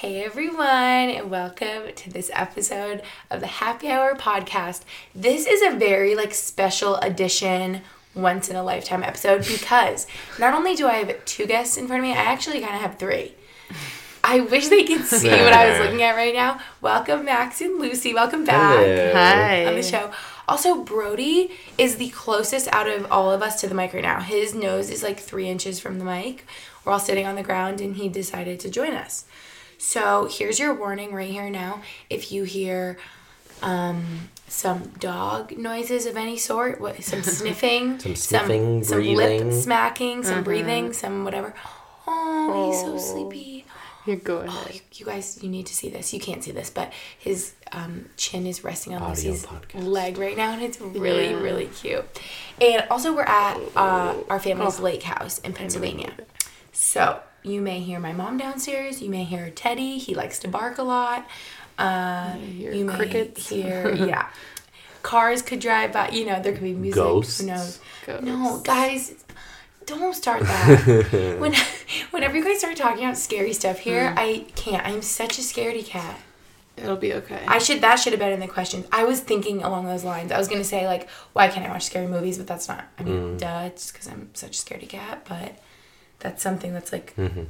Hey 0.00 0.22
everyone, 0.22 0.60
and 0.60 1.30
welcome 1.30 1.84
to 1.94 2.10
this 2.10 2.30
episode 2.34 3.00
of 3.30 3.40
the 3.40 3.46
Happy 3.46 3.88
Hour 3.88 4.14
podcast. 4.14 4.82
This 5.14 5.46
is 5.46 5.62
a 5.62 5.74
very 5.74 6.14
like 6.14 6.34
special 6.34 6.96
edition, 6.96 7.80
once 8.14 8.50
in 8.50 8.56
a 8.56 8.62
lifetime 8.62 9.02
episode 9.02 9.46
because 9.48 10.06
not 10.38 10.52
only 10.52 10.74
do 10.74 10.86
I 10.86 10.96
have 10.96 11.24
two 11.24 11.46
guests 11.46 11.78
in 11.78 11.86
front 11.86 12.00
of 12.00 12.10
me, 12.10 12.12
I 12.12 12.24
actually 12.24 12.60
kind 12.60 12.74
of 12.74 12.82
have 12.82 12.98
three. 12.98 13.36
I 14.22 14.40
wish 14.40 14.68
they 14.68 14.84
could 14.84 15.06
see 15.06 15.30
what 15.30 15.54
I 15.54 15.70
was 15.70 15.78
looking 15.78 16.02
at 16.02 16.14
right 16.14 16.34
now. 16.34 16.60
Welcome 16.82 17.24
Max 17.24 17.62
and 17.62 17.80
Lucy. 17.80 18.12
Welcome 18.12 18.44
back 18.44 18.76
Hello. 18.78 19.12
Hi. 19.14 19.64
on 19.64 19.76
the 19.76 19.82
show. 19.82 20.10
Also, 20.46 20.84
Brody 20.84 21.52
is 21.78 21.96
the 21.96 22.10
closest 22.10 22.68
out 22.70 22.86
of 22.86 23.10
all 23.10 23.32
of 23.32 23.40
us 23.40 23.62
to 23.62 23.66
the 23.66 23.74
mic 23.74 23.94
right 23.94 24.02
now. 24.02 24.20
His 24.20 24.54
nose 24.54 24.90
is 24.90 25.02
like 25.02 25.18
three 25.18 25.48
inches 25.48 25.80
from 25.80 25.98
the 25.98 26.04
mic. 26.04 26.44
We're 26.84 26.92
all 26.92 27.00
sitting 27.00 27.26
on 27.26 27.34
the 27.34 27.42
ground, 27.42 27.80
and 27.80 27.96
he 27.96 28.10
decided 28.10 28.60
to 28.60 28.70
join 28.70 28.92
us. 28.92 29.24
So 29.78 30.28
here's 30.30 30.58
your 30.58 30.74
warning 30.74 31.12
right 31.12 31.30
here 31.30 31.50
now. 31.50 31.82
If 32.10 32.32
you 32.32 32.44
hear 32.44 32.98
um, 33.62 34.28
some 34.48 34.88
dog 34.98 35.56
noises 35.56 36.06
of 36.06 36.16
any 36.16 36.36
sort, 36.38 36.80
what, 36.80 37.02
some 37.02 37.22
sniffing, 37.22 37.98
Some 37.98 38.16
sniffing, 38.16 38.84
some, 38.84 39.02
some 39.04 39.14
lip 39.14 39.52
smacking, 39.52 40.24
some 40.24 40.44
breathing, 40.44 40.92
some 40.92 41.24
whatever. 41.24 41.54
Oh, 42.06 42.70
he's 42.70 42.80
so 42.80 42.94
Oh. 42.94 42.98
sleepy. 42.98 43.64
Here, 44.04 44.14
go 44.16 44.44
Oh, 44.48 44.66
you, 44.72 44.80
you 44.94 45.04
guys, 45.06 45.42
you 45.42 45.48
need 45.48 45.66
to 45.66 45.74
see 45.74 45.88
this. 45.90 46.14
You 46.14 46.20
can't 46.20 46.42
see 46.44 46.52
this, 46.52 46.70
but 46.70 46.92
his 47.18 47.54
um, 47.72 48.08
chin 48.16 48.46
is 48.46 48.62
resting 48.62 48.94
on 48.94 49.02
Audio 49.02 49.32
Lucy's 49.32 49.44
podcast. 49.44 49.84
leg 49.84 50.16
right 50.16 50.36
now, 50.36 50.52
and 50.52 50.62
it's 50.62 50.80
really, 50.80 51.30
Yeah. 51.30 51.40
really 51.40 51.66
cute. 51.66 52.04
And 52.60 52.86
also, 52.88 53.12
we're 53.12 53.22
at 53.24 53.58
uh, 53.74 54.14
our 54.30 54.38
family's 54.38 54.78
lake 54.78 55.02
house 55.02 55.38
in 55.40 55.54
Pennsylvania. 55.54 56.12
So 56.72 57.18
you 57.46 57.60
may 57.60 57.80
hear 57.80 58.00
my 58.00 58.12
mom 58.12 58.36
downstairs. 58.36 59.00
You 59.00 59.08
may 59.10 59.24
hear 59.24 59.50
Teddy. 59.50 59.98
He 59.98 60.14
likes 60.14 60.38
to 60.40 60.48
bark 60.48 60.78
a 60.78 60.82
lot. 60.82 61.26
Uh, 61.78 62.32
hear 62.32 62.72
you 62.72 62.84
may 62.84 62.96
crickets. 62.96 63.48
hear, 63.48 63.90
yeah. 63.94 64.28
Cars 65.02 65.42
could 65.42 65.60
drive 65.60 65.92
by. 65.92 66.08
You 66.10 66.26
know, 66.26 66.42
there 66.42 66.52
could 66.52 66.62
be 66.62 66.74
music. 66.74 66.96
Ghosts. 67.02 67.40
Who 67.40 67.46
knows? 67.46 67.80
Ghosts. 68.04 68.24
No, 68.24 68.60
guys, 68.64 69.24
don't 69.86 70.14
start 70.14 70.40
that. 70.42 71.36
when 71.38 71.54
whenever 72.10 72.36
you 72.36 72.42
guys 72.44 72.58
start 72.58 72.76
talking 72.76 73.04
about 73.04 73.16
scary 73.16 73.52
stuff 73.52 73.78
here, 73.78 74.12
I 74.16 74.46
can't. 74.56 74.84
I'm 74.84 75.02
such 75.02 75.38
a 75.38 75.42
scaredy 75.42 75.84
cat. 75.84 76.18
It'll 76.76 76.96
be 76.96 77.14
okay. 77.14 77.42
I 77.46 77.58
should 77.58 77.80
that 77.82 77.96
should 77.96 78.12
have 78.12 78.20
been 78.20 78.32
in 78.32 78.40
the 78.40 78.48
questions. 78.48 78.86
I 78.92 79.04
was 79.04 79.20
thinking 79.20 79.62
along 79.62 79.86
those 79.86 80.04
lines. 80.04 80.32
I 80.32 80.38
was 80.38 80.48
gonna 80.48 80.64
say 80.64 80.86
like, 80.86 81.08
why 81.32 81.48
can't 81.48 81.64
I 81.64 81.70
watch 81.70 81.84
scary 81.84 82.06
movies? 82.06 82.36
But 82.36 82.48
that's 82.48 82.68
not. 82.68 82.84
I 82.98 83.02
mean, 83.04 83.36
duh, 83.38 83.62
it's 83.66 83.92
because 83.92 84.08
I'm 84.08 84.28
such 84.34 84.58
a 84.58 84.62
scaredy 84.64 84.88
cat. 84.88 85.24
But 85.28 85.56
that's 86.20 86.42
something 86.42 86.72
that's 86.72 86.92
like 86.92 87.14
mm-hmm. 87.16 87.44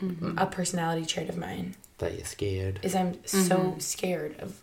Mm-hmm. 0.00 0.38
a 0.38 0.46
personality 0.46 1.06
trait 1.06 1.28
of 1.28 1.36
mine. 1.36 1.74
That 1.98 2.14
you're 2.14 2.26
scared. 2.26 2.80
Is 2.82 2.94
I'm 2.94 3.24
so 3.26 3.56
mm-hmm. 3.56 3.78
scared 3.78 4.40
of 4.40 4.60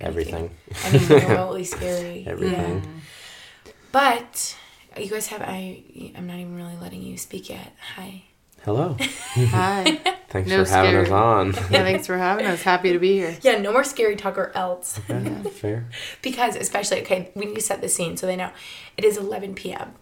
Everything. 0.00 0.50
anything 0.84 1.28
remotely 1.28 1.64
scary. 1.76 2.24
Everything. 2.28 2.82
Yeah. 2.84 3.72
But 3.90 4.56
you 4.96 5.08
guys 5.08 5.28
have 5.28 5.42
I. 5.42 5.82
I'm 6.16 6.26
not 6.26 6.36
even 6.38 6.56
really 6.56 6.76
letting 6.76 7.02
you 7.02 7.16
speak 7.16 7.50
yet. 7.50 7.74
Hi. 7.96 8.22
Hello. 8.64 8.96
Hi. 9.00 10.00
Thanks 10.28 10.50
No 10.50 10.64
for 10.64 10.70
having 10.70 10.96
us 10.96 11.10
on. 11.10 11.54
yeah, 11.54 11.82
thanks 11.84 12.06
for 12.06 12.18
having 12.18 12.44
us. 12.44 12.62
Happy 12.62 12.92
to 12.92 12.98
be 12.98 13.14
here. 13.14 13.36
Yeah, 13.40 13.58
no 13.58 13.72
more 13.72 13.84
scary 13.84 14.14
talk 14.14 14.36
or 14.36 14.52
else. 14.54 15.00
Yeah, 15.08 15.42
fair. 15.42 15.88
because 16.20 16.54
especially 16.54 17.00
okay 17.00 17.30
we 17.34 17.46
need 17.46 17.54
to 17.54 17.62
set 17.62 17.80
the 17.80 17.88
scene 17.88 18.16
so 18.16 18.26
they 18.26 18.36
know 18.36 18.50
it 18.96 19.04
is 19.04 19.16
11 19.16 19.54
p.m 19.54 19.94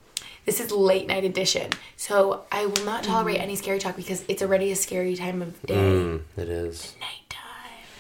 this 0.46 0.60
is 0.60 0.70
late 0.72 1.06
night 1.08 1.24
edition 1.24 1.70
so 1.96 2.44
i 2.50 2.64
will 2.64 2.84
not 2.84 3.02
tolerate 3.04 3.40
any 3.40 3.54
scary 3.56 3.78
talk 3.78 3.96
because 3.96 4.24
it's 4.28 4.40
already 4.42 4.70
a 4.72 4.76
scary 4.76 5.14
time 5.14 5.42
of 5.42 5.60
day. 5.62 5.74
Mm, 5.74 6.22
it 6.36 6.48
is. 6.48 6.94
nighttime 7.00 7.42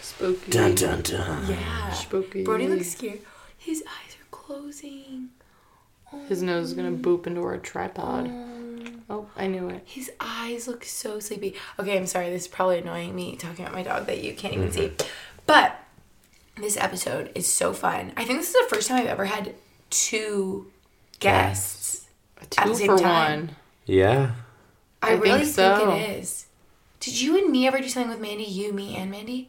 Spooky. 0.00 0.50
Dun 0.50 0.74
dun 0.74 1.02
dun. 1.02 1.46
yeah. 1.50 1.90
Spooky. 1.90 2.42
brody 2.44 2.68
looks 2.68 2.92
scared. 2.92 3.20
His 3.58 3.82
eyes 3.86 4.16
are 4.16 4.26
closing. 4.30 5.28
His 6.28 6.40
nose 6.42 6.68
is 6.68 6.74
gonna 6.74 6.92
boop 6.92 7.26
into 7.26 7.42
our 7.42 7.58
tripod. 7.58 8.30
Oh, 9.10 9.28
I 9.36 9.46
knew 9.48 9.68
it. 9.68 9.82
his 9.84 10.10
eyes 10.20 10.66
look 10.68 10.84
so 10.84 11.18
sleepy. 11.20 11.54
Okay 11.78 11.96
i'm 11.98 12.06
sorry. 12.06 12.30
This 12.30 12.42
is 12.42 12.48
probably 12.48 12.78
annoying 12.78 13.14
me 13.14 13.36
talking 13.36 13.64
about 13.64 13.74
my 13.74 13.82
dog 13.82 14.06
that 14.06 14.22
you 14.22 14.32
can't 14.34 14.54
even 14.54 14.70
see. 14.72 14.92
But 15.46 15.78
this 16.56 16.76
episode 16.78 17.30
is 17.34 17.46
so 17.52 17.72
fun. 17.74 18.12
I 18.16 18.24
think 18.24 18.38
this 18.38 18.48
is 18.48 18.54
the 18.54 18.74
first 18.74 18.88
time 18.88 19.02
i've 19.02 19.06
ever 19.08 19.26
had 19.26 19.54
two 19.90 20.70
guests. 21.20 21.94
A 21.94 21.98
At 22.02 22.05
two 22.50 22.68
the 22.68 22.74
same 22.74 22.86
for 22.88 22.98
time. 22.98 23.40
one. 23.46 23.56
Yeah. 23.86 24.32
I, 25.02 25.10
I 25.10 25.14
really 25.14 25.40
think 25.40 25.54
so. 25.54 25.76
think 25.76 26.00
it 26.00 26.18
is. 26.20 26.46
Did 27.00 27.20
you 27.20 27.36
and 27.38 27.50
me 27.52 27.66
ever 27.68 27.78
do 27.78 27.88
something 27.88 28.10
with 28.10 28.20
Mandy? 28.20 28.44
You, 28.44 28.72
me, 28.72 28.96
and 28.96 29.10
Mandy? 29.10 29.48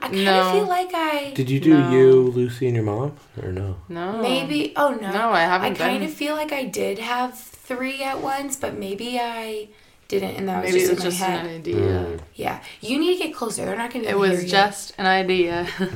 I 0.00 0.08
kind 0.08 0.18
of 0.18 0.24
No. 0.24 0.52
feel 0.52 0.66
like 0.68 0.90
I 0.94 1.32
Did 1.34 1.50
you 1.50 1.58
do 1.60 1.76
No. 1.78 1.90
you, 1.90 2.12
Lucy, 2.22 2.66
and 2.66 2.76
your 2.76 2.84
mom? 2.84 3.16
Or 3.42 3.50
no? 3.50 3.76
No. 3.88 4.20
maybe. 4.22 4.72
Oh 4.76 4.90
no, 4.90 5.10
No, 5.12 5.30
I 5.30 5.40
haven't 5.40 5.72
I 5.80 5.88
kind 5.90 6.04
of 6.04 6.12
feel 6.12 6.34
like 6.36 6.52
I 6.52 6.64
did 6.64 6.98
have 6.98 7.38
three 7.38 8.02
at 8.02 8.20
once, 8.20 8.54
but 8.56 8.76
maybe 8.76 9.18
I 9.18 9.68
didn't, 10.08 10.36
and 10.36 10.48
that 10.48 10.62
was 10.64 10.72
Maybe 10.72 10.80
just 10.86 10.92
it 10.92 10.94
was 10.94 11.04
in 11.04 11.06
my 11.06 11.10
just 11.10 11.22
head. 11.22 11.46
an 11.46 11.56
idea. 11.56 11.76
Mm. 11.76 12.20
Yeah, 12.34 12.62
you 12.80 12.98
need 12.98 13.18
to 13.18 13.24
get 13.24 13.34
closer. 13.34 13.64
They're 13.64 13.76
not 13.76 13.92
gonna. 13.92 14.08
It 14.08 14.16
was 14.18 14.30
hear 14.32 14.40
you. 14.42 14.48
just 14.48 14.92
an 14.98 15.06
idea. 15.06 15.66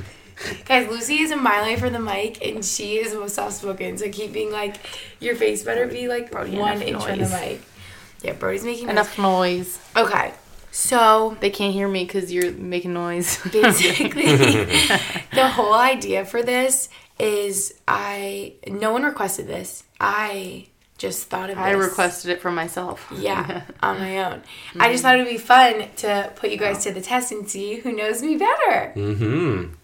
guys. 0.64 0.88
Lucy 0.88 1.20
is 1.20 1.30
a 1.30 1.36
mile 1.36 1.64
away 1.64 1.76
from 1.76 1.92
the 1.92 2.00
mic, 2.00 2.44
and 2.46 2.64
she 2.64 2.96
is 2.98 3.12
the 3.12 3.18
most 3.18 3.34
soft 3.34 3.54
spoken. 3.54 3.98
So 3.98 4.10
keep 4.10 4.32
being 4.32 4.50
like 4.50 4.76
your 5.20 5.34
face 5.34 5.62
better 5.62 5.86
be 5.86 6.08
like 6.08 6.30
Brody, 6.30 6.56
one 6.56 6.82
enough 6.82 6.88
inch 6.88 7.04
from 7.04 7.18
the 7.18 7.28
mic. 7.28 7.60
Yeah, 8.22 8.34
Brody's 8.34 8.64
making. 8.64 8.88
Enough 8.88 9.18
noise. 9.18 9.78
Okay, 9.96 10.32
so 10.72 11.36
They 11.40 11.50
can't 11.50 11.74
hear 11.74 11.86
me 11.86 12.04
because 12.04 12.32
you're 12.32 12.50
making 12.52 12.94
noise. 12.94 13.38
basically 13.52 14.36
the 15.34 15.48
whole 15.48 15.74
idea 15.74 16.24
for 16.24 16.42
this 16.42 16.88
is 17.18 17.74
I 17.86 18.54
no 18.66 18.90
one 18.92 19.02
requested 19.02 19.46
this. 19.46 19.84
I 20.00 20.68
just 20.96 21.28
thought 21.28 21.50
of 21.50 21.56
this. 21.56 21.64
I 21.64 21.72
requested 21.72 22.30
it 22.30 22.40
for 22.40 22.50
myself. 22.50 23.12
Yeah, 23.14 23.64
on 23.82 23.98
my 23.98 24.24
own. 24.24 24.42
I 24.80 24.90
just 24.92 25.02
thought 25.02 25.16
it 25.16 25.24
would 25.24 25.30
be 25.30 25.38
fun 25.38 25.88
to 25.96 26.32
put 26.36 26.50
you 26.50 26.56
guys 26.56 26.82
to 26.84 26.92
the 26.92 27.02
test 27.02 27.32
and 27.32 27.48
see 27.48 27.76
who 27.80 27.92
knows 27.92 28.22
me 28.22 28.36
better. 28.36 28.92
Mm-hmm. 28.96 29.74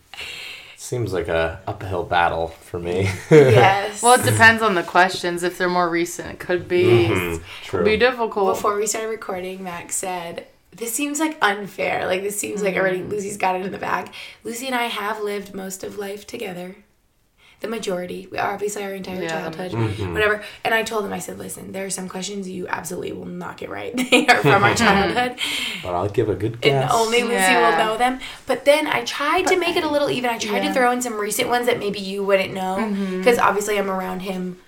Seems 0.81 1.13
like 1.13 1.27
a 1.27 1.61
uphill 1.67 2.05
battle 2.05 2.49
for 2.49 2.79
me. 2.79 3.11
Yes. 3.31 4.01
Well, 4.03 4.15
it 4.19 4.25
depends 4.25 4.63
on 4.63 4.77
the 4.77 4.85
questions. 4.85 5.43
If 5.43 5.59
they're 5.59 5.69
more 5.69 5.91
recent, 5.91 6.31
it 6.31 6.39
could 6.39 6.69
be 6.69 6.85
Mhm, 7.09 7.43
True. 7.65 7.85
be 7.85 7.97
difficult. 7.97 8.55
Before 8.55 8.77
we 8.77 8.87
started 8.87 9.09
recording, 9.09 9.65
Max 9.65 9.97
said, 9.97 10.47
This 10.71 10.95
seems 10.95 11.19
like 11.19 11.37
unfair. 11.43 12.07
Like, 12.07 12.23
this 12.23 12.39
seems 12.39 12.63
like 12.63 12.77
already 12.77 13.03
Lucy's 13.03 13.37
got 13.37 13.57
it 13.57 13.67
in 13.67 13.73
the 13.73 13.79
bag. 13.79 14.13
Lucy 14.45 14.67
and 14.67 14.75
I 14.77 14.85
have 14.85 15.21
lived 15.21 15.53
most 15.53 15.83
of 15.83 15.99
life 15.99 16.27
together. 16.29 16.77
The 17.61 17.67
majority, 17.67 18.29
we 18.31 18.39
obviously 18.39 18.85
our 18.85 18.93
entire 18.93 19.21
Yeah. 19.21 19.29
childhood, 19.29 19.73
mm-hmm. 19.73 20.13
whatever. 20.15 20.45
And 20.65 20.73
I 20.75 20.85
told 20.85 21.05
him, 21.05 21.13
I 21.13 21.19
said, 21.19 21.39
listen, 21.39 21.73
there 21.73 21.85
are 21.87 21.91
some 21.91 22.09
questions 22.09 22.49
you 22.49 22.69
absolutely 22.69 23.11
will 23.13 23.25
not 23.25 23.57
get 23.57 23.69
right. 23.69 23.93
They 24.11 24.29
are 24.29 24.37
from 24.43 24.63
our 24.63 24.75
childhood, 24.85 25.37
but 25.83 25.93
I'll 25.93 26.09
give 26.09 26.29
a 26.29 26.37
good 26.37 26.53
and 26.53 26.63
guess. 26.63 26.93
only 26.95 27.23
Lucy 27.23 27.35
Yeah. 27.35 27.71
will 27.71 27.85
know 27.85 27.99
them. 27.99 28.21
But 28.47 28.65
then 28.65 28.87
I 28.87 29.03
tried 29.05 29.49
to 29.49 29.57
make 29.59 29.77
it 29.77 29.83
a 29.83 29.89
little 29.91 30.09
even. 30.09 30.31
I 30.31 30.39
tried 30.39 30.61
to 30.69 30.73
throw 30.73 30.93
in 30.93 31.03
some 31.03 31.19
recent 31.19 31.49
ones 31.49 31.67
that 31.67 31.81
maybe 31.81 31.99
you 31.99 32.23
wouldn't 32.23 32.55
know, 32.55 32.77
mm-hmm. 32.79 33.19
because 33.19 33.39
obviously 33.39 33.77
I'm 33.77 33.91
around 33.91 34.21
him 34.21 34.59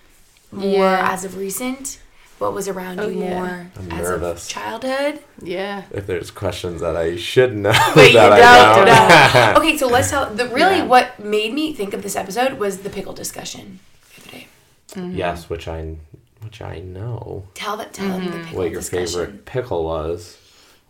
more 0.51 0.67
Yeah. 0.91 1.13
as 1.13 1.25
of 1.25 1.37
recent. 1.37 2.01
What 2.41 2.53
was 2.55 2.69
around 2.69 2.99
Oh, 3.01 3.09
you 3.09 3.21
yeah. 3.23 3.29
more 3.35 3.71
I'm 3.77 3.93
as 3.93 4.09
nervous. 4.09 4.47
a 4.47 4.51
childhood? 4.51 5.21
Yeah. 5.43 5.85
If 5.93 6.07
there's 6.07 6.31
questions 6.31 6.81
that 6.81 6.97
I 6.97 7.17
should 7.17 7.55
know 7.57 7.73
But 7.95 7.95
that 8.13 8.31
don't 8.31 8.43
I 8.43 8.75
don't. 8.77 9.55
know. 9.55 9.61
okay, 9.61 9.77
so 9.77 9.87
let's 9.87 10.11
tell. 10.11 10.33
The 10.35 10.47
really 10.49 10.79
Yeah. 10.79 10.87
what 10.87 11.21
made 11.21 11.53
me 11.55 11.73
think 11.75 11.95
of 11.95 12.03
this 12.03 12.17
episode 12.17 12.55
was 12.55 12.79
the 12.79 12.91
pickle 12.91 13.13
discussion 13.13 13.79
the 14.17 14.23
other 14.23 14.31
day. 14.31 14.47
Mm-hmm. 14.93 15.17
Yes, 15.17 15.49
which 15.51 15.69
I 15.69 15.97
which 16.43 16.63
I 16.63 16.79
know 16.81 17.47
Tell 17.55 17.77
that. 17.77 17.93
Tell 17.93 18.09
them 18.09 18.25
the 18.25 18.31
mm-hmm. 18.31 18.43
pickle 18.45 18.59
what 18.59 18.71
your 18.71 18.81
discussion. 18.81 19.07
favorite 19.07 19.45
pickle 19.45 19.85
was, 19.85 20.39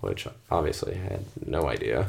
which 0.00 0.28
obviously 0.50 0.94
I 0.94 0.98
had 0.98 1.24
no 1.44 1.68
idea. 1.68 2.06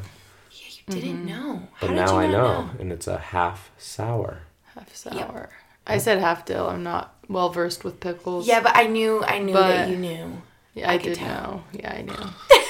Yeah, 0.52 0.68
you 0.96 1.02
didn't 1.02 1.18
mm-hmm. 1.18 1.28
know. 1.28 1.54
How 1.74 1.88
But 1.88 1.88
did 1.88 1.96
now 1.96 2.12
you 2.14 2.20
I 2.20 2.28
not 2.28 2.32
know, 2.32 2.70
and 2.80 2.92
it's 2.92 3.08
a 3.08 3.18
half 3.18 3.72
sour. 3.80 4.44
Half 4.76 4.96
sour. 4.96 5.50
I 5.88 5.98
said 5.98 6.20
half 6.20 6.46
dill. 6.46 6.70
I'm 6.70 6.84
not 6.84 7.16
well 7.31 7.50
versed 7.50 7.83
with 7.83 8.00
pickles. 8.00 8.48
Yeah, 8.48 8.62
but 8.62 8.75
I 8.75 8.88
knew. 8.88 9.24
I 9.24 9.39
knew 9.39 9.54
that 9.54 9.89
you 9.89 9.98
knew. 9.98 10.42
Yeah, 10.74 10.89
I, 10.89 10.98
could 10.98 11.04
did 11.10 11.18
tell. 11.18 11.28
know. 11.28 11.63
Yeah, 11.74 11.94
I 11.94 12.01
knew. 12.01 12.13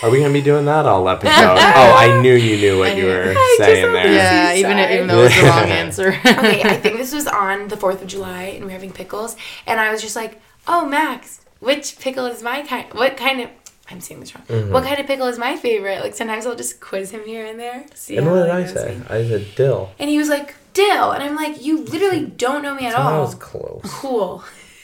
Are 0.01 0.09
we 0.09 0.19
gonna 0.19 0.33
be 0.33 0.41
doing 0.41 0.65
that 0.65 0.87
all 0.87 1.07
episode? 1.07 1.29
oh, 1.33 1.95
I 1.95 2.19
knew 2.19 2.33
you 2.33 2.57
knew 2.57 2.79
what 2.79 2.97
you 2.97 3.05
were 3.05 3.33
I 3.37 3.55
saying 3.59 3.83
hope 3.83 3.93
there. 3.93 4.11
Yeah, 4.13 4.53
even 4.55 4.71
side. 4.71 4.91
even 4.93 5.07
though 5.07 5.19
it 5.19 5.23
was 5.25 5.35
the 5.35 5.43
wrong 5.43 5.69
answer. 5.69 6.07
okay, 6.25 6.63
I 6.63 6.77
think 6.77 6.97
this 6.97 7.13
was 7.13 7.27
on 7.27 7.67
the 7.67 7.75
4th 7.75 8.01
of 8.01 8.07
July 8.07 8.43
and 8.43 8.61
we 8.61 8.65
were 8.65 8.71
having 8.71 8.91
pickles. 8.91 9.35
And 9.67 9.79
I 9.79 9.91
was 9.91 10.01
just 10.01 10.15
like, 10.15 10.41
oh, 10.67 10.87
Max, 10.87 11.41
which 11.59 11.99
pickle 11.99 12.25
is 12.25 12.41
my 12.41 12.63
kind? 12.63 12.91
What 12.93 13.17
kind 13.17 13.41
of. 13.41 13.49
I'm 13.91 14.01
saying 14.01 14.21
this 14.21 14.33
wrong. 14.33 14.45
Mm-hmm. 14.47 14.73
What 14.73 14.83
kind 14.85 14.99
of 14.99 15.05
pickle 15.05 15.27
is 15.27 15.37
my 15.37 15.55
favorite? 15.57 15.99
Like 16.01 16.15
sometimes 16.15 16.47
I'll 16.47 16.55
just 16.55 16.79
quiz 16.81 17.11
him 17.11 17.23
here 17.25 17.45
and 17.45 17.59
there. 17.59 17.85
See 17.93 18.17
And 18.17 18.25
what 18.25 18.37
did 18.43 18.49
I 18.49 18.65
say? 18.65 18.95
me. 18.97 19.05
I 19.09 19.27
said 19.27 19.45
dill. 19.55 19.91
And 19.99 20.09
he 20.09 20.17
was 20.17 20.29
like, 20.29 20.55
dill. 20.73 21.11
And 21.11 21.23
I'm 21.23 21.35
like, 21.35 21.63
you 21.63 21.83
literally 21.83 22.25
don't 22.25 22.61
know 22.61 22.75
me 22.75 22.85
at 22.85 22.95
all. 22.95 23.11
That 23.11 23.19
was 23.19 23.35
close. 23.35 23.81
Cool. 23.85 24.43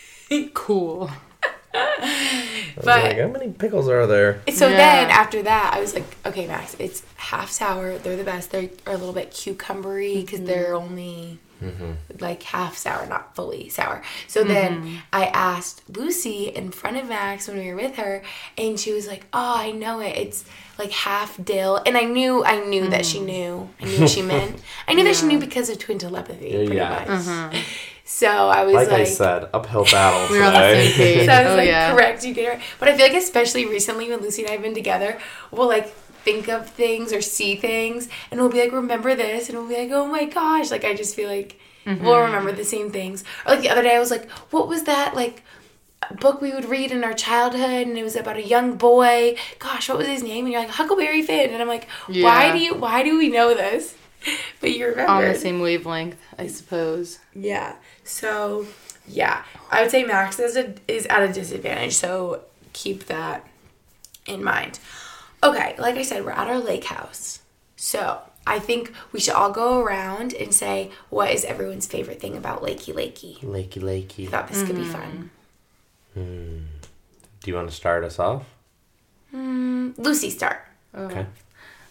cool. 0.53 1.09
I 1.73 2.71
was 2.75 2.85
But- 2.85 3.03
like, 3.03 3.17
how 3.19 3.27
many 3.27 3.51
pickles 3.51 3.87
are 3.87 4.07
there? 4.07 4.41
So 4.53 4.67
Yeah. 4.67 4.77
then 4.77 5.09
after 5.09 5.43
that, 5.43 5.73
I 5.73 5.79
was 5.79 5.93
like, 5.93 6.05
okay, 6.25 6.47
Max, 6.47 6.75
it's 6.79 7.03
half 7.15 7.51
sour. 7.51 7.97
They're 7.97 8.17
the 8.17 8.23
best. 8.23 8.51
They 8.51 8.71
are 8.85 8.93
a 8.93 8.97
little 8.97 9.13
bit 9.13 9.31
cucumbery 9.31 10.21
because 10.21 10.39
mm-hmm. 10.39 10.47
they're 10.47 10.75
only 10.75 11.39
Mm-hmm. 11.63 11.91
like 12.19 12.43
half 12.43 12.77
sour, 12.77 13.05
not 13.07 13.35
fully 13.35 13.69
sour. 13.69 14.03
So 14.27 14.41
mm-hmm. 14.43 14.53
then 14.53 15.01
I 15.11 15.25
asked 15.25 15.83
Lucy 15.95 16.45
in 16.49 16.71
front 16.71 16.97
of 16.97 17.07
Max 17.09 17.47
when 17.47 17.57
we 17.57 17.67
were 17.69 17.75
with 17.75 17.95
her, 17.95 18.21
and 18.57 18.79
she 18.79 18.93
was 18.93 19.07
like, 19.07 19.25
oh, 19.33 19.55
I 19.57 19.71
know 19.71 19.99
it. 19.99 20.15
It's 20.17 20.45
like 20.77 20.91
half 20.91 21.43
dill. 21.43 21.81
And 21.85 21.97
I 21.97 22.03
knew, 22.03 22.43
I 22.43 22.63
knew 22.65 22.89
that 22.89 23.05
she 23.05 23.17
mm-hmm. 23.17 23.25
knew. 23.25 23.69
I 23.81 23.85
knew 23.85 24.07
she 24.07 24.21
meant. 24.33 24.61
I 24.87 24.93
knew 24.93 25.03
that 25.03 25.15
she 25.15 25.25
knew 25.25 25.39
because 25.39 25.69
of 25.69 25.79
twin 25.79 25.97
telepathy, 25.97 26.51
pretty 26.51 26.75
Yeah. 26.75 27.49
much. 27.51 27.65
So 28.09 28.29
I 28.29 28.63
was 28.63 28.73
Like, 28.73 28.87
like, 28.87 29.01
I 29.01 29.03
said, 29.03 29.49
uphill 29.53 29.83
battle 29.83 30.31
We 30.33 30.39
were 30.39 30.45
on 30.45 30.53
the 30.53 30.59
same 30.59 30.93
page. 30.95 31.25
so 31.25 31.31
I 31.33 31.43
was 31.43 31.51
oh 31.51 31.55
like, 31.57 31.67
yeah. 31.67 31.91
correct, 31.93 32.23
you 32.25 32.33
get 32.33 32.53
her. 32.53 32.61
But 32.79 32.87
I 32.87 32.95
feel 32.95 33.05
like 33.05 33.15
especially 33.17 33.65
recently 33.65 34.09
when 34.09 34.21
Lucy 34.21 34.43
and 34.43 34.49
I 34.49 34.53
have 34.53 34.61
been 34.61 34.73
together, 34.73 35.19
we'll 35.51 35.67
like 35.67 35.93
think 36.27 36.49
of 36.49 36.69
things 36.69 37.13
or 37.13 37.21
see 37.21 37.55
things 37.55 38.09
and 38.29 38.39
we'll 38.39 38.49
be 38.49 38.59
like, 38.59 38.73
remember 38.73 39.15
this? 39.15 39.47
And 39.47 39.57
we'll 39.57 39.69
be 39.69 39.77
like, 39.77 39.91
oh 39.91 40.05
my 40.07 40.25
gosh. 40.25 40.71
Like 40.71 40.83
I 40.83 40.93
just 40.93 41.15
feel 41.15 41.29
like 41.29 41.57
we'll 41.85 41.95
mm-hmm. 41.95 42.07
remember 42.07 42.51
the 42.51 42.65
same 42.65 42.91
things. 42.91 43.23
Or 43.45 43.53
like 43.53 43.61
the 43.61 43.69
other 43.69 43.81
day 43.81 43.95
I 43.95 43.99
was 43.99 44.11
like, 44.11 44.29
what 44.51 44.67
was 44.67 44.83
that 44.83 45.15
like 45.15 45.43
book 46.19 46.41
we 46.41 46.53
would 46.53 46.65
read 46.65 46.91
in 46.91 47.03
our 47.03 47.13
childhood 47.13 47.87
and 47.87 47.97
it 47.97 48.03
was 48.03 48.17
about 48.17 48.35
a 48.35 48.45
young 48.45 48.75
boy. 48.75 49.37
Gosh, 49.59 49.87
what 49.87 49.99
was 49.99 50.07
his 50.07 50.21
name? 50.21 50.45
And 50.45 50.51
you're 50.51 50.61
like, 50.61 50.69
Huckleberry 50.69 51.21
Finn. 51.21 51.51
And 51.51 51.61
I'm 51.61 51.67
like, 51.69 51.87
why 52.07 52.51
do 52.51 52.59
you 52.59 52.75
why 52.75 53.03
do 53.03 53.17
we 53.17 53.29
know 53.29 53.53
this? 53.53 53.95
But 54.59 54.71
you 54.71 54.87
remember. 54.87 55.11
On 55.11 55.23
the 55.23 55.35
same 55.35 55.61
wavelength, 55.61 56.17
I 56.37 56.47
suppose. 56.47 57.19
Yeah. 57.35 57.75
So, 58.03 58.65
yeah, 59.07 59.43
I 59.71 59.83
would 59.83 59.91
say 59.91 60.03
Max 60.03 60.39
is 60.39 60.57
a, 60.57 60.73
is 60.87 61.05
at 61.05 61.21
a 61.21 61.31
disadvantage. 61.31 61.93
So 61.93 62.41
keep 62.73 63.05
that 63.05 63.47
in 64.25 64.43
mind. 64.43 64.79
Okay, 65.43 65.75
like 65.77 65.95
I 65.95 66.01
said, 66.01 66.25
we're 66.25 66.31
at 66.31 66.47
our 66.47 66.59
lake 66.59 66.85
house. 66.85 67.39
So 67.75 68.21
I 68.45 68.59
think 68.59 68.91
we 69.11 69.19
should 69.19 69.35
all 69.35 69.51
go 69.51 69.79
around 69.79 70.33
and 70.33 70.53
say 70.53 70.91
what 71.09 71.31
is 71.31 71.45
everyone's 71.45 71.87
favorite 71.87 72.19
thing 72.19 72.35
about 72.35 72.63
Lakey 72.63 72.93
Lakey. 72.93 73.39
Lakey, 73.41 73.81
lakey. 73.81 74.27
I 74.27 74.31
thought 74.31 74.47
this 74.47 74.63
could 74.63 74.75
be 74.75 74.83
hmm. 74.83 74.91
fun. 74.91 75.29
Hmm. 76.13 76.57
Do 77.41 77.51
you 77.51 77.55
want 77.55 77.69
to 77.69 77.75
start 77.75 78.03
us 78.03 78.19
off? 78.19 78.45
Hmm, 79.31 79.91
Lucy, 79.97 80.29
start. 80.29 80.59
Oh. 80.93 81.03
Okay. 81.03 81.25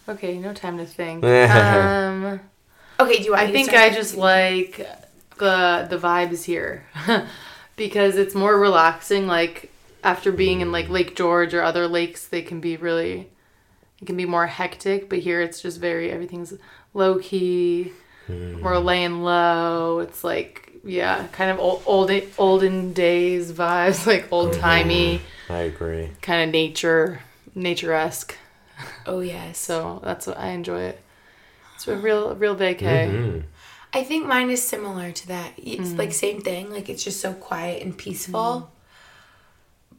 Okay, 0.09 0.37
no 0.37 0.53
time 0.53 0.77
to 0.77 0.85
think. 0.85 1.23
um, 1.23 2.39
Okay, 2.99 3.17
do 3.17 3.23
you 3.23 3.31
want? 3.31 3.43
I 3.43 3.47
to 3.47 3.51
think 3.53 3.69
start? 3.69 3.91
I 3.91 3.95
just 3.95 4.15
like 4.15 4.77
the 5.37 5.87
the 5.89 5.97
vibes 5.97 6.43
here 6.43 6.85
because 7.75 8.15
it's 8.17 8.33
more 8.33 8.57
relaxing. 8.57 9.27
Like 9.27 9.71
after 10.03 10.31
being 10.31 10.61
in 10.61 10.71
like 10.71 10.89
Lake 10.89 11.15
George 11.15 11.53
or 11.53 11.61
other 11.61 11.87
lakes, 11.87 12.27
they 12.27 12.41
can 12.41 12.59
be 12.59 12.75
really 12.77 13.29
it 14.01 14.05
can 14.05 14.17
be 14.17 14.25
more 14.25 14.47
hectic. 14.47 15.09
But 15.09 15.19
here, 15.19 15.41
it's 15.41 15.61
just 15.61 15.79
very 15.79 16.11
everything's 16.11 16.53
low 16.93 17.19
key. 17.19 17.91
We're 18.29 18.77
laying 18.79 19.23
low. 19.23 19.99
It's 19.99 20.23
like 20.23 20.63
yeah, 20.83 21.27
kind 21.31 21.49
of 21.51 21.59
old, 21.59 21.83
old 21.85 22.11
olden 22.37 22.93
days 22.93 23.51
vibes, 23.53 24.05
like 24.11 24.27
old 24.31 24.53
timey 24.53 25.21
I 25.49 25.59
agree. 25.59 26.09
kind 26.21 26.43
of 26.43 26.51
nature 26.53 27.21
nature 27.55 27.93
esque. 27.93 28.37
Oh 29.05 29.21
yes. 29.21 29.57
So 29.57 30.01
that's 30.03 30.27
what 30.27 30.37
I 30.37 30.49
enjoy 30.49 30.81
it. 30.81 31.01
It's 31.75 31.87
a 31.87 31.95
real 31.95 32.35
real 32.35 32.55
vacay. 32.55 33.09
Mm-hmm. 33.09 33.39
I 33.93 34.03
think 34.03 34.27
mine 34.27 34.49
is 34.49 34.61
similar 34.61 35.11
to 35.11 35.27
that. 35.29 35.53
It's 35.57 35.89
Mm. 35.91 35.97
like 35.97 36.11
same 36.11 36.41
thing. 36.41 36.69
Like 36.69 36.89
it's 36.89 37.03
just 37.03 37.21
so 37.21 37.33
quiet 37.33 37.81
and 37.81 37.97
peaceful. 37.97 38.69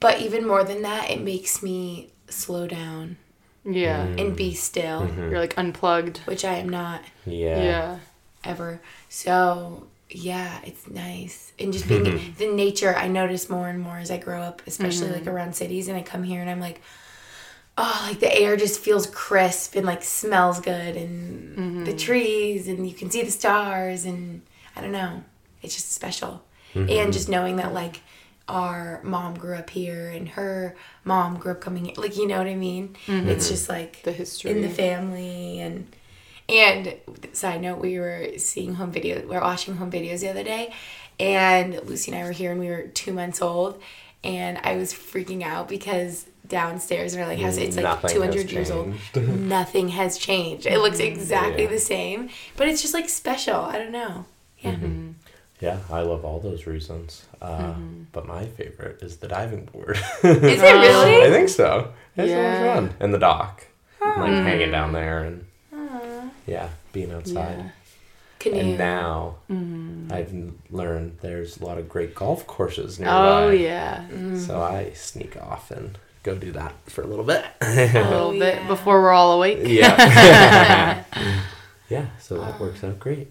But 0.01 0.21
even 0.21 0.47
more 0.47 0.63
than 0.65 0.83
that, 0.83 1.11
it 1.11 1.21
makes 1.23 1.63
me 1.63 2.13
slow 2.29 2.67
down 2.67 3.17
Yeah, 3.65 4.07
mm. 4.07 4.21
and 4.21 4.37
be 4.37 4.55
still, 4.55 5.03
mm-hmm. 5.03 5.31
you're 5.31 5.41
like 5.41 5.59
unplugged. 5.59 6.19
which 6.27 6.45
I 6.45 6.55
am 6.55 6.69
not 6.69 7.03
Yeah. 7.27 7.63
Yeah. 7.63 7.99
ever. 8.45 8.81
So 9.09 9.89
yeah, 10.11 10.61
it's 10.65 10.89
nice. 10.89 11.53
And 11.59 11.73
just 11.73 11.87
being 11.87 12.07
in 12.07 12.35
the 12.39 12.51
nature, 12.53 12.95
I 12.95 13.09
notice 13.09 13.51
more 13.51 13.69
and 13.69 13.81
more 13.81 13.99
as 13.99 14.11
I 14.11 14.17
grow 14.17 14.41
up, 14.41 14.63
especially 14.67 15.11
like 15.11 15.23
mm-hmm. 15.23 15.31
around 15.31 15.57
cities. 15.57 15.89
And 15.89 15.99
I 15.99 16.03
come 16.03 16.23
here 16.23 16.41
and 16.41 16.49
I'm 16.49 16.61
like, 16.61 16.81
oh, 17.77 18.07
like 18.09 18.21
the 18.21 18.35
air 18.35 18.57
just 18.57 18.81
feels 18.81 19.07
crisp 19.07 19.77
and 19.77 19.87
like 19.87 20.03
smells 20.03 20.61
good, 20.61 20.97
and 20.97 21.87
the 21.87 21.95
trees, 21.95 22.69
and 22.69 22.89
you 22.89 22.95
can 22.95 23.11
see 23.11 23.23
the 23.23 23.31
stars, 23.31 24.05
and 24.05 24.43
I 24.75 24.81
don't 24.81 24.93
know, 24.93 25.23
it's 25.63 25.75
just 25.75 25.93
special. 25.93 26.43
And 26.75 27.13
just 27.13 27.29
knowing 27.29 27.57
that 27.57 27.73
like 27.73 28.03
our 28.49 29.01
mom 29.03 29.35
grew 29.35 29.55
up 29.55 29.71
here 29.71 30.09
and 30.09 30.29
her 30.31 30.75
mom 31.05 31.37
grew 31.39 31.53
up 31.53 31.61
coming 31.61 31.85
here, 31.87 31.95
like 31.97 32.17
you 32.17 32.27
know 32.27 32.39
what 32.39 32.47
I 32.47 32.55
mean. 32.57 32.97
Mm-hmm. 33.07 33.29
It's 33.29 33.49
just 33.49 33.69
like 33.69 34.03
The 34.03 34.13
history. 34.13 34.51
in 34.51 34.63
the 34.63 34.69
family 34.69 35.61
and 35.61 35.95
and 36.49 36.95
side 37.35 37.61
note, 37.61 37.79
we 37.79 37.99
were 37.99 38.31
seeing 38.39 38.75
home 38.75 38.91
videos. 38.91 39.23
We 39.25 39.35
were 39.35 39.41
watching 39.41 39.77
home 39.77 39.91
videos 39.91 40.21
the 40.21 40.31
other 40.31 40.43
day, 40.45 40.73
and 41.21 41.75
Lucy 41.85 42.11
and 42.11 42.21
I 42.21 42.25
were 42.25 42.33
here, 42.33 42.51
and 42.53 42.59
we 42.59 42.69
were 42.69 42.83
two 42.89 43.13
months 43.13 43.43
old, 43.43 43.81
and 44.25 44.59
I 44.65 44.77
was 44.77 44.95
freaking 44.95 45.43
out 45.43 45.69
because 45.69 46.25
downstairs 46.47 47.15
in 47.15 47.21
our 47.21 47.29
lake 47.29 47.41
house, 47.41 47.59
it's 47.59 47.77
like 47.77 47.85
Nothing 47.85 48.11
two 48.11 48.23
has 48.23 48.35
hundred 48.35 48.51
years 48.51 48.71
old. 48.71 48.95
Nothing 49.15 49.89
has 49.91 50.17
changed. 50.17 50.65
It 50.67 50.79
looks 50.79 50.97
mm-hmm. 50.99 51.13
exactly 51.13 51.65
Yeah. 51.65 51.69
the 51.71 51.79
same, 51.79 52.31
but 52.57 52.67
it's 52.67 52.81
just 52.81 52.95
like 52.95 53.11
special. 53.11 53.57
I 53.61 53.77
don't 53.77 53.93
know. 53.93 54.25
Yeah. 54.61 54.73
Mm-hmm. 54.73 55.11
Yeah, 55.61 55.79
I 55.91 56.03
love 56.03 56.25
all 56.25 56.39
those 56.41 56.67
reasons. 56.67 57.27
Uh, 57.43 57.59
mm-hmm. 57.59 58.03
But 58.13 58.27
my 58.27 58.47
favorite 58.47 59.03
is 59.03 59.17
the 59.17 59.29
diving 59.29 59.65
board. 59.67 59.97
Is 59.97 60.03
it 60.23 60.63
really? 60.63 61.23
I 61.23 61.31
think 61.31 61.49
so. 61.49 61.93
It's 62.17 62.31
Yeah. 62.31 62.63
really 62.63 62.75
fun. 62.75 62.95
And 63.01 63.13
the 63.13 63.19
dock. 63.19 63.67
Like 64.01 64.31
mm. 64.31 64.45
hanging 64.45 64.71
down 64.71 64.93
there 64.93 65.25
and 65.25 65.45
yeah, 66.49 66.71
being 66.93 67.13
outside. 67.13 67.59
Yeah. 67.59 67.71
Canoe. 68.39 68.59
And 68.59 68.79
now 68.79 69.37
mm-hmm. 69.51 70.13
I've 70.13 70.33
learned 70.71 71.19
there's 71.21 71.59
a 71.59 71.65
lot 71.65 71.79
of 71.79 71.89
great 71.89 72.15
golf 72.15 72.47
courses 72.47 72.99
nearby. 72.99 73.43
Oh 73.43 73.51
yeah, 73.51 74.07
mm. 74.11 74.39
So 74.39 74.61
I 74.63 74.93
sneak 74.95 75.37
off 75.37 75.71
and 75.71 75.99
go 76.23 76.37
do 76.37 76.53
that 76.53 76.75
for 76.87 77.03
a 77.03 77.07
little 77.07 77.25
bit. 77.25 77.45
a 77.61 77.75
little 77.75 78.33
bit 78.39 78.59
oh, 78.59 78.61
yeah. 78.61 78.67
before 78.69 79.03
we're 79.03 79.11
all 79.11 79.33
awake. 79.33 79.59
yeah. 79.63 81.05
yeah, 81.89 82.07
so 82.21 82.39
that 82.39 82.61
works 82.61 82.83
out 82.85 82.99
great. 82.99 83.29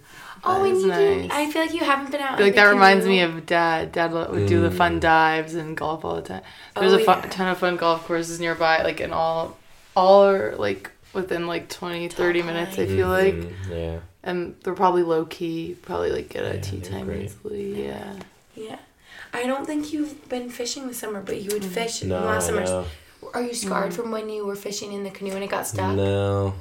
Oh, 0.48 0.64
That 0.64 0.68
and 0.70 0.78
is 0.78 0.84
you 0.84 0.92
do. 0.92 1.22
nice. 1.28 1.32
I 1.32 1.52
feel 1.52 1.62
like 1.62 1.74
you 1.74 1.80
haven't 1.82 2.12
been 2.12 2.22
out. 2.22 2.34
I 2.34 2.38
feel 2.38 2.46
like 2.48 2.56
that 2.56 2.66
reminds 2.66 3.06
me 3.06 3.22
of 3.22 3.46
dad. 3.46 3.92
Dad 3.92 4.12
would 4.14 4.48
do 4.48 4.62
the 4.62 4.72
fun 4.72 4.98
mm. 4.98 5.02
dives 5.02 5.56
and 5.56 5.76
golf 5.78 6.04
all 6.06 6.16
the 6.16 6.22
time. 6.22 6.42
Oh, 6.76 6.82
There's 6.82 6.94
Oh, 6.94 7.00
a 7.00 7.04
fun, 7.04 7.20
yeah. 7.24 7.30
ton 7.30 7.48
of 7.50 7.58
fun 7.58 7.78
golf 7.78 8.06
courses 8.06 8.40
nearby, 8.40 8.82
like 8.84 9.00
in 9.02 9.12
all, 9.14 9.58
all 9.96 10.26
are 10.26 10.56
like 10.56 10.92
within 11.14 11.48
like 11.48 11.70
20, 11.70 12.08
30 12.10 12.42
minutes. 12.44 12.78
I 12.80 12.86
feel 12.86 13.08
like, 13.10 13.34
Mm, 13.36 13.54
yeah. 13.70 14.00
and 14.24 14.56
they're 14.64 14.74
probably 14.74 15.04
low 15.04 15.26
key. 15.26 15.76
Probably 15.82 16.12
like 16.12 16.30
get 16.30 16.44
a 16.44 16.56
Yeah, 16.56 16.62
tea 16.62 16.82
time 16.82 17.06
great. 17.06 17.24
easily. 17.24 17.86
Yeah. 17.86 18.14
Yeah. 18.56 18.80
I 19.34 19.46
don't 19.46 19.66
think 19.66 19.92
you've 19.94 20.28
been 20.30 20.50
fishing 20.50 20.88
this 20.88 20.98
summer, 21.00 21.22
but 21.22 21.42
you 21.42 21.50
would 21.54 21.64
mm. 21.64 21.70
fish 21.70 22.02
No, 22.04 22.20
last 22.22 22.48
summer. 22.48 22.64
no. 22.64 22.86
Are 23.34 23.42
you 23.42 23.54
scarred 23.54 23.92
mm. 23.92 23.96
from 23.96 24.12
when 24.12 24.30
you 24.30 24.46
were 24.46 24.56
fishing 24.56 24.94
in 24.94 25.04
the 25.04 25.10
canoe 25.10 25.32
and 25.34 25.44
it 25.44 25.50
got 25.50 25.68
stuck? 25.68 25.96
No. 25.96 26.54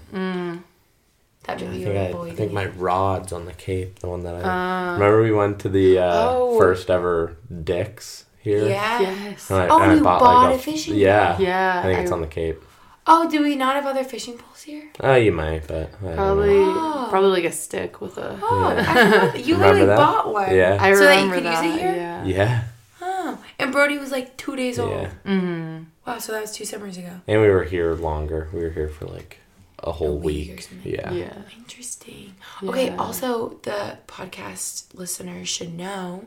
That 1.47 1.61
I 1.63 1.65
maybe 1.65 1.79
you 1.79 1.85
think, 1.87 2.17
I, 2.17 2.21
I 2.29 2.31
think 2.35 2.53
my 2.53 2.67
rod's 2.67 3.33
on 3.33 3.45
the 3.47 3.53
Cape, 3.53 3.99
the 4.01 4.09
one 4.09 4.23
that 4.25 4.35
I 4.35 4.41
Uh, 4.43 4.93
remember. 4.95 5.23
We 5.23 5.33
went 5.33 5.59
to 5.61 5.69
the 5.69 5.99
uh, 6.01 6.29
Oh. 6.31 6.59
first 6.59 6.91
ever 6.91 7.37
Dick's 7.65 8.25
here. 8.41 8.67
Yeah. 8.69 9.01
Yes. 9.01 9.51
And 9.51 9.61
I- 9.61 9.69
Oh, 9.69 9.81
and 9.81 9.93
I 9.93 9.95
you 9.95 10.03
bought, 10.03 10.21
bought 10.21 10.51
like 10.51 10.57
a 10.57 10.63
fishing 10.63 10.95
Yeah. 10.97 11.37
Yeah, 11.39 11.81
I 11.81 11.83
think 11.85 12.01
it's 12.01 12.11
on 12.13 12.21
the 12.21 12.27
Cape. 12.27 12.63
Oh, 13.09 13.31
do 13.31 13.41
we 13.45 13.55
not 13.55 13.77
have 13.77 13.87
other 13.87 14.03
fishing 14.03 14.37
poles 14.37 14.63
here? 14.63 14.91
Oh, 14.99 15.15
you 15.15 15.31
might, 15.31 15.69
but 15.69 15.91
I 16.03 16.07
don't 16.07 16.17
Probably, 16.17 16.57
Oh. 16.59 17.07
probably 17.09 17.31
like 17.31 17.45
a 17.45 17.53
stick 17.53 18.01
with 18.01 18.19
a. 18.19 18.37
Oh, 18.43 18.75
I 18.77 19.37
you 19.37 19.55
Remember 19.55 19.65
literally 19.67 19.87
that? 19.87 19.97
bought 19.97 20.33
one. 20.33 20.53
Yeah. 20.55 20.77
I 20.81 20.93
So 20.93 21.05
that 21.05 21.15
you 21.23 21.31
remember 21.31 21.35
could 21.37 21.45
use 21.45 21.55
that. 21.55 21.65
it 21.67 21.81
here? 21.81 21.95
Yeah. 21.95 22.25
Yeah. 22.25 22.63
Oh, 23.01 23.39
and 23.61 23.71
Brody 23.71 23.99
was 23.99 24.11
like 24.11 24.37
two 24.37 24.57
days 24.57 24.81
old. 24.81 24.91
Yeah. 24.91 25.11
Mm-hmm. 25.25 25.83
Wow, 26.05 26.19
so 26.19 26.33
that 26.33 26.41
was 26.41 26.51
two 26.51 26.65
summers 26.65 26.97
ago. 26.99 27.11
And 27.29 27.41
we 27.41 27.49
were 27.49 27.63
here 27.65 27.95
longer. 27.95 28.49
We 28.53 28.61
were 28.63 28.71
here 28.71 28.89
for 28.89 29.05
like 29.07 29.39
a 29.79 29.93
whole 29.93 30.19
week 30.19 30.49
week. 30.49 30.69
Yeah. 30.85 31.13
Yeah. 31.13 31.43
Interesting. 31.57 32.35
Okay, 32.63 32.91
also 32.97 33.59
the 33.63 33.99
podcast 34.07 34.87
listeners 34.95 35.49
should 35.49 35.75
know 35.77 36.27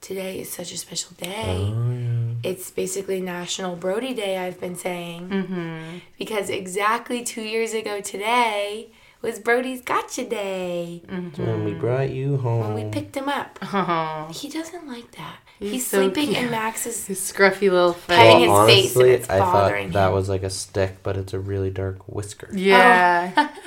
today 0.00 0.40
is 0.40 0.50
such 0.52 0.72
a 0.72 0.76
special 0.78 1.12
day. 1.18 1.72
Oh, 1.74 1.90
yeah. 1.92 2.50
It's 2.50 2.70
basically 2.70 3.20
National 3.20 3.76
Brody 3.76 4.14
Day, 4.14 4.38
I've 4.38 4.60
been 4.60 4.76
saying. 4.76 5.28
Mm-hmm. 5.28 5.98
Because 6.18 6.48
exactly 6.50 7.22
two 7.24 7.42
years 7.42 7.72
ago 7.74 8.00
today 8.00 8.88
was 9.22 9.38
Brody's 9.40 9.80
Gotcha 9.82 10.24
Day 10.24 11.02
When 11.08 11.64
we 11.64 11.72
brought 11.72 12.10
you 12.10 12.36
home. 12.36 12.60
when 12.60 12.74
we 12.74 12.90
picked 12.90 13.16
him 13.16 13.28
up. 13.28 13.58
Oh, 13.62 14.28
He 14.34 14.48
doesn't 14.48 14.86
like 14.86 15.12
that. 15.12 15.38
He's 15.58 15.70
He's, 15.72 15.86
so 15.86 16.02
sleeping 16.02 16.26
cute. 16.34 16.44
in 16.44 16.50
Max's. 16.50 17.06
his 17.06 17.18
scruffy 17.20 17.70
little 17.70 17.94
face. 17.94 18.16
Petting 18.18 18.40
his 18.40 18.66
face 18.66 18.96
and 18.96 19.02
honestly, 19.02 19.10
it's 19.10 19.30
I 19.30 19.38
thought 19.38 19.52
bothering 19.52 19.90
that 19.92 20.12
was 20.12 20.28
like 20.28 20.42
a 20.42 20.50
stick, 20.50 20.98
but 21.02 21.16
it's 21.16 21.32
a 21.32 21.38
really 21.40 21.70
dark 21.70 21.98
whisker. 22.08 22.48
Yeah. 22.52 23.48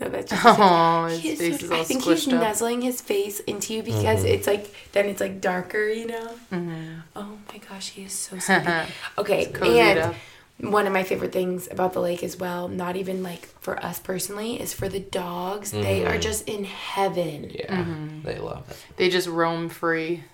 No, 0.00 0.08
that's 0.08 0.28
just. 0.28 0.44
Oh, 0.44 1.06
his 1.06 1.20
He 1.20 1.28
is 1.30 1.38
face 1.38 1.60
so- 1.60 1.64
is 1.66 1.70
all 1.70 1.80
I 1.80 1.84
think 1.84 2.02
he's 2.02 2.26
up. 2.26 2.34
nuzzling 2.34 2.82
his 2.82 3.00
face 3.00 3.38
into 3.40 3.74
you 3.74 3.82
because 3.84 4.18
Mm-hmm. 4.18 4.26
it's 4.34 4.46
like 4.48 4.74
then 4.90 5.06
it's 5.06 5.20
like 5.20 5.40
darker, 5.40 5.86
you 5.88 6.08
know. 6.08 6.30
Mm-hmm. 6.52 6.94
Oh 7.14 7.38
my 7.52 7.58
gosh, 7.58 7.90
he 7.90 8.02
is 8.02 8.12
so 8.12 8.36
sweet. 8.40 8.66
okay, 9.16 9.46
cozied 9.46 9.78
and 9.78 9.98
up. 10.00 10.14
one 10.58 10.88
of 10.88 10.92
my 10.92 11.04
favorite 11.04 11.32
things 11.32 11.68
about 11.70 11.92
the 11.92 12.00
lake 12.00 12.24
as 12.24 12.36
well, 12.36 12.66
not 12.66 12.96
even 12.96 13.22
like 13.22 13.46
for 13.60 13.82
us 13.82 14.00
personally, 14.00 14.60
is 14.60 14.74
for 14.74 14.88
the 14.88 15.00
dogs. 15.00 15.70
They 15.70 16.04
are 16.04 16.18
just 16.18 16.48
in 16.48 16.64
heaven. 16.64 17.44
Mm-hmm. 17.44 17.56
Yeah, 17.56 17.76
Mm-hmm. 17.84 18.22
they 18.22 18.38
love 18.40 18.68
it. 18.68 18.76
They 18.96 19.08
just 19.08 19.28
roam 19.28 19.68
free 19.68 20.24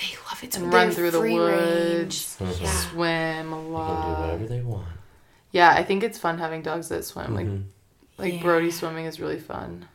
They 0.00 0.16
love 0.28 0.42
it. 0.42 0.54
So 0.54 0.62
and 0.62 0.72
run 0.72 0.90
through 0.90 1.10
the 1.10 1.18
free 1.20 1.34
woods, 1.34 2.36
range. 2.40 2.60
Yeah. 2.60 2.70
swim 2.70 3.52
a 3.52 3.60
lot. 3.62 3.88
They 3.88 4.02
can 4.02 4.02
do 4.02 4.08
lot. 4.10 4.20
whatever 4.20 4.46
they 4.46 4.60
want. 4.62 4.86
Yeah, 5.52 5.72
I 5.72 5.82
think 5.82 6.02
it's 6.02 6.18
fun 6.18 6.38
having 6.38 6.62
dogs 6.62 6.88
that 6.88 7.04
swim. 7.04 7.34
Like 7.34 7.46
Mhm. 7.46 7.64
like 8.18 8.34
Yeah. 8.34 8.42
Brody 8.42 8.70
swimming 8.70 9.06
is 9.06 9.20
really 9.20 9.38
fun. 9.40 9.88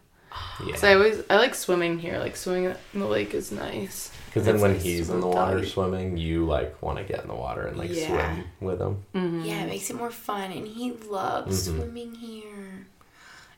Yeah. 0.65 0.75
So 0.75 0.87
I 0.89 0.93
always 0.95 1.23
I 1.29 1.37
like 1.37 1.55
swimming 1.55 1.97
here. 1.99 2.19
Like 2.19 2.35
swimming 2.35 2.75
in 2.93 2.99
the 2.99 3.05
lake 3.07 3.33
is 3.33 3.51
nice. 3.51 4.11
Because 4.27 4.45
then 4.45 4.59
when 4.59 4.73
nice 4.73 4.83
to 4.83 4.87
he's 4.89 5.09
in 5.09 5.21
the 5.21 5.27
water 5.27 5.55
doggy. 5.59 5.69
swimming, 5.69 6.17
you 6.17 6.45
like 6.45 6.81
want 6.81 6.97
to 6.97 7.05
get 7.05 7.21
in 7.21 7.29
the 7.29 7.33
water 7.35 7.65
and 7.67 7.77
like 7.77 7.89
Yeah. 7.91 8.07
swim 8.07 8.43
with 8.59 8.81
him. 8.81 9.05
Mm-hmm. 9.15 9.41
Yeah, 9.45 9.63
it 9.63 9.67
makes 9.69 9.89
it 9.89 9.95
more 9.95 10.11
fun, 10.11 10.51
and 10.51 10.67
he 10.67 10.91
loves 10.91 11.67
Mhm. 11.69 11.77
swimming 11.77 12.15
here. 12.15 12.87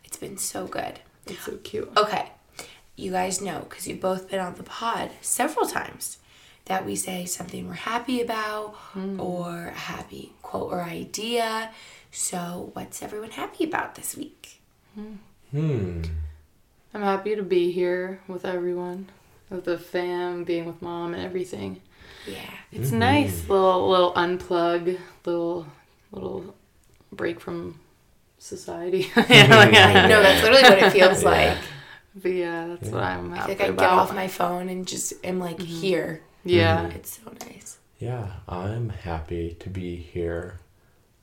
It's 0.04 0.18
been 0.18 0.38
so 0.38 0.68
good. 0.68 1.00
It's 1.26 1.44
so 1.46 1.58
cute. 1.64 1.92
Okay, 1.98 2.30
you 2.96 3.12
guys 3.12 3.42
know 3.42 3.66
because 3.68 3.88
you've 3.88 4.00
both 4.00 4.30
been 4.30 4.40
on 4.40 4.54
the 4.54 4.64
pod 4.64 5.10
several 5.22 5.66
times 5.68 6.18
that 6.68 6.86
we 6.86 6.96
say 6.96 7.26
something 7.26 7.68
we're 7.68 7.74
happy 7.74 8.22
about 8.22 8.76
hmm. 8.94 9.20
or 9.20 9.68
a 9.68 9.72
happy 9.72 10.34
quote 10.42 10.72
or 10.72 10.82
idea. 10.82 11.72
So, 12.12 12.72
what's 12.74 13.02
everyone 13.02 13.32
happy 13.32 13.64
about 13.64 13.96
this 13.96 14.16
week? 14.16 14.62
Hmm. 14.96 15.16
hmm. 15.52 16.02
I'm 16.94 17.02
happy 17.02 17.36
to 17.36 17.44
be 17.44 17.72
here 17.72 18.22
with 18.28 18.46
everyone, 18.46 19.10
with 19.50 19.66
the 19.66 19.78
fam, 19.78 20.44
being 20.44 20.66
with 20.66 20.82
mom 20.82 21.14
and 21.14 21.24
everything. 21.24 21.82
Yeah. 22.26 22.50
It's 22.72 22.90
mm-hmm. 22.90 23.00
nice, 23.00 23.48
little 23.48 23.90
little 23.90 24.14
unplug, 24.14 25.00
little 25.26 25.68
little 26.12 26.56
break 27.12 27.40
from 27.40 27.80
society. 28.40 29.12
yeah, 29.30 29.56
like, 29.56 29.74
I 29.74 30.08
know 30.08 30.22
that's 30.22 30.44
literally 30.44 30.64
what 30.64 30.80
it 30.80 30.92
feels 31.00 31.24
Yeah. 31.24 31.30
like. 31.30 31.58
But 32.16 32.32
yeah, 32.32 32.68
that's 32.68 32.90
what 32.90 33.04
I'm 33.04 33.32
I 33.32 33.38
happy 33.38 33.56
think 33.56 33.70
I 33.70 33.72
get 33.74 33.90
off 33.90 34.14
my 34.14 34.28
phone 34.28 34.70
and 34.70 34.88
just 34.88 35.14
am 35.24 35.40
like 35.40 35.58
mm-hmm. 35.58 35.66
here. 35.66 36.22
Yeah, 36.50 36.88
It's 36.88 37.20
so 37.20 37.32
nice. 37.46 37.78
Yeah, 38.00 38.28
I'm 38.48 38.90
happy 38.90 39.56
to 39.60 39.70
be 39.70 39.96
here 39.96 40.60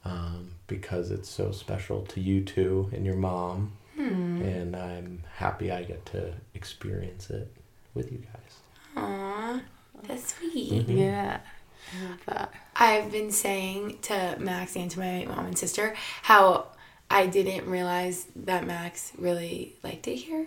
um, 0.05 0.53
because 0.67 1.11
it's 1.11 1.29
so 1.29 1.53
special 1.53 2.03
to 2.07 2.21
you 2.21 2.43
two 2.43 2.91
and 2.93 3.07
your 3.07 3.17
mom. 3.17 3.73
And 3.97 4.75
I'm 4.75 5.23
happy 5.37 5.71
I 5.71 5.85
get 5.85 6.05
to 6.07 6.33
experience 6.55 7.31
it 7.31 7.49
with 7.95 8.11
you 8.11 8.19
guys. 8.19 8.59
Aw, 8.97 9.61
that's 10.03 10.35
sweet. 10.35 10.89
yeah, 10.89 11.39
I 11.93 12.09
love 12.09 12.21
that. 12.27 12.55
I've 12.75 13.13
been 13.13 13.31
saying 13.31 13.99
to 14.03 14.37
Max 14.41 14.75
and 14.75 14.91
to 14.91 14.99
my 14.99 15.27
mom 15.27 15.47
and 15.47 15.57
sister 15.57 15.95
how 16.23 16.67
I 17.09 17.27
didn't 17.27 17.71
realize 17.71 18.27
that 18.35 18.67
Max 18.67 19.13
really 19.17 19.77
liked 19.85 20.09
it 20.09 20.17
here. 20.17 20.47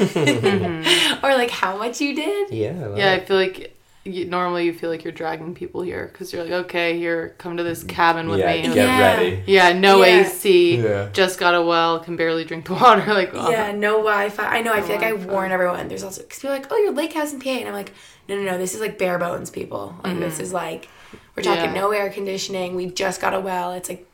or 1.22 1.34
like 1.36 1.50
how 1.50 1.78
much 1.78 2.00
you 2.00 2.16
did. 2.16 2.50
Yeah. 2.50 2.96
Yeah, 2.96 3.12
I 3.12 3.20
feel 3.20 3.36
like 3.36 3.77
you, 4.04 4.24
normally 4.24 4.64
you 4.64 4.72
feel 4.72 4.88
like 4.90 5.04
you're 5.04 5.12
dragging 5.12 5.54
people 5.54 5.82
here 5.82 6.08
because 6.10 6.32
you're 6.32 6.42
like, 6.42 6.52
okay, 6.64 6.96
here, 6.98 7.34
come 7.38 7.56
to 7.58 7.62
this 7.62 7.82
cabin 7.84 8.28
with 8.28 8.38
yeah, 8.38 8.52
me. 8.52 8.62
get 8.62 8.76
Yeah. 8.76 8.98
ready. 9.16 9.42
Yeah, 9.46 9.72
no 9.72 10.02
Yeah. 10.04 10.20
AC. 10.26 10.76
Yeah. 10.82 11.08
Just 11.12 11.38
got 11.38 11.54
a 11.54 11.62
well, 11.62 11.98
can 12.00 12.16
barely 12.16 12.44
drink 12.44 12.66
the 12.66 12.74
water. 12.82 13.04
Like, 13.12 13.30
oh. 13.34 13.50
Yeah, 13.50 13.72
no 13.72 13.98
Wi-Fi. 13.98 14.44
I 14.44 14.62
know. 14.62 14.72
I 14.72 14.80
feel 14.80 14.96
like 14.96 15.04
I 15.04 15.10
Wi-Fi. 15.10 15.32
warn 15.32 15.52
everyone. 15.52 15.88
There's 15.88 16.02
also 16.04 16.22
because 16.22 16.38
people 16.38 16.54
are 16.54 16.58
like, 16.58 16.68
"Oh, 16.70 16.76
your 16.78 16.92
lake 16.92 17.12
house 17.12 17.32
in 17.32 17.40
PA," 17.40 17.50
and 17.50 17.68
I'm 17.68 17.74
like, 17.74 17.92
"No, 18.28 18.36
no, 18.36 18.42
no. 18.42 18.56
This 18.58 18.74
is 18.74 18.80
like 18.80 18.98
bare 18.98 19.18
bones, 19.18 19.50
people. 19.50 19.94
Like 20.04 20.18
this 20.18 20.40
is 20.40 20.52
like 20.52 20.88
we're 21.36 21.42
talking 21.42 21.64
Mm-hmm. 21.66 21.74
Yeah. 21.76 21.80
no 21.82 21.90
air 21.92 22.10
conditioning. 22.10 22.76
We 22.76 22.86
just 22.86 23.20
got 23.20 23.34
a 23.34 23.40
well. 23.40 23.72
It's 23.72 23.88
like 23.88 24.06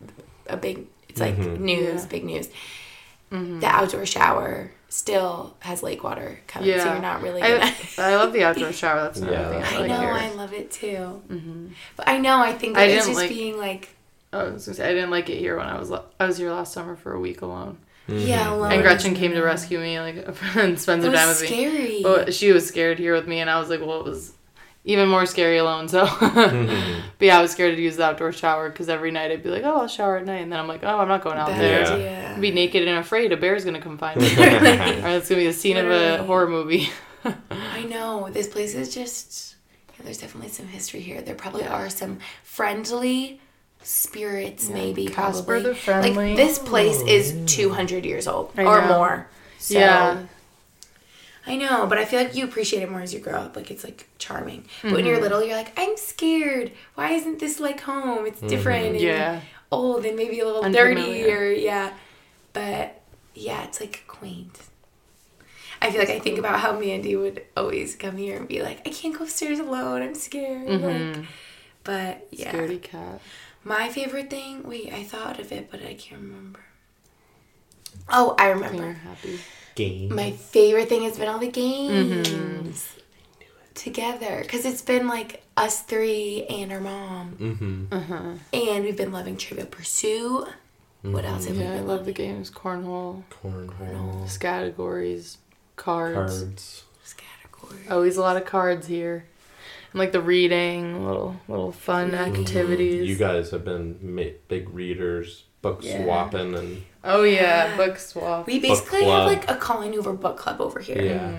a 0.49 0.57
big. 0.57 0.87
It's 1.09 1.21
like 1.21 1.39
news, 1.39 1.59
Yeah. 1.59 1.91
Mm-hmm. 1.95 2.09
big 2.09 2.25
news. 2.25 2.49
The 3.31 3.67
outdoor 3.67 4.07
shower 4.07 4.71
still 4.95 5.57
has 5.61 5.83
lake 5.83 6.05
water 6.05 6.39
coming, 6.47 6.69
yeah. 6.69 6.85
so 6.85 6.93
you're 6.93 7.03
not 7.03 7.21
really. 7.21 7.41
Gonna... 7.41 7.65
I, 7.65 7.75
I 7.99 8.17
love 8.17 8.33
the 8.33 8.45
outdoor 8.45 8.73
shower. 8.81 9.03
That's 9.03 9.19
another 9.19 9.35
Yeah, 9.37 9.51
thing 9.51 9.61
that's 9.61 9.73
I 9.73 9.77
I 9.77 9.81
like 9.81 9.89
know. 9.91 10.01
here. 10.01 10.11
I 10.13 10.31
love 10.31 10.53
it 10.53 10.71
too. 10.71 11.23
Mm-hmm. 11.29 11.67
But 11.97 12.09
I 12.09 12.19
know. 12.19 12.39
I 12.39 12.53
think 12.53 12.77
I 12.79 12.85
it's 12.85 12.93
didn't 13.05 13.07
just 13.09 13.17
like- 13.21 13.29
being 13.31 13.59
like, 13.59 13.89
oh, 14.33 14.39
I 14.41 14.51
was 14.53 14.67
gonna 14.67 14.77
say 14.77 14.89
I 14.89 14.95
didn't 14.95 15.11
like 15.11 15.29
it 15.29 15.39
here 15.39 15.57
when 15.57 15.67
I 15.67 15.79
was 15.79 15.91
I 15.93 16.27
was 16.27 16.39
here 16.39 16.51
last 16.53 16.73
summer 16.73 16.95
for 16.95 17.13
a 17.13 17.19
week 17.21 17.43
alone, 17.43 17.79
mm-hmm. 18.09 18.27
yeah. 18.27 18.55
Alone 18.55 18.73
and 18.73 18.83
Gretchen 18.83 19.15
came 19.15 19.33
to 19.33 19.43
rescue 19.43 19.81
me 19.81 19.99
like 20.01 20.17
and 20.57 20.79
spend 20.79 21.03
some 21.03 21.13
time 21.13 21.29
was 21.29 21.41
with 21.41 21.51
me. 21.51 21.57
scary. 21.57 22.01
Well, 22.05 22.31
she 22.31 22.53
was 22.53 22.67
scared 22.67 22.99
here 23.01 23.15
with 23.15 23.27
me, 23.27 23.41
and 23.41 23.51
I 23.51 23.59
was 23.59 23.69
like, 23.71 23.81
well, 23.81 23.99
it 24.01 24.05
was 24.05 24.33
even 24.85 25.09
more 25.09 25.27
scary 25.27 25.57
alone. 25.59 25.89
So, 25.89 26.07
mm-hmm. 26.07 27.01
but 27.19 27.25
yeah, 27.25 27.39
I 27.39 27.43
was 27.43 27.53
scared 27.53 27.77
to 27.77 27.83
use 27.83 27.97
the 27.97 28.05
outdoor 28.05 28.33
shower 28.33 28.69
because 28.69 28.89
every 28.89 29.11
night 29.11 29.31
I'd 29.31 29.43
be 29.43 29.49
like, 29.51 29.65
oh, 29.65 29.83
I'll 29.83 29.89
shower 29.89 30.19
at 30.19 30.27
night, 30.27 30.43
and 30.43 30.53
then 30.53 30.61
I'm 30.61 30.69
like, 30.69 30.83
oh, 30.85 30.99
I'm 30.99 31.09
not 31.09 31.23
going 31.23 31.39
out 31.39 31.49
Bad 31.49 31.61
there. 31.61 31.81
Yeah. 31.83 31.95
idea. 31.95 32.35
I'd 32.35 32.41
be 32.41 32.51
naked 32.51 32.87
and 32.87 32.99
afraid 32.99 33.33
a 33.33 33.37
bear's 33.37 33.65
gonna 33.65 33.81
come 33.81 33.99
find 33.99 34.21
me, 34.21 34.27
or 34.39 35.09
it's 35.09 35.29
gonna 35.29 35.41
be 35.41 35.47
the 35.47 35.53
scene 35.53 35.77
of 35.77 35.91
a 35.91 36.23
horror 36.25 36.49
movie. 36.49 36.89
I 37.51 37.85
know. 37.85 38.29
This 38.31 38.49
place 38.49 38.75
is 38.75 38.95
just. 38.95 39.57
Yeah, 39.97 40.05
there's 40.05 40.19
definitely 40.19 40.51
some 40.51 40.67
history 40.67 41.01
here. 41.01 41.23
There 41.23 41.35
probably 41.35 41.63
Yeah. 41.63 41.75
are 41.75 41.89
some 41.89 42.19
friendly 42.43 43.41
spirits, 43.83 44.69
maybe. 44.69 45.07
Casper 45.07 45.45
probably. 45.45 45.71
the 45.71 45.75
Friendly. 45.75 46.11
Like 46.11 46.37
this 46.37 46.59
place 46.59 47.01
is 47.03 47.35
200 47.47 48.05
years 48.05 48.27
old 48.27 48.53
I 48.57 48.65
or 48.65 48.83
know. 48.83 48.89
more. 48.99 49.29
So, 49.59 49.79
yeah, 49.79 50.23
I 51.47 51.57
know, 51.57 51.87
but 51.87 51.99
I 51.99 52.05
feel 52.07 52.21
like 52.23 52.35
you 52.35 52.45
appreciate 52.45 52.83
it 52.83 52.91
more 52.91 53.01
as 53.03 53.13
you 53.13 53.21
grow 53.21 53.39
up. 53.41 53.55
Like 53.57 53.71
it's 53.71 53.85
like 53.85 54.09
charming. 54.19 54.65
But 54.83 54.93
when 54.93 55.01
Mm-hmm. 55.01 55.07
you're 55.09 55.21
little, 55.21 55.43
you're 55.45 55.57
like, 55.57 55.73
I'm 55.79 55.97
scared. 55.97 56.73
Why 56.95 57.11
isn't 57.13 57.39
this 57.39 57.61
like 57.61 57.81
home? 57.81 58.27
It's 58.27 58.41
different. 58.41 58.87
And 58.87 59.01
Yeah. 59.01 59.41
Old 59.71 60.05
and 60.07 60.17
maybe 60.17 60.41
a 60.41 60.45
little 60.47 60.63
Unfamiliar. 60.65 60.95
dirty 61.27 61.33
or 61.33 61.51
yeah. 61.53 61.93
But 62.53 63.01
yeah, 63.35 63.65
it's 63.65 63.81
like 63.81 64.05
quaint. 64.07 64.59
I 65.83 65.91
feel 65.91 65.99
like 66.01 66.09
I 66.09 66.19
think 66.19 66.39
about 66.39 66.61
how 66.61 66.79
Mandy 66.79 67.15
would 67.17 67.43
always 67.57 67.95
come 67.95 68.17
here 68.17 68.39
and 68.39 68.49
be 68.49 68.63
like, 68.63 68.87
I 68.87 68.91
can't 68.91 69.17
go 69.19 69.25
upstairs 69.25 69.59
alone. 69.59 70.01
I'm 70.01 70.15
scared. 70.15 70.67
Like, 70.69 71.27
but 71.83 72.27
yeah. 72.31 72.53
Mm-hmm. 72.53 72.59
scaredy 72.59 72.83
cat. 72.83 73.21
My 73.65 73.89
favorite 73.91 74.31
thing, 74.31 74.63
wait, 74.63 74.93
I 74.93 75.03
thought 75.05 75.39
of 75.41 75.51
it, 75.53 75.71
but 75.71 75.81
I 75.83 75.93
can't 75.95 76.23
remember. 76.23 76.61
Oh, 78.09 78.35
I 78.39 78.49
remember. 78.49 78.83
You're 78.85 78.93
happy. 78.93 79.41
Game. 79.75 80.15
My 80.15 80.31
favorite 80.33 80.89
thing 80.89 81.03
has 81.03 81.19
been 81.19 81.29
all 81.29 81.39
the 81.39 81.51
games 81.51 82.29
Mm-hmm. 82.29 82.71
together 83.75 84.41
because 84.43 84.65
it's 84.65 84.83
been 84.83 85.07
like 85.09 85.43
us 85.57 85.83
three 85.83 86.45
and 86.49 86.73
our 86.73 86.81
mom, 86.81 87.37
mm-hmm. 87.41 88.37
and 88.53 88.85
we've 88.85 88.97
been 88.97 89.13
loving 89.13 89.37
Trivia 89.37 89.67
Pursuit. 89.67 90.49
What 91.03 91.25
else 91.25 91.45
have 91.47 91.57
we 91.59 91.63
Yeah, 91.65 91.73
I 91.75 91.77
been 91.77 91.87
love 91.87 92.07
the 92.07 92.13
games. 92.13 92.51
Cornhole, 92.51 93.25
Cornhole. 93.31 94.41
categories, 94.41 95.39
cards. 95.77 96.41
Cards. 96.43 96.85
Category. 97.17 97.89
Always 97.91 98.17
a 98.17 98.21
lot 98.21 98.37
of 98.37 98.45
cards 98.47 98.87
here. 98.87 99.27
And 99.93 99.99
like 99.99 100.13
the 100.13 100.21
reading, 100.21 101.05
little 101.07 101.41
little 101.47 101.73
fun 101.73 102.15
activities. 102.15 103.09
You 103.09 103.17
guys 103.17 103.51
have 103.51 103.65
been 103.65 103.99
ma- 104.01 104.23
big 104.49 104.71
readers, 104.71 105.45
book 105.65 105.81
Yeah. 105.83 106.03
swapping, 106.05 106.55
and 106.55 106.83
oh 107.03 107.23
yeah, 107.25 107.77
book 107.77 107.99
swap. 107.99 108.47
We 108.47 108.61
basically 108.61 109.05
have 109.05 109.25
club. 109.25 109.29
like 109.29 109.51
a 109.51 109.57
Colleen 109.57 109.93
Hoover 109.95 110.13
book 110.13 110.37
club 110.37 110.61
over 110.61 110.79
here. 110.79 111.03
yeah. 111.03 111.39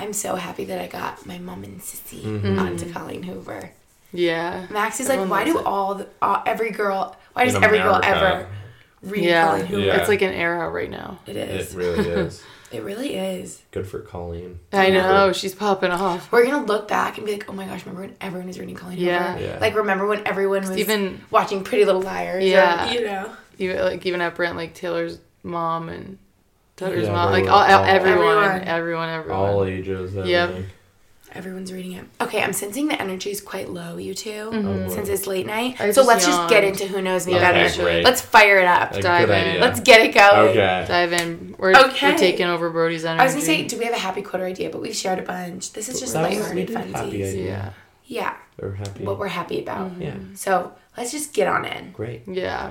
I'm 0.00 0.12
so 0.12 0.36
happy 0.36 0.64
that 0.66 0.80
I 0.80 0.86
got 0.86 1.26
my 1.26 1.38
mom 1.38 1.64
and 1.64 1.80
sissy 1.80 2.22
Mm-hmm. 2.22 2.56
onto 2.58 2.90
Colleen 2.92 3.24
Hoover. 3.24 3.72
Yeah. 4.12 4.66
Max 4.70 5.00
is 5.00 5.08
like, 5.08 5.28
why 5.28 5.42
do 5.44 5.58
it. 5.58 5.66
all, 5.66 5.96
the, 5.96 6.06
all 6.22 6.40
every 6.46 6.70
girl? 6.70 7.16
Why 7.34 7.44
does 7.44 7.56
In 7.56 7.64
every 7.64 7.78
girl 7.78 8.00
ever 8.02 8.46
read 9.02 9.24
Yeah. 9.24 9.48
Colleen 9.48 9.66
Hoover? 9.66 9.82
Yeah. 9.86 9.96
It's 9.98 10.08
like 10.08 10.22
an 10.22 10.32
era 10.32 10.70
right 10.70 10.88
now. 10.88 11.18
It 11.26 11.36
is. 11.36 11.48
It 11.48 11.50
It 11.50 11.60
is. 11.60 11.74
really 11.74 12.08
is. 12.26 12.42
It 12.70 12.82
really 12.84 13.14
is. 13.16 13.60
Good 13.72 13.86
for 13.88 13.98
Colleen. 14.00 14.60
I 14.72 14.90
know. 14.90 15.32
She's 15.32 15.54
popping 15.54 15.90
off. 15.90 16.30
We're 16.30 16.44
gonna 16.46 16.64
look 16.66 16.86
back 16.86 17.16
and 17.18 17.26
be 17.26 17.32
like, 17.32 17.48
oh 17.50 17.52
my 17.54 17.64
gosh, 17.66 17.80
remember 17.84 18.02
when 18.02 18.16
everyone 18.20 18.46
was 18.46 18.58
reading 18.60 18.76
Colleen 18.76 18.98
Yeah. 18.98 19.32
Hoover? 19.34 19.44
Yeah. 19.46 19.58
Like, 19.58 19.74
remember 19.74 20.06
when 20.06 20.24
everyone 20.26 20.60
was 20.60 20.76
Even- 20.78 21.20
watching 21.32 21.64
Pretty 21.64 21.84
Little 21.84 22.02
Liars? 22.02 22.44
or, 22.44 22.46
Yeah. 22.46 22.92
you 22.92 23.04
know. 23.04 23.32
Even 23.58 23.78
like 23.80 24.06
even 24.06 24.20
at 24.20 24.34
Brent, 24.34 24.56
like 24.56 24.74
Taylor's 24.74 25.18
mom 25.42 25.88
and 25.88 26.18
Taylor's 26.76 27.06
Yeah, 27.06 27.12
mom, 27.12 27.32
they 27.32 27.42
like 27.42 27.50
all, 27.50 27.58
all- 27.58 27.84
everyone, 27.84 28.20
Everyone. 28.38 28.62
everyone, 28.68 29.08
everyone, 29.08 29.38
All 29.40 29.64
ages. 29.64 30.14
Yep. 30.14 30.54
Everyone's 31.34 31.70
reading 31.74 31.92
it. 31.92 32.04
Okay, 32.22 32.42
I'm 32.42 32.54
sensing 32.54 32.88
the 32.88 33.00
energy 33.00 33.30
is 33.30 33.42
quite 33.42 33.68
low, 33.68 33.98
you 33.98 34.14
2 34.14 34.50
Mhm. 34.50 34.90
since 34.90 35.10
it's 35.10 35.26
late 35.26 35.44
night. 35.44 35.76
I 35.78 35.90
so 35.90 35.96
just 36.00 36.08
let's 36.08 36.24
just 36.26 36.48
get 36.48 36.64
into 36.64 36.86
who 36.86 37.02
knows 37.02 37.26
me 37.26 37.34
Yeah, 37.34 37.52
better. 37.52 37.82
great. 37.82 38.02
Let's 38.02 38.22
fire 38.22 38.56
it 38.58 38.64
up. 38.66 38.94
A 38.94 39.02
Dive 39.02 39.28
in. 39.28 39.34
idea. 39.48 39.60
Let's 39.60 39.80
get 39.80 40.00
it 40.00 40.14
going. 40.14 40.48
Okay. 40.50 40.84
Dive 40.88 41.12
in. 41.12 41.54
We're, 41.58 41.72
Okay. 41.76 42.12
we're 42.12 42.16
taking 42.18 42.46
over 42.46 42.70
Brody's 42.70 43.04
energy. 43.04 43.20
I 43.20 43.24
was 43.24 43.34
gonna 43.34 43.44
say, 43.44 43.64
do 43.64 43.76
we 43.78 43.84
have 43.84 43.92
a 43.94 43.98
happy 43.98 44.22
quote 44.22 44.40
or 44.42 44.46
idea? 44.46 44.70
But 44.70 44.80
we've 44.80 44.96
shared 44.96 45.18
a 45.18 45.22
bunch. 45.22 45.72
This 45.74 45.90
is 45.90 46.00
just 46.00 46.14
That 46.14 46.22
was- 46.22 46.30
we 46.30 46.36
lighthearted 46.38 46.66
did 46.68 46.76
happy 46.76 46.92
funsies. 46.92 47.28
idea. 47.28 47.44
yeah, 47.46 47.70
Yeah, 48.06 48.34
We're 48.58 48.72
happy. 48.76 49.04
what 49.04 49.18
we're 49.18 49.28
happy 49.28 49.60
about. 49.60 49.90
yeah. 49.98 50.14
So 50.34 50.72
let's 50.96 51.12
just 51.12 51.34
get 51.34 51.46
on 51.46 51.66
in. 51.66 51.90
Great. 51.92 52.22
yeah. 52.26 52.70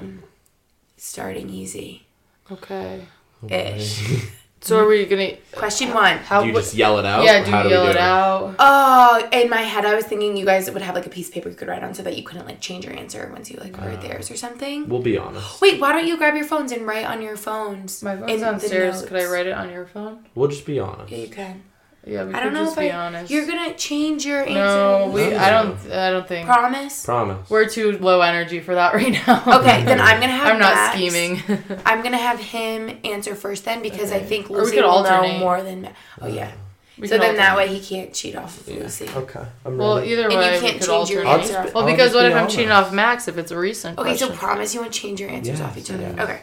Starting 0.98 1.50
easy. 1.50 2.08
Okay. 2.52 3.06
Ish. 3.50 4.26
So 4.60 4.80
are 4.80 4.88
we 4.88 5.06
gonna? 5.06 5.38
Question 5.54 5.94
one. 5.94 6.18
How? 6.18 6.42
Do 6.42 6.48
you 6.48 6.54
just 6.54 6.74
yell 6.74 6.98
it 6.98 7.06
out? 7.06 7.24
yeah. 7.24 7.44
Do 7.44 7.52
you 7.52 7.70
yell 7.70 7.86
do 7.86 7.92
it 7.92 7.98
out? 7.98 8.56
Oh, 8.60 9.30
in 9.32 9.50
my 9.50 9.62
head, 9.62 9.86
I 9.86 9.96
was 9.96 10.06
thinking 10.06 10.36
you 10.36 10.46
guys 10.46 10.70
would 10.70 10.82
have 10.82 10.96
like 10.96 11.06
a 11.06 11.10
piece 11.10 11.28
of 11.28 11.34
paper 11.34 11.50
you 11.50 11.56
could 11.56 11.68
write 11.68 11.84
on 11.84 11.94
so 11.94 12.04
that 12.04 12.18
you 12.18 12.24
couldn't 12.24 12.46
like 12.46 12.60
change 12.60 12.84
your 12.84 12.94
answer 12.96 13.30
once 13.32 13.52
you 13.52 13.60
like 13.60 13.78
wrote 13.78 14.00
ah. 14.00 14.02
theirs 14.02 14.32
or 14.32 14.36
something. 14.36 14.90
We'll 14.90 15.02
be 15.02 15.18
honest. 15.18 15.62
Wait, 15.62 15.80
why 15.80 15.94
don't 15.94 16.08
you 16.08 16.18
grab 16.18 16.36
your 16.36 16.46
phones 16.46 16.72
and 16.72 16.88
write 16.88 17.06
on 17.06 17.22
your 17.22 17.38
phones? 17.38 18.02
My 18.02 18.14
in 18.14 18.20
phone's 18.20 18.40
the 18.40 18.46
downstairs. 18.46 19.04
Could 19.04 19.18
I 19.18 19.26
write 19.32 19.46
it 19.46 19.54
on 19.54 19.70
your 19.70 19.86
phone? 19.86 20.26
We'll 20.34 20.50
just 20.50 20.66
be 20.66 20.80
honest. 20.80 21.12
Yeah, 21.12 21.20
you 21.20 21.30
can. 21.30 21.64
Yeah, 22.08 22.24
we 22.24 22.34
I 22.34 22.40
don't 22.42 22.54
know 22.54 22.64
just 22.66 22.78
if 22.78 22.84
be 22.84 22.92
I. 22.92 23.06
honest. 23.08 23.30
You're 23.32 23.46
gonna 23.46 23.74
change 23.76 24.26
your 24.26 24.40
answer. 24.42 24.54
No, 24.54 25.12
we. 25.14 25.36
I 25.36 25.50
don't. 25.50 25.78
I 25.92 26.10
don't 26.12 26.28
think. 26.28 26.48
promise. 26.48 27.04
Promise. 27.06 27.50
We're 27.50 27.68
too 27.68 27.98
low 28.00 28.22
energy 28.22 28.60
for 28.62 28.76
that 28.76 28.94
right 28.96 29.12
now. 29.12 29.44
Okay, 29.60 29.84
then 29.84 30.00
I'm 30.00 30.22
gonna 30.22 30.32
have. 30.32 30.54
I'm 30.54 30.60
not 30.60 30.74
Max- 30.74 30.96
scheming. 30.96 31.42
I'm 31.86 32.02
gonna 32.04 32.18
have 32.18 32.40
him 32.40 32.98
answer 33.04 33.36
first 33.36 33.66
then 33.66 33.82
because 33.82 34.12
I 34.12 34.20
think 34.20 34.50
we 34.50 34.56
Lucy 34.56 34.76
could 34.78 34.86
will 34.86 35.04
know 35.04 35.38
more 35.40 35.62
than. 35.62 35.82
Ma- 35.84 35.90
Oh 36.22 36.26
uh, 36.26 36.30
yeah. 36.30 36.52
We 37.00 37.08
so 37.08 37.16
could 37.18 37.22
then 37.28 37.36
that 37.36 37.56
way 37.56 37.68
he 37.68 37.80
can't 37.80 38.12
cheat 38.12 38.36
off 38.36 38.60
of 38.62 38.68
Lucy. 38.70 39.08
Okay. 39.08 39.46
I'm 39.66 39.78
Well, 39.78 39.98
ready. 39.98 40.14
either 40.14 40.24
And 40.24 40.32
you 40.34 40.38
way, 40.40 40.60
can't 40.60 40.80
could 40.80 40.88
change 40.88 41.10
your 41.12 41.28
answer. 41.28 41.54
Just- 41.62 41.76
Well, 41.76 41.86
because 41.86 42.14
what 42.16 42.22
be 42.24 42.28
if 42.30 42.36
I'm 42.36 42.48
cheating 42.48 42.72
off 42.72 42.92
Max 42.92 43.28
if 43.28 43.38
it's 43.38 43.52
a 43.52 43.58
recent 43.58 44.00
Okay, 44.00 44.18
so 44.18 44.32
promise 44.32 44.74
you 44.74 44.82
won't 44.82 44.94
change 44.94 45.20
your 45.22 45.30
answers 45.30 45.60
Yes, 45.60 45.68
off 45.70 45.78
each 45.78 45.92
other. 45.92 46.02
yes. 46.02 46.18
Okay. 46.20 46.42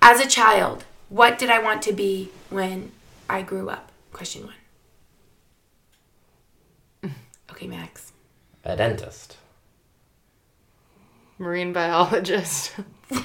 As 0.00 0.20
a 0.20 0.28
child, 0.28 0.84
what 1.08 1.38
did 1.38 1.50
I 1.50 1.58
want 1.60 1.82
to 1.82 1.92
be 1.92 2.28
when 2.50 2.92
I 3.28 3.42
grew 3.42 3.68
up? 3.68 3.90
Question 4.12 4.44
one. 4.44 4.54
Okay, 7.58 7.66
Max. 7.66 8.12
A 8.64 8.76
dentist. 8.76 9.36
Marine 11.38 11.72
biologist. 11.72 12.72
What? 13.10 13.24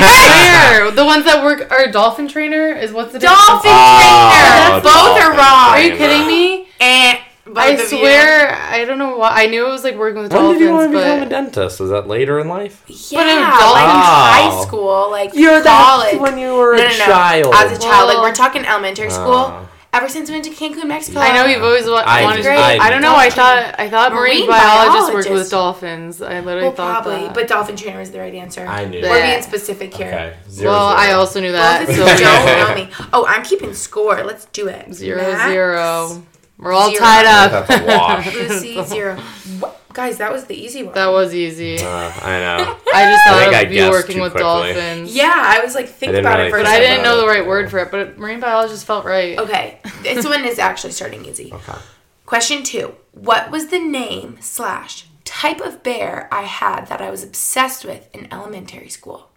Where? 0.00 0.90
The 0.92 1.04
ones 1.04 1.24
that 1.24 1.42
work 1.44 1.68
are 1.72 1.90
dolphin 1.90 2.28
trainer 2.28 2.68
is 2.72 2.92
what's 2.92 3.12
the 3.12 3.18
Dolphin 3.18 3.72
Oh, 3.74 4.30
trainer. 4.30 4.80
Both 4.80 4.94
are 4.94 5.18
dolphin 5.18 5.38
wrong. 5.38 5.68
Are 5.70 5.82
you 5.82 5.96
kidding 5.96 6.26
me? 6.28 6.68
And 6.80 7.18
both 7.44 7.58
I 7.58 7.66
of 7.70 7.80
you. 7.80 7.86
swear, 7.98 8.54
I 8.54 8.84
don't 8.84 8.98
know 8.98 9.16
why. 9.16 9.30
I 9.42 9.46
knew 9.48 9.66
it 9.66 9.70
was 9.70 9.82
like 9.82 9.96
working 9.96 10.22
with 10.22 10.32
When 10.32 10.40
dolphins, 10.42 10.60
did 10.60 10.64
you 10.66 10.72
want 10.72 10.92
to 10.92 10.98
become 10.98 11.22
a 11.22 11.28
dentist? 11.28 11.80
Was 11.80 11.90
that 11.90 12.06
later 12.06 12.38
in 12.38 12.46
life? 12.46 12.84
Yeah, 12.86 13.18
But 13.18 13.26
in 13.26 13.40
like 13.42 13.58
dolphin- 13.60 13.82
in 13.82 13.90
high 13.90 14.48
Oh. 14.52 14.64
school, 14.66 15.10
like 15.10 15.34
You're 15.34 15.62
college. 15.64 16.20
when 16.20 16.38
you 16.38 16.54
were 16.54 16.76
no, 16.76 16.82
a 16.84 16.88
no, 16.88 16.96
no. 16.98 17.04
child. 17.04 17.54
As 17.56 17.76
a 17.76 17.82
child, 17.82 18.06
like 18.08 18.18
we're 18.18 18.32
talking 18.32 18.64
elementary 18.64 19.08
ah. 19.08 19.10
school. 19.10 19.34
Oh. 19.50 19.68
Ever 19.94 20.08
since 20.08 20.30
we 20.30 20.36
went 20.36 20.46
to 20.46 20.50
Cancun, 20.52 20.86
Mexico. 20.86 21.20
I 21.20 21.34
know 21.34 21.44
you've 21.44 21.62
always 21.62 21.84
wa- 21.86 22.02
I- 22.06 22.22
wanted. 22.24 22.44
to 22.44 22.50
I- 22.50 22.78
I, 22.80 22.88
don't 22.88 23.02
know. 23.02 23.14
I 23.14 23.28
thought 23.28 23.74
I 23.78 23.90
thought 23.90 24.14
marine, 24.14 24.46
Marine 24.46 24.48
biologists 24.48 25.12
worked 25.12 25.28
with 25.30 25.50
dolphins. 25.50 26.22
I 26.22 26.40
literally 26.40 26.62
Well, 26.68 26.72
thought 26.72 27.02
probably, 27.02 27.24
that. 27.26 27.34
but 27.34 27.46
dolphin 27.46 27.76
trainer 27.76 28.00
is 28.00 28.10
the 28.10 28.18
right 28.20 28.34
answer. 28.34 28.64
I 28.66 28.86
knew. 28.86 29.02
We're 29.02 29.20
being 29.20 29.42
specific 29.42 29.92
here. 29.92 30.06
Okay. 30.06 30.36
Zero, 30.48 30.70
well, 30.72 30.88
zero. 30.96 31.00
I 31.00 31.12
also 31.12 31.40
knew 31.40 31.52
that. 31.52 31.86
Both 31.86 31.96
So 31.96 32.06
don't 32.06 32.18
know 32.68 32.74
me. 32.74 32.90
Oh, 33.12 33.26
I'm 33.28 33.42
keeping 33.44 33.74
score. 33.74 34.24
Let's 34.24 34.46
do 34.46 34.66
it. 34.68 34.94
zero 34.94 35.20
Max, 35.20 35.50
zero. 35.50 36.22
We're 36.56 36.72
all 36.72 36.88
Zero. 36.90 37.00
tied 37.04 37.26
up. 37.26 37.66
think 37.66 37.84
that's 37.86 37.94
a 37.94 37.98
wash. 37.98 38.34
Lucy 38.34 38.84
zero. 38.86 39.16
What? 39.60 39.81
Guys, 39.92 40.18
that 40.18 40.32
was 40.32 40.44
the 40.46 40.54
easy 40.54 40.82
one. 40.82 40.94
That 40.94 41.08
was 41.08 41.34
easy. 41.34 41.78
Uh, 41.78 41.86
I 42.22 42.38
know. 42.38 42.78
I 42.94 43.04
just 43.10 43.26
I 43.26 43.30
thought 43.30 43.38
think 43.40 43.54
I 43.54 43.60
of 43.62 43.70
you 43.72 43.78
guessed 43.78 43.90
working 43.92 44.20
with 44.20 44.32
quickly. 44.32 44.46
dolphins. 44.72 45.14
yeah, 45.14 45.32
I 45.34 45.60
was 45.64 45.74
like, 45.74 45.88
think 45.88 46.14
about 46.14 46.36
really 46.38 46.48
it 46.48 46.50
for 46.50 46.58
a 46.58 46.62
But 46.62 46.68
I 46.70 46.78
didn't 46.80 47.02
know 47.04 47.16
the 47.16 47.24
about 47.24 47.36
it. 47.36 47.38
right 47.40 47.46
word 47.48 47.70
for 47.70 47.78
it. 47.80 47.90
But 47.90 48.18
marine 48.18 48.40
biologist 48.40 48.84
felt 48.86 49.04
right. 49.04 49.38
Okay, 49.38 49.80
this 50.02 50.24
one 50.24 50.44
is 50.44 50.58
actually 50.58 50.92
starting 50.92 51.24
easy. 51.24 51.52
Okay. 51.52 51.78
Question 52.26 52.62
two: 52.62 52.94
What 53.12 53.50
was 53.50 53.66
the 53.68 53.78
name 53.80 54.38
slash 54.40 55.06
type 55.24 55.60
of 55.60 55.82
bear 55.82 56.28
I 56.32 56.42
had 56.42 56.86
that 56.86 57.00
I 57.02 57.10
was 57.10 57.22
obsessed 57.22 57.84
with 57.84 58.08
in 58.14 58.32
elementary 58.32 58.88
school? 58.88 59.28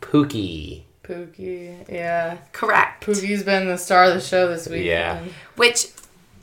Pookie. 0.00 0.82
Pookie. 1.04 1.88
Yeah. 1.90 2.38
Correct. 2.52 3.04
Pookie's 3.04 3.42
been 3.42 3.66
the 3.68 3.78
star 3.78 4.04
of 4.04 4.14
the 4.14 4.20
show 4.20 4.48
this 4.48 4.68
week. 4.68 4.84
Yeah. 4.84 5.22
Which, 5.56 5.88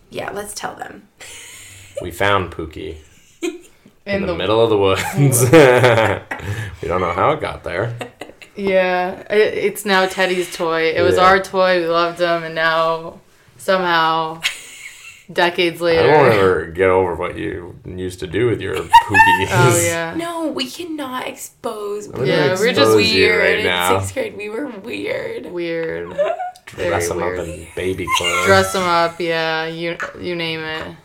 yeah, 0.10 0.32
let's 0.32 0.54
tell 0.54 0.76
them. 0.76 1.08
We 2.01 2.12
found 2.12 2.51
Pookie 2.51 2.97
in, 3.41 3.59
In 4.05 4.21
the, 4.21 4.27
the, 4.27 4.35
middle 4.35 4.62
of 4.62 4.69
the 4.69 4.77
woods. 4.77 5.41
we 6.81 6.88
don't 6.88 7.01
know 7.01 7.12
how 7.13 7.31
it 7.31 7.41
got 7.41 7.63
there. 7.63 7.95
Yeah. 8.55 9.21
It, 9.29 9.53
it's 9.53 9.85
now 9.85 10.05
Teddy's 10.07 10.53
toy. 10.55 10.91
It 10.95 11.01
was 11.01 11.15
Yeah. 11.15 11.23
our 11.25 11.39
toy. 11.41 11.81
We 11.81 11.88
loved 11.88 12.19
him, 12.19 12.43
and 12.43 12.55
now 12.55 13.19
somehow, 13.57 14.41
decades 15.31 15.81
I 15.81 15.85
later. 15.85 16.07
don't 16.07 16.31
ever 16.31 16.65
get 16.67 16.89
over 16.89 17.15
what 17.15 17.38
you 17.38 17.75
used 17.85 18.19
to 18.21 18.27
do 18.27 18.47
with 18.47 18.62
your 18.62 18.75
Pookies. 19.07 19.47
Oh 19.51 19.81
yeah. 19.85 20.13
No, 20.17 20.47
we 20.47 20.69
cannot 20.69 21.27
expose. 21.27 22.07
I'm 22.07 22.13
gonna 22.13 22.25
Yeah, 22.27 22.57
we're 22.59 22.73
just 22.73 22.95
weird. 22.95 23.41
right 23.65 23.65
in 23.65 23.99
sixth 24.01 24.13
grade, 24.13 24.35
we 24.38 24.49
were 24.49 24.67
weird. 24.67 25.45
Weird. 25.51 26.17
Dress 26.65 27.07
them 27.09 27.17
weird. 27.17 27.39
up 27.39 27.45
in 27.47 27.67
baby 27.75 28.05
clothes. 28.17 28.45
Dress 28.45 28.73
him 28.75 28.83
up. 28.83 29.19
Yeah. 29.19 29.65
You 29.67 29.97
you 30.19 30.35
name 30.35 30.62
it. 30.62 30.95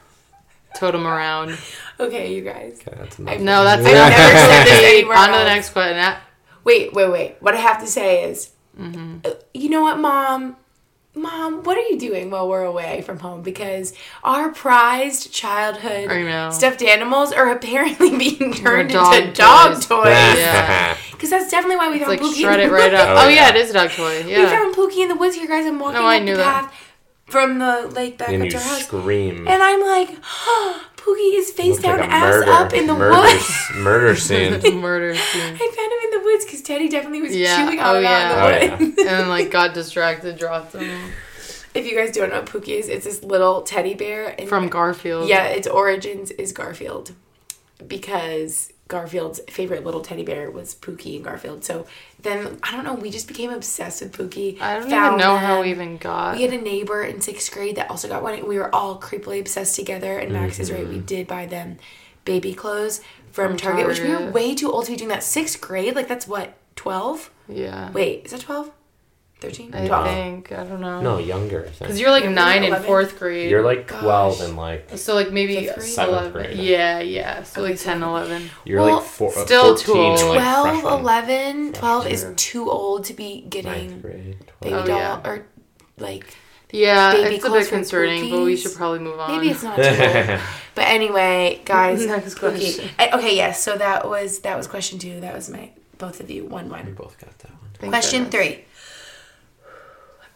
Tote 0.74 0.94
him 0.94 1.06
around. 1.06 1.56
Okay, 2.00 2.34
you 2.34 2.42
guys. 2.42 2.80
Okay, 2.87 2.96
that's 2.98 3.18
enough. 3.18 3.38
No, 3.40 3.62
that's 3.64 3.84
I've 3.87 3.92
never 3.92 4.38
said 4.38 4.64
this 4.64 4.84
anywhere 4.84 5.16
On 5.16 5.26
to 5.28 5.32
the 5.32 5.38
else. 5.38 5.46
next 5.46 5.70
question. 5.70 5.96
That- 5.96 6.20
Wait, 6.64 6.92
wait, 6.94 7.10
wait. 7.10 7.37
What 7.40 7.54
I 7.54 7.58
have 7.58 7.80
to 7.80 7.87
say 7.87 8.24
is, 8.24 8.50
Mm-hmm. 8.80 9.18
uh, 9.24 9.30
you 9.52 9.68
know 9.68 9.82
what, 9.82 9.98
mom? 10.00 10.56
Mom, 11.16 11.62
what 11.62 11.76
are 11.78 11.82
you 11.82 11.96
doing 11.96 12.28
while 12.32 12.48
we're 12.48 12.64
away 12.64 13.02
from 13.02 13.20
home? 13.20 13.42
Because 13.42 13.94
our 14.24 14.50
prized 14.50 15.30
childhood 15.32 16.10
stuffed 16.52 16.82
animals 16.82 17.32
are 17.32 17.52
apparently 17.52 18.16
being 18.18 18.52
turned 18.52 18.90
dog 18.90 19.14
into 19.14 19.32
dog 19.32 19.74
toys. 19.74 19.87
toys. 19.87 20.06
Yeah. 20.38 20.96
Because 21.12 21.30
that's 21.30 21.50
definitely 21.52 21.76
why 21.76 21.88
we 21.92 21.98
found 22.00 22.10
Like 22.10 22.20
Pookie. 22.20 22.40
shred 22.40 22.58
it 22.58 22.72
right 22.72 22.92
up. 22.92 23.10
Oh, 23.10 23.26
Oh, 23.26 23.28
yeah, 23.28 23.34
yeah. 23.46 23.48
it 23.50 23.56
is 23.56 23.70
a 23.70 23.74
dog 23.74 23.90
toy. 23.90 24.24
Yeah. 24.26 24.40
We 24.40 24.46
found 24.46 24.74
Pookie 24.74 25.02
in 25.02 25.08
the 25.08 25.14
woods 25.14 25.37
here, 25.37 25.46
guys. 25.46 25.66
I'm 25.66 25.78
walking 25.78 26.00
No, 26.00 26.06
I 26.06 26.16
up 26.16 26.22
knew 26.24 26.32
the 26.32 26.38
that. 26.38 26.72
Path 27.26 27.32
from 27.32 27.58
the 27.58 27.88
lake 27.94 28.18
back 28.18 28.28
and 28.30 28.42
up 28.42 28.44
you 28.46 28.50
to 28.52 28.56
our 28.58 28.62
house. 28.62 28.84
scream. 28.87 29.46
And 29.48 29.62
I'm 29.62 29.80
like, 29.80 30.16
oh, 30.46 30.84
Pookie 30.96 31.38
is 31.38 31.50
face 31.52 31.78
down, 31.80 31.98
like 32.00 32.08
ass 32.08 32.22
murder, 32.46 32.50
up 32.52 32.72
in 32.72 32.87
the 32.87 32.94
murder, 32.94 33.16
woods. 33.18 33.34
s- 33.34 33.70
murder 33.76 34.16
scene. 34.60 34.76
Murder 34.80 35.14
scene. 35.14 35.54
I 35.54 35.58
found 35.58 35.92
him 35.92 35.98
in 36.04 36.10
the 36.18 36.24
woods 36.24 36.44
because 36.46 36.62
Teddy 36.62 36.88
definitely 36.88 37.20
was 37.22 37.37
Yeah, 37.37 37.56
chewing 37.66 37.80
on 37.80 37.96
oh, 37.96 37.98
him 37.98 38.06
out 38.06 38.38
Oh, 38.52 38.56
in 38.56 38.62
yeah. 38.70 38.76
the 38.76 38.84
woods. 38.84 38.98
and 39.06 39.28
like 39.28 39.50
got 39.50 39.74
distracted, 39.74 40.38
dropped 40.38 40.74
him 40.74 40.82
if 41.74 41.84
you 41.87 41.96
guys 41.96 42.12
don't 42.12 42.30
know 42.30 42.37
what 42.40 42.46
Pookie 42.46 42.78
is, 42.78 42.88
it's 42.88 43.04
this 43.04 43.22
little 43.22 43.62
teddy 43.62 43.94
bear. 43.94 44.34
And 44.38 44.48
from 44.48 44.68
Garfield. 44.68 45.28
Yeah, 45.28 45.46
its 45.46 45.66
origins 45.66 46.30
is 46.30 46.52
Garfield 46.52 47.12
because 47.87 48.72
Garfield's 48.88 49.40
favorite 49.49 49.85
little 49.85 50.03
teddy 50.03 50.25
bear 50.25 50.51
was 50.51 50.75
Pookie 50.75 51.16
and 51.16 51.25
Garfield. 51.25 51.64
So 51.64 51.87
then 52.20 52.59
I 52.62 52.73
don't 52.73 52.85
know, 52.85 52.94
we 52.94 53.11
just 53.11 53.27
became 53.27 53.51
obsessed 53.51 54.03
with 54.03 54.12
Pookie. 54.12 54.61
I 54.61 54.79
don't 54.79 54.92
even 54.92 55.16
know 55.16 55.37
how 55.37 55.62
we 55.62 55.70
even 55.70 55.97
got. 55.97 56.37
We 56.37 56.42
had 56.42 56.53
a 56.53 56.61
neighbor 56.61 57.03
in 57.03 57.20
sixth 57.20 57.53
grade 57.53 57.77
that 57.77 57.90
also 57.90 58.09
got 58.09 58.23
one. 58.23 58.47
We 58.47 58.59
were 58.59 58.75
all 58.75 59.01
creepily 59.01 59.40
obsessed 59.40 59.75
together, 59.75 60.18
and 60.18 60.33
Max 60.33 60.59
is 60.59 60.70
right. 60.70 60.87
We 60.87 60.97
mm-hmm. 60.97 61.07
did 61.07 61.27
buy 61.27 61.47
them 61.47 61.79
baby 62.25 62.55
clothes 62.55 63.01
from, 63.31 63.51
From 63.51 63.57
Target, 63.57 63.87
which 63.87 64.01
we 64.01 64.11
were 64.11 64.31
way 64.31 64.55
too 64.55 64.70
old 64.70 64.85
to 64.87 64.92
be 64.92 64.97
doing 64.97 65.09
that. 65.09 65.23
Sixth 65.23 65.61
grade, 65.61 65.97
like 65.97 66.09
that's 66.09 66.29
what 66.29 66.55
twelve? 66.77 67.31
yeah. 67.49 67.90
Wait, 67.90 68.27
is 68.27 68.33
that 68.33 68.42
twelve? 68.42 68.70
Thirteen? 69.44 69.74
I 69.74 69.87
Twelve. 69.87 70.07
think 70.07 70.52
I 70.52 70.64
don't 70.64 70.80
know. 70.80 71.00
No, 71.00 71.18
younger. 71.18 71.68
Because 71.78 72.00
you're 72.00 72.11
like 72.11 72.24
You're 72.24 72.33
nine 72.33 72.59
in 72.62 72.68
11. 72.70 72.87
fourth 72.87 73.18
grade. 73.18 73.50
You're 73.50 73.62
like 73.64 73.88
Gosh. 73.88 74.00
12 74.02 74.40
and 74.42 74.57
like 74.57 74.90
so 74.96 75.14
like 75.14 75.30
maybe 75.33 75.54
Fifth 75.66 75.74
grade? 75.76 75.88
Seventh 75.88 76.18
11. 76.18 76.33
grade. 76.33 76.57
Yeah, 76.59 77.00
yeah. 77.00 77.42
So 77.42 77.62
like 77.62 77.78
10, 77.78 78.02
11. 78.02 78.50
you're 78.64 78.80
Well, 78.80 78.96
like 78.96 79.04
four, 79.04 79.30
uh, 79.37 79.44
still 79.44 79.76
14 79.76 79.85
too 79.87 79.92
old. 80.00 80.18
and 80.20 80.28
like 80.30 80.40
12, 80.40 80.80
freshman. 80.83 81.00
11, 81.00 81.72
12 81.74 82.07
is 82.07 82.20
Freshman. 82.20 82.37
too 82.37 82.70
old 82.70 83.04
to 83.04 83.12
be 83.14 83.40
Ninth 83.40 83.50
getting 83.50 84.00
grade. 84.00 84.37
baby 84.61 84.70
12. 84.70 84.85
Oh, 84.85 84.87
doll 84.87 84.98
yeah. 84.98 85.20
or 85.30 85.46
like 85.98 86.26
Yeah, 86.72 87.12
Baby 87.12 87.37
it's 87.37 87.44
a 87.44 87.48
clothes 87.48 87.64
bit 87.64 87.68
for 87.70 87.74
concerning, 87.76 88.30
but 88.30 88.38
we 88.38 88.44
cookies. 88.57 88.62
should 88.62 88.74
probably 88.74 88.98
move 89.00 89.20
on. 89.20 89.37
maybe 89.37 89.50
it's 89.50 89.62
not 89.62 89.76
too 89.76 89.83
old. 89.85 90.40
But 90.74 90.87
anyway, 90.88 91.61
guys. 91.64 92.04
Next 92.14 92.37
okay. 92.37 92.40
question. 92.59 92.90
Uh, 92.98 93.16
Okay, 93.18 93.37
yes. 93.37 93.62
So 93.62 93.76
that 93.76 94.09
was 94.09 94.40
that 94.40 94.57
was 94.57 94.66
question 94.66 94.98
two. 94.98 95.20
That 95.20 95.33
was 95.35 95.48
my 95.48 95.70
both 95.98 96.18
of 96.18 96.28
you 96.30 96.46
one 96.46 96.64
We 96.64 96.70
one. 96.72 96.94
both 96.94 97.16
got 97.20 97.38
that 97.38 97.50
one. 97.52 97.70
Thank 97.78 97.92
Question 97.92 98.24
goodness. 98.24 98.35
three. 98.57 98.64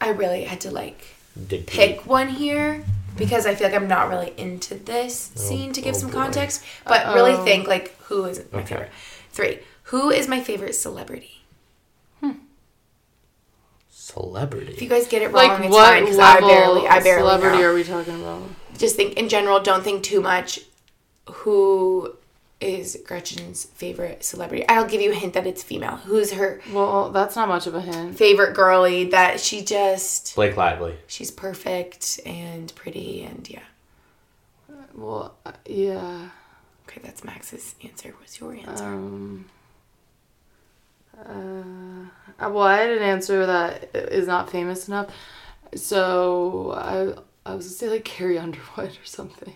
I 0.00 0.10
really 0.10 0.44
had 0.44 0.60
to 0.62 0.70
like 0.70 1.04
Dig 1.48 1.66
pick 1.66 2.06
one 2.06 2.28
here 2.28 2.84
because 3.16 3.46
I 3.46 3.54
feel 3.54 3.68
like 3.68 3.76
I'm 3.76 3.88
not 3.88 4.08
really 4.08 4.32
into 4.36 4.74
this 4.74 5.32
oh, 5.36 5.40
scene 5.40 5.72
to 5.72 5.80
give 5.80 5.94
oh 5.94 5.98
some 5.98 6.10
boy. 6.10 6.16
context, 6.16 6.64
but 6.84 7.14
really 7.14 7.32
Uh-oh. 7.32 7.44
think 7.44 7.66
like 7.68 7.96
who 8.02 8.24
is 8.24 8.42
my 8.52 8.60
Okay. 8.60 8.68
favorite. 8.68 8.90
Three. 9.32 9.58
Who 9.84 10.10
is 10.10 10.28
my 10.28 10.40
favorite 10.40 10.74
celebrity? 10.74 11.42
Hmm. 12.20 12.32
Celebrity. 13.90 14.72
If 14.72 14.82
you 14.82 14.88
guys 14.88 15.06
get 15.06 15.22
it 15.22 15.26
wrong, 15.32 15.48
Like 15.48 15.60
it's 15.64 15.70
what 15.74 15.86
fine 15.86 16.02
because 16.04 16.16
level 16.18 16.48
I 16.48 16.52
barely, 16.52 16.86
I 16.88 17.00
barely 17.00 17.20
celebrity 17.22 17.58
know. 17.58 17.64
are 17.64 17.74
we 17.74 17.84
talking 17.84 18.22
about? 18.22 18.42
Just 18.76 18.96
think 18.96 19.14
in 19.16 19.28
general. 19.28 19.60
Don't 19.60 19.82
think 19.82 20.02
too 20.02 20.20
much. 20.20 20.60
Who 21.26 22.14
is 22.60 22.98
Gretchen's 23.06 23.64
favorite 23.66 24.24
celebrity? 24.24 24.66
I'll 24.68 24.86
give 24.86 25.00
you 25.00 25.12
a 25.12 25.14
hint 25.14 25.34
that 25.34 25.46
it's 25.46 25.62
female. 25.62 25.96
Who's 25.96 26.32
her 26.32 26.60
Well, 26.72 27.10
that's 27.10 27.36
not 27.36 27.48
much 27.48 27.66
of 27.66 27.74
a 27.74 27.80
hint. 27.80 28.16
favorite 28.18 28.54
girly? 28.54 29.04
That 29.10 29.40
she 29.40 29.64
just 29.64 30.34
Blake 30.34 30.56
Lively. 30.56 30.96
she's 31.06 31.30
perfect 31.30 32.20
and 32.26 32.74
pretty 32.74 33.22
and 33.22 33.48
yeah. 33.48 33.62
Well, 34.94 35.36
uh, 35.46 35.52
yeah. 35.66 36.30
Okay, 36.88 37.00
that's 37.04 37.22
Max's 37.22 37.74
answer. 37.84 38.14
What's 38.18 38.40
your 38.40 38.54
answer? 38.54 38.84
Um. 38.84 39.44
Uh, 41.18 42.44
uh, 42.44 42.48
well, 42.50 42.62
I 42.64 42.78
had 42.78 42.90
an 42.90 43.02
answer 43.02 43.44
that 43.46 43.90
is 43.94 44.26
not 44.26 44.50
famous 44.50 44.86
enough, 44.88 45.08
so 45.74 46.72
I 46.76 47.50
I 47.50 47.54
was 47.54 47.66
gonna 47.66 47.74
say 47.76 47.88
like 47.90 48.04
Carrie 48.04 48.38
Underwood 48.38 48.90
or 48.90 49.04
something, 49.04 49.54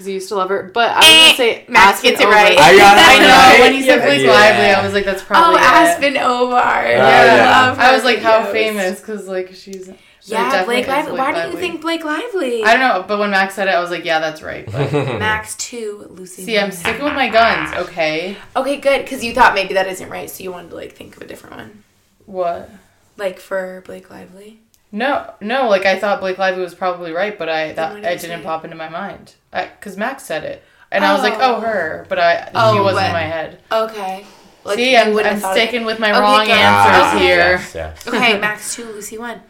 because 0.00 0.06
he 0.06 0.14
used 0.14 0.28
to 0.30 0.34
love 0.36 0.48
her. 0.48 0.70
But 0.72 0.92
I 0.92 0.96
was 0.96 1.06
Eh, 1.06 1.24
gonna 1.26 1.36
say 1.36 1.64
Max 1.68 2.00
Aspyn 2.00 2.02
gets 2.02 2.20
it 2.22 2.26
Ovard. 2.26 2.32
right. 2.32 2.58
I 2.58 2.76
got 2.78 2.96
it 2.96 3.04
I 3.04 3.18
know 3.18 3.28
right. 3.28 3.60
when 3.60 3.72
he 3.74 3.82
said 3.82 4.00
Blake 4.02 4.22
Yeah. 4.24 4.30
Lively, 4.32 4.64
I 4.74 4.82
was 4.84 4.94
like, 4.94 5.04
that's 5.04 5.22
oh, 5.22 5.26
probably 5.26 5.60
it. 5.60 5.64
Aspyn 5.64 6.16
Ovard. 6.18 6.88
yeah. 6.88 7.52
I 7.54 7.68
love 7.68 7.78
I 7.78 7.92
was 7.94 8.04
like, 8.04 8.18
how 8.20 8.40
videos. 8.46 8.52
famous? 8.52 9.00
Because 9.00 9.28
like 9.28 9.52
she's 9.54 9.88
Yeah, 10.24 10.50
definitely 10.50 10.74
Blake 10.76 10.88
Lively. 10.88 11.10
Blake 11.12 11.20
Why 11.20 11.44
do 11.44 11.50
you 11.50 11.56
think 11.58 11.80
Blake 11.82 12.04
Lively? 12.04 12.62
I 12.64 12.76
don't 12.76 12.80
know, 12.80 13.04
but 13.06 13.18
when 13.18 13.30
Max 13.30 13.54
said 13.54 13.68
it, 13.68 13.74
I 13.74 13.80
was 13.80 13.90
like, 13.90 14.04
yeah, 14.06 14.18
that's 14.20 14.40
right. 14.42 14.66
Max 15.22 15.54
two, 15.56 16.06
Lucy. 16.10 16.44
see, 16.44 16.58
I'm 16.58 16.70
sticking 16.72 17.04
with 17.04 17.14
my 17.14 17.28
guns. 17.28 17.74
Okay. 17.88 18.36
Okay, 18.56 18.76
good, 18.78 19.02
because 19.02 19.22
you 19.22 19.34
thought 19.34 19.54
maybe 19.54 19.74
that 19.74 19.86
isn't 19.88 20.08
right, 20.08 20.30
so 20.30 20.42
you 20.42 20.50
wanted 20.52 20.70
to 20.70 20.76
like 20.76 20.92
think 20.92 21.16
of 21.16 21.22
a 21.22 21.26
different 21.26 21.56
one, 21.56 21.84
What? 22.26 22.70
like 23.16 23.38
for 23.38 23.82
Blake 23.86 24.08
Lively. 24.10 24.60
No, 24.92 25.32
no. 25.40 25.68
Like 25.68 25.86
I 25.86 25.98
thought 25.98 26.20
Blake 26.20 26.38
Lively 26.38 26.62
was 26.62 26.74
probably 26.74 27.12
right, 27.12 27.38
but 27.38 27.48
I 27.48 27.72
Then 27.72 27.76
that 27.76 27.94
did 27.94 28.04
it 28.04 28.20
didn't 28.22 28.40
say? 28.40 28.44
pop 28.44 28.64
into 28.64 28.76
my 28.76 28.88
mind 28.88 29.34
because 29.52 29.96
Max 29.96 30.24
said 30.24 30.44
it, 30.44 30.64
and 30.90 31.04
I 31.04 31.12
was 31.12 31.22
like, 31.22 31.34
Oh. 31.34 31.56
oh, 31.56 31.60
her, 31.60 32.06
but 32.08 32.18
I 32.18 32.50
Oh, 32.54 32.74
he 32.74 32.80
wasn't 32.80 33.06
in 33.06 33.12
my 33.12 33.20
head. 33.22 33.60
Okay. 33.70 34.26
Like, 34.62 34.76
See, 34.76 34.94
I'm, 34.96 35.16
I'm 35.16 35.24
have 35.24 35.36
it. 35.38 35.40
sticking 35.52 35.84
with 35.86 35.98
my 35.98 36.10
Okay, 36.10 36.20
wrong 36.20 36.44
good. 36.44 36.50
answers 36.50 37.02
Ah, 37.14 37.18
here. 37.18 37.36
Yes, 37.38 37.74
yes. 37.74 38.06
Okay, 38.08 38.38
Max 38.38 38.74
two, 38.74 38.84
Lucy 38.84 39.16
one. 39.16 39.40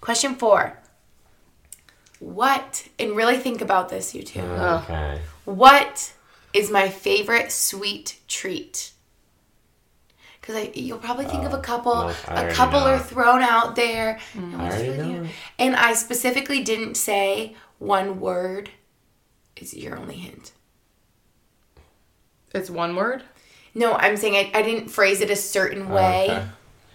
Question 0.00 0.34
four. 0.34 0.78
What 2.18 2.88
and 2.98 3.14
really 3.14 3.36
think 3.36 3.60
about 3.60 3.88
this, 3.90 4.14
you 4.14 4.22
two. 4.22 4.40
Okay. 4.40 5.20
What 5.44 6.12
is 6.52 6.70
my 6.70 6.88
favorite 6.88 7.52
sweet 7.52 8.18
treat? 8.26 8.90
Because 10.48 10.74
you'll 10.78 10.96
probably 10.96 11.26
think 11.26 11.44
of 11.44 11.52
a 11.52 11.58
oh, 11.58 11.60
couple. 11.60 11.94
no, 11.94 12.08
I 12.08 12.10
a 12.10 12.38
already 12.38 12.54
couple 12.54 12.80
know. 12.80 12.86
are 12.86 12.98
thrown 12.98 13.42
out 13.42 13.76
there. 13.76 14.18
Mm. 14.32 14.54
and 14.54 14.62
I 14.62 14.66
already 14.66 14.88
really- 14.88 15.12
know. 15.12 15.28
And 15.58 15.76
I 15.76 15.92
specifically 15.92 16.64
didn't 16.64 16.94
say 16.94 17.54
one 17.78 18.18
word. 18.18 18.70
Is 19.56 19.74
your 19.74 19.98
only 19.98 20.16
hint? 20.16 20.52
It's 22.54 22.70
one 22.70 22.96
word. 22.96 23.24
No, 23.74 23.92
I'm 23.92 24.16
saying 24.16 24.36
I, 24.36 24.58
I 24.58 24.62
didn't 24.62 24.88
phrase 24.88 25.20
it 25.20 25.28
a 25.28 25.36
certain 25.36 25.90
oh, 25.90 25.94
way. 25.94 26.28
Okay. 26.30 26.46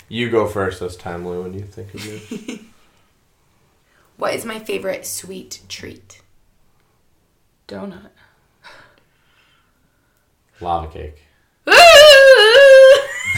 You 0.10 0.32
go 0.32 0.48
first 0.48 0.80
this 0.80 0.96
time, 0.96 1.28
Lou, 1.28 1.44
when 1.44 1.54
you 1.54 1.62
think 1.62 1.94
of 1.94 2.04
yours. 2.04 2.60
What 4.16 4.36
is 4.36 4.46
my 4.46 4.60
favorite 4.60 5.08
sweet 5.08 5.62
treat? 5.68 6.22
Donut. 7.68 8.12
Lava 10.62 10.88
cake. 10.88 11.24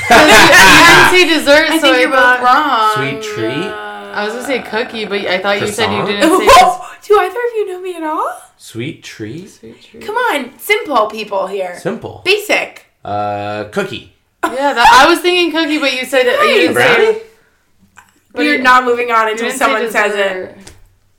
you 0.09 0.17
didn't 0.17 1.09
say 1.11 1.27
dessert, 1.39 1.69
I 1.69 1.77
so 1.79 1.81
think 1.81 1.97
you're 2.01 2.11
thought, 2.11 2.39
both 2.39 2.45
wrong. 2.45 3.21
Sweet 3.21 3.33
treat? 3.35 3.71
I 4.15 4.23
was 4.25 4.33
gonna 4.33 4.45
say 4.45 4.61
cookie, 4.61 5.05
but 5.05 5.19
I 5.25 5.39
thought 5.39 5.59
you 5.61 5.67
said 5.67 5.91
you 5.95 6.05
didn't 6.05 6.39
say. 6.39 6.45
des- 6.47 7.07
Do 7.07 7.19
either 7.19 7.35
of 7.39 7.53
you 7.55 7.67
know 7.67 7.81
me 7.81 7.95
at 7.95 8.03
all? 8.03 8.41
Sweet 8.57 9.03
treat? 9.03 9.49
Sweet 9.49 9.81
treat. 9.81 10.03
Come 10.05 10.15
on, 10.15 10.57
simple 10.57 11.07
people 11.07 11.47
here. 11.47 11.77
Simple. 11.79 12.21
Basic. 12.23 12.85
Uh, 13.03 13.65
cookie. 13.65 14.13
Yeah, 14.43 14.73
that, 14.73 14.87
I 15.05 15.09
was 15.09 15.19
thinking 15.19 15.51
cookie, 15.51 15.79
but 15.79 15.93
you 15.93 16.05
said 16.05 16.25
it. 16.27 16.39
You 16.49 16.55
didn't 16.61 16.73
Brownie? 16.75 17.19
say. 17.19 17.23
But 18.31 18.39
We're 18.41 18.61
not 18.61 18.83
moving 18.85 19.11
on 19.11 19.29
until 19.29 19.47
didn't 19.47 19.53
say 19.53 19.65
someone 19.65 19.91
says 19.91 20.13
it. 20.15 20.57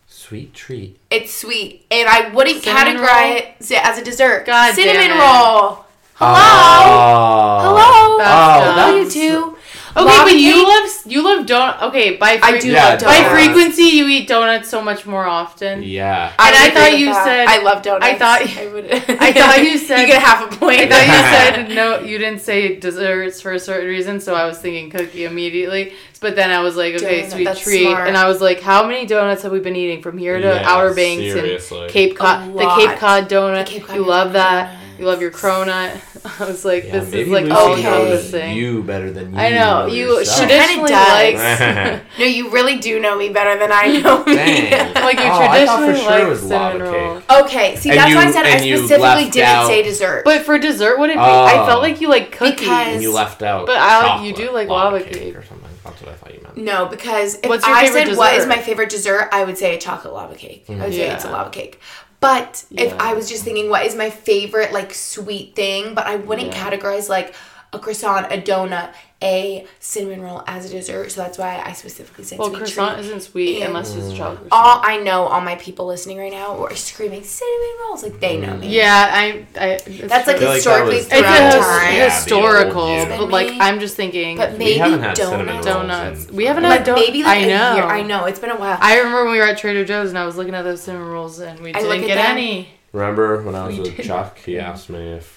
Sweet 0.06 0.52
treat. 0.54 0.98
It's 1.10 1.32
sweet, 1.32 1.86
and 1.90 2.08
I 2.08 2.30
wouldn't 2.34 2.62
Cinnamon 2.62 2.96
categorize 3.02 3.70
it 3.70 3.84
as 3.86 3.98
a 3.98 4.04
dessert. 4.04 4.44
God 4.46 4.74
damn 4.74 4.74
Cinnamon 4.74 5.16
it. 5.16 5.20
roll. 5.20 5.85
Hello. 6.18 6.32
Oh. 6.34 7.60
Hello. 7.62 8.18
That's 8.18 8.30
ah, 8.30 8.56
Oh, 8.58 8.72
Hello, 8.72 8.96
you 8.96 9.04
that's- 9.04 9.14
two. 9.14 9.52
Okay, 9.98 10.04
Lava 10.04 10.24
but 10.24 10.34
you 10.38 10.52
cake? 10.52 10.66
love 10.66 10.90
you 11.06 11.22
love 11.24 11.46
donut. 11.46 11.82
Okay, 11.88 12.16
by 12.16 12.38
I 12.42 12.58
do 12.58 12.68
Yeah, 12.70 12.88
love 12.90 13.00
by 13.00 13.24
frequency 13.30 13.84
you 13.84 14.06
eat 14.08 14.28
donuts 14.28 14.68
so 14.68 14.82
much 14.82 15.06
more 15.06 15.24
often. 15.26 15.82
Yeah. 15.82 16.32
I 16.38 16.48
And 16.48 16.56
I 16.56 16.64
would 16.66 16.74
thought 16.74 16.98
you 16.98 17.06
that. 17.06 17.24
said- 17.24 17.48
I 17.48 17.62
love 17.62 17.80
donuts. 17.82 18.04
I 18.04 18.14
thought- 18.14 18.42
I 18.42 18.66
would. 18.74 18.92
I 18.92 19.32
thought 19.32 19.62
you 19.64 19.78
said- 19.86 20.00
you 20.00 20.06
get 20.06 20.20
half 20.22 20.52
a 20.52 20.54
point. 20.58 20.80
I 20.80 20.86
thought 20.86 21.06
you 21.06 21.66
said 21.68 21.74
no. 21.74 22.00
You 22.00 22.18
didn't 22.18 22.40
say 22.40 22.76
desserts 22.76 23.40
for 23.40 23.52
a 23.52 23.58
certain 23.58 23.88
reason, 23.88 24.20
so 24.20 24.34
I 24.34 24.44
was 24.44 24.58
thinking 24.58 24.90
cookie 24.90 25.24
immediately. 25.24 25.94
But 26.20 26.36
then 26.36 26.50
I 26.50 26.60
was 26.60 26.76
like, 26.76 26.94
okay, 26.96 27.22
Donut, 27.22 27.32
sweet 27.32 27.56
treat, 27.56 27.82
smart. 27.90 28.08
and 28.08 28.16
I 28.18 28.28
was 28.28 28.42
like, 28.42 28.60
how 28.60 28.86
many 28.86 29.06
donuts 29.06 29.42
have 29.44 29.52
we 29.52 29.60
been 29.60 29.76
eating 29.76 30.02
from 30.02 30.18
here 30.18 30.38
to 30.38 30.46
Yeah, 30.46 30.62
Outer 30.70 30.94
Banks 30.94 31.22
seriously. 31.22 31.82
and 31.84 31.90
Cape 31.90 32.16
Cod? 32.16 32.52
The. 32.54 32.68
Cape 32.76 32.98
Cod 32.98 33.28
donut. 33.30 33.64
Cape 33.66 33.84
Cod 33.86 33.96
you 33.96 34.04
love 34.04 34.32
that. 34.34 34.76
Donuts. 34.96 35.00
You 35.00 35.06
love 35.06 35.20
your 35.20 35.30
cronut. 35.30 36.40
I 36.40 36.44
was 36.44 36.64
like, 36.64 36.84
Yeah, 36.84 36.98
this 37.00 37.12
is 37.12 37.28
like 37.28 37.44
Lucy 37.44 37.56
okay. 37.56 37.80
encompassing. 37.86 38.56
you 38.56 38.82
better 38.82 39.10
than 39.12 39.32
you 39.32 39.38
I 39.38 39.50
know 39.50 39.86
know 39.86 39.92
you 39.92 40.18
yourself. 40.18 40.48
traditionally 40.48 40.88
does. 40.88 41.34
like 41.40 42.02
no, 42.18 42.24
you 42.24 42.50
really 42.50 42.78
do 42.78 43.00
know 43.00 43.16
me 43.16 43.28
better 43.28 43.58
than 43.58 43.70
I 43.72 43.98
know 43.98 44.24
me. 44.24 44.34
Dang. 44.34 44.94
like 44.94 45.18
you 45.18 45.24
Oh, 45.24 45.32
I 45.32 45.66
for 45.66 45.76
traditionally 45.86 46.00
sure 46.00 46.18
it 46.18 46.20
like 46.20 46.28
was 46.28 46.44
lava 46.44 46.72
cinnamon 46.78 46.92
roll. 46.92 47.20
cake. 47.20 47.30
Okay, 47.44 47.76
see 47.76 47.90
And 47.90 47.98
that's 47.98 48.14
why 48.14 48.24
I 48.26 48.30
said 48.32 48.46
I 48.46 48.58
specifically 48.58 49.30
didn't 49.30 49.48
out- 49.48 49.66
say 49.68 49.82
dessert. 49.82 50.22
But 50.24 50.42
for 50.42 50.58
dessert, 50.58 50.98
would 50.98 51.10
it 51.10 51.14
be? 51.14 51.20
I 51.20 51.62
Oh. 51.62 51.66
felt 51.66 51.82
like 51.82 52.00
you 52.00 52.08
like 52.08 52.32
cookie. 52.32 52.56
Because- 52.56 52.94
And 52.94 53.02
you 53.02 53.12
left 53.12 53.42
out. 53.42 53.66
But 53.66 53.78
I- 53.78 54.24
you 54.24 54.32
do 54.32 54.50
like 54.52 54.68
lava 54.68 54.96
lava 54.96 55.04
cake, 55.04 55.12
cake. 55.14 55.36
or 55.36 55.42
something. 55.44 55.68
That's 55.84 56.00
what 56.02 56.10
I 56.10 56.14
thought 56.14 56.34
you 56.34 56.40
meant. 56.42 56.56
no, 56.56 56.86
because 56.86 57.36
if 57.36 57.50
I 57.64 57.84
favorite 57.86 58.08
said 58.08 58.16
what 58.16 58.34
is 58.34 58.46
my 58.46 58.58
favorite 58.58 58.88
dessert, 58.90 59.28
I 59.30 59.44
would 59.44 59.56
say 59.56 59.76
a 59.76 59.78
chocolate 59.78 60.12
lava 60.14 60.34
cake. 60.34 60.64
I 60.68 60.72
would 60.74 60.92
say 60.92 61.08
it's 61.10 61.22
a 61.24 61.28
mm-hmm. 61.28 61.36
lava 61.36 61.50
cake. 61.50 61.80
But 62.26 62.64
if 62.72 62.92
I 62.98 63.14
was 63.14 63.28
just 63.28 63.44
thinking 63.44 63.70
what 63.70 63.86
is 63.86 63.94
my 63.94 64.10
favorite 64.10 64.72
like 64.72 64.92
sweet 64.92 65.54
thing, 65.54 65.94
but 65.94 66.06
I 66.06 66.16
wouldn't 66.16 66.48
Yeah. 66.52 66.70
categorize 66.70 67.08
like 67.08 67.36
a 67.72 67.78
croissant, 67.78 68.32
a 68.32 68.38
donut, 68.50 68.92
a 69.22 69.66
cinnamon 69.80 70.20
roll 70.20 70.42
as 70.46 70.66
a 70.66 70.68
dessert. 70.68 71.10
So 71.10 71.22
that's 71.22 71.38
why 71.38 71.62
I 71.64 71.72
specifically 71.72 72.22
said 72.24 72.38
Well, 72.38 72.48
sweet 72.48 72.58
croissant 72.58 72.96
treat. 72.98 73.06
isn't 73.06 73.20
sweet 73.22 73.56
And- 73.62 73.68
unless 73.68 73.94
it's 73.94 74.08
a 74.08 74.14
chocolate. 74.16 74.48
All 74.52 74.80
I 74.84 74.98
know, 74.98 75.24
all 75.24 75.40
my 75.40 75.54
people 75.54 75.86
listening 75.86 76.18
right 76.18 76.30
now 76.30 76.62
are 76.62 76.74
screaming 76.74 77.22
cinnamon 77.24 77.76
rolls 77.80 78.02
like 78.02 78.20
they 78.20 78.36
know 78.36 78.48
mm. 78.48 78.60
me. 78.60 78.68
Yeah, 78.76 79.08
I. 79.10 79.46
I 79.58 79.78
That's 79.78 79.82
like 79.82 79.84
true. 79.86 80.02
feel 80.02 80.12
like 80.26 80.36
that 80.38 80.54
historically 80.54 80.94
was- 80.96 81.06
it's 81.06 81.14
throughout 81.16 81.54
a 81.54 81.58
time. 81.58 81.94
Yeah, 81.94 82.14
historical, 82.14 82.86
the 82.86 83.00
old 83.18 83.18
but 83.20 83.30
like 83.30 83.52
I'm 83.58 83.80
just 83.80 83.96
thinking. 83.96 84.36
But 84.36 84.58
maybe 84.58 84.72
we 84.72 84.78
haven't 84.78 85.00
had 85.00 85.16
cinnamon 85.16 85.46
donuts. 85.46 85.66
rolls 85.66 85.76
Donuts. 85.88 86.30
We 86.30 86.44
haven't 86.44 86.62
Like 86.64 86.78
had 86.80 86.84
don- 86.86 86.94
maybe 86.96 87.22
like 87.22 87.38
I 87.38 87.40
a 87.40 87.48
know. 87.48 87.74
year. 87.76 87.84
I 87.84 88.02
know 88.02 88.26
it's 88.26 88.38
been 88.38 88.50
a 88.50 88.56
while. 88.56 88.76
I 88.80 88.98
remember 88.98 89.24
when 89.24 89.32
we 89.32 89.38
were 89.38 89.44
at 89.46 89.56
Trader 89.56 89.84
Joe's 89.86 90.10
and 90.10 90.18
I 90.18 90.26
was 90.26 90.36
looking 90.36 90.54
at 90.54 90.62
those 90.62 90.82
cinnamon 90.82 91.08
rolls 91.08 91.38
and 91.38 91.58
we 91.60 91.72
I 91.74 91.80
didn't 91.80 92.02
get 92.06 92.16
them. 92.16 92.32
any. 92.36 92.68
Remember 92.92 93.42
when 93.42 93.54
I 93.54 93.66
was 93.66 93.76
We 93.76 93.82
with 93.82 93.96
did. 93.96 94.06
Chuck? 94.06 94.38
He 94.38 94.58
asked 94.58 94.88
me 94.90 95.12
if 95.14 95.35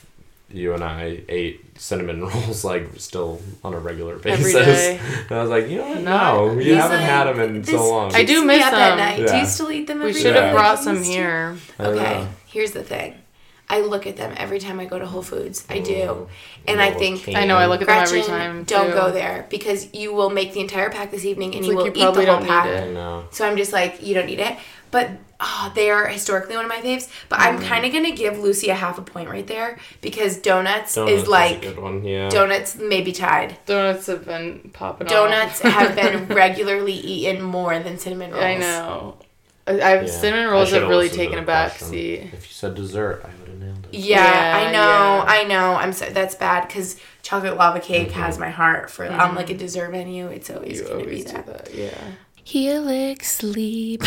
you 0.51 0.73
and 0.73 0.83
I 0.83 1.21
ate 1.29 1.79
cinnamon 1.79 2.21
rolls 2.25 2.63
like 2.65 2.87
still 2.97 3.41
on 3.63 3.73
a 3.73 3.79
regular 3.79 4.17
basis. 4.17 4.53
Every 4.55 4.65
day. 4.65 4.99
And 5.29 5.31
I 5.31 5.41
was 5.41 5.49
like, 5.49 5.69
you 5.69 5.77
know 5.77 5.87
what? 5.89 6.01
Not- 6.01 6.33
No, 6.55 6.59
you 6.59 6.75
haven't 6.75 6.97
like, 6.97 7.05
had 7.05 7.23
them 7.25 7.39
in 7.39 7.63
so 7.63 7.89
long. 7.89 8.13
I 8.15 8.23
do 8.23 8.33
keeps 8.35 8.41
me 8.41 8.47
miss 8.57 8.65
up 8.65 8.73
at 8.73 8.89
them. 8.89 8.97
night. 8.97 9.17
Do 9.17 9.23
Yeah. 9.23 9.39
you 9.41 9.45
still 9.45 9.71
eat 9.71 9.87
them 9.87 9.99
We 9.99 10.09
every 10.09 10.21
should 10.21 10.35
have 10.35 10.53
brought 10.53 10.79
some 10.79 11.03
here. 11.03 11.55
Okay, 11.79 12.27
here's 12.47 12.71
the 12.71 12.83
thing. 12.83 13.15
I 13.71 13.81
look 13.81 14.07
at 14.07 14.17
them 14.17 14.33
every 14.35 14.57
time 14.57 14.79
I 14.79 14.85
go 14.85 14.97
to 14.97 15.05
Whole 15.05 15.21
Foods. 15.21 15.63
I 15.69 15.77
do. 15.77 16.27
And 16.67 16.81
I 16.81 16.89
think 16.91 17.21
can. 17.25 17.35
I 17.35 17.45
know, 17.45 17.55
I 17.55 17.67
look 17.67 17.81
at 17.83 17.87
them 17.87 17.97
every 17.99 18.21
Gretchen, 18.21 18.35
time. 18.35 18.63
don't 18.63 18.89
go 18.91 19.11
there 19.11 19.45
because 19.51 19.93
you 19.93 20.11
will 20.11 20.31
make 20.31 20.53
the 20.53 20.59
entire 20.59 20.89
pack 20.89 21.11
this 21.11 21.23
evening 21.23 21.49
and 21.53 21.59
It's 21.59 21.67
you 21.67 21.73
like 21.75 21.93
will 21.93 21.97
you 21.97 22.09
eat 22.09 22.13
the 22.15 22.25
whole 22.33 22.43
pack. 22.45 22.65
it. 22.65 23.33
So 23.35 23.47
I'm 23.47 23.57
just 23.57 23.71
like, 23.71 24.01
you 24.01 24.15
don't 24.15 24.25
need 24.25 24.39
it. 24.39 24.57
But 24.89 25.11
oh, 25.39 25.71
they 25.73 25.89
are 25.89 26.07
historically 26.07 26.55
one 26.55 26.65
of 26.65 26.69
my 26.69 26.81
faves. 26.81 27.07
But 27.29 27.39
Mm. 27.39 27.43
I'm 27.43 27.61
kind 27.61 27.85
of 27.85 27.93
gonna 27.93 28.11
give 28.11 28.39
Lucy 28.39 28.69
a 28.69 28.75
half 28.75 28.97
a 28.97 29.01
point 29.01 29.29
right 29.29 29.47
there 29.47 29.79
because 30.01 30.37
donuts, 30.37 30.95
Donuts 30.95 31.21
is 31.21 31.27
like 31.27 31.63
a 31.65 31.69
good 31.73 31.79
one. 31.79 32.03
Yeah. 32.03 32.29
donuts 32.29 32.75
maybe 32.75 33.11
tied. 33.11 33.57
Donuts 33.65 34.07
have 34.07 34.25
been 34.25 34.69
popping 34.73 35.07
off. 35.07 35.13
Donuts 35.13 35.59
have 35.61 35.95
been 35.95 36.27
regularly 36.35 36.93
eaten 36.93 37.41
more 37.41 37.79
than 37.79 37.97
cinnamon 37.97 38.31
rolls. 38.31 38.43
I 38.43 38.55
know. 38.55 39.17
I, 39.67 39.71
I 39.79 40.01
Yeah. 40.01 40.05
cinnamon 40.07 40.47
rolls 40.49 40.69
have 40.69 40.77
should've 40.77 40.89
really 40.89 41.09
taken 41.09 41.37
a 41.39 41.43
back 41.43 41.77
seat. 41.77 42.21
If 42.33 42.43
you 42.47 42.53
said 42.53 42.75
dessert, 42.75 43.21
I 43.23 43.29
would 43.39 43.49
have 43.49 43.59
nailed 43.59 43.85
it. 43.91 43.93
Yeah, 43.97 44.23
Yeah, 44.23 44.67
I 44.67 44.71
know, 44.71 44.79
yeah. 44.79 45.25
I 45.27 45.43
know. 45.45 45.75
I'm 45.75 45.93
so 45.93 46.05
that's 46.09 46.35
bad 46.35 46.67
because 46.67 46.97
chocolate 47.21 47.55
lava 47.55 47.79
cake 47.79 48.09
mm-hmm. 48.09 48.19
has 48.19 48.37
my 48.39 48.49
heart 48.49 48.89
for 48.89 49.05
on 49.05 49.11
mm-hmm. 49.13 49.35
like 49.35 49.49
a 49.51 49.57
dessert 49.57 49.91
menu. 49.91 50.27
It's 50.27 50.49
always 50.49 50.79
You 50.79 50.85
gonna 50.87 50.97
be 50.97 51.03
always 51.03 51.25
do 51.25 51.31
that. 51.33 51.45
that, 51.45 51.73
yeah. 51.75 51.97
Helix 52.43 53.31
sleep. 53.35 54.03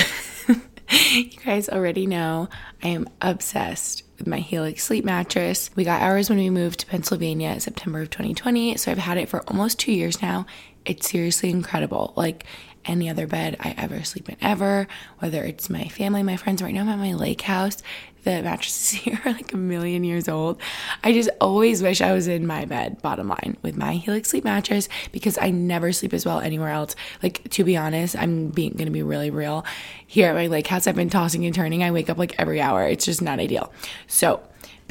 you 0.90 1.24
guys 1.44 1.68
already 1.68 2.06
know 2.06 2.48
I 2.82 2.88
am 2.88 3.08
obsessed 3.20 4.02
with 4.18 4.26
my 4.26 4.38
Helix 4.38 4.84
sleep 4.84 5.04
mattress. 5.04 5.70
We 5.74 5.84
got 5.84 6.02
ours 6.02 6.28
when 6.28 6.38
we 6.38 6.50
moved 6.50 6.80
to 6.80 6.86
Pennsylvania 6.86 7.50
in 7.50 7.60
September 7.60 8.02
of 8.02 8.10
2020, 8.10 8.76
so 8.76 8.90
I've 8.90 8.98
had 8.98 9.18
it 9.18 9.28
for 9.28 9.42
almost 9.48 9.78
two 9.78 9.92
years 9.92 10.22
now. 10.22 10.46
It's 10.84 11.08
seriously 11.08 11.50
incredible. 11.50 12.12
Like 12.16 12.44
any 12.84 13.08
other 13.08 13.26
bed 13.26 13.56
I 13.60 13.74
ever 13.76 14.02
sleep 14.04 14.28
in 14.28 14.36
ever, 14.40 14.88
whether 15.18 15.44
it's 15.44 15.70
my 15.70 15.84
family, 15.88 16.22
my 16.22 16.36
friends. 16.36 16.62
Right 16.62 16.74
now 16.74 16.80
I'm 16.80 16.88
at 16.88 16.98
my 16.98 17.14
lake 17.14 17.42
house. 17.42 17.82
The 18.24 18.42
mattresses 18.42 18.90
here 19.00 19.20
are 19.24 19.32
like 19.32 19.52
a 19.52 19.56
million 19.56 20.04
years 20.04 20.28
old. 20.28 20.60
I 21.02 21.12
just 21.12 21.30
always 21.40 21.82
wish 21.82 22.00
I 22.00 22.12
was 22.12 22.28
in 22.28 22.46
my 22.46 22.64
bed, 22.64 23.02
bottom 23.02 23.28
line, 23.28 23.56
with 23.62 23.76
my 23.76 23.94
Helix 23.94 24.30
sleep 24.30 24.44
mattress 24.44 24.88
because 25.10 25.38
I 25.38 25.50
never 25.50 25.92
sleep 25.92 26.14
as 26.14 26.24
well 26.24 26.40
anywhere 26.40 26.68
else. 26.68 26.94
Like, 27.22 27.48
to 27.50 27.64
be 27.64 27.76
honest, 27.76 28.16
I'm 28.16 28.48
being 28.48 28.72
gonna 28.72 28.90
be 28.90 29.02
really 29.02 29.30
real. 29.30 29.64
Here 30.06 30.28
at 30.28 30.34
my 30.34 30.46
lake 30.46 30.66
house, 30.66 30.86
I've 30.86 30.96
been 30.96 31.10
tossing 31.10 31.44
and 31.46 31.54
turning. 31.54 31.82
I 31.82 31.90
wake 31.90 32.10
up 32.10 32.18
like 32.18 32.34
every 32.38 32.60
hour. 32.60 32.84
It's 32.84 33.04
just 33.04 33.22
not 33.22 33.38
ideal. 33.40 33.72
So, 34.06 34.40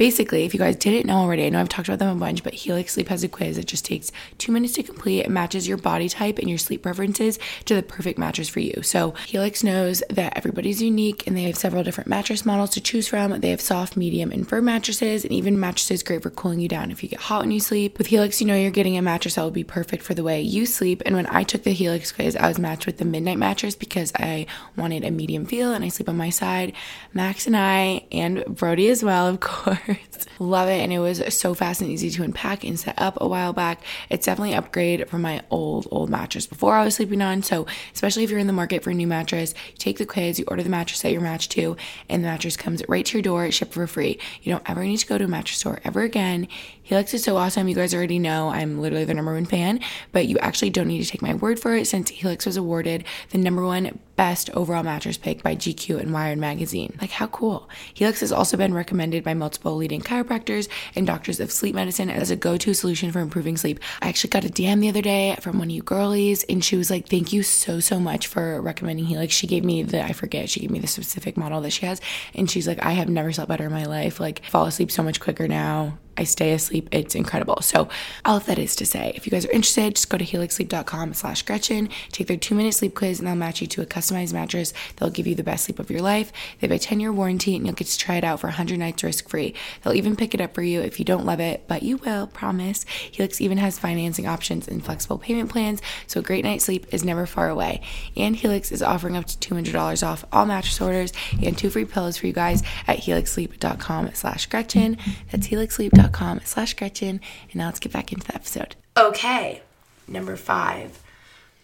Basically, 0.02 0.42
if 0.42 0.52
you 0.52 0.58
guys 0.58 0.74
didn't 0.74 1.06
know 1.06 1.18
already, 1.18 1.46
I 1.46 1.48
know 1.50 1.60
I've 1.60 1.68
talked 1.68 1.86
about 1.86 2.00
them 2.00 2.16
a 2.16 2.18
bunch, 2.18 2.42
but 2.42 2.54
Helix 2.54 2.94
Sleep 2.94 3.06
has 3.06 3.22
a 3.22 3.28
quiz. 3.28 3.56
It 3.56 3.68
just 3.68 3.84
takes 3.84 4.10
two 4.36 4.50
minutes 4.50 4.74
to 4.74 4.82
complete. 4.82 5.20
It 5.20 5.30
matches 5.30 5.68
your 5.68 5.76
body 5.76 6.08
type 6.08 6.40
and 6.40 6.48
your 6.48 6.58
sleep 6.58 6.82
preferences 6.82 7.38
to 7.66 7.76
the 7.76 7.84
perfect 7.84 8.18
mattress 8.18 8.48
for 8.48 8.58
you. 8.58 8.82
So, 8.82 9.14
Helix 9.28 9.62
knows 9.62 10.02
that 10.10 10.36
everybody's 10.36 10.82
unique 10.82 11.28
and 11.28 11.36
they 11.36 11.44
have 11.44 11.56
several 11.56 11.84
different 11.84 12.10
mattress 12.10 12.44
models 12.44 12.70
to 12.70 12.80
choose 12.80 13.06
from. 13.06 13.38
They 13.38 13.50
have 13.50 13.60
soft, 13.60 13.96
medium, 13.96 14.32
and 14.32 14.48
firm 14.48 14.64
mattresses, 14.64 15.22
and 15.22 15.32
even 15.32 15.60
mattresses 15.60 16.02
great 16.02 16.24
for 16.24 16.30
cooling 16.30 16.58
you 16.58 16.66
down 16.66 16.90
if 16.90 17.04
you 17.04 17.08
get 17.08 17.20
hot 17.20 17.42
when 17.42 17.52
you 17.52 17.60
sleep. 17.60 17.96
With 17.96 18.08
Helix, 18.08 18.40
you 18.40 18.48
know 18.48 18.56
you're 18.56 18.72
getting 18.72 18.98
a 18.98 19.02
mattress 19.02 19.36
that 19.36 19.42
will 19.42 19.52
be 19.52 19.62
perfect 19.62 20.02
for 20.02 20.14
the 20.14 20.24
way 20.24 20.40
you 20.42 20.66
sleep. 20.66 21.02
And 21.06 21.14
when 21.14 21.28
I 21.28 21.44
took 21.44 21.62
the 21.62 21.70
Helix 21.70 22.10
quiz, 22.10 22.34
I 22.34 22.48
was 22.48 22.58
matched 22.58 22.86
with 22.86 22.98
the 22.98 23.04
Midnight 23.04 23.38
mattress 23.38 23.76
because 23.76 24.12
I 24.16 24.46
wanted 24.76 25.04
a 25.04 25.12
medium 25.12 25.46
feel 25.46 25.72
and 25.72 25.84
I 25.84 25.88
sleep 25.90 26.08
on 26.08 26.16
my 26.16 26.30
side. 26.30 26.72
Max 27.14 27.46
and 27.46 27.56
I, 27.56 28.04
and 28.10 28.44
Brody 28.46 28.88
as 28.88 29.04
well, 29.04 29.28
of 29.28 29.38
course, 29.38 29.91
love 30.38 30.68
it. 30.68 30.80
And 30.80 30.92
it 30.92 30.98
was 30.98 31.22
so 31.36 31.54
fast 31.54 31.80
and 31.80 31.90
easy 31.90 32.10
to 32.10 32.22
unpack 32.22 32.64
and 32.64 32.78
set 32.78 33.00
up 33.00 33.18
a 33.20 33.28
while 33.28 33.52
back. 33.52 33.82
It's 34.10 34.26
definitely 34.26 34.52
an 34.52 34.58
upgrade 34.58 35.08
from 35.08 35.22
my 35.22 35.42
old, 35.50 35.88
old 35.90 36.10
mattress 36.10 36.46
before 36.46 36.74
I 36.74 36.84
was 36.84 36.96
sleeping 36.96 37.22
on. 37.22 37.42
So, 37.42 37.66
especially 37.94 38.24
if 38.24 38.30
you're 38.30 38.38
in 38.38 38.46
the 38.46 38.52
market 38.52 38.82
for 38.82 38.90
a 38.90 38.94
new 38.94 39.06
mattress, 39.06 39.54
you 39.68 39.76
take 39.78 39.98
the 39.98 40.06
quiz, 40.06 40.38
you 40.38 40.44
order 40.48 40.62
the 40.62 40.70
mattress 40.70 41.02
that 41.02 41.12
you're 41.12 41.20
matched 41.20 41.52
to, 41.52 41.76
and 42.08 42.22
the 42.22 42.28
mattress 42.28 42.56
comes 42.56 42.82
right 42.88 43.04
to 43.06 43.18
your 43.18 43.22
door, 43.22 43.50
shipped 43.50 43.72
for 43.72 43.86
free. 43.86 44.18
You 44.42 44.52
don't 44.52 44.68
ever 44.68 44.84
need 44.84 44.98
to 44.98 45.06
go 45.06 45.18
to 45.18 45.24
a 45.24 45.28
mattress 45.28 45.58
store 45.58 45.80
ever 45.84 46.02
again. 46.02 46.48
Helix 46.84 47.14
is 47.14 47.22
so 47.22 47.36
awesome. 47.36 47.68
You 47.68 47.74
guys 47.74 47.94
already 47.94 48.18
know 48.18 48.48
I'm 48.48 48.80
literally 48.80 49.04
the 49.04 49.14
number 49.14 49.34
one 49.34 49.44
fan, 49.44 49.80
but 50.10 50.26
you 50.26 50.38
actually 50.38 50.70
don't 50.70 50.88
need 50.88 51.02
to 51.02 51.08
take 51.08 51.22
my 51.22 51.34
word 51.34 51.60
for 51.60 51.76
it 51.76 51.86
since 51.86 52.10
Helix 52.10 52.44
was 52.44 52.56
awarded 52.56 53.04
the 53.30 53.38
number 53.38 53.64
one 53.64 54.00
best 54.16 54.50
overall 54.50 54.82
mattress 54.82 55.16
pick 55.16 55.42
by 55.42 55.56
GQ 55.56 55.98
and 55.98 56.12
Wired 56.12 56.38
magazine. 56.38 56.96
Like, 57.00 57.10
how 57.10 57.28
cool! 57.28 57.68
Helix 57.94 58.20
has 58.20 58.32
also 58.32 58.56
been 58.56 58.74
recommended 58.74 59.24
by 59.24 59.34
multiple 59.34 59.76
leading 59.76 60.00
chiropractors 60.00 60.68
and 60.94 61.06
doctors 61.06 61.40
of 61.40 61.50
sleep 61.52 61.74
medicine 61.74 62.10
as 62.10 62.30
a 62.30 62.36
go 62.36 62.56
to 62.56 62.74
solution 62.74 63.12
for 63.12 63.20
improving 63.20 63.56
sleep. 63.56 63.80
I 64.00 64.08
actually 64.08 64.30
got 64.30 64.44
a 64.44 64.48
DM 64.48 64.80
the 64.80 64.88
other 64.88 65.02
day 65.02 65.36
from 65.40 65.58
one 65.58 65.68
of 65.68 65.74
you 65.74 65.82
girlies, 65.82 66.42
and 66.44 66.64
she 66.64 66.76
was 66.76 66.90
like, 66.90 67.08
Thank 67.08 67.32
you 67.32 67.42
so, 67.42 67.80
so 67.80 68.00
much 68.00 68.26
for 68.26 68.60
recommending 68.60 69.06
Helix. 69.06 69.34
She 69.34 69.46
gave 69.46 69.64
me 69.64 69.82
the, 69.82 70.04
I 70.04 70.12
forget, 70.12 70.50
she 70.50 70.60
gave 70.60 70.70
me 70.70 70.78
the 70.78 70.86
specific 70.86 71.36
model 71.36 71.60
that 71.60 71.70
she 71.70 71.86
has, 71.86 72.00
and 72.34 72.50
she's 72.50 72.66
like, 72.66 72.84
I 72.84 72.92
have 72.92 73.08
never 73.08 73.32
slept 73.32 73.48
better 73.48 73.66
in 73.66 73.72
my 73.72 73.84
life. 73.84 74.20
Like, 74.20 74.44
fall 74.46 74.66
asleep 74.66 74.90
so 74.90 75.02
much 75.02 75.20
quicker 75.20 75.46
now. 75.46 75.98
I 76.16 76.24
stay 76.24 76.52
asleep. 76.52 76.88
It's 76.92 77.14
incredible. 77.14 77.62
So 77.62 77.88
all 78.24 78.36
of 78.36 78.46
that 78.46 78.58
is 78.58 78.76
to 78.76 78.86
say, 78.86 79.12
if 79.14 79.26
you 79.26 79.30
guys 79.30 79.46
are 79.46 79.50
interested, 79.50 79.96
just 79.96 80.10
go 80.10 80.18
to 80.18 80.24
helixsleep.com 80.24 81.14
slash 81.14 81.42
Gretchen, 81.42 81.88
take 82.10 82.26
their 82.26 82.36
two 82.36 82.54
minute 82.54 82.74
sleep 82.74 82.94
quiz, 82.94 83.18
and 83.18 83.26
they'll 83.26 83.34
match 83.34 83.60
you 83.60 83.66
to 83.68 83.82
a 83.82 83.86
customized 83.86 84.34
mattress. 84.34 84.74
They'll 84.96 85.10
give 85.10 85.26
you 85.26 85.34
the 85.34 85.42
best 85.42 85.64
sleep 85.64 85.78
of 85.78 85.90
your 85.90 86.02
life. 86.02 86.30
They 86.60 86.66
have 86.66 86.76
a 86.76 86.78
10 86.78 87.00
year 87.00 87.12
warranty 87.12 87.56
and 87.56 87.64
you'll 87.64 87.74
get 87.74 87.86
to 87.86 87.98
try 87.98 88.16
it 88.16 88.24
out 88.24 88.40
for 88.40 88.48
100 88.48 88.78
nights 88.78 89.02
risk 89.02 89.28
free. 89.28 89.54
They'll 89.82 89.94
even 89.94 90.16
pick 90.16 90.34
it 90.34 90.40
up 90.40 90.54
for 90.54 90.62
you 90.62 90.80
if 90.80 90.98
you 90.98 91.04
don't 91.04 91.24
love 91.24 91.40
it, 91.40 91.64
but 91.66 91.82
you 91.82 91.96
will, 91.98 92.26
promise. 92.26 92.84
Helix 93.10 93.40
even 93.40 93.58
has 93.58 93.78
financing 93.78 94.26
options 94.26 94.68
and 94.68 94.84
flexible 94.84 95.18
payment 95.18 95.50
plans, 95.50 95.80
so 96.06 96.20
a 96.20 96.22
great 96.22 96.44
night's 96.44 96.64
sleep 96.64 96.86
is 96.92 97.04
never 97.04 97.26
far 97.26 97.48
away. 97.48 97.80
And 98.16 98.36
Helix 98.36 98.70
is 98.70 98.82
offering 98.82 99.16
up 99.16 99.26
to 99.26 99.54
$200 99.54 100.06
off 100.06 100.24
all 100.32 100.46
mattress 100.46 100.80
orders 100.80 101.12
and 101.42 101.56
two 101.56 101.70
free 101.70 101.84
pillows 101.84 102.18
for 102.18 102.26
you 102.26 102.32
guys 102.32 102.62
at 102.86 102.98
helixsleep.com 102.98 104.10
slash 104.14 104.46
Gretchen. 104.46 104.98
That's 105.30 105.48
helixsleep.com 105.48 106.01
slash 106.44 106.74
Gretchen. 106.74 107.20
And 107.44 107.54
now 107.56 107.66
let's 107.66 107.78
get 107.80 107.92
back 107.92 108.12
into 108.12 108.26
the 108.26 108.34
episode. 108.34 108.76
Okay, 108.96 109.62
number 110.08 110.36
five. 110.36 111.02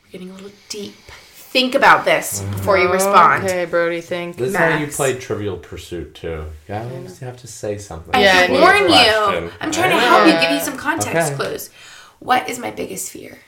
We're 0.05 0.11
getting 0.13 0.31
a 0.31 0.35
little 0.35 0.53
deep. 0.69 0.95
Think 0.95 1.75
about 1.75 2.05
this 2.05 2.41
before 2.43 2.77
you 2.79 2.93
respond. 2.93 3.45
Okay, 3.45 3.65
Brody, 3.65 4.03
think. 4.03 4.37
This 4.37 4.51
is 4.51 4.57
how 4.57 4.69
you 4.77 4.85
Max. 4.87 4.97
play 4.97 5.19
Trivial 5.19 5.57
Pursuit 5.57 6.15
too. 6.15 6.45
You 6.69 6.75
always 6.75 7.19
have 7.21 7.39
to 7.39 7.47
say 7.47 7.79
something. 7.79 8.15
I 8.15 8.21
Yeah, 8.21 8.43
should 8.47 8.51
I 8.57 8.61
warn 8.61 8.83
need 8.83 8.89
question. 8.89 9.45
you. 9.45 9.51
I'm 9.61 9.73
trying 9.73 9.91
to 9.91 9.99
help 9.99 10.27
you, 10.27 10.33
give 10.41 10.51
you 10.51 10.61
some 10.61 10.77
context 10.77 11.33
Okay. 11.33 11.37
clues. 11.37 11.71
What 12.19 12.49
is 12.51 12.59
my 12.59 12.71
biggest 12.71 13.11
fear? 13.11 13.39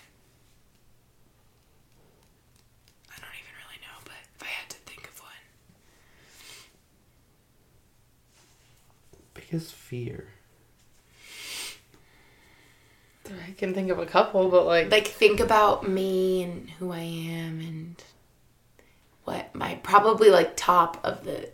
I 3.11 3.15
don't 3.21 3.35
even 3.37 3.55
really 3.61 3.81
know, 3.83 3.99
but 4.05 4.15
if 4.35 4.43
I 4.43 4.47
had 4.47 4.71
to 4.71 4.77
think 4.79 5.05
of 5.07 5.21
one. 5.21 5.31
Biggest 9.35 9.75
fear. 9.75 10.29
I 13.49 13.53
can 13.53 13.75
think 13.75 13.91
of 13.91 13.99
a 13.99 14.07
couple, 14.07 14.49
but 14.49 14.67
like, 14.67 14.91
Like 14.91 15.07
think 15.09 15.41
about 15.41 15.89
me 15.89 16.43
and 16.43 16.71
who 16.79 16.93
I 16.93 16.99
am 17.01 17.61
and 17.61 18.05
what 19.25 19.55
my 19.55 19.75
probably 19.83 20.31
like 20.31 20.57
top 20.57 20.99
of 21.05 21.25
the 21.25 21.51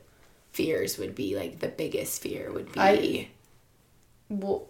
fears 0.53 0.97
would 0.99 1.15
be 1.15 1.37
like 1.37 1.59
the 1.59 1.69
biggest 1.69 2.23
fear 2.23 2.51
would 2.53 2.73
be 2.73 2.81
I- 2.81 3.29
well, 4.29 4.67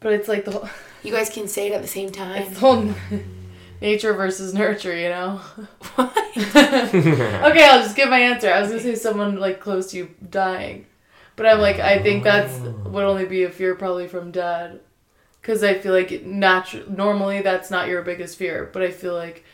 but 0.00 0.12
it's 0.12 0.28
like 0.28 0.44
the 0.44 0.50
whole, 0.52 0.68
you 1.02 1.12
guys 1.12 1.30
can 1.30 1.48
say 1.48 1.68
it 1.68 1.72
at 1.72 1.82
the 1.82 1.88
same 1.88 2.10
time. 2.10 2.42
it's 2.42 2.54
the 2.54 2.60
whole 2.60 2.94
nature 3.80 4.12
versus 4.12 4.54
nurture, 4.54 4.96
you 4.96 5.08
know. 5.08 5.40
okay, 5.98 7.64
I'll 7.68 7.82
just 7.82 7.96
give 7.96 8.08
my 8.08 8.18
answer. 8.20 8.50
I 8.52 8.60
was 8.60 8.70
gonna 8.70 8.80
say 8.82 8.94
someone 8.94 9.38
like 9.40 9.60
close 9.60 9.90
to 9.92 9.96
you 9.96 10.10
dying, 10.30 10.86
but 11.38 11.46
I'm 11.46 11.60
like, 11.60 11.78
I 11.80 12.02
think 12.02 12.22
that's 12.24 12.58
would 12.58 13.04
only 13.04 13.24
be 13.24 13.44
a 13.44 13.50
fear 13.50 13.74
probably 13.74 14.06
from 14.08 14.30
dad, 14.32 14.80
because 15.40 15.64
I 15.64 15.74
feel 15.78 15.94
like 15.94 16.22
natural. 16.24 16.90
Normally, 16.90 17.40
that's 17.40 17.70
not 17.70 17.88
your 17.88 18.02
biggest 18.02 18.36
fear, 18.36 18.68
but 18.72 18.82
I 18.82 18.90
feel 18.90 19.14
like 19.14 19.44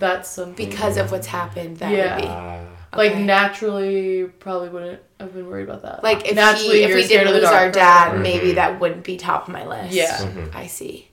that's 0.00 0.28
something 0.28 0.68
because 0.68 0.96
of 0.96 1.12
what's 1.12 1.26
happened 1.28 1.76
that 1.78 1.92
Yeah. 1.92 2.14
would 2.16 2.22
be. 2.22 2.28
Uh, 2.28 2.64
like 2.96 3.12
Okay. 3.12 3.22
naturally 3.22 4.24
probably 4.40 4.70
wouldn't 4.70 5.00
have 5.20 5.34
been 5.34 5.46
worried 5.46 5.68
about 5.68 5.82
that. 5.82 6.02
Like 6.02 6.26
if 6.26 6.34
naturally 6.34 6.78
he, 6.78 6.82
if 6.84 6.88
you're 6.88 6.96
we 6.98 7.04
scared 7.04 7.26
didn't 7.26 7.36
of 7.36 7.42
the 7.42 7.46
lose 7.48 7.54
our 7.54 7.70
dark. 7.70 7.74
dad, 8.14 8.20
maybe 8.20 8.52
that 8.52 8.80
wouldn't 8.80 9.04
be 9.04 9.16
top 9.18 9.46
of 9.46 9.52
my 9.52 9.66
list. 9.66 9.92
Yeah. 9.92 10.26
I 10.54 10.66
see. 10.66 11.08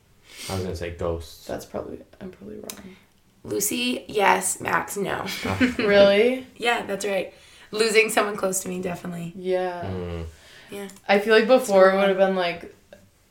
I 0.49 0.53
was 0.55 0.63
gonna 0.63 0.75
say 0.75 0.91
ghosts. 0.91 1.45
That's 1.45 1.65
probably 1.65 1.99
I'm 2.21 2.31
probably 2.31 2.55
wrong. 2.57 2.95
Lucy, 3.43 4.05
yes. 4.07 4.61
Max, 4.61 4.95
no. 4.97 5.25
really? 5.77 6.47
yeah, 6.57 6.85
that's 6.85 7.05
right. 7.05 7.33
Losing 7.77 8.09
someone 8.09 8.35
close 8.37 8.61
to 8.61 8.69
me, 8.69 8.81
definitely. 8.81 9.33
Yeah. 9.35 9.83
Mm. 9.85 10.25
Yeah. 10.71 10.87
I 11.07 11.19
feel 11.19 11.33
like 11.35 11.47
before 11.47 11.91
it 11.91 11.95
would 11.95 12.09
have 12.09 12.17
been 12.17 12.35
like 12.35 12.73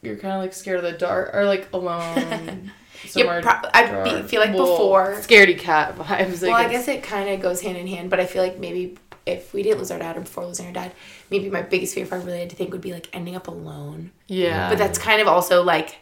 you're 0.03 0.17
kind 0.17 0.35
of 0.35 0.41
like 0.41 0.53
scared 0.53 0.79
of 0.79 0.85
the 0.85 0.93
dark 0.99 1.35
or 1.35 1.45
like 1.45 1.69
alone. 1.73 2.71
somewhere 3.07 3.43
pro- 3.43 3.69
I'd 3.75 4.05
be- 4.05 4.11
dark. 4.11 4.29
feel 4.29 4.41
like 4.41 4.55
Well, 4.55 4.67
before- 4.77 5.15
scaredy 5.17 5.59
cat 5.59 5.97
vibes. 5.97 6.43
Well, 6.43 6.53
I 6.55 6.69
guess 6.69 6.89
it 6.89 7.03
kind 7.03 7.29
of 7.29 7.41
goes 7.41 7.61
hand 7.61 7.77
in 7.77 7.87
hand, 7.87 8.09
but 8.11 8.21
I 8.21 8.27
feel 8.27 8.43
like 8.43 8.59
maybe 8.59 8.97
if 9.27 9.53
we 9.55 9.63
didn't 9.63 9.79
lose 9.79 9.91
our 9.91 9.99
dad 9.99 10.17
or 10.17 10.21
before 10.21 10.45
losing 10.47 10.67
our 10.67 10.73
dad, 10.73 10.93
maybe 11.31 11.49
my 11.51 11.63
biggest 11.63 11.95
fear 11.95 12.05
if 12.05 12.13
I 12.13 12.17
really 12.17 12.41
had 12.41 12.51
to 12.51 12.57
think 12.57 12.73
would 12.73 12.81
be 12.83 12.93
like 12.93 13.09
ending 13.13 13.35
up 13.37 13.49
alone. 13.49 14.11
Yeah. 14.27 14.69
But 14.69 14.79
that's 14.79 14.99
kind 14.99 15.21
of 15.21 15.29
also 15.29 15.63
like 15.63 15.99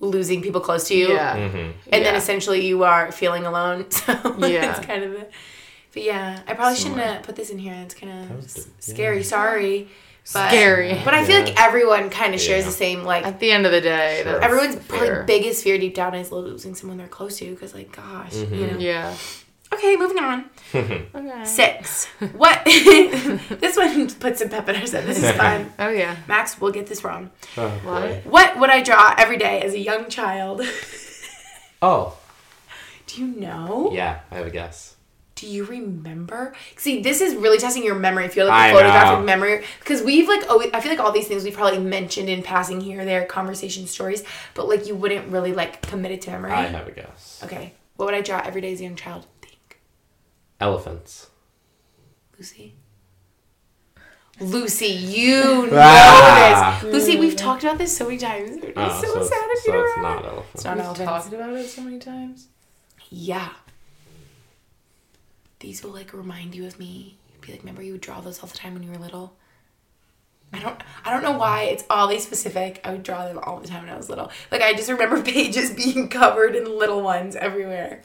losing 0.00 0.42
people 0.42 0.60
close 0.60 0.88
to 0.88 0.94
you. 0.96 1.08
yeah. 1.14 1.36
Mm-hmm. 1.36 1.70
And 1.92 2.04
then 2.04 2.14
essentially 2.16 2.66
you 2.66 2.82
are 2.84 3.10
feeling 3.12 3.46
alone. 3.46 3.86
So 3.90 4.12
Yeah. 4.38 4.76
it's 4.76 4.84
kind 4.86 5.04
of 5.04 5.12
a, 5.14 5.26
but 5.94 6.02
yeah, 6.02 6.40
I 6.46 6.54
probably 6.54 6.76
shouldn't 6.76 7.00
have 7.00 7.22
put 7.22 7.36
this 7.36 7.48
in 7.50 7.58
here. 7.58 7.74
It's 7.84 7.94
kind 7.94 8.12
of 8.30 8.36
was 8.36 8.44
s- 8.56 8.64
the- 8.64 8.92
scary. 8.92 9.22
Sorry. 9.22 9.88
But, 10.32 10.48
Scary. 10.48 10.98
But 11.04 11.12
I 11.12 11.22
feel 11.24 11.38
Yeah. 11.40 11.44
like 11.44 11.60
everyone 11.62 12.08
kind 12.08 12.34
of 12.34 12.40
shares 12.40 12.64
Yeah. 12.64 12.70
the 12.70 12.76
same 12.76 13.04
like 13.04 13.26
At 13.26 13.40
the 13.40 13.50
end 13.52 13.66
of 13.66 13.72
the 13.72 13.82
day, 13.82 14.20
Sure. 14.22 14.40
everyone's 14.42 14.76
fair. 14.76 14.98
probably 14.98 15.24
biggest 15.26 15.62
fear 15.62 15.76
deep 15.78 15.94
down 15.94 16.14
is 16.14 16.32
losing 16.32 16.74
someone 16.74 16.96
they're 16.96 17.06
close 17.08 17.38
to 17.40 17.50
because 17.50 17.74
like 17.74 17.92
gosh, 17.94 18.32
Mm-hmm. 18.32 18.54
you 18.54 18.66
know. 18.68 18.78
Yeah. 18.78 19.14
Okay, 19.72 19.96
moving 19.96 20.18
on. 20.18 20.44
Okay. 20.74 21.44
Six. 21.44 22.06
What? 22.36 22.62
this 22.64 23.76
one 23.76 24.08
puts 24.14 24.38
some 24.38 24.48
pep 24.48 24.66
in 24.70 24.76
our 24.76 24.86
step. 24.86 25.04
This 25.04 25.22
is 25.22 25.30
fun. 25.32 25.70
Oh 25.78 25.90
yeah. 25.90 26.16
Max, 26.26 26.58
we'll 26.58 26.72
get 26.72 26.86
this 26.86 27.04
wrong. 27.04 27.30
Oh, 27.58 27.68
What? 27.84 28.24
What 28.24 28.58
would 28.60 28.70
I 28.70 28.82
draw 28.82 29.14
every 29.18 29.36
day 29.36 29.60
as 29.60 29.74
a 29.74 29.78
young 29.78 30.08
child? 30.08 30.62
Oh, 31.82 32.16
Do 33.08 33.20
you 33.20 33.26
know? 33.40 33.90
yeah, 33.92 34.20
I 34.30 34.36
have 34.36 34.46
a 34.46 34.50
guess. 34.50 34.93
Do 35.36 35.48
you 35.48 35.64
remember? 35.64 36.54
See, 36.76 37.02
this 37.02 37.20
is 37.20 37.34
really 37.34 37.58
testing 37.58 37.82
your 37.84 37.96
memory. 37.96 38.24
If 38.24 38.36
you're 38.36 38.44
like 38.44 38.54
I 38.54 38.68
a 38.68 38.72
photographic 38.72 39.18
know. 39.18 39.24
memory, 39.24 39.64
because 39.80 40.00
we've 40.02 40.28
like 40.28 40.48
always, 40.48 40.70
I 40.72 40.80
feel 40.80 40.92
like 40.92 41.00
all 41.00 41.10
these 41.10 41.26
things 41.26 41.42
we've 41.42 41.54
probably 41.54 41.80
mentioned 41.80 42.28
in 42.28 42.42
passing 42.44 42.80
here, 42.80 43.00
or 43.00 43.04
there, 43.04 43.24
conversation 43.26 43.86
stories, 43.88 44.22
but 44.54 44.68
like 44.68 44.86
you 44.86 44.94
wouldn't 44.94 45.28
really 45.32 45.52
like 45.52 45.82
commit 45.82 46.12
it 46.12 46.22
to 46.22 46.30
memory. 46.30 46.52
I 46.52 46.62
have 46.66 46.86
a 46.86 46.92
guess. 46.92 47.40
Okay, 47.44 47.74
what 47.96 48.06
would 48.06 48.14
I 48.14 48.20
draw 48.20 48.40
every 48.44 48.60
day 48.60 48.72
as 48.72 48.80
a 48.80 48.84
young 48.84 48.94
child? 48.94 49.26
Think, 49.42 49.80
Elephants. 50.60 51.28
Lucy. 52.38 52.74
Lucy, 54.40 54.86
you 54.86 55.66
know 55.70 55.78
Ah. 55.80 56.78
this. 56.82 56.92
Lucy, 56.92 57.16
we've 57.20 57.36
talked 57.36 57.62
about 57.62 57.78
this 57.78 57.96
so 57.96 58.04
many 58.06 58.18
times. 58.18 58.50
It's 58.56 58.72
Oh, 58.76 59.00
so, 59.00 59.12
so, 59.14 59.20
it's, 59.20 59.28
sad 59.28 59.44
if 59.50 59.58
so 59.60 59.72
you 59.72 59.80
it's 59.84 59.94
don't 59.94 60.02
not 60.02 60.24
elephants. 60.24 60.54
It's 60.54 60.64
not 60.64 60.76
We've 60.76 60.84
elephants. 60.86 61.10
talked 61.10 61.32
about 61.34 61.50
it 61.54 61.68
so 61.68 61.82
many 61.82 61.98
times. 61.98 62.48
Yeah. 63.10 63.48
These 65.64 65.82
will 65.82 65.92
like 65.92 66.12
remind 66.12 66.54
you 66.54 66.66
of 66.66 66.78
me. 66.78 67.16
Be 67.40 67.52
like, 67.52 67.62
remember 67.62 67.82
you 67.82 67.92
would 67.92 68.02
draw 68.02 68.20
those 68.20 68.42
all 68.42 68.48
the 68.50 68.54
time 68.54 68.74
when 68.74 68.82
you 68.82 68.90
were 68.90 68.98
little? 68.98 69.34
I 70.52 70.58
don't 70.58 70.78
I 71.06 71.10
don't 71.10 71.22
know 71.22 71.38
why 71.38 71.62
it's 71.62 71.84
all 71.88 72.04
oddly 72.04 72.18
specific. 72.18 72.82
I 72.84 72.92
would 72.92 73.02
draw 73.02 73.24
them 73.24 73.38
all 73.38 73.60
the 73.60 73.66
time 73.66 73.84
when 73.84 73.90
I 73.90 73.96
was 73.96 74.10
little. 74.10 74.30
Like 74.52 74.60
I 74.60 74.74
just 74.74 74.90
remember 74.90 75.22
pages 75.32 75.70
being 75.72 76.10
covered 76.10 76.54
in 76.54 76.78
little 76.78 77.00
ones 77.00 77.34
everywhere. 77.34 78.02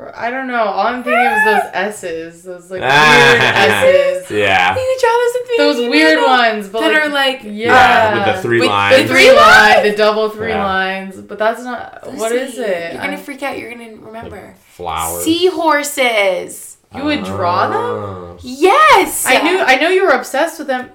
I 0.00 0.30
don't 0.30 0.46
know. 0.46 0.62
All 0.62 0.86
I'm 0.86 1.02
thinking 1.02 1.26
of 1.26 1.32
is 1.38 1.44
those 1.44 1.70
S's. 1.74 2.42
Those 2.44 2.70
like 2.70 2.80
weird 2.82 2.92
S's. 3.42 4.30
Yeah. 4.30 4.76
You 4.76 4.94
would 4.94 5.00
draw 5.00 5.10
those 5.10 5.34
at 5.34 5.46
the 5.48 5.54
Those 5.58 5.90
weird 5.90 6.18
of 6.18 6.24
ones, 6.24 6.68
but 6.68 6.80
that 6.82 6.92
like, 6.92 7.02
are 7.02 7.08
like 7.08 7.40
yeah, 7.42 7.50
Yeah, 8.14 8.26
with 8.26 8.36
the 8.36 8.42
three 8.42 8.60
With- 8.60 8.68
lines. 8.68 8.96
the 8.96 9.08
three 9.08 9.16
Three 9.26 9.36
line, 9.36 9.74
lines? 9.74 9.90
the 9.90 9.96
double 9.96 10.30
three 10.30 10.48
Yeah. 10.50 10.64
lines. 10.64 11.20
But 11.20 11.38
that's 11.40 11.64
not. 11.64 12.12
what 12.14 12.30
is 12.30 12.56
Lucy, 12.56 12.70
it? 12.70 12.92
You're 12.92 13.02
gonna 13.02 13.14
I- 13.14 13.16
freak 13.16 13.42
out. 13.42 13.58
You're 13.58 13.70
gonna 13.72 13.96
remember. 13.96 14.54
Flowers. 14.68 15.24
Seahorses. 15.24 16.76
you 16.94 17.02
would 17.04 17.24
draw 17.24 17.66
oh. 17.66 17.70
them? 17.70 17.80
Oh. 17.80 18.38
Yes. 18.42 19.26
I 19.26 19.42
knew. 19.42 19.58
I 19.58 19.76
know 19.80 19.88
you 19.88 20.04
were 20.04 20.12
obsessed 20.12 20.60
with 20.60 20.68
them. 20.68 20.90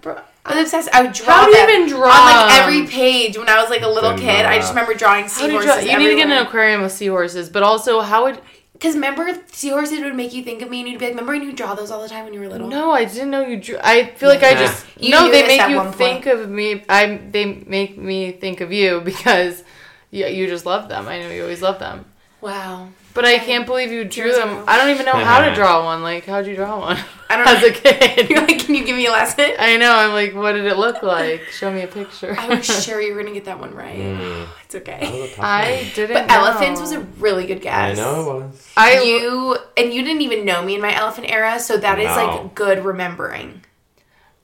I 0.46 0.56
was 0.56 0.64
obsessed. 0.64 0.90
I 0.94 1.02
would 1.04 1.14
draw 1.14 1.34
How 1.34 1.46
do 1.46 1.52
you 1.52 1.58
them 1.58 1.70
even 1.70 1.88
draw 1.90 2.10
on 2.10 2.48
like 2.48 2.60
every 2.62 2.86
page 2.88 3.38
when 3.38 3.48
I 3.50 3.62
was 3.62 3.70
like 3.70 3.82
a 3.82 3.88
little 3.88 4.18
kid. 4.18 4.46
I 4.46 4.58
just 4.58 4.70
remember 4.72 4.94
drawing 4.94 5.26
How 5.26 5.46
do 5.48 5.54
you 5.54 5.62
seahorses. 5.62 5.84
draw? 5.86 5.92
You 5.94 6.00
need 6.00 6.10
to 6.10 6.16
get 6.16 6.30
an 6.30 6.46
aquarium 6.46 6.82
with 6.82 6.92
seahorses, 6.94 7.50
but 7.50 7.64
also 7.64 8.00
how 8.02 8.24
would? 8.24 8.40
Because 8.74 8.96
remember, 8.96 9.34
seahorses 9.52 10.02
would 10.02 10.16
make 10.16 10.34
you 10.34 10.44
think 10.44 10.62
of 10.62 10.70
me, 10.70 10.80
and 10.82 10.90
you'd 10.90 11.00
be 11.00 11.06
like, 11.06 11.14
"Remember 11.14 11.34
when 11.34 11.44
you 11.44 11.54
draw 11.54 11.74
those 11.76 11.92
all 11.92 12.02
the 12.02 12.10
time 12.10 12.26
when 12.26 12.34
you 12.34 12.40
were 12.40 12.50
little?" 12.50 12.68
No, 12.68 12.92
I 12.92 13.06
didn't 13.06 13.30
know 13.30 13.46
you 13.46 13.58
drew. 13.58 13.78
I 13.82 14.06
feel 14.06 14.30
like 14.30 14.44
I 14.44 14.56
just 14.56 14.86
You 15.00 15.12
no. 15.12 15.32
They 15.32 15.48
make 15.48 15.70
you 15.70 15.76
one 15.78 15.86
point. 15.88 15.98
think 15.98 16.26
of 16.26 16.50
me. 16.50 16.84
I 16.90 17.18
they 17.32 17.46
make 17.46 17.98
me 17.98 18.32
think 18.32 18.62
of 18.62 18.72
you 18.74 19.02
because 19.06 19.64
you, 20.12 20.26
you 20.26 20.48
just 20.48 20.66
love 20.66 20.90
them. 20.90 21.08
I 21.08 21.20
know 21.20 21.30
you 21.30 21.44
always 21.44 21.62
love 21.62 21.80
them. 21.80 22.06
Wow. 22.42 22.90
But 23.14 23.26
I 23.26 23.38
can't 23.38 23.66
believe 23.68 23.92
you 23.92 24.04
drew 24.06 24.24
Here's 24.24 24.38
them. 24.38 24.64
I 24.68 24.78
don't 24.78 24.90
even 24.90 25.06
know 25.06 25.12
how 25.14 25.48
to 25.48 25.54
draw 25.54 25.84
one. 25.86 26.02
Like, 26.02 26.26
how'd 26.26 26.48
you 26.48 26.56
draw 26.56 26.80
one? 26.80 26.98
I 27.30 27.38
don't 27.38 27.48
As 27.48 27.62
know. 27.62 27.68
a 27.68 27.72
kid. 27.72 28.30
You're 28.30 28.42
like, 28.42 28.60
"Can 28.60 28.76
you 28.76 28.84
give 28.86 28.96
me 28.96 29.06
a 29.08 29.12
lesson?" 29.12 29.52
I 29.60 29.78
know. 29.78 29.92
I'm 29.94 30.14
like, 30.14 30.34
what 30.36 30.54
did 30.54 30.66
it 30.66 30.78
look 30.78 31.02
like? 31.04 31.42
Show 31.52 31.72
me 31.72 31.82
a 31.82 31.88
picture. 31.88 32.36
I 32.38 32.48
was 32.56 32.84
sure 32.84 33.02
you 33.02 33.14
were 33.14 33.22
gonna 33.24 33.34
get 33.34 33.46
that 33.46 33.60
one 33.60 33.74
right. 33.76 33.98
Mm. 33.98 34.48
It's 34.66 34.76
okay. 34.76 35.00
was 35.22 35.32
a 35.32 35.36
tough 35.36 35.46
I 35.46 35.92
didn't. 35.94 36.14
But 36.16 36.28
know. 36.28 36.34
elephants 36.48 36.82
was 36.82 36.92
a 36.94 37.00
really 37.20 37.46
good 37.46 37.62
guess. 37.62 37.98
I 37.98 38.02
know 38.02 38.22
it 38.22 38.44
was. 38.46 38.72
I 38.76 39.02
you 39.04 39.58
and 39.78 39.94
you 39.94 40.04
didn't 40.04 40.22
even 40.22 40.46
know 40.46 40.64
me 40.64 40.76
in 40.76 40.82
my 40.82 40.96
elephant 40.96 41.30
era, 41.30 41.60
so 41.60 41.78
that 41.78 42.00
is 42.00 42.06
No. 42.08 42.16
like 42.16 42.56
good 42.56 42.84
remembering. 42.84 43.64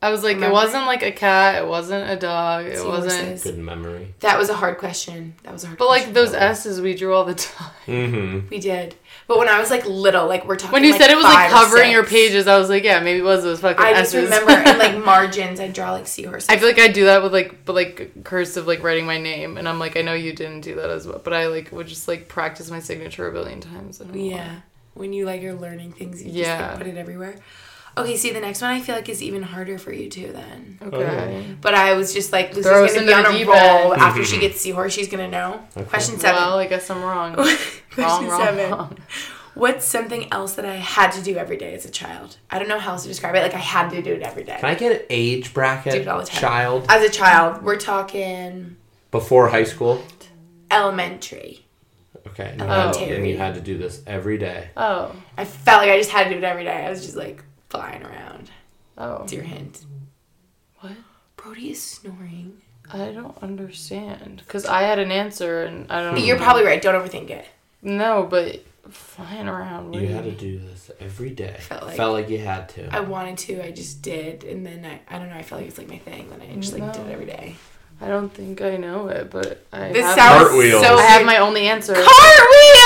I 0.02 0.12
was 0.12 0.24
like, 0.24 0.36
Remember? 0.36 0.52
it 0.52 0.54
wasn't 0.54 0.86
like 0.86 1.04
a 1.04 1.12
cat. 1.12 1.62
It 1.62 1.68
wasn't 1.68 2.10
a 2.10 2.16
dog. 2.16 2.66
It 2.66 2.86
wasn't. 2.86 3.12
Seahorses. 3.12 3.44
Good 3.44 3.58
memory. 3.58 4.14
That 4.22 4.38
was 4.38 4.50
a 4.50 4.54
hard 4.54 4.78
question. 4.78 5.34
That 5.44 5.52
was 5.52 5.66
a 5.66 5.68
hard. 5.68 5.80
But 5.80 5.88
like 5.88 6.04
question. 6.04 6.14
those 6.14 6.34
S's 6.34 6.80
we 6.80 6.96
drew 6.96 7.14
all 7.14 7.26
the 7.26 7.36
time. 7.36 7.72
Mm-hmm. 7.86 8.48
we 8.50 8.60
did. 8.60 8.96
But 9.28 9.40
when 9.40 9.50
I 9.50 9.60
was 9.60 9.70
like 9.70 9.86
little, 9.86 10.26
like 10.26 10.46
we're 10.48 10.56
talking. 10.56 10.72
When 10.72 10.86
you 10.86 10.92
like, 10.92 11.02
said 11.02 11.12
it 11.12 11.16
was 11.16 11.26
like 11.26 11.50
covering 11.50 11.92
your 11.92 12.06
pages, 12.06 12.48
I 12.48 12.58
was 12.58 12.70
like, 12.70 12.84
yeah, 12.84 13.02
maybe 13.02 13.20
it 13.20 13.24
was 13.24 13.44
those 13.44 13.60
fucking 13.60 13.84
I 13.84 13.94
just 13.94 14.16
S's. 14.16 14.24
remember 14.24 14.52
in 14.52 14.80
like 14.80 15.04
margins, 15.06 15.60
I 15.60 15.68
draw 15.68 15.92
like 15.92 16.08
seahorses. 16.08 16.50
I 16.50 16.58
feel 16.58 16.70
like 16.70 16.80
I 16.80 16.88
do 16.88 17.06
that 17.06 17.22
with 17.22 17.34
like, 17.34 17.66
but 17.66 17.76
like 17.76 18.24
cursive, 18.24 18.68
like 18.68 18.82
writing 18.82 19.06
my 19.06 19.18
name, 19.18 19.58
and 19.58 19.68
I'm 19.68 19.80
like, 19.80 19.98
I 19.98 20.02
know 20.02 20.14
you 20.14 20.32
didn't 20.32 20.62
do 20.62 20.76
that 20.76 20.90
as 20.90 21.08
well, 21.08 21.20
but 21.22 21.34
I 21.34 21.48
like 21.48 21.74
would 21.74 21.88
just 21.88 22.08
like 22.08 22.30
practice 22.30 22.72
my 22.72 22.80
signature 22.80 23.28
a 23.28 23.34
billion 23.34 23.60
times. 23.60 24.00
I 24.00 24.06
why. 24.06 24.16
Yeah. 24.16 24.62
When 24.94 25.14
you 25.14 25.26
like 25.26 25.42
you're 25.42 25.54
learning 25.54 25.92
things, 25.92 26.24
you 26.24 26.32
just 26.32 26.62
like, 26.62 26.78
put 26.78 26.88
it 26.88 26.98
everywhere. 26.98 27.36
Okay, 28.02 28.18
see 28.18 28.32
the 28.32 28.40
next 28.40 28.62
one 28.62 28.72
I 28.72 28.80
feel 28.82 28.96
like 28.96 29.10
is 29.10 29.22
even 29.24 29.44
harder 29.44 29.78
for 29.78 29.92
you 29.92 30.10
too 30.10 30.32
then. 30.34 30.78
Okay. 30.82 31.44
Oh. 31.52 31.56
But 31.62 31.74
I 31.76 31.94
was 31.94 32.14
just 32.14 32.32
like 32.32 32.50
Lucy's 32.50 32.64
Throw 32.66 32.88
gonna 32.88 32.94
be 33.00 33.12
into 33.12 33.14
on 33.16 33.26
a 33.26 33.38
deep 33.38 33.48
roll 33.48 33.94
end. 33.94 34.02
after 34.02 34.24
she 34.24 34.40
gets 34.46 34.62
seahorse, 34.62 34.94
she's 34.94 35.08
gonna 35.10 35.28
know. 35.28 35.62
Question 35.88 36.20
seven. 36.20 36.42
Well, 36.42 36.58
I 36.60 36.68
guess 36.68 36.90
I'm 36.90 37.02
wrong. 37.04 37.34
Question 37.36 37.68
wrong, 37.98 38.28
wrong, 38.28 38.42
seven. 38.46 38.72
wrong. 38.72 38.98
What's 39.56 39.86
something 39.86 40.32
else 40.32 40.54
that 40.54 40.66
I 40.66 40.76
had 40.76 41.12
to 41.14 41.22
do 41.22 41.36
every 41.36 41.58
day 41.58 41.74
as 41.74 41.84
a 41.84 41.92
child? 41.92 42.38
I 42.50 42.60
don't 42.60 42.70
know 42.70 42.80
how 42.80 42.92
else 42.94 43.02
to 43.02 43.10
describe 43.10 43.36
it. 43.36 43.42
Like 43.42 43.56
I 43.56 43.58
had 43.58 43.90
to 43.90 44.02
do 44.02 44.14
it 44.14 44.22
every 44.22 44.44
day. 44.44 44.56
Can 44.60 44.70
I 44.70 44.76
get 44.76 44.92
an 44.94 45.02
age 45.10 45.54
bracket? 45.54 45.94
Do 45.94 46.00
it 46.02 46.08
all 46.08 46.20
the 46.20 46.26
time. 46.28 46.40
Child 46.40 46.86
As 46.88 47.04
a 47.04 47.10
child, 47.12 47.62
we're 47.64 47.78
talking 47.78 48.78
before 49.12 49.50
high 49.50 49.64
school. 49.66 50.02
elementary. 50.72 51.66
Okay. 52.28 52.50
And, 52.52 52.62
you 52.62 52.68
Oh. 52.68 52.98
had, 53.00 53.12
and 53.12 53.28
you 53.28 53.38
had 53.38 53.56
to 53.56 53.62
do 53.62 53.78
this 53.78 54.02
every 54.08 54.38
day. 54.38 54.70
Oh, 54.78 55.14
I 55.38 55.46
felt 55.46 55.82
like 55.82 55.90
I 55.92 55.98
just 55.98 56.12
had 56.12 56.26
to 56.26 56.30
do 56.32 56.38
it 56.38 56.44
every 56.44 56.64
day. 56.64 56.86
I 56.86 56.90
was 56.90 57.02
just 57.04 57.16
like 57.18 57.44
flying 57.70 58.04
around. 58.04 58.50
oh. 58.98 59.24
It's 59.24 59.34
your 59.34 59.44
hint. 59.44 59.86
What? 60.80 60.94
Brody 61.38 61.72
is 61.72 61.82
snoring. 61.82 62.62
I 62.92 63.12
don't 63.12 63.38
understand 63.44 64.42
because 64.46 64.66
I 64.66 64.82
had 64.82 64.98
an 65.00 65.12
answer 65.12 65.64
and 65.64 65.92
I 65.92 66.02
don't. 66.02 66.20
You're 66.26 66.38
probably 66.38 66.64
right. 66.66 66.82
Don't 66.82 66.96
overthink 66.96 67.30
it. 67.30 67.46
no, 67.82 68.24
but 68.30 68.64
flying 68.90 69.48
around. 69.48 69.92
what 69.92 70.02
You 70.02 70.08
had 70.08 70.24
to 70.24 70.32
do 70.32 70.58
this 70.60 70.90
every 71.00 71.30
day. 71.30 71.56
Felt 71.60 71.84
like- 71.86 71.98
Felt 71.98 72.14
like 72.14 72.30
you 72.30 72.40
had 72.40 72.68
to. 72.70 72.94
I 72.96 73.02
wanted 73.02 73.38
to. 73.40 73.64
I 73.64 73.72
just 73.72 74.02
did, 74.02 74.44
and 74.44 74.66
then 74.66 74.86
I, 74.86 75.02
I 75.16 75.20
don't 75.20 75.30
know. 75.30 75.36
I 75.36 75.44
felt 75.44 75.62
like 75.62 75.70
it's 75.70 75.78
like 75.78 75.88
my 75.90 76.00
thing. 76.00 76.30
Then 76.30 76.42
I 76.42 76.56
just 76.60 76.74
like 76.78 76.92
did 76.94 77.06
it 77.06 77.12
every 77.12 77.26
day. 77.28 77.56
I 78.02 78.08
don't 78.08 78.34
think 78.34 78.62
I 78.62 78.78
know 78.78 79.10
it, 79.10 79.30
but 79.30 79.66
I 79.74 79.92
This 79.92 80.06
have, 80.06 80.16
sounds 80.18 80.44
Cartwheels. 80.50 80.82
so. 80.86 80.96
I 80.96 81.02
have 81.02 81.26
my 81.26 81.38
only 81.40 81.68
answer. 81.68 81.94
cartwheel. 81.94 82.06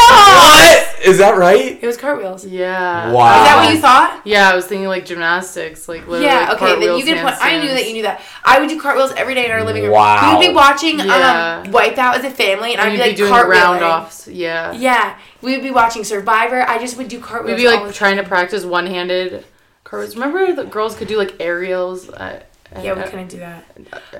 What? 0.09 1.05
Is 1.05 1.17
that 1.19 1.37
right? 1.37 1.77
It 1.81 1.85
was 1.85 1.97
cartwheels. 1.97 2.45
Yeah. 2.45 3.11
Wow. 3.11 3.41
Is 3.41 3.47
that 3.47 3.63
what 3.63 3.73
you 3.75 3.79
thought? 3.79 4.21
Yeah, 4.25 4.49
I 4.49 4.55
was 4.55 4.65
thinking 4.65 4.87
like 4.87 5.05
gymnastics, 5.05 5.87
like 5.87 6.01
literally. 6.07 6.25
Yeah. 6.25 6.53
Okay. 6.53 6.65
Then 6.65 6.81
you 6.81 6.87
cartwheels, 6.87 7.03
can 7.05 7.25
put. 7.25 7.45
I 7.45 7.59
knew 7.61 7.67
that 7.69 7.87
you 7.87 7.93
knew 7.93 8.01
that. 8.03 8.21
I 8.43 8.59
would 8.59 8.69
do 8.69 8.79
cartwheels 8.81 9.11
every 9.15 9.35
day 9.35 9.45
in 9.45 9.51
our 9.51 9.63
living 9.63 9.83
room. 9.83 9.91
Wow. 9.91 10.31
We 10.31 10.37
would 10.47 10.47
be 10.51 10.55
watching 10.55 10.97
Yeah. 10.99 11.61
um, 11.65 11.71
Wipeout 11.71 12.15
as 12.17 12.23
a 12.25 12.31
family, 12.31 12.71
and, 12.73 12.81
And 12.81 12.89
I'd 12.89 12.93
you'd 12.93 12.97
be 12.97 13.01
like 13.03 13.11
be 13.11 13.15
doing 13.17 13.31
cartwheeling. 13.33 13.49
round 13.49 13.83
offs. 13.83 14.27
Yeah. 14.27 14.71
Yeah. 14.71 15.15
We 15.41 15.51
would 15.53 15.63
be 15.63 15.71
watching 15.71 16.03
Survivor. 16.03 16.63
I 16.67 16.79
just 16.79 16.97
would 16.97 17.07
do 17.09 17.19
cartwheels. 17.19 17.57
We'd 17.57 17.63
be 17.63 17.69
like 17.69 17.85
the 17.85 17.93
trying 17.93 18.17
to 18.17 18.23
practice 18.23 18.63
one 18.65 18.87
handed 18.87 19.45
cartwheels. 19.83 20.15
Remember 20.15 20.53
the 20.53 20.63
girls 20.65 20.95
could 20.95 21.07
do 21.07 21.17
like 21.17 21.35
aerials? 21.39 22.09
I, 22.09 22.29
I- 22.29 22.43
Yeah, 22.81 22.93
we 22.93 23.03
couldn't 23.03 23.27
do 23.27 23.37
that. 23.39 23.65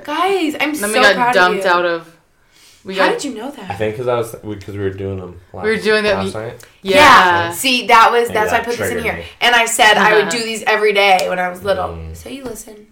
Guys, 0.03 0.55
I'm 0.59 0.75
so 0.75 0.91
proud 0.91 0.93
Then 0.93 1.03
so 1.03 1.09
we 1.11 1.15
got 1.15 1.33
dumped 1.33 1.65
out 1.65 1.85
of. 1.85 2.17
We 2.83 2.97
How 2.97 3.07
got, 3.07 3.13
did 3.21 3.23
you 3.31 3.35
know 3.35 3.49
that? 3.49 3.71
I 3.71 3.75
think 3.75 3.93
because 3.95 4.07
I 4.09 4.15
was 4.17 4.35
because 4.35 4.75
we 4.75 4.81
were 4.83 4.89
doing 4.89 5.17
them. 5.19 5.39
Last, 5.53 5.63
We 5.63 5.69
were 5.71 5.77
doing 5.81 6.03
that- 6.03 6.17
last 6.17 6.33
night. 6.33 6.65
Yeah. 6.81 7.51
See, 7.53 7.87
that 7.87 8.11
was 8.11 8.27
Maybe 8.27 8.33
that's 8.33 8.51
why 8.51 8.57
I 8.57 8.61
put 8.63 8.77
this 8.77 8.91
in 8.91 8.99
here. 9.01 9.13
me. 9.13 9.25
And 9.39 9.55
I 9.55 9.65
said 9.65 9.95
I 9.97 10.15
would 10.15 10.23
Uh-huh. 10.23 10.31
do 10.31 10.43
these 10.43 10.63
every 10.63 10.91
day 10.91 11.27
when 11.29 11.39
I 11.39 11.47
was 11.49 11.63
little. 11.63 11.87
Mm. 11.89 12.13
So 12.15 12.27
you 12.29 12.43
listen. 12.43 12.87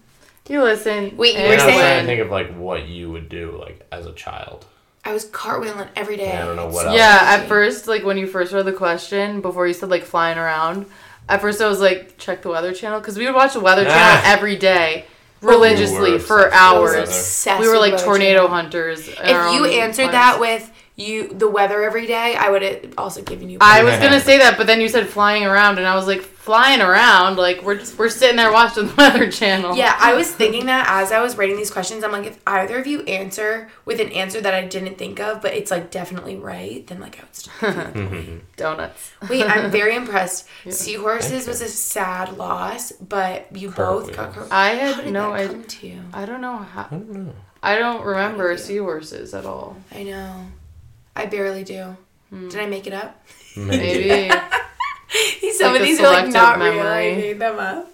You 0.48 0.62
listen. 0.62 1.16
Wait, 1.18 1.34
you 1.34 1.40
and 1.40 1.48
were 1.48 1.52
And 1.54 1.62
I 1.62 1.66
was 1.66 1.74
trying 1.76 2.00
to 2.00 2.06
think 2.06 2.20
of 2.22 2.30
like 2.30 2.54
what 2.56 2.86
you 2.88 3.10
would 3.10 3.28
do 3.28 3.56
like 3.60 3.86
as 3.92 4.06
a 4.06 4.12
child. 4.12 4.64
I 5.04 5.12
was 5.12 5.26
cartwheeling 5.26 5.88
every 5.94 6.16
day. 6.16 6.32
I 6.32 6.44
don't 6.44 6.56
know 6.56 6.68
what 6.68 6.86
else. 6.86 6.96
Yeah, 6.96 7.18
at 7.22 7.46
first, 7.48 7.86
like 7.86 8.02
when 8.04 8.16
you 8.16 8.26
first 8.26 8.52
read 8.52 8.64
the 8.64 8.72
question, 8.72 9.40
before 9.42 9.66
you 9.66 9.74
said 9.74 9.90
like 9.90 10.04
flying 10.04 10.38
around, 10.38 10.86
at 11.28 11.40
first 11.42 11.60
I 11.60 11.68
was 11.68 11.80
like, 11.80 12.16
check 12.18 12.40
the 12.42 12.48
Weather 12.48 12.72
Channel 12.72 13.00
because 13.00 13.18
we 13.18 13.26
would 13.26 13.34
watch 13.34 13.52
the 13.52 13.60
Weather 13.60 13.84
Channel 13.84 14.22
every 14.24 14.56
day, 14.56 14.90
We 14.94 15.02
were 15.02 15.06
religiously 15.42 16.14
obsessed 16.14 16.28
for 16.28 16.52
hours. 16.52 17.46
We 17.60 17.68
were 17.68 17.78
like 17.78 17.98
tornado 17.98 18.48
hunters. 18.48 19.08
If 19.08 19.18
you 19.54 19.66
own 19.66 19.70
answered 19.70 20.12
that 20.12 20.40
with 20.40 20.70
you 20.96 21.28
the 21.28 21.48
weather 21.48 21.82
every 21.82 22.06
day, 22.06 22.36
I 22.36 22.50
would 22.50 22.62
have 22.62 22.94
also 22.98 23.22
given 23.22 23.48
you. 23.48 23.58
I 23.60 23.82
was 23.82 23.98
gonna 23.98 24.20
say 24.20 24.38
that, 24.38 24.56
but 24.58 24.66
then 24.66 24.80
you 24.80 24.88
said 24.88 25.06
flying 25.08 25.44
around, 25.44 25.78
and 25.78 25.86
I 25.86 25.94
was 25.94 26.06
like, 26.06 26.22
flying 26.42 26.80
around? 26.80 27.36
Like 27.36 27.62
we're 27.62 27.76
just, 27.76 27.98
we're 27.98 28.08
sitting 28.08 28.36
there 28.36 28.52
watching 28.52 28.88
the 28.88 28.94
Weather 28.98 29.30
Channel. 29.30 29.76
Yeah, 29.76 29.96
I 29.98 30.14
was 30.14 30.30
thinking 30.30 30.66
that 30.66 30.86
as 30.88 31.12
I 31.12 31.22
was 31.22 31.38
writing 31.38 31.56
these 31.56 31.70
questions. 31.70 32.02
I'm 32.04 32.12
like, 32.12 32.26
if 32.26 32.40
either 32.46 32.78
of 32.78 32.86
you 32.86 33.02
answer 33.02 33.70
with 33.84 34.00
an 34.00 34.10
answer 34.10 34.40
that 34.40 34.52
I 34.52 34.66
didn't 34.66 34.98
think 34.98 35.20
of, 35.20 35.40
but 35.40 35.54
it's 35.54 35.70
like 35.70 35.90
definitely 35.90 36.36
right, 36.36 36.86
then 36.86 37.00
like 37.00 37.18
I 37.18 37.22
would 37.22 37.34
still. 37.34 38.40
donuts. 38.56 39.12
Wait, 39.30 39.44
I'm 39.44 39.70
very 39.70 39.94
impressed. 39.96 40.46
Seahorses 40.68 41.46
was 41.46 41.62
a 41.62 41.68
sad 41.68 42.36
loss, 42.36 42.92
but 42.92 43.54
you 43.56 43.70
both 43.70 44.08
got. 44.08 44.34
Cartwheels. 44.34 44.48
I 44.50 44.74
How 44.74 44.92
had 44.94 45.04
did 45.04 45.12
no 45.12 45.32
idea. 45.32 45.96
come? 45.96 46.10
I 46.12 46.26
don't 46.26 46.40
know 46.40 46.56
how. 46.56 46.86
I 46.90 46.90
don't 46.90 47.10
know. 47.10 47.34
I 47.64 47.78
don't 47.78 48.04
remember 48.04 48.48
Proud 48.48 48.60
seahorses 48.60 49.34
at 49.34 49.46
all. 49.46 49.76
I 49.92 50.02
know. 50.02 50.46
I 51.14 51.26
barely 51.26 51.64
do. 51.64 51.96
Hmm. 52.30 52.48
Did 52.48 52.60
I 52.60 52.66
make 52.66 52.86
it 52.86 52.92
up? 52.92 53.24
Maybe 53.56 54.28
Some 55.52 55.72
Like 55.72 55.80
of 55.82 55.86
these 55.86 56.00
are 56.00 56.04
like 56.04 56.32
selective 56.32 56.32
not 56.34 56.58
real. 56.58 56.80
I 56.86 57.14
made 57.14 57.38
them 57.38 57.58
up. 57.58 57.88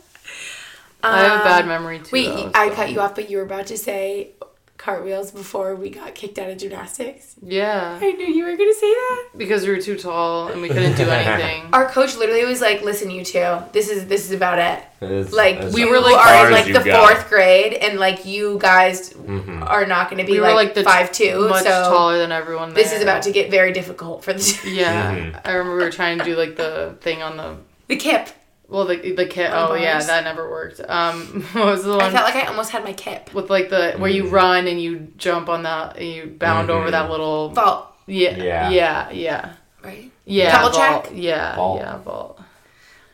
I 1.02 1.18
have 1.20 1.40
a 1.40 1.44
bad 1.44 1.62
Um, 1.62 1.68
memory 1.68 1.98
too. 1.98 2.10
Wait, 2.12 2.26
though, 2.26 2.50
I 2.54 2.68
so. 2.68 2.74
cut 2.76 2.90
you 2.92 3.00
off, 3.00 3.14
but 3.14 3.28
you 3.30 3.38
were 3.38 3.42
about 3.44 3.66
to 3.68 3.78
say 3.78 4.30
cartwheels 4.78 5.30
before 5.32 5.74
we 5.74 5.90
got 5.90 6.14
kicked 6.14 6.38
out 6.38 6.48
of 6.48 6.56
gymnastics? 6.56 7.34
Yeah. 7.42 7.98
I 8.00 8.12
knew 8.12 8.26
you 8.26 8.44
were 8.44 8.56
gonna 8.56 8.72
say 8.74 8.86
that. 8.94 9.24
Because 9.36 9.64
we 9.66 9.70
were 9.70 9.80
too 9.80 9.98
tall 9.98 10.48
and 10.48 10.62
we 10.62 10.68
couldn't 10.68 10.96
do 10.96 11.02
anything. 11.10 11.68
Our 11.72 11.86
coach 11.88 12.16
literally 12.16 12.44
was 12.44 12.60
like, 12.60 12.82
"Listen, 12.82 13.10
you 13.10 13.24
two, 13.24 13.58
this 13.72 13.88
is 13.88 14.06
this 14.06 14.24
is 14.24 14.32
about 14.32 14.58
it. 14.58 14.82
It 15.00 15.10
is- 15.10 15.32
Like 15.32 15.56
it's 15.56 15.74
we 15.74 15.84
We 15.84 15.90
were 15.90 15.96
were, 15.98 16.02
like, 16.02 16.26
are 16.26 16.46
in 16.46 16.52
like 16.52 16.72
the 16.72 16.80
go. 16.84 17.00
fourth 17.00 17.28
grade, 17.28 17.74
and 17.74 17.98
like 17.98 18.24
you 18.24 18.58
guys 18.58 19.12
Mm-hmm. 19.28 19.62
are 19.64 19.84
not 19.84 20.08
going 20.10 20.18
to 20.20 20.24
be 20.26 20.32
we 20.32 20.40
were 20.40 20.46
like, 20.46 20.68
like 20.68 20.74
the 20.74 20.84
five 20.84 21.12
two. 21.12 21.48
much 21.50 21.64
so 21.64 21.70
taller 21.90 22.16
than 22.18 22.32
everyone. 22.32 22.72
There. 22.72 22.82
this 22.82 22.92
is 22.94 23.02
about 23.02 23.22
to 23.24 23.32
get 23.32 23.50
very 23.50 23.72
difficult 23.72 24.24
for 24.24 24.32
the 24.32 24.60
Yeah, 24.64 25.14
Mm-hmm. 25.14 25.36
I 25.44 25.52
remember 25.52 25.76
we 25.76 25.84
were 25.84 25.90
trying 25.90 26.18
to 26.18 26.24
do 26.24 26.34
like 26.36 26.56
the 26.56 26.96
thing 27.00 27.20
on 27.22 27.36
the 27.36 27.56
the 27.88 27.96
kip. 27.96 28.28
Well 28.68 28.84
the 28.84 29.12
the 29.12 29.24
kip. 29.26 29.50
On 29.50 29.70
Oh 29.70 29.74
yeah, 29.74 29.98
that 30.02 30.24
never 30.24 30.48
worked. 30.50 30.80
Um, 30.86 31.42
what 31.52 31.64
was 31.66 31.84
the 31.84 31.96
I 31.96 32.10
felt 32.10 32.24
like 32.24 32.36
I 32.36 32.46
almost 32.46 32.70
had 32.70 32.84
my 32.84 32.92
kip. 32.92 33.32
with 33.34 33.48
like 33.50 33.70
the 33.70 33.94
where 33.96 34.10
Mm. 34.10 34.14
you 34.14 34.28
run 34.28 34.66
and 34.66 34.80
you 34.80 35.08
jump 35.16 35.48
on 35.48 35.62
that 35.62 35.96
and 35.96 36.06
you 36.06 36.26
bound 36.26 36.70
over 36.70 36.90
that 36.90 37.10
little 37.10 37.48
Vault, 37.50 37.86
yeah 38.06 38.30
Mm-hmm. 38.32 38.42
Yeah. 38.42 38.70
yeah 38.70 39.10
yeah 39.10 39.52
right? 39.82 40.10
yeah 40.26 40.52
Double 40.62 40.70
vault. 40.78 41.04
check? 41.04 41.12
yeah 41.14 41.56
Vault. 41.56 41.80
yeah 41.80 41.98
vault. 41.98 42.40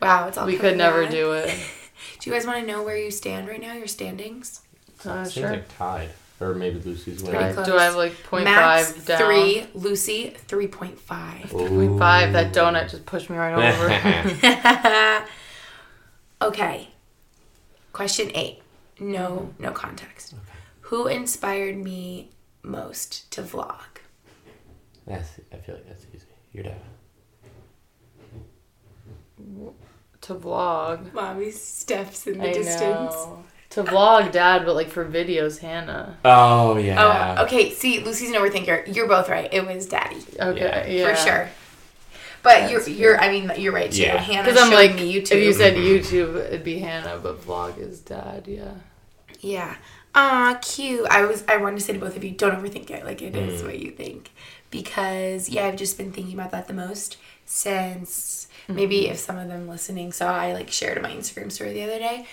Wow, 0.03 0.29
it's 0.29 0.37
all 0.37 0.47
We 0.47 0.57
could 0.57 0.77
never 0.77 1.03
back. 1.05 1.13
do 1.13 1.33
it. 1.33 1.55
Do 2.21 2.31
you 2.31 2.35
guys 2.37 2.47
want 2.47 2.61
to 2.61 2.67
know 2.67 2.83
where 2.83 2.97
you 2.97 3.11
stand 3.11 3.49
right 3.49 3.61
now? 3.61 3.73
Your 3.75 3.87
standings? 3.87 4.61
Uh, 5.05 5.25
Seems 5.25 5.33
sure. 5.33 5.51
like 5.51 5.79
tied. 5.79 6.11
Or 6.41 6.53
maybe 6.55 6.81
Lucy's 6.81 7.23
Do 7.23 7.31
winning. 7.33 7.55
Do 7.65 7.77
I 7.77 7.85
have 7.85 7.95
like 7.97 8.23
point 8.25 8.45
Max 8.45 8.91
five 8.93 9.07
down? 9.07 9.19
three, 9.19 9.67
Lucy 9.75 10.31
three 10.49 10.67
point 10.67 10.99
five. 10.99 11.49
Three 11.49 11.69
point 11.69 11.99
five. 11.99 12.33
That 12.33 12.53
donut 12.53 12.91
just 12.91 13.07
pushed 13.07 13.31
me 13.31 13.37
right 13.37 13.55
over. 13.55 15.25
Okay. 16.45 16.89
Question 17.93 18.31
eight. 18.35 18.61
No, 19.01 19.53
no 19.59 19.73
context. 19.73 20.35
Who 20.83 21.07
inspired 21.07 21.77
me 21.77 22.31
most 22.63 23.31
to 23.33 23.43
vlog? 23.43 24.01
That's, 25.07 25.41
I 25.53 25.57
feel 25.57 25.77
like 25.77 25.89
that's 25.89 26.07
easy. 26.15 26.27
Your 26.53 26.65
dad. 26.65 26.77
to 30.23 30.35
vlog. 30.35 31.13
Mommy 31.13 31.51
steps 31.51 32.27
in 32.27 32.39
the 32.39 32.49
I 32.49 32.53
distance. 32.53 33.15
know. 33.15 33.45
To 33.71 33.83
vlog, 33.83 34.31
Dad, 34.31 34.65
but 34.65 34.77
like 34.77 34.89
for 34.89 35.05
videos, 35.05 35.59
Hannah. 35.59 36.17
Oh 36.25 36.77
yeah. 36.77 37.37
Oh, 37.39 37.45
okay. 37.45 37.73
See, 37.73 38.05
Lucy's 38.05 38.31
an 38.31 38.37
overthinker. 38.37 38.95
You're 38.95 39.09
both 39.09 39.29
right. 39.29 39.53
It 39.53 39.67
was 39.67 39.87
Daddy 39.87 40.23
Okay, 40.41 40.97
yeah, 40.99 41.09
for 41.09 41.17
sure. 41.17 41.51
But 42.45 42.71
you're, 42.71 42.89
you're. 42.89 43.19
I 43.19 43.31
mean, 43.31 43.51
you're 43.57 43.73
right 43.73 43.91
too. 43.91 44.03
Yeah. 44.03 44.19
Hannah 44.19 44.45
Because 44.45 44.61
I'm 44.61 44.71
showed 44.71 44.77
like, 44.77 44.95
me 44.97 45.17
if 45.17 45.33
you 45.33 45.53
said 45.53 45.75
YouTube, 45.75 46.37
it'd 46.37 46.63
be 46.63 46.79
Hannah, 46.79 47.19
but 47.21 47.41
vlog 47.43 47.79
is 47.79 48.01
Dad. 48.01 48.45
Yeah. 48.47 48.75
Yeah. 49.41 49.75
Aw, 50.15 50.59
cute. 50.63 51.07
I 51.11 51.25
was 51.25 51.43
I 51.49 51.57
wanted 51.57 51.79
to 51.79 51.83
say 51.83 51.95
to 51.95 51.99
both 51.99 52.17
of 52.17 52.23
you, 52.23 52.31
don't 52.31 52.55
overthink 52.55 52.91
it. 52.91 53.05
Like 53.05 53.23
it 53.23 53.35
is 53.35 53.63
what 53.63 53.79
you 53.79 53.91
think. 53.91 54.31
Because 54.71 55.49
yeah, 55.49 55.67
I've 55.67 55.77
just 55.77 55.99
been 55.99 56.13
thinking 56.13 56.35
about 56.35 56.51
that 56.53 56.69
the 56.69 56.75
most 56.75 57.17
since 57.47 58.47
mm-hmm. 58.65 58.77
maybe 58.77 59.09
if 59.09 59.19
some 59.19 59.39
of 59.39 59.49
them 59.49 59.67
listening 59.67 60.13
saw 60.13 60.37
I 60.37 60.53
like 60.53 60.71
shared 60.71 61.03
my 61.03 61.11
Instagram 61.11 61.51
story 61.51 61.73
the 61.73 61.83
other 61.83 61.99
day 61.99 62.27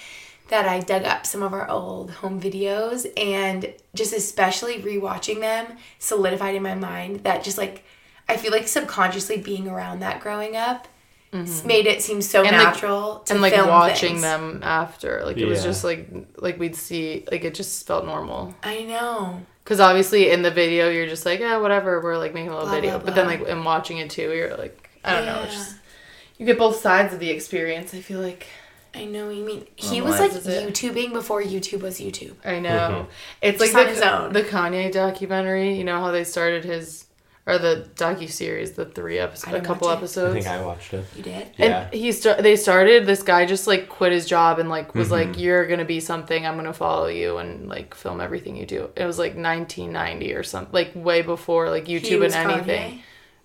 that 0.50 0.68
I 0.68 0.82
dug 0.82 1.06
up 1.06 1.26
some 1.26 1.44
of 1.44 1.54
our 1.54 1.70
old 1.70 2.12
home 2.12 2.40
videos 2.42 3.08
and 3.18 3.74
just 3.96 4.14
especially 4.14 4.82
rewatching 4.82 5.40
them 5.40 5.78
solidified 5.98 6.56
in 6.56 6.64
my 6.64 6.76
mind 6.76 7.22
that 7.24 7.44
just 7.44 7.58
like 7.58 7.84
I 8.32 8.38
feel 8.38 8.52
like 8.52 8.68
subconsciously 8.68 9.38
being 9.38 9.68
around 9.68 10.00
that 10.00 10.22
growing 10.22 10.56
up 10.56 10.88
s- 11.34 11.40
mm-hmm. 11.60 11.68
made 11.68 11.86
it 11.88 12.02
seem 12.02 12.22
so 12.22 12.44
And, 12.44 12.56
like- 12.56 12.66
natural 12.66 13.20
to 13.26 13.34
and 13.34 13.42
like 13.42 13.54
film 13.54 13.70
watching 13.70 14.10
things. 14.14 14.22
them 14.22 14.60
after, 14.64 15.22
like 15.26 15.38
it 15.38 15.46
was 15.46 15.64
just 15.64 15.84
like 15.84 16.08
like 16.38 16.60
we'd 16.60 16.76
see, 16.76 17.26
like 17.32 17.44
it 17.44 17.54
just 17.56 17.86
felt 17.88 18.06
normal. 18.06 18.54
I 18.64 18.84
know. 18.84 19.42
Because 19.64 19.80
obviously 19.80 20.32
in 20.32 20.42
the 20.42 20.52
video 20.52 20.90
you're 20.90 21.08
just 21.08 21.26
like, 21.26 21.40
yeah, 21.40 21.58
whatever. 21.58 22.02
We're 22.02 22.18
like 22.18 22.34
making 22.34 22.50
a 22.50 22.54
little 22.54 22.66
Blah, 22.68 22.76
video, 22.76 22.98
blah, 22.98 23.06
but 23.06 23.16
then 23.16 23.26
blah. 23.28 23.36
like 23.48 23.48
in 23.48 23.64
watching 23.64 23.98
it 24.00 24.10
too, 24.10 24.32
you're 24.34 24.58
like, 24.58 24.90
I 25.06 25.16
don't 25.16 25.26
know. 25.26 25.44
It's 25.44 25.54
just 25.56 25.76
you 26.38 26.46
get 26.46 26.58
both 26.58 26.78
sides 26.82 27.14
of 27.14 27.20
the 27.20 27.30
experience. 27.30 27.94
I 27.94 28.02
feel 28.02 28.20
like 28.20 28.48
I 28.94 29.06
know 29.06 29.28
what 29.28 29.36
you 29.36 29.46
mean. 29.46 29.66
He 29.78 30.02
was 30.02 30.20
like 30.20 30.32
Normalizes 30.32 30.48
it. 30.48 30.74
YouTubing 30.74 31.14
before 31.14 31.42
YouTube 31.42 31.82
was 31.82 32.00
YouTube. 32.00 32.34
I 32.44 32.60
know. 32.60 33.08
It's 33.42 33.58
Just 33.60 33.74
like 33.74 33.88
on 33.88 33.94
the, 33.94 33.96
his 33.96 34.02
own. 34.04 34.34
the 34.34 34.44
Kanye 34.44 34.92
documentary. 34.92 35.78
You 35.78 35.86
know 35.86 36.02
how 36.02 36.12
they 36.12 36.24
started 36.26 36.66
his 36.66 37.06
or 37.52 37.58
the 37.60 37.88
docu 37.96 38.30
series, 38.30 38.72
the 38.74 38.86
three 38.86 39.20
episodes, 39.20 39.56
a 39.56 39.62
couple 39.62 39.90
episodes. 39.90 40.36
I 40.46 40.50
think 40.50 40.62
I 40.62 40.66
watched 40.66 40.94
it. 40.94 41.06
You 41.16 41.24
did? 41.24 41.48
Yeah. 41.58 41.82
And 41.84 41.94
he 41.94 42.12
sta- 42.12 42.42
they 42.42 42.56
started 42.56 43.06
this 43.06 43.22
guy 43.24 43.46
just 43.46 43.68
like 43.68 43.90
quit 43.90 44.12
his 44.12 44.26
job 44.26 44.60
and 44.60 44.70
like 44.70 44.96
was 44.96 45.10
Mm-hmm. 45.10 45.30
like 45.32 45.40
you're 45.40 45.68
going 45.68 45.80
to 45.80 45.86
be 45.86 46.00
something 46.00 46.46
I'm 46.46 46.54
going 46.56 46.66
to 46.66 46.74
follow 46.74 47.08
you 47.08 47.38
and 47.38 47.68
like 47.70 47.94
film 47.96 48.22
everything 48.22 48.56
you 48.56 48.66
do. 48.66 48.90
It 48.96 49.06
was 49.06 49.20
like 49.20 49.36
1990 49.36 50.34
or 50.34 50.44
something 50.44 50.74
like 50.74 50.92
way 50.96 51.22
before 51.22 51.70
like 51.70 51.86
YouTube 51.86 52.06
He 52.08 52.16
was 52.18 52.34
and 52.34 52.52
anything. 52.52 52.92
Kanye? 53.00 53.02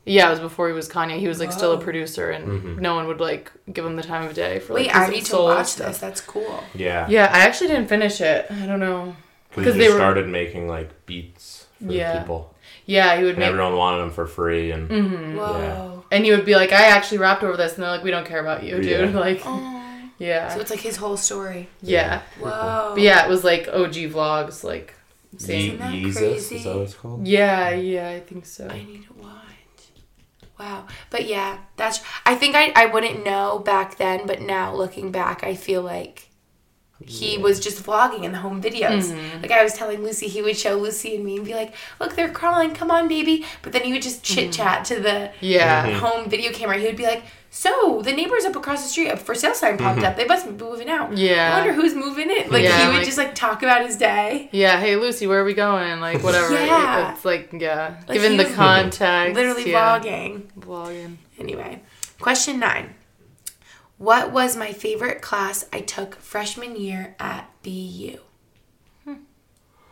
Yeah, 0.08 0.28
it 0.28 0.30
was 0.30 0.40
before 0.40 0.68
he 0.68 0.72
was 0.72 0.88
Kanye. 0.88 1.18
He 1.18 1.26
was 1.26 1.40
like 1.40 1.50
still 1.50 1.72
a 1.72 1.80
producer 1.80 2.30
and 2.30 2.46
Mm-hmm. 2.46 2.80
no 2.80 2.94
one 2.94 3.08
would 3.08 3.18
like 3.20 3.50
give 3.72 3.84
him 3.84 3.96
the 3.96 4.04
time 4.04 4.24
of 4.26 4.34
day 4.34 4.60
for 4.60 4.74
like 4.74 4.86
Wait, 4.86 4.94
I 4.94 5.08
need 5.08 5.24
to 5.26 5.36
watch 5.36 5.66
stuff. 5.66 5.88
this. 5.88 5.98
That's 5.98 6.20
cool. 6.20 6.62
Yeah. 6.74 7.08
Yeah, 7.08 7.24
I 7.32 7.40
actually 7.40 7.68
didn't 7.68 7.88
finish 7.88 8.20
it. 8.20 8.46
I 8.50 8.66
don't 8.66 8.78
know. 8.80 9.16
Because 9.54 9.74
they 9.74 9.80
they 9.80 9.88
were- 9.88 9.96
started 9.96 10.28
making 10.28 10.68
like 10.68 11.06
beats 11.06 11.66
for 11.84 11.90
Yeah. 11.92 12.20
people, 12.20 12.54
Yeah, 12.86 13.16
he 13.16 13.22
would 13.24 13.30
and 13.30 13.38
make 13.40 13.48
everyone 13.48 13.76
wanted 13.76 13.98
them 13.98 14.10
for 14.12 14.26
free. 14.26 14.70
And 14.70 14.88
Mm-hmm. 14.88 15.36
Whoa. 15.36 16.04
and 16.10 16.24
you 16.26 16.34
would 16.36 16.44
be 16.46 16.54
like, 16.54 16.72
I 16.72 16.86
actually 16.86 17.18
rapped 17.18 17.42
over 17.42 17.56
this, 17.56 17.74
and 17.74 17.82
they're 17.82 17.90
like, 17.90 18.04
we 18.04 18.10
don't 18.12 18.26
care 18.26 18.40
about 18.40 18.62
you, 18.62 18.76
dude. 18.80 19.10
Yeah. 19.10 19.18
Like, 19.20 19.42
Oh. 19.44 19.82
yeah, 20.18 20.48
So 20.54 20.60
it's 20.60 20.70
like 20.70 20.80
his 20.80 20.96
whole 20.96 21.16
story. 21.16 21.68
yeah. 21.82 22.22
Whoa. 22.40 22.92
But 22.94 23.02
yeah, 23.02 23.26
it 23.26 23.28
was 23.28 23.42
like 23.44 23.68
OG 23.68 23.94
vlogs, 24.14 24.62
like 24.64 24.94
Ye- 25.32 25.38
seeing. 25.38 25.78
that 25.78 25.92
Yeezus, 25.92 26.16
crazy? 26.16 26.56
is 26.56 26.64
that 26.64 26.74
what 26.76 26.82
it's 26.84 26.94
called? 26.94 27.26
Yeah, 27.26 27.70
yeah, 27.70 28.08
I 28.10 28.20
think 28.20 28.46
so. 28.46 28.68
I 28.68 28.78
need 28.84 29.04
to 29.06 29.12
watch. 29.14 29.32
Wow. 30.58 30.86
But 31.10 31.26
yeah, 31.26 31.58
that's 31.76 32.00
I 32.24 32.34
think 32.34 32.54
I, 32.54 32.72
I 32.74 32.86
wouldn't 32.86 33.24
know 33.24 33.58
back 33.58 33.98
then, 33.98 34.26
but 34.26 34.40
now 34.40 34.74
looking 34.74 35.10
back, 35.12 35.44
I 35.44 35.54
feel 35.54 35.82
like 35.82 36.25
he 37.04 37.36
was 37.38 37.60
just 37.60 37.82
vlogging 37.84 38.22
in 38.24 38.32
the 38.32 38.38
home 38.38 38.62
videos. 38.62 39.12
Mm-hmm. 39.12 39.42
Like 39.42 39.50
I 39.50 39.62
was 39.62 39.74
telling 39.74 40.02
Lucy, 40.02 40.28
he 40.28 40.40
would 40.42 40.56
show 40.56 40.76
Lucy 40.76 41.14
and 41.16 41.24
me 41.24 41.36
and 41.36 41.44
be 41.44 41.54
like, 41.54 41.74
"Look, 42.00 42.16
they're 42.16 42.30
crawling. 42.32 42.72
Come 42.74 42.90
on, 42.90 43.06
baby." 43.08 43.44
But 43.62 43.72
then 43.72 43.82
he 43.82 43.92
would 43.92 44.02
just 44.02 44.22
chit 44.22 44.52
chat 44.52 44.84
to 44.86 44.96
the 45.00 45.30
Mm-hmm. 45.36 45.44
Yeah. 45.44 45.98
home 45.98 46.28
video 46.30 46.52
camera. 46.52 46.78
He 46.78 46.86
would 46.86 46.96
be 46.96 47.04
like, 47.04 47.22
"So 47.50 48.00
the 48.02 48.12
neighbors 48.12 48.44
up 48.46 48.56
across 48.56 48.82
the 48.82 48.88
street, 48.88 49.08
a 49.08 49.16
for 49.16 49.34
sale 49.34 49.54
sign 49.54 49.76
popped 49.78 50.02
up. 50.02 50.16
They 50.16 50.24
must 50.24 50.46
be 50.46 50.64
moving 50.64 50.88
out. 50.88 51.16
Yeah. 51.16 51.52
I 51.54 51.58
wonder 51.58 51.74
who's 51.74 51.94
moving 51.94 52.30
in." 52.30 52.50
Like 52.50 52.62
Yeah, 52.64 52.80
he 52.80 52.86
would 52.88 52.96
like- 52.96 53.04
just 53.04 53.18
like 53.18 53.34
talk 53.34 53.62
about 53.62 53.84
his 53.86 53.96
day. 53.96 54.48
Yeah, 54.52 54.80
hey 54.80 54.96
Lucy, 54.96 55.26
where 55.26 55.40
are 55.40 55.44
we 55.44 55.54
going? 55.54 56.00
Like 56.00 56.22
whatever. 56.24 56.54
Yeah. 56.54 57.12
It's 57.12 57.24
like 57.24 57.50
yeah, 57.52 57.96
Like, 58.08 58.14
given 58.14 58.36
the 58.38 58.46
context. 58.46 59.36
Literally 59.36 59.70
yeah. 59.70 60.00
vlogging. 60.00 60.42
Vlogging. 60.58 61.16
Anyway, 61.38 61.82
question 62.18 62.58
nine. 62.58 62.94
What 63.98 64.30
was 64.30 64.56
my 64.56 64.72
favorite 64.72 65.22
class 65.22 65.64
I 65.72 65.80
took 65.80 66.16
freshman 66.16 66.76
year 66.76 67.16
at 67.18 67.50
BU? 67.62 68.18
Hmm. 69.04 69.14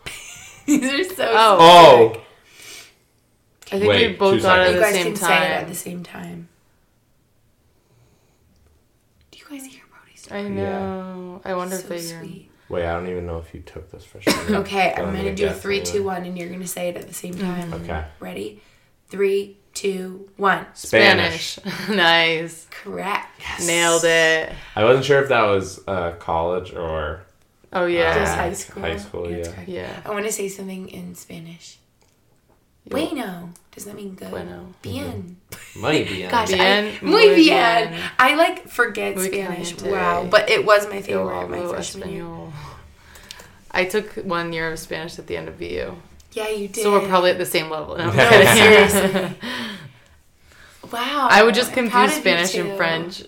These 0.66 1.11
are 1.11 1.14
so. 1.14 1.28
Oh. 1.32 1.57
Oh, 1.61 2.20
I 3.72 3.80
think 3.80 3.92
we 3.92 4.09
both 4.12 4.36
two 4.36 4.42
got 4.42 4.61
it 4.61 4.70
you 4.72 4.76
at 4.76 4.80
guys 4.80 4.92
the 4.92 4.98
same 4.98 5.07
can 5.14 5.16
say 5.16 5.52
at 5.52 5.68
the 5.68 5.74
same 5.74 6.02
time. 6.02 6.48
Do 9.30 9.38
you 9.38 9.44
guys 9.48 9.66
hear 9.66 9.82
Brody's? 9.90 10.22
story? 10.22 10.40
I 10.40 10.48
know. 10.48 11.40
I 11.44 11.55
wonder 11.55 11.76
if 11.76 11.88
they 11.88 12.00
hear. 12.00 12.20
sweet. 12.20 12.50
wait, 12.68 12.84
I 12.84 12.92
don't 12.92 13.09
even 13.09 13.26
know 13.26 13.38
if 13.38 13.55
you 13.55 13.61
took 13.62 13.90
this 13.90 14.05
freshman 14.05 14.48
year. 14.48 14.59
Okay, 14.59 14.92
but 14.94 15.07
I'm 15.07 15.16
gonna 15.16 15.34
do 15.34 15.46
a 15.46 15.48
guess 15.48 15.62
three, 15.62 15.80
anyway. 15.80 15.92
two, 15.92 16.05
one, 16.05 16.24
and 16.24 16.38
you're 16.38 16.50
gonna 16.50 16.66
say 16.66 16.90
it 16.90 16.96
at 16.96 17.09
the 17.09 17.14
same 17.14 17.34
mm-hmm. 17.34 17.70
time. 17.70 17.74
Okay. 17.82 18.05
Ready? 18.20 18.62
Three, 19.09 19.57
two, 19.75 20.29
one. 20.37 20.66
Spanish. 20.75 21.59
nice. 21.91 22.66
Correct. 22.70 23.29
Nailed 23.66 24.05
it. 24.05 24.53
I 24.77 24.85
wasn't 24.85 25.05
sure 25.05 25.22
if 25.22 25.29
that 25.29 25.43
was 25.45 25.81
uh, 25.87 26.12
college 26.12 26.72
or 26.72 27.22
Oh 27.72 27.87
yeah. 27.87 28.14
Just 28.18 28.33
Ah, 28.33 28.37
high 28.37 28.53
school. 28.53 28.83
high 28.83 28.97
school, 28.97 29.29
That's 29.29 29.49
yeah. 29.49 29.64
yeah. 29.66 30.01
I 30.05 30.11
want 30.11 30.25
to 30.27 30.33
say 30.33 30.49
something 30.49 30.89
in 30.89 31.14
Spanish. 31.16 31.79
Yo- 32.85 32.91
Bueno. 32.97 33.51
Does 33.72 33.87
that 33.87 33.97
mean 33.97 34.14
good? 34.14 34.31
Bueno. 34.31 34.72
Bien. 34.83 35.37
might 35.75 36.07
bien. 36.07 36.31
Gosh, 36.31 36.53
I, 36.53 36.57
Bien, 36.57 36.95
muy 37.03 37.11
muy 37.27 37.35
bien. 37.35 37.91
bien. 37.91 38.01
I 38.18 38.37
like 38.37 38.68
forget 38.68 39.16
Muy 39.16 39.27
Spanish. 39.27 39.72
caliente. 39.75 39.91
Wow, 39.91 40.29
but 40.31 40.49
it 40.49 40.64
was 40.64 40.87
my 40.89 40.97
Yo 40.97 41.03
favorite 41.03 41.49
my 41.49 41.57
hablo 41.59 41.70
freshman 41.70 42.12
year. 42.12 42.53
I 43.72 43.85
took 43.87 44.12
one 44.25 44.53
year 44.53 44.70
of 44.70 44.79
Spanish 44.79 45.18
at 45.18 45.27
the 45.27 45.37
end 45.37 45.49
of 45.49 45.59
BU. 45.59 45.97
Yeah, 46.35 46.49
you 46.49 46.68
did. 46.68 46.82
So 46.82 46.93
we're 46.93 47.09
probably 47.09 47.30
at 47.30 47.39
the 47.39 47.47
same 47.47 47.70
level. 47.70 47.97
No, 47.97 48.05
I'm 48.11 48.16
No, 48.16 48.28
kidding. 48.28 48.55
seriously. 48.55 49.37
Wow. 50.93 51.28
I 51.30 51.43
would 51.43 51.55
just 51.55 51.72
confuse 51.72 52.12
Spanish 52.14 52.55
and. 52.55 52.76
French 52.76 53.22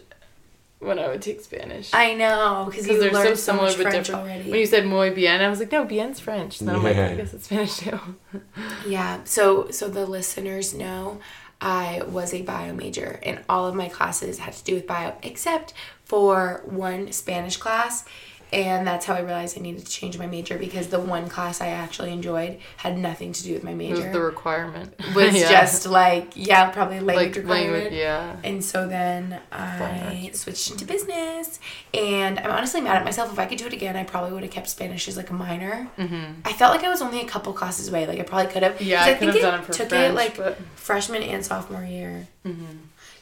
when 0.78 0.98
I 0.98 1.08
would 1.08 1.22
take 1.22 1.40
Spanish. 1.40 1.90
I 1.92 2.14
know 2.14 2.66
because 2.70 2.86
they're 2.86 3.10
so 3.10 3.16
learned 3.16 3.28
so, 3.30 3.34
similar 3.34 3.68
much 3.68 3.76
but 3.76 3.82
French 3.84 4.06
different. 4.06 4.28
already. 4.28 4.50
When 4.50 4.60
you 4.60 4.66
said 4.66 4.84
muy 4.86 5.10
bien, 5.10 5.40
I 5.40 5.48
was 5.48 5.58
like, 5.58 5.72
no, 5.72 5.84
bien's 5.84 6.20
French. 6.20 6.60
And 6.60 6.68
then 6.68 6.76
I'm 6.76 6.82
like, 6.84 6.96
I 6.96 7.14
guess 7.14 7.32
it's 7.34 7.46
Spanish 7.46 7.76
too. 7.78 7.98
Yeah, 8.86 9.20
so 9.24 9.70
so 9.70 9.88
the 9.88 10.06
listeners 10.06 10.74
know 10.74 11.18
I 11.60 12.02
was 12.06 12.34
a 12.34 12.42
bio 12.42 12.74
major 12.74 13.18
and 13.22 13.42
all 13.48 13.66
of 13.66 13.74
my 13.74 13.88
classes 13.88 14.38
had 14.38 14.52
to 14.52 14.62
do 14.64 14.74
with 14.74 14.86
bio 14.86 15.14
except 15.22 15.72
for 16.04 16.62
one 16.66 17.10
Spanish 17.12 17.56
class 17.56 18.04
And 18.52 18.86
that's 18.86 19.04
how 19.06 19.14
I 19.14 19.20
realized 19.20 19.58
I 19.58 19.60
needed 19.60 19.84
to 19.84 19.90
change 19.90 20.16
my 20.18 20.26
major 20.26 20.56
because 20.56 20.86
the 20.86 21.00
one 21.00 21.28
class 21.28 21.60
I 21.60 21.66
actually 21.68 22.12
enjoyed 22.12 22.58
had 22.76 22.96
nothing 22.96 23.32
to 23.32 23.42
do 23.42 23.52
with 23.54 23.64
my 23.64 23.72
It 23.72 23.76
major. 23.76 23.94
was 24.04 24.12
the 24.12 24.20
requirement. 24.20 24.94
was 25.16 25.34
Yeah. 25.34 25.48
just 25.50 25.86
like 25.86 26.32
yeah, 26.36 26.70
probably 26.70 27.00
language 27.00 27.28
like 27.34 27.36
requirement. 27.44 27.72
language. 27.72 27.92
Yeah. 27.98 28.36
And 28.44 28.64
so 28.64 28.86
then 28.86 29.40
I 29.50 30.30
switched 30.32 30.70
into 30.70 30.84
business, 30.84 31.58
and 31.92 32.38
I'm 32.38 32.50
honestly 32.52 32.80
mad 32.80 32.96
at 32.96 33.04
myself. 33.04 33.32
If 33.32 33.38
I 33.38 33.46
could 33.46 33.58
do 33.58 33.66
it 33.66 33.72
again, 33.72 33.96
I 33.96 34.04
probably 34.04 34.32
would 34.32 34.42
have 34.44 34.52
kept 34.52 34.68
Spanish 34.68 35.08
as 35.08 35.16
like 35.16 35.30
a 35.30 35.34
minor. 35.34 35.88
Mm-hmm. 35.98 36.40
I 36.44 36.52
felt 36.52 36.74
like 36.74 36.84
I 36.84 36.88
was 36.88 37.02
only 37.02 37.20
a 37.20 37.26
couple 37.26 37.52
classes 37.52 37.88
away. 37.88 38.06
Like 38.06 38.20
I 38.20 38.22
probably 38.22 38.52
could 38.52 38.62
have. 38.62 38.80
Yeah, 38.80 39.02
I 39.02 39.08
have 39.10 39.20
done 39.20 39.60
it 39.60 39.64
for 39.66 39.72
took 39.72 39.88
French, 39.88 40.12
it 40.12 40.14
like 40.14 40.36
but- 40.36 40.56
freshman 40.76 41.22
and 41.24 41.44
sophomore 41.44 41.84
year. 41.84 42.28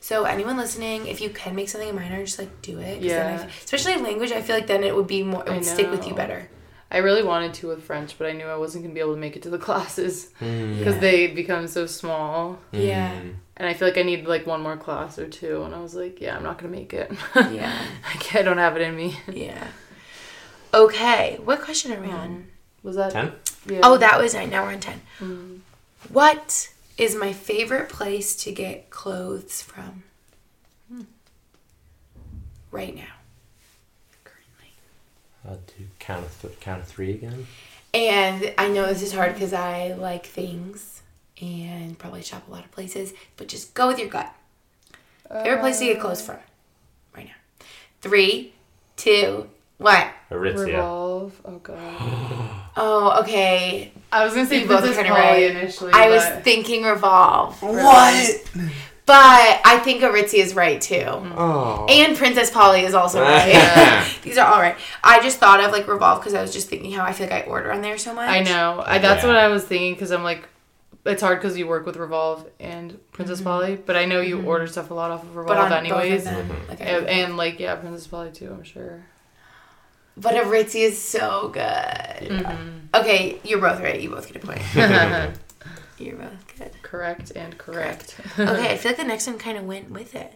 So 0.04 0.24
anyone 0.24 0.58
listening, 0.58 1.06
if 1.06 1.22
you 1.22 1.30
can 1.30 1.56
make 1.56 1.70
something 1.70 1.88
a 1.88 1.92
minor, 1.94 2.22
just 2.26 2.38
like 2.38 2.60
do 2.60 2.78
it. 2.78 3.00
'cause 3.00 3.08
then 3.08 3.26
I 3.26 3.36
Yeah. 3.36 3.44
f- 3.44 3.64
especially 3.64 3.96
language, 4.02 4.32
I 4.32 4.42
feel 4.42 4.54
like 4.54 4.66
then 4.66 4.84
it 4.84 4.94
would 4.94 5.06
be 5.06 5.22
more. 5.22 5.42
It 5.46 5.50
would 5.50 5.64
stick 5.64 5.90
with 5.90 6.06
you 6.06 6.12
better. 6.12 6.50
I 6.90 6.98
really 6.98 7.22
wanted 7.22 7.54
to 7.54 7.68
with 7.68 7.82
French, 7.84 8.18
but 8.18 8.26
I 8.26 8.32
knew 8.32 8.44
I 8.44 8.56
wasn't 8.58 8.84
gonna 8.84 8.92
be 8.92 9.00
able 9.00 9.14
to 9.14 9.18
make 9.18 9.34
it 9.34 9.40
to 9.44 9.48
the 9.48 9.56
classes 9.66 10.28
mm. 10.42 10.76
because 10.78 10.96
Yeah. 10.96 11.00
they 11.00 11.26
become 11.28 11.66
so 11.68 11.86
small. 11.86 12.58
Yeah. 12.70 13.12
Mm. 13.12 13.36
And 13.56 13.66
I 13.66 13.72
feel 13.72 13.88
like 13.88 13.96
I 13.96 14.02
need 14.02 14.26
like 14.26 14.46
one 14.46 14.60
more 14.60 14.76
class 14.76 15.18
or 15.18 15.26
two, 15.26 15.62
and 15.62 15.74
I 15.74 15.80
was 15.80 15.94
like, 15.94 16.20
yeah, 16.20 16.36
I'm 16.36 16.42
not 16.42 16.58
gonna 16.58 16.70
make 16.70 16.92
it. 16.92 17.10
Yeah. 17.34 17.72
Like, 18.14 18.34
I 18.36 18.42
don't 18.42 18.58
have 18.58 18.76
it 18.76 18.82
in 18.82 18.94
me. 18.94 19.18
Yeah. 19.32 19.68
Okay. 20.74 21.38
What 21.42 21.62
question 21.62 21.92
are 21.94 22.00
we 22.02 22.10
on? 22.10 22.48
Was 22.82 22.96
that 22.96 23.12
Ten? 23.12 23.32
Yeah. 23.64 23.80
Oh, 23.82 23.96
that 23.96 24.20
was 24.20 24.34
nine. 24.34 24.50
Now 24.50 24.64
we're 24.66 24.72
on 24.74 24.80
10. 24.80 25.00
Mm. 25.22 25.60
What 26.10 26.68
is 26.96 27.14
my 27.14 27.32
favorite 27.32 27.88
place 27.88 28.36
to 28.36 28.52
get 28.52 28.90
clothes 28.90 29.62
from? 29.62 30.04
Hmm. 30.88 31.02
Right 32.70 32.94
now. 32.94 33.02
Currently. 34.24 34.72
I'll 35.46 35.60
do 35.78 35.86
count 35.98 36.24
of 36.24 36.42
th- 36.42 36.60
count 36.60 36.82
of 36.82 36.86
three 36.86 37.12
again. 37.12 37.46
And 37.92 38.52
I 38.58 38.68
know 38.68 38.86
this 38.86 39.02
is 39.02 39.12
hard 39.12 39.34
because 39.34 39.52
I 39.52 39.92
like 39.92 40.26
things 40.26 41.02
and 41.40 41.98
probably 41.98 42.22
shop 42.22 42.46
a 42.48 42.50
lot 42.50 42.64
of 42.64 42.70
places, 42.70 43.12
but 43.36 43.48
just 43.48 43.74
go 43.74 43.88
with 43.88 43.98
your 43.98 44.08
gut. 44.08 44.32
Favorite 45.28 45.60
place 45.60 45.78
to 45.78 45.86
get 45.86 46.00
clothes 46.00 46.20
uh, 46.22 46.24
from? 46.24 46.38
Right 47.16 47.26
now. 47.26 47.66
Three, 48.00 48.52
two, 48.96 49.48
one. 49.78 50.06
Aritzia. 50.30 50.66
Revolve. 50.66 51.40
Oh 51.44 51.58
god. 51.58 52.60
Oh, 52.76 53.20
okay. 53.20 53.92
I 54.10 54.24
was 54.24 54.34
gonna 54.34 54.46
say 54.46 54.62
You 54.62 54.66
both 54.66 54.80
Princess 54.80 54.96
kinda 54.96 55.12
Polly 55.12 55.44
right. 55.44 55.50
initially. 55.56 55.92
I 55.94 56.08
was 56.08 56.24
thinking 56.42 56.82
Revolve. 56.82 57.62
What? 57.62 58.50
But 59.06 59.60
I 59.64 59.80
think 59.84 60.02
Aritzia 60.02 60.38
is 60.38 60.56
right 60.56 60.80
too. 60.80 61.04
Oh. 61.06 61.86
And 61.88 62.16
Princess 62.16 62.50
Polly 62.50 62.80
is 62.80 62.94
also 62.94 63.20
right. 63.20 64.12
These 64.22 64.38
are 64.38 64.52
all 64.52 64.60
right. 64.60 64.76
I 65.04 65.20
just 65.22 65.38
thought 65.38 65.62
of 65.62 65.72
like 65.72 65.86
Revolve 65.86 66.20
because 66.20 66.34
I 66.34 66.40
was 66.40 66.52
just 66.52 66.68
thinking 66.68 66.90
how 66.90 67.04
I 67.04 67.12
feel 67.12 67.28
like 67.28 67.44
I 67.44 67.46
order 67.46 67.70
on 67.70 67.82
there 67.82 67.98
so 67.98 68.14
much. 68.14 68.28
I 68.28 68.40
know. 68.40 68.82
I, 68.84 68.98
that's 68.98 69.22
Yeah. 69.22 69.28
what 69.28 69.36
I 69.36 69.48
was 69.48 69.64
thinking 69.64 69.92
because 69.92 70.10
I'm 70.10 70.24
like, 70.24 70.48
it's 71.04 71.20
hard 71.20 71.38
because 71.38 71.56
you 71.58 71.66
work 71.66 71.84
with 71.84 71.96
Revolve 71.96 72.48
and 72.58 72.98
Princess 73.12 73.38
mm-hmm. 73.38 73.46
Polly, 73.46 73.76
but 73.76 73.94
I 73.94 74.06
know 74.06 74.22
you 74.22 74.38
mm-hmm. 74.38 74.48
order 74.48 74.66
stuff 74.66 74.90
a 74.90 74.94
lot 74.94 75.10
off 75.10 75.22
of 75.22 75.34
But 75.34 75.40
Revolve 75.40 75.72
on 75.72 75.78
anyways. 75.78 76.24
both 76.24 76.32
of 76.32 76.48
them, 76.48 76.56
mm-hmm. 76.56 76.68
like 76.70 76.80
I 76.80 76.84
And, 76.84 77.06
and 77.08 77.36
like 77.36 77.60
yeah, 77.60 77.76
Princess 77.76 78.06
Polly 78.06 78.32
too. 78.32 78.50
I'm 78.50 78.64
sure. 78.64 79.04
But 80.16 80.34
Aritzia 80.34 80.88
is 80.88 81.00
so 81.02 81.48
good. 81.52 81.60
Mm-hmm. 82.30 82.78
Okay, 82.94 83.40
you're 83.44 83.60
both 83.60 83.80
right. 83.80 84.00
You 84.00 84.10
both 84.10 84.32
get 84.32 84.42
a 84.42 84.46
point. 84.46 84.62
you're 85.98 86.16
both 86.16 86.58
good. 86.58 86.70
Correct 86.82 87.32
and 87.34 87.56
correct. 87.58 88.16
Okay, 88.38 88.72
I 88.72 88.76
feel 88.78 88.90
like 88.92 88.96
the 88.98 89.04
next 89.04 89.26
one 89.26 89.38
kind 89.38 89.58
of 89.58 89.64
went 89.64 89.90
with 89.90 90.14
it. 90.14 90.32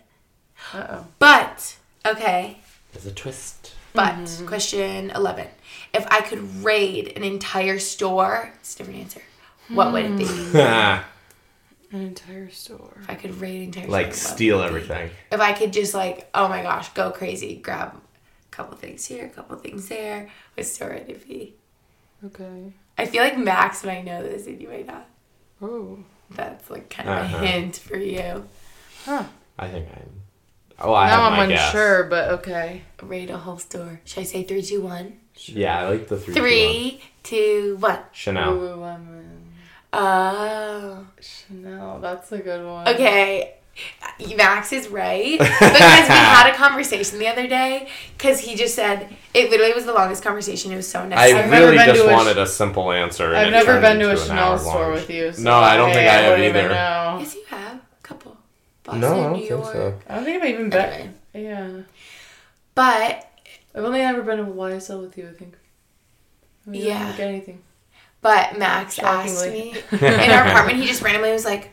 uh 0.75 0.87
oh. 0.91 1.07
But 1.19 1.77
okay, 2.07 2.59
There's 2.93 3.07
a 3.07 3.13
twist. 3.13 3.75
but 3.93 4.15
Mm-hmm. 4.15 4.47
question 4.47 5.11
eleven: 5.11 5.47
If 5.95 6.07
I 6.11 6.21
could 6.23 6.65
raid 6.65 7.13
an 7.17 7.23
entire 7.23 7.79
store, 7.79 8.53
it's 8.61 8.75
a 8.75 8.79
different 8.79 9.01
answer. 9.01 9.23
What 9.69 9.93
would 9.93 10.05
it 10.07 10.17
be? 10.19 10.25
Hmm. 10.27 10.57
An 11.91 12.03
entire 12.03 12.51
store. 12.51 12.97
If 13.03 13.09
I 13.11 13.15
could 13.15 13.41
raid 13.41 13.57
an 13.57 13.63
entire 13.63 13.83
store, 13.85 13.93
like 13.93 14.15
steal 14.15 14.59
would 14.59 14.67
it 14.67 14.71
be? 14.73 14.77
everything. 14.77 15.11
if 15.33 15.41
I 15.41 15.53
could 15.55 15.73
just 15.73 15.95
like, 15.95 16.29
oh 16.35 16.49
my 16.49 16.63
gosh, 16.63 16.89
go 16.91 17.11
crazy, 17.11 17.57
grab 17.57 17.95
a 17.95 18.01
couple 18.59 18.77
things 18.77 19.07
here, 19.07 19.27
a 19.27 19.29
couple 19.31 19.57
things 19.57 19.89
there, 19.89 20.29
what 20.55 20.67
store 20.67 20.91
would 20.91 21.09
it 21.09 21.27
be? 21.27 21.55
Okay. 22.25 22.73
I 22.99 23.07
feel 23.07 23.23
like 23.23 23.39
Max 23.39 23.85
might 23.85 24.05
know 24.05 24.23
this 24.23 24.47
and 24.49 24.61
you 24.61 24.69
might 24.69 24.87
not. 24.87 25.07
Oh. 25.63 25.99
That's 26.31 26.69
like 26.69 26.91
kind 26.91 27.09
of 27.09 27.17
a 27.17 27.21
Uh-huh. 27.21 27.39
hint 27.39 27.77
for 27.77 27.97
you. 27.97 28.45
Huh. 29.05 29.25
I 29.59 29.69
think 29.69 29.87
I'm. 29.95 30.11
Oh, 30.81 30.93
I 30.93 31.07
now 31.09 31.23
have 31.31 31.33
I'm 31.33 31.39
my 31.39 31.47
guess. 31.55 31.69
unsure, 31.73 32.05
but 32.05 32.31
okay. 32.39 32.83
Raid 33.03 33.31
a 33.31 33.39
whole 33.39 33.59
store. 33.59 34.01
Should 34.05 34.21
I 34.21 34.25
say 34.25 34.43
three, 34.43 34.61
two, 34.63 34.81
one? 34.83 35.21
Yeah, 35.37 35.81
I 35.81 35.89
like 35.89 36.09
the 36.09 36.19
three. 36.19 36.35
two, 36.35 36.41
one. 36.41 36.43
Three, 36.43 37.01
two, 37.23 37.77
one. 37.81 37.99
Chanel. 38.13 38.53
Lululemon. 38.57 39.25
Oh. 39.93 41.07
Chanel. 41.21 41.99
That's 42.01 42.31
a 42.33 42.39
good 42.39 42.65
one. 42.67 42.89
Okay. 42.89 43.55
Max 44.37 44.73
is 44.73 44.89
right 44.89 45.39
because 45.39 45.61
we 45.61 46.15
had 46.15 46.51
a 46.53 46.55
conversation 46.57 47.19
the 47.19 47.29
other 47.29 47.47
day 47.47 47.89
because 48.17 48.41
he 48.41 48.57
just 48.57 48.75
said 48.75 49.09
it 49.35 49.51
literally 49.51 49.73
was 49.73 49.85
the 49.85 49.93
longest 49.93 50.23
conversation. 50.25 50.73
It 50.73 50.77
was 50.77 50.89
so 50.89 51.07
nice. 51.07 51.19
I 51.19 51.23
necessary. 51.33 51.43
I've 51.45 51.51
never 51.51 51.65
really 51.67 51.77
been 51.79 51.87
just 51.95 52.03
to 52.05 52.09
a 52.11 52.13
wanted 52.13 52.39
a 52.39 52.47
simple 52.47 52.93
answer. 52.93 53.35
I've 53.35 53.53
never 53.53 53.81
been 53.81 53.99
to 54.01 54.11
a 54.13 54.17
Chanel 54.17 54.59
store 54.59 54.91
with 54.93 55.09
you. 55.09 55.33
So 55.33 55.43
No, 55.43 55.55
I 55.59 55.77
don't 55.77 55.93
think 55.93 56.09
I 56.09 56.13
have 56.15 56.31
wouldn't 56.31 56.49
even 56.49 56.65
either. 56.65 56.69
know. 56.75 57.17
yes, 57.21 57.35
you 57.35 57.45
have 57.49 57.77
a 57.77 58.03
couple. 58.03 58.37
Boston, 58.85 59.01
No, 59.03 59.09
I 59.09 59.15
don't 59.23 59.33
New 59.33 59.39
think 59.39 59.51
York. 59.51 59.73
so. 59.73 59.99
I 60.09 60.15
don't 60.17 60.25
think 60.25 60.43
I've 60.43 60.49
even 60.51 60.71
been. 60.71 61.15
Anyway. 61.35 61.51
Yeah. 61.51 61.83
But 62.75 63.31
I've 63.75 63.85
only 63.85 64.01
ever 64.01 64.23
been 64.23 64.39
to 64.39 64.45
YSL 64.45 65.03
with 65.03 65.17
you, 65.19 65.29
I 65.29 65.33
think. 65.33 65.57
I 66.67 66.71
mean, 66.71 66.83
I 66.83 66.87
Yeah. 66.87 66.99
didn't 67.07 67.17
get 67.17 67.29
anything. 67.29 67.63
but 68.21 68.59
Max 68.59 68.99
asked 68.99 69.47
me 69.47 69.75
in 69.93 70.31
our 70.31 70.47
apartment. 70.49 70.79
He 70.79 70.87
just 70.87 71.03
randomly 71.03 71.33
was 71.33 71.45
like, 71.45 71.71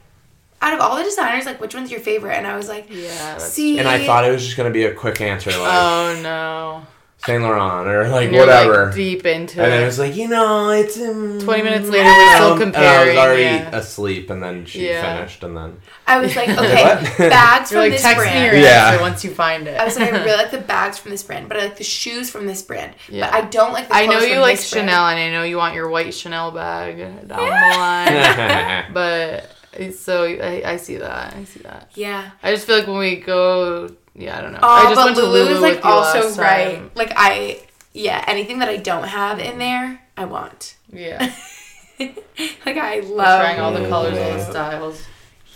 "Out 0.61 0.73
of 0.73 0.79
all 0.79 0.95
the 0.97 1.03
designers, 1.03 1.45
like 1.45 1.59
which 1.61 1.73
one's 1.75 1.91
your 1.91 1.99
favorite?" 1.99 2.33
And 2.35 2.47
I 2.47 2.55
was 2.55 2.67
like, 2.69 2.87
Yeah. 2.89 3.37
"See." 3.37 3.79
And 3.79 3.87
I 3.87 4.05
thought 4.05 4.25
it 4.25 4.31
was 4.31 4.43
just 4.43 4.57
gonna 4.57 4.69
be 4.71 4.85
a 4.85 4.93
quick 4.93 5.21
answer, 5.21 5.51
like 5.51 5.59
Oh 5.61 6.19
no. 6.21 6.87
Saint 7.25 7.41
Laurent 7.41 7.87
or 7.87 8.07
like 8.09 8.29
You're, 8.29 8.45
like, 8.45 8.67
whatever. 8.67 8.91
deep 8.93 9.25
into 9.25 9.57
and 9.59 9.67
it. 9.67 9.69
then 9.71 9.81
it 9.81 9.85
was 9.87 9.97
like, 9.97 10.15
you 10.15 10.27
know, 10.27 10.69
it's 10.69 10.95
um, 10.99 11.39
20 11.41 11.63
minutes 11.63 11.89
later, 11.89 12.03
we're 12.07 12.35
still 12.35 12.51
um, 12.53 12.59
comparing, 12.59 12.77
And 12.85 12.99
I 12.99 13.07
was 13.07 13.17
already 13.17 13.41
yeah. 13.43 13.75
asleep, 13.75 14.29
and 14.29 14.43
then 14.43 14.65
she 14.67 14.89
Yeah. 14.89 15.01
finished, 15.17 15.43
and 15.43 15.57
then 15.57 15.77
I 16.05 16.19
was 16.19 16.35
like, 16.35 16.49
"Okay, 16.55 16.83
What? 16.83 17.17
bags 17.17 17.71
You're 17.71 17.81
from 17.81 17.89
like, 17.89 17.91
this 17.93 18.01
text 18.03 18.17
me 18.19 18.23
brand." 18.25 18.45
your 18.45 18.61
Yeah. 18.63 18.89
answer 18.91 19.01
once 19.01 19.23
you 19.23 19.31
find 19.33 19.67
it. 19.67 19.79
I 19.79 19.85
was 19.85 19.97
like, 19.99 20.13
I 20.13 20.17
really 20.23 20.37
like 20.37 20.51
the 20.51 20.59
bags 20.59 20.99
from 20.99 21.09
this 21.11 21.23
brand, 21.23 21.47
but 21.47 21.57
I 21.57 21.61
like 21.63 21.77
the 21.77 21.83
shoes 21.83 22.29
from 22.29 22.45
this 22.45 22.61
brand. 22.61 22.93
Yeah. 23.09 23.31
But 23.31 23.33
I 23.43 23.47
don't 23.49 23.73
like 23.73 23.87
the 23.87 23.95
I 23.95 24.05
know 24.05 24.19
you 24.19 24.33
from 24.33 24.41
like 24.41 24.57
this 24.57 24.69
brand. 24.71 24.87
Chanel, 24.89 25.07
and 25.07 25.19
I 25.19 25.31
know 25.31 25.41
you 25.43 25.57
want 25.57 25.73
your 25.73 25.89
white 25.89 26.13
Chanel 26.13 26.51
bag 26.51 26.97
down 26.99 27.27
the 27.27 27.35
line. 27.39 28.85
but 28.93 29.45
it's 29.45 29.54
so 29.91 30.23
I, 30.23 30.61
I 30.73 30.77
see 30.77 30.97
that. 30.97 31.33
I 31.35 31.43
see 31.43 31.59
that. 31.61 31.91
Yeah. 31.95 32.31
I 32.43 32.51
just 32.51 32.65
feel 32.67 32.77
like 32.77 32.87
when 32.87 32.97
we 32.97 33.17
go, 33.17 33.89
yeah, 34.13 34.37
I 34.37 34.41
don't 34.41 34.53
know. 34.53 34.59
Oh, 34.61 34.67
I 34.69 34.83
just 34.83 34.95
but 34.95 35.05
went 35.05 35.17
to 35.17 35.23
Lulu 35.23 35.43
Lulu 35.43 35.55
is 35.55 35.61
like 35.61 35.75
with 35.75 35.85
you 35.85 35.89
also 35.91 36.41
right. 36.41 36.75
time. 36.77 36.91
Like 36.95 37.11
I, 37.15 37.61
yeah, 37.93 38.23
anything 38.27 38.59
that 38.59 38.69
I 38.69 38.77
don't 38.77 39.07
have 39.07 39.39
in 39.39 39.57
there, 39.59 40.01
I 40.17 40.25
want. 40.25 40.75
Yeah, 40.91 41.19
Like 41.99 42.77
I 42.77 42.99
love 43.01 43.39
trying 43.41 43.59
all 43.59 43.71
the 43.73 43.87
colors, 43.89 44.17
all 44.17 44.33
the 44.37 44.43
styles. 44.43 45.03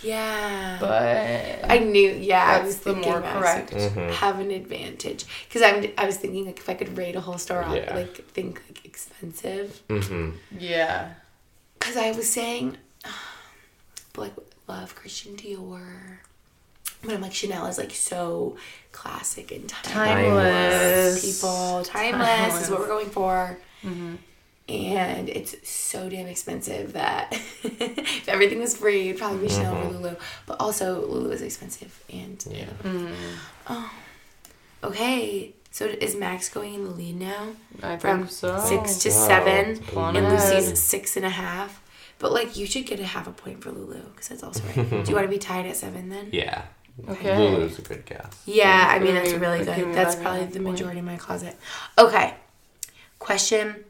Yeah. 0.02 0.78
But 0.80 1.70
I 1.70 1.78
knew, 1.78 2.10
yeah, 2.10 2.42
I 2.42 2.52
That's 2.54 2.64
was 2.66 2.76
the 2.78 2.84
thinking 2.94 3.10
more 3.12 3.20
Max 3.20 3.38
correct. 3.38 3.72
would 3.74 3.92
Mhm. 3.92 4.10
Have 4.14 4.38
an 4.40 4.50
advantage 4.50 5.26
because 5.46 5.60
I'm. 5.60 5.92
I 5.98 6.06
was 6.06 6.16
thinking 6.16 6.46
like 6.46 6.58
if 6.58 6.68
I 6.70 6.74
could 6.74 6.96
rate 6.96 7.16
a 7.16 7.20
whole 7.20 7.36
store, 7.38 7.62
I'd 7.62 7.84
Yeah. 7.84 7.94
like 7.94 8.16
think 8.32 8.62
like 8.68 8.84
expensive. 8.86 9.80
hmm 9.88 10.30
yeah, 10.58 11.10
Because 11.78 11.96
I 11.98 12.12
was 12.12 12.30
saying, 12.30 12.78
but 13.02 13.10
like 14.16 14.34
love 14.68 14.94
Christian 14.94 15.36
Dior, 15.36 16.18
but 17.02 17.14
I'm 17.14 17.20
like 17.20 17.32
Chanel 17.34 17.66
is 17.66 17.78
like 17.78 17.92
so 17.92 18.56
classic 18.92 19.50
and 19.52 19.68
timeless. 19.68 19.92
timeless 19.92 21.40
People 21.40 21.84
timeless, 21.84 22.62
is 22.62 22.70
what 22.70 22.80
we're 22.80 22.86
going 22.86 23.10
for. 23.10 23.58
Mm-hmm. 23.82 24.16
And 24.68 25.28
it's 25.28 25.68
so 25.68 26.08
damn 26.08 26.28
expensive 26.28 26.92
that 26.92 27.32
if 27.62 28.28
everything 28.28 28.60
was 28.60 28.76
free, 28.76 29.08
it'd 29.08 29.20
probably 29.20 29.40
be 29.40 29.46
mm-hmm. 29.52 29.62
Chanel 29.62 29.86
or 29.88 29.90
Lulu. 29.90 30.16
But 30.46 30.60
also, 30.60 31.04
Lulu 31.06 31.30
is 31.30 31.42
expensive. 31.42 32.04
And 32.12 32.44
Yeah. 32.48 32.66
oh, 33.68 33.92
okay. 34.84 35.54
So 35.72 35.86
is 35.86 36.14
Max 36.14 36.48
going 36.48 36.74
in 36.74 36.84
the 36.84 36.90
lead 36.90 37.18
now? 37.18 37.48
I 37.82 37.96
From 37.96 38.20
think 38.20 38.30
so. 38.30 38.58
six 38.60 38.98
to 38.98 39.10
seven, 39.10 39.82
and. 39.96 40.28
Lucy's 40.28 40.80
six 40.80 41.16
and 41.16 41.24
a 41.24 41.30
half. 41.30 41.80
But 42.20 42.32
like, 42.32 42.56
you 42.56 42.66
should 42.66 42.86
get 42.86 43.00
a 43.00 43.04
half 43.04 43.26
a 43.26 43.32
point 43.32 43.62
for 43.62 43.72
Lulu 43.72 44.00
because 44.10 44.28
that's 44.28 44.42
also 44.44 44.62
right. 44.64 44.88
Do 44.88 45.10
you 45.10 45.14
want 45.16 45.26
to 45.26 45.28
be 45.28 45.38
tied 45.38 45.66
at 45.66 45.76
seven 45.76 46.08
then? 46.10 46.28
Yeah. 46.30 46.62
Okay. 47.08 47.36
Lulu's 47.36 47.78
a 47.78 47.82
good 47.82 48.04
guess. 48.06 48.42
Yeah, 48.46 48.86
I 48.88 48.98
mean 48.98 49.14
that's 49.14 49.32
really 49.32 49.64
good. 49.64 49.88
me 49.88 49.94
That's 49.94 50.14
probably 50.14 50.44
the 50.44 50.60
point. 50.60 50.72
majority 50.72 51.00
of 51.00 51.06
my 51.06 51.16
closet. 51.16 51.56
Okay. 51.98 52.34
Question. 53.18 53.84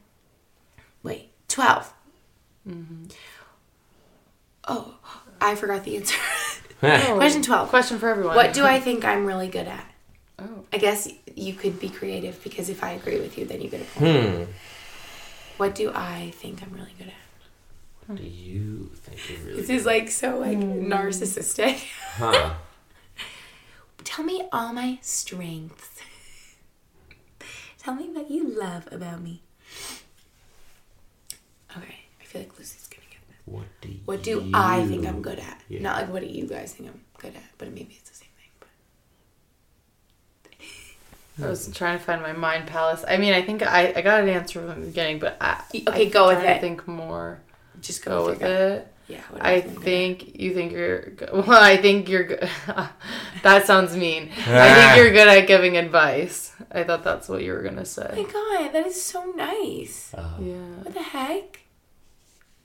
Wait, 1.02 1.30
12 1.48 1.92
Mm-hmm. 2.68 3.04
Oh, 4.68 4.94
I 5.40 5.54
forgot 5.54 5.84
the 5.84 5.96
answer. 5.96 6.16
Question 6.80 7.42
twelve. 7.42 7.68
Question 7.68 7.98
for 7.98 8.08
everyone. 8.08 8.36
What 8.36 8.52
do 8.54 8.64
I 8.64 8.80
think 8.80 9.04
I'm 9.04 9.26
really 9.26 9.48
good 9.48 9.66
at? 9.66 9.84
Oh. 10.38 10.64
I 10.72 10.78
guess 10.78 11.08
you 11.34 11.52
could 11.54 11.78
be 11.78 11.88
creative 11.90 12.42
because 12.42 12.68
if 12.70 12.82
I 12.82 12.92
agree 12.92 13.18
with 13.20 13.36
you, 13.36 13.44
then 13.44 13.60
you 13.60 13.68
get 13.68 13.82
a 13.82 13.84
point. 13.84 14.28
Hmm. 14.28 14.42
What 15.58 15.74
do 15.74 15.90
I 15.94 16.32
think 16.36 16.62
I'm 16.62 16.72
really 16.72 16.94
good 16.96 17.08
at? 17.08 17.14
What 18.10 18.18
do 18.18 18.24
you 18.26 18.90
think 18.94 19.30
you're 19.30 19.38
really? 19.46 19.60
This 19.60 19.70
is 19.70 19.86
like 19.86 20.10
so 20.10 20.38
like 20.38 20.58
hmm. 20.58 20.92
narcissistic. 20.92 21.86
Huh. 22.16 22.54
Tell 24.04 24.24
me 24.24 24.48
all 24.52 24.72
my 24.72 24.98
strengths. 25.00 26.00
Tell 27.78 27.94
me 27.94 28.08
what 28.10 28.28
you 28.28 28.48
love 28.48 28.88
about 28.90 29.22
me. 29.22 29.42
Okay, 31.76 32.00
I 32.20 32.24
feel 32.24 32.42
like 32.42 32.58
Lucy's 32.58 32.88
gonna 32.88 33.06
get 33.10 33.20
this. 33.28 33.36
What 33.44 33.66
do 33.80 33.88
What 34.06 34.22
do 34.24 34.50
I 34.52 34.84
think 34.86 35.06
I'm 35.06 35.22
good 35.22 35.38
at? 35.38 35.60
Yeah. 35.68 35.80
Not 35.82 36.00
like 36.00 36.12
what 36.12 36.22
do 36.22 36.28
you 36.28 36.46
guys 36.46 36.72
think 36.74 36.90
I'm 36.90 37.00
good 37.18 37.36
at, 37.36 37.44
but 37.58 37.68
maybe 37.68 37.94
it's 37.96 38.10
the 38.10 38.16
same 38.16 38.28
thing. 38.36 38.50
But 41.38 41.46
I 41.46 41.48
was 41.48 41.70
trying 41.72 41.96
to 41.96 42.04
find 42.04 42.20
my 42.22 42.32
mind 42.32 42.66
palace. 42.66 43.04
I 43.06 43.18
mean, 43.18 43.32
I 43.34 43.42
think 43.42 43.62
I, 43.62 43.92
I 43.94 44.02
got 44.02 44.20
an 44.20 44.28
answer 44.28 44.60
from 44.60 44.80
the 44.80 44.86
beginning, 44.88 45.20
but 45.20 45.36
I 45.40 45.62
Okay, 45.86 46.06
I'm 46.06 46.10
go 46.10 46.26
with 46.26 46.38
trying 46.38 46.46
to 46.48 46.56
it. 46.56 46.60
think 46.60 46.88
more. 46.88 47.40
Just 47.80 48.04
go, 48.04 48.10
Go 48.22 48.26
with 48.26 48.40
with 48.40 48.50
it. 48.50 48.86
Yeah. 49.08 49.22
I 49.40 49.60
think 49.60 50.18
good 50.20 50.40
you 50.40 50.54
think 50.54 50.70
you're 50.72 51.10
good. 51.10 51.30
Well, 51.46 51.60
I 51.62 51.76
think 51.76 52.08
you're 52.08 52.24
good. 52.24 52.48
that 53.42 53.66
sounds 53.66 53.96
mean. 53.96 54.30
I 54.46 54.74
think 54.74 54.96
you're 55.02 55.12
good 55.12 55.26
at 55.26 55.46
giving 55.48 55.76
advice. 55.76 56.52
I 56.70 56.84
thought 56.84 57.02
that's 57.02 57.28
what 57.28 57.42
you 57.42 57.52
were 57.52 57.62
gonna 57.62 57.80
Oh 57.80 57.84
say. 57.84 58.08
my 58.14 58.22
god, 58.30 58.72
that 58.72 58.86
is 58.86 59.02
so 59.02 59.24
nice. 59.36 60.14
Uh, 60.14 60.30
Yeah. 60.40 60.54
What 60.84 60.94
the 60.94 61.02
heck? 61.02 61.60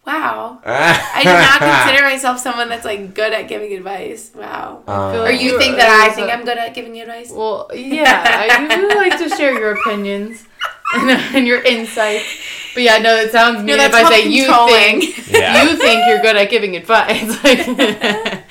Wow. 0.05 0.61
I 0.63 1.23
do 1.23 1.29
not 1.33 1.59
consider 1.85 2.03
myself 2.05 2.39
someone 2.39 2.69
that's 2.69 2.85
like 2.85 3.15
good 3.15 3.33
at 3.33 3.47
giving 3.47 3.73
advice. 3.73 4.29
Wow. 4.35 4.83
Um, 4.87 5.15
Or 5.25 5.31
you 5.31 5.57
think 5.57 5.77
that 5.77 5.89
I 5.89 6.13
think 6.13 6.29
I'm 6.31 6.45
good 6.45 6.59
at 6.59 6.75
giving 6.75 7.01
advice? 7.01 7.31
Well, 7.31 7.71
yeah, 7.73 8.21
I 8.69 8.75
do 8.75 8.87
like 8.95 9.17
to 9.17 9.29
share 9.35 9.57
your 9.57 9.71
opinions 9.73 10.45
and, 10.93 11.09
and 11.09 11.47
your 11.47 11.63
insights. 11.63 12.23
But 12.75 12.83
yeah, 12.83 12.97
no, 12.99 13.15
it 13.15 13.31
sounds 13.31 13.63
mean 13.63 13.77
that's 13.77 13.95
if 13.97 14.05
I 14.05 14.09
say 14.09 14.27
you 14.27 14.45
think 14.67 15.27
Yeah. 15.31 15.63
you 15.63 15.75
think 15.77 16.05
you're 16.07 16.21
good 16.21 16.35
at 16.35 16.49
giving 16.51 16.75
advice. 16.75 17.35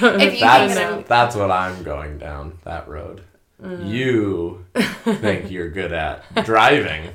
Like, 0.00 0.22
If 0.22 0.34
you 0.34 0.38
think 0.38 0.74
That's 0.74 1.08
that's 1.08 1.34
what 1.34 1.50
I'm 1.50 1.82
going 1.82 2.18
down 2.18 2.58
that 2.64 2.86
road. 2.88 3.22
Mm. 3.60 3.88
You 3.88 4.64
think 5.04 5.50
you're 5.54 5.70
good 5.70 5.92
at 5.92 6.22
driving. 6.44 7.10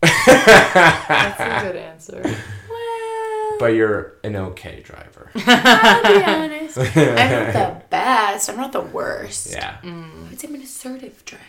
That's 0.00 1.40
a 1.40 1.60
good 1.64 1.76
answer. 1.76 2.20
well, 2.22 3.56
But 3.58 3.74
you're 3.74 4.14
an 4.22 4.36
okay 4.36 4.80
driver. 4.80 5.30
I'll 5.34 6.02
be 6.02 6.22
honest. 6.24 6.78
I'm 6.78 6.84
not 6.94 7.52
the 7.52 7.82
best. 7.90 8.50
I'm 8.50 8.56
not 8.56 8.72
the 8.72 8.80
worst. 8.82 9.52
Yeah. 9.52 9.78
I 9.82 10.26
would 10.30 10.38
say 10.38 10.48
I'm 10.48 10.54
an 10.54 10.62
assertive 10.62 11.24
driver. 11.24 11.44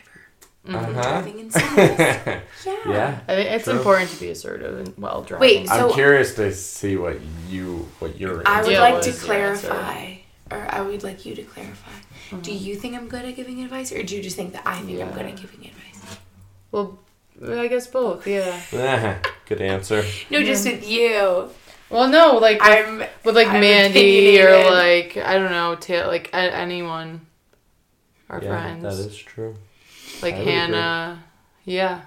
Uh-huh. 0.68 0.92
Driving 0.92 1.40
in 1.40 1.50
yeah. 1.56 2.42
Yeah. 2.86 3.20
I 3.28 3.36
think 3.36 3.50
it's 3.52 3.64
True. 3.64 3.78
important 3.78 4.10
to 4.12 4.20
be 4.20 4.30
assertive 4.30 4.78
and 4.80 4.98
well 4.98 5.24
driving. 5.24 5.42
Wait, 5.64 5.72
I'm 5.72 5.92
curious 5.94 6.36
to 6.36 6.54
see 6.54 6.96
what 6.98 7.18
you 7.48 7.88
what 8.00 8.20
you're 8.20 8.44
I 8.46 8.62
would 8.62 8.78
like 8.78 9.02
to 9.04 9.10
is 9.10 9.26
your 9.26 9.36
answer? 9.36 9.68
clarify, 9.68 10.16
or 10.52 10.68
I 10.70 10.82
would 10.82 11.02
like 11.04 11.26
you 11.26 11.34
to 11.36 11.44
clarify. 11.44 11.92
Do 12.42 12.54
you 12.54 12.76
think 12.76 12.96
I'm 12.96 13.08
good 13.08 13.26
at 13.26 13.36
giving 13.36 13.64
advice, 13.64 13.92
or 13.92 14.04
do 14.04 14.16
you 14.16 14.22
just 14.22 14.36
think 14.36 14.54
that 14.54 14.62
I 14.66 14.80
think 14.82 15.02
I'm 15.02 15.12
good 15.12 15.26
at 15.26 15.36
giving 15.38 15.66
advice? 15.66 16.18
well, 16.72 17.00
I 17.48 17.68
guess 17.68 17.88
both. 17.88 18.28
Yeah. 18.28 18.60
Good 19.48 19.62
answer. 19.62 20.04
No, 20.30 20.44
just 20.44 20.66
with 20.66 20.88
you. 20.88 21.50
Well, 21.90 22.08
no, 22.10 22.38
like 22.38 22.62
with, 22.62 22.70
I'm 22.70 23.00
with 23.24 23.36
like 23.36 23.48
I'm 23.48 23.62
Mandy 23.62 24.40
or 24.42 24.70
like 24.70 25.18
I 25.18 25.40
don't 25.40 25.50
know, 25.50 25.74
ta- 25.76 26.06
like 26.08 26.30
anyone, 26.34 27.26
our 28.30 28.44
Yeah, 28.44 28.50
friends, 28.50 28.84
that 28.84 29.04
is 29.08 29.18
true. 29.18 29.56
Like 30.22 30.36
I 30.36 30.38
would 30.38 30.42
agree. 30.42 30.54
Hannah. 30.54 31.24
Yeah. 31.66 32.02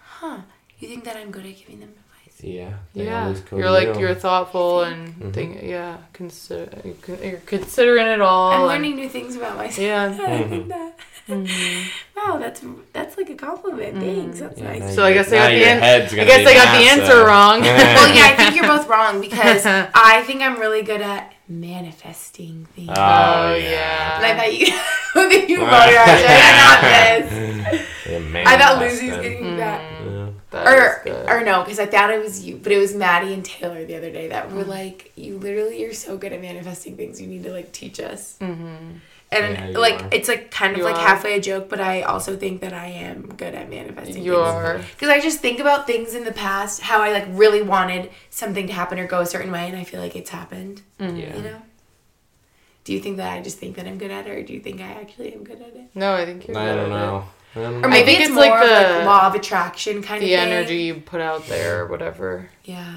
Huh. 0.00 0.38
You 0.78 0.88
think 0.88 1.04
that 1.04 1.16
I'm 1.16 1.30
good 1.30 1.46
at 1.46 1.56
giving 1.56 1.80
them 1.80 1.90
advice? 1.90 2.42
Yeah. 2.42 2.74
they 2.94 3.04
Yeah, 3.06 3.24
always 3.24 3.40
go 3.40 3.56
you're 3.56 3.70
like 3.70 3.94
you. 3.94 4.00
you're 4.00 4.14
thoughtful 4.14 4.82
and 4.82 5.08
mm-hmm. 5.08 5.30
think. 5.30 5.62
Yeah, 5.62 5.98
consider 6.12 6.70
you're 7.22 7.38
considering 7.46 8.06
it 8.06 8.20
all. 8.20 8.50
I'm 8.50 8.60
and- 8.60 8.68
learning 8.68 8.96
new 8.96 9.08
things 9.08 9.36
about 9.36 9.56
myself. 9.56 9.78
Yeah. 9.78 10.04
I 10.06 10.28
mm-hmm. 10.28 10.50
think 10.50 10.68
that. 10.68 10.98
Mm-hmm. 11.28 11.88
Wow, 12.16 12.38
that's 12.38 12.62
that's 12.92 13.16
like 13.16 13.30
a 13.30 13.34
compliment. 13.34 13.98
Thanks. 13.98 14.38
That's 14.40 14.60
Yeah, 14.60 14.78
nice. 14.78 14.94
So 14.94 15.04
I 15.04 15.12
guess 15.12 15.32
I 15.32 15.36
got 15.36 15.48
the 15.48 15.58
your 15.58 15.68
an- 15.68 15.82
I 15.82 16.24
guess 16.24 16.46
I 16.46 16.54
got 16.54 16.78
the 16.78 16.86
answer 16.88 17.24
wrong. 17.24 17.60
well, 17.62 18.14
yeah, 18.14 18.26
I 18.26 18.36
think 18.36 18.54
you're 18.54 18.66
both 18.66 18.88
wrong 18.88 19.20
because 19.20 19.66
I 19.66 20.22
think 20.24 20.42
I'm 20.42 20.60
really 20.60 20.82
good 20.82 21.00
at 21.00 21.32
manifesting 21.48 22.66
things. 22.74 22.88
Oh, 22.90 22.94
Oh, 22.94 23.54
yeah. 23.56 24.16
and 24.16 24.24
I 24.30 24.36
thought 24.36 24.58
you, 24.58 24.66
I 25.14 25.46
you 25.48 25.58
both 25.58 25.68
are 25.68 25.96
actually. 25.96 26.36
I 26.36 27.20
got 27.20 27.70
this. 27.70 27.86
Yeah, 28.06 28.42
I 28.46 28.58
thought 28.58 28.78
manifesting. 28.78 29.08
Lucy's 29.10 29.16
getting 29.22 29.56
that. 29.56 29.80
Yeah. 30.04 30.28
That 30.50 30.66
Or, 30.66 31.38
or 31.40 31.44
no, 31.44 31.62
because 31.62 31.78
I 31.80 31.86
thought 31.86 32.10
it 32.10 32.22
was 32.22 32.44
you, 32.44 32.56
but 32.62 32.70
it 32.72 32.78
was 32.78 32.94
Maddie 32.94 33.34
and 33.34 33.44
Taylor 33.44 33.84
the 33.84 33.96
other 33.96 34.10
day 34.12 34.28
that 34.28 34.52
were 34.52 34.62
like, 34.64 35.12
"You 35.16 35.38
literally, 35.38 35.80
you're 35.80 35.92
so 35.92 36.16
good 36.16 36.32
at 36.32 36.40
manifesting 36.40 36.96
things. 36.96 37.20
You 37.20 37.26
need 37.26 37.42
to 37.44 37.52
like 37.52 37.72
teach 37.72 37.98
us." 38.00 38.36
Mm-hmm. 38.40 38.98
And 39.32 39.72
Yeah, 39.72 39.78
like, 39.78 40.02
are. 40.04 40.08
it's 40.12 40.28
like 40.28 40.50
kind 40.52 40.72
of 40.72 40.78
You 40.78 40.84
like 40.84 40.94
are. 40.96 41.00
halfway 41.06 41.34
a 41.36 41.40
joke, 41.40 41.68
but 41.68 41.80
I 41.80 42.02
also 42.02 42.36
think 42.36 42.60
that 42.60 42.72
I 42.72 42.86
am 42.86 43.26
good 43.36 43.54
at 43.56 43.68
manifesting. 43.68 44.22
You 44.22 44.36
are. 44.36 44.78
because 44.78 45.08
I 45.08 45.20
just 45.20 45.40
think 45.40 45.58
about 45.58 45.86
things 45.86 46.14
in 46.14 46.22
the 46.24 46.32
past, 46.32 46.80
how 46.82 47.00
I 47.02 47.10
like 47.12 47.26
really 47.30 47.60
wanted 47.62 48.10
something 48.30 48.66
to 48.68 48.72
happen 48.72 48.98
or 49.00 49.06
go 49.08 49.20
a 49.20 49.26
certain 49.26 49.50
way, 49.50 49.66
and 49.68 49.76
I 49.76 49.82
feel 49.84 50.00
like 50.00 50.14
it's 50.14 50.30
happened. 50.30 50.82
Mm-hmm. 51.00 51.16
Yeah. 51.16 51.36
You 51.36 51.42
know. 51.42 51.62
Do 52.84 52.92
you 52.92 53.00
think 53.00 53.16
that 53.16 53.32
I 53.36 53.42
just 53.42 53.58
think 53.58 53.74
that 53.76 53.86
I'm 53.86 53.98
good 53.98 54.12
at 54.12 54.28
it, 54.28 54.30
or 54.30 54.42
do 54.44 54.52
you 54.52 54.60
think 54.60 54.80
I 54.80 54.92
actually 54.92 55.34
am 55.34 55.42
good 55.42 55.60
at 55.60 55.74
it? 55.74 55.88
No, 55.96 56.14
I 56.14 56.24
think 56.24 56.46
you're. 56.46 56.56
I 56.56 56.66
good 56.66 56.76
don't 56.76 56.92
at 56.92 56.98
know. 56.98 57.24
I 57.56 57.58
don't 57.62 57.74
Or 57.74 57.80
know. 57.80 57.88
maybe 57.88 58.06
think 58.06 58.20
it's, 58.20 58.28
it's 58.28 58.34
more 58.36 58.44
like 58.44 58.62
of 58.64 58.70
like 58.70 58.98
the- 59.00 59.04
law 59.06 59.26
of 59.26 59.34
attraction 59.34 60.02
kind 60.04 60.22
The 60.22 60.34
of. 60.34 60.40
The 60.40 60.46
energy 60.46 60.76
you 60.84 60.94
put 61.00 61.20
out 61.20 61.48
there, 61.48 61.82
or 61.82 61.86
whatever, 61.88 62.48
Yeah. 62.64 62.94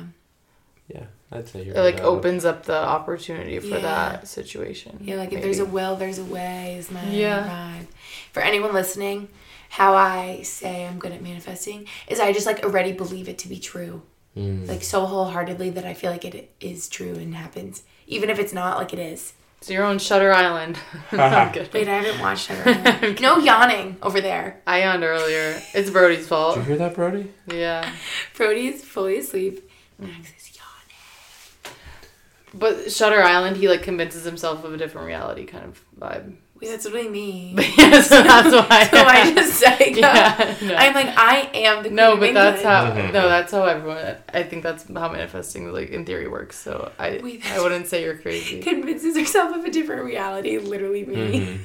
Yeah, 0.88 1.06
I'd 1.32 1.48
say 1.48 1.64
you're 1.64 1.76
it 1.76 1.80
like 1.80 1.96
good 1.98 2.02
at 2.02 2.06
it. 2.06 2.10
opens 2.10 2.46
up 2.46 2.66
the 2.66 2.78
opportunity 2.78 3.60
for 3.60 3.68
Yeah. 3.68 3.80
that 3.82 4.28
situation. 4.28 5.00
Yeah, 5.02 5.16
like 5.18 5.32
if 5.34 5.42
there's 5.42 5.60
a 5.60 5.66
will, 5.66 5.96
there's 5.96 6.18
a 6.20 6.24
way, 6.24 6.76
is 6.80 6.90
my 6.92 7.04
Yeah. 7.10 7.48
vibe. 7.82 7.88
For 8.34 8.42
anyone 8.42 8.74
listening, 8.74 9.30
how 9.70 9.94
I 9.94 10.42
say 10.44 10.86
I'm 10.88 10.98
good 10.98 11.12
at 11.12 11.22
manifesting 11.22 11.86
is 12.08 12.20
I 12.20 12.34
just 12.34 12.48
like 12.48 12.64
already 12.64 12.92
believe 12.94 13.30
it 13.30 13.38
to 13.40 13.48
be 13.48 13.60
true. 13.60 14.02
Mm. 14.36 14.68
Like 14.68 14.84
so 14.84 15.06
wholeheartedly 15.06 15.70
that 15.72 15.86
I 15.86 15.94
feel 15.94 16.12
like 16.12 16.26
it 16.26 16.50
is 16.60 16.88
true 16.90 17.14
and 17.16 17.36
happens. 17.36 17.84
Even 18.08 18.30
if 18.30 18.40
it's 18.40 18.54
not, 18.54 18.78
like 18.78 18.94
it 18.94 19.00
is. 19.00 19.34
It's 19.60 19.70
your 19.70 19.84
own 19.84 20.00
Shutter 20.00 20.32
Island. 20.32 20.80
I'm. 21.12 21.52
Wait, 21.74 21.88
I 21.88 22.00
haven't 22.02 22.22
watched 22.22 22.50
it. 22.54 23.20
no 23.20 23.38
yawning 23.40 23.98
over 24.02 24.22
there. 24.22 24.62
I 24.66 24.84
yawned 24.84 25.04
earlier. 25.04 25.62
It's 25.74 25.90
Brody's 25.90 26.28
fault. 26.28 26.56
Did 26.56 26.62
you 26.62 26.68
hear 26.70 26.78
that, 26.78 26.96
Brody? 26.96 27.32
Yeah. 27.52 27.92
Brody's 28.38 28.84
fully 28.86 29.18
asleep. 29.18 29.70
Max 30.00 30.14
is 30.16 30.24
yawning. 30.24 30.39
But 32.54 32.92
Shutter 32.92 33.22
Island, 33.22 33.58
he 33.58 33.68
like 33.68 33.84
convinces 33.84 34.24
himself 34.24 34.64
of 34.64 34.74
a 34.74 34.78
different 34.78 35.08
reality 35.08 35.46
kind 35.46 35.66
of 35.66 35.84
vibe. 36.00 36.36
Wait, 36.60 36.68
that's 36.68 36.84
what 36.84 36.98
I 36.98 37.08
mean. 37.08 37.58
yeah, 37.78 38.02
so 38.02 38.22
that's 38.22 38.52
why. 38.54 38.84
so 38.92 38.98
I 38.98 39.34
just 39.34 39.54
say 39.54 39.94
Yeah, 39.96 40.56
no. 40.62 40.76
I'm 40.76 40.94
like, 40.94 41.08
I 41.18 41.50
am 41.54 41.84
the 41.84 41.90
no, 41.90 42.18
queen 42.18 42.34
but 42.34 42.48
of 42.48 42.62
that's 42.62 42.90
England. 42.90 43.16
how. 43.16 43.22
No, 43.22 43.30
that's 43.30 43.52
how 43.54 43.64
everyone. 43.64 44.18
I 44.34 44.44
think 44.44 44.64
that's 44.64 44.84
how 44.88 45.10
manifesting, 45.10 45.72
like 45.72 45.90
in 45.90 46.06
theory, 46.06 46.28
works. 46.28 46.58
So 46.58 46.92
I, 47.00 47.22
Wait, 47.24 47.46
I 47.50 47.62
wouldn't 47.62 47.88
say 47.88 48.04
you're 48.04 48.18
crazy. 48.18 48.60
convinces 48.62 49.16
herself 49.16 49.56
of 49.56 49.64
a 49.64 49.72
different 49.72 50.04
reality. 50.04 50.58
Literally 50.58 51.06
me. 51.06 51.16
Mm-hmm. 51.16 51.64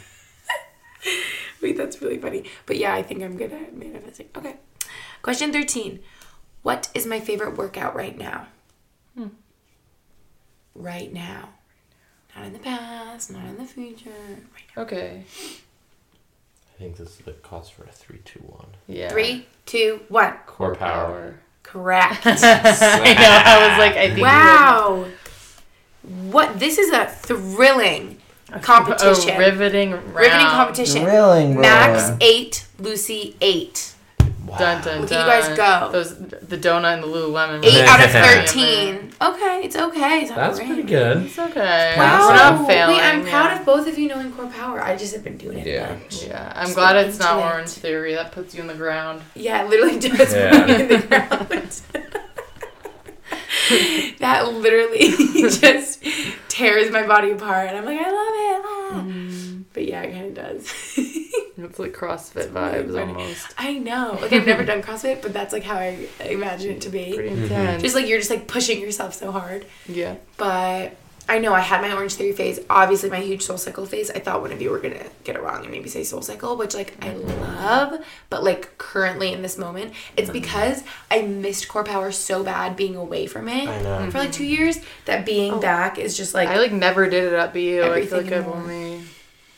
Wait, 1.61 1.77
that's 1.77 2.01
really 2.01 2.19
funny. 2.19 2.45
But 2.67 2.77
yeah, 2.77 2.95
I 2.95 3.03
think 3.03 3.23
I'm 3.23 3.37
good 3.37 3.53
at 3.53 3.75
manifesting. 3.75 4.29
Okay. 4.37 4.57
Question 5.23 5.53
13. 5.53 6.01
What 6.63 6.89
is 6.95 7.07
my 7.07 7.21
favorite 7.21 7.57
workout 7.57 7.97
right 7.97 8.17
now? 8.17 8.47
Hmm. 9.17 9.29
Right 10.75 11.13
now. 11.13 11.51
Not 12.37 12.47
in 12.47 12.53
the 12.53 12.59
past, 12.59 13.31
not 13.31 13.45
in 13.47 13.57
the 13.59 13.65
future. 13.65 14.11
Right 14.11 14.65
now. 14.77 14.83
Okay. 14.83 15.25
I 16.75 16.79
think 16.79 16.97
this 16.97 17.11
is 17.11 17.17
the 17.19 17.33
cost 17.33 17.73
for 17.75 17.85
a 17.85 17.93
three, 17.93 18.19
two, 18.25 18.41
one. 18.41 18.67
Yeah. 18.89 19.09
Three, 19.11 19.47
two, 19.67 20.01
one. 20.09 20.35
Core 20.47 20.75
power. 20.75 21.37
Correct. 21.63 22.23
I 22.27 22.35
know. 22.35 23.43
I 23.45 23.69
was 23.69 23.79
like, 23.79 23.97
I 23.97 24.09
think. 24.11 24.21
wow. 24.23 25.07
What? 26.03 26.59
This 26.59 26.79
is 26.79 26.93
a 26.93 27.07
thrilling 27.07 28.19
competition. 28.63 29.37
A 29.37 29.39
riveting 29.39 29.93
round. 29.93 30.15
Riveting 30.15 30.47
competition. 30.47 31.05
Thrilling, 31.05 31.53
bro. 31.55 31.63
Max 31.63 32.11
eight, 32.21 32.67
Lucy 32.79 33.37
eight. 33.41 33.94
Dun, 34.59 34.83
dun, 34.83 35.01
Look 35.03 35.13
at 35.13 35.27
you 35.27 35.49
guys 35.49 35.57
go. 35.57 35.91
Those 35.93 36.17
the 36.19 36.57
donut 36.59 36.95
and 36.95 37.03
the 37.03 37.07
Lululemon. 37.07 37.65
Eight 37.65 37.85
out 37.87 38.05
of 38.05 38.11
thirteen. 38.47 39.13
Okay, 39.21 39.61
it's 39.65 39.77
okay. 39.77 40.21
It's 40.23 40.31
That's 40.31 40.59
great. 40.59 40.69
pretty 40.69 40.83
good. 40.83 41.23
It's 41.27 41.39
okay. 41.39 41.95
Wow. 41.97 42.29
We're 42.29 42.35
not 42.37 42.67
failing. 42.67 42.97
Wait, 42.97 43.03
I'm 43.03 43.23
proud 43.23 43.47
yeah. 43.53 43.61
of 43.61 43.67
both 43.67 43.87
of 43.89 43.99
you 43.99 44.09
knowing 44.09 44.33
core 44.33 44.47
power. 44.49 44.83
I 44.83 44.97
just 44.97 45.15
have 45.15 45.25
been 45.25 45.37
doing 45.37 45.59
it. 45.59 45.67
Yeah. 45.67 45.91
a 45.91 45.95
bunch. 45.99 46.25
Yeah, 46.25 46.53
I'm 46.55 46.65
Just 46.67 46.75
glad 46.77 46.97
it's 47.07 47.19
not 47.19 47.37
into 47.37 47.45
more 47.49 47.59
it. 47.59 47.63
in 47.63 47.69
theory. 47.69 48.15
That 48.15 48.33
puts 48.33 48.55
you 48.55 48.61
in 48.61 48.67
the 48.67 48.75
ground. 48.75 49.23
Yeah, 49.35 49.63
it 49.65 49.71
literally 49.71 49.99
does 49.99 50.33
Yeah. 50.35 50.51
put 50.51 50.67
me 50.69 50.75
in 50.83 50.89
the 50.89 51.07
ground. 51.07 51.81
that 54.19 54.53
literally 54.53 55.11
just 55.51 56.03
tears 56.49 56.91
my 56.91 57.07
body 57.07 57.31
apart. 57.31 57.71
I'm 57.71 57.85
like, 57.85 57.99
I 58.01 58.11
love 58.11 58.35
it. 58.37 58.63
ah. 58.67 59.64
But 59.75 59.87
yeah, 59.87 60.03
it 60.03 60.13
kind 60.13 60.27
of 60.27 60.35
does. 60.35 60.73
It's 61.57 61.79
like 61.79 61.93
CrossFit 61.93 62.49
vibes 62.49 62.99
almost. 62.99 63.55
I 63.57 63.75
know. 63.75 64.19
Like 64.21 64.33
I've 64.33 64.47
never 64.47 64.65
done 64.67 64.83
CrossFit, 64.83 65.23
but 65.23 65.33
that's 65.33 65.53
like 65.53 65.63
how 65.63 65.77
I 65.77 66.09
imagine 66.21 66.73
it 66.73 66.81
to 66.83 66.91
be. 66.91 67.15
Pretty 67.15 67.31
mm-hmm. 67.31 67.45
intense. 67.45 67.83
Just 67.83 67.95
like 67.95 68.09
you're 68.09 68.19
just 68.19 68.31
like 68.31 68.49
pushing 68.49 68.81
yourself 68.81 69.15
so 69.15 69.31
hard. 69.31 69.65
yeah. 69.87 70.17
But 70.37 70.97
I 71.29 71.39
know 71.39 71.55
I 71.55 71.61
had 71.61 71.81
my 71.81 71.93
Orange 71.93 72.15
Theory 72.15 72.33
phase. 72.33 72.59
Obviously, 72.69 73.09
my 73.09 73.21
huge 73.21 73.43
Soul 73.43 73.57
Cycle 73.57 73.87
phase. 73.87 74.11
I 74.11 74.19
thought 74.19 74.43
one 74.43 74.53
of 74.53 74.61
you 74.61 74.71
were 74.71 74.81
gonna 74.81 75.07
get 75.23 75.37
it 75.37 75.43
wrong 75.43 75.63
and 75.63 75.71
maybe 75.71 75.89
say 75.89 76.03
Soul 76.05 76.23
Cycle, 76.23 76.57
which 76.57 76.75
like 76.75 76.97
I 77.01 77.11
mm-hmm. 77.11 77.41
love. 77.41 78.05
But 78.31 78.43
like 78.43 78.77
currently 78.77 79.33
in 79.33 79.41
this 79.41 79.57
moment, 79.57 79.93
it's 80.17 80.29
mm-hmm. 80.29 80.41
because 80.41 80.83
I 81.11 81.23
missed 81.23 81.69
Core 81.69 81.85
Power 81.85 82.11
so 82.11 82.43
bad 82.43 82.77
being 82.77 82.97
away 82.97 83.27
from 83.27 83.49
it 83.49 83.69
I 83.69 83.81
know. 83.81 84.11
for 84.11 84.19
like 84.19 84.33
two 84.33 84.45
years 84.45 84.81
that 85.05 85.25
being 85.25 85.55
oh. 85.55 85.61
back 85.61 85.99
is 85.99 86.17
just 86.17 86.35
like 86.35 86.49
I 86.49 86.59
like 86.59 86.73
never 86.73 87.09
did 87.09 87.33
it 87.33 87.33
at 87.33 87.53
BU. 87.53 87.61
I 87.61 87.61
feel 87.61 87.85
Everything 87.85 88.25
like 88.25 88.33
I've 88.33 88.47
more. 88.47 88.57
only 88.57 89.03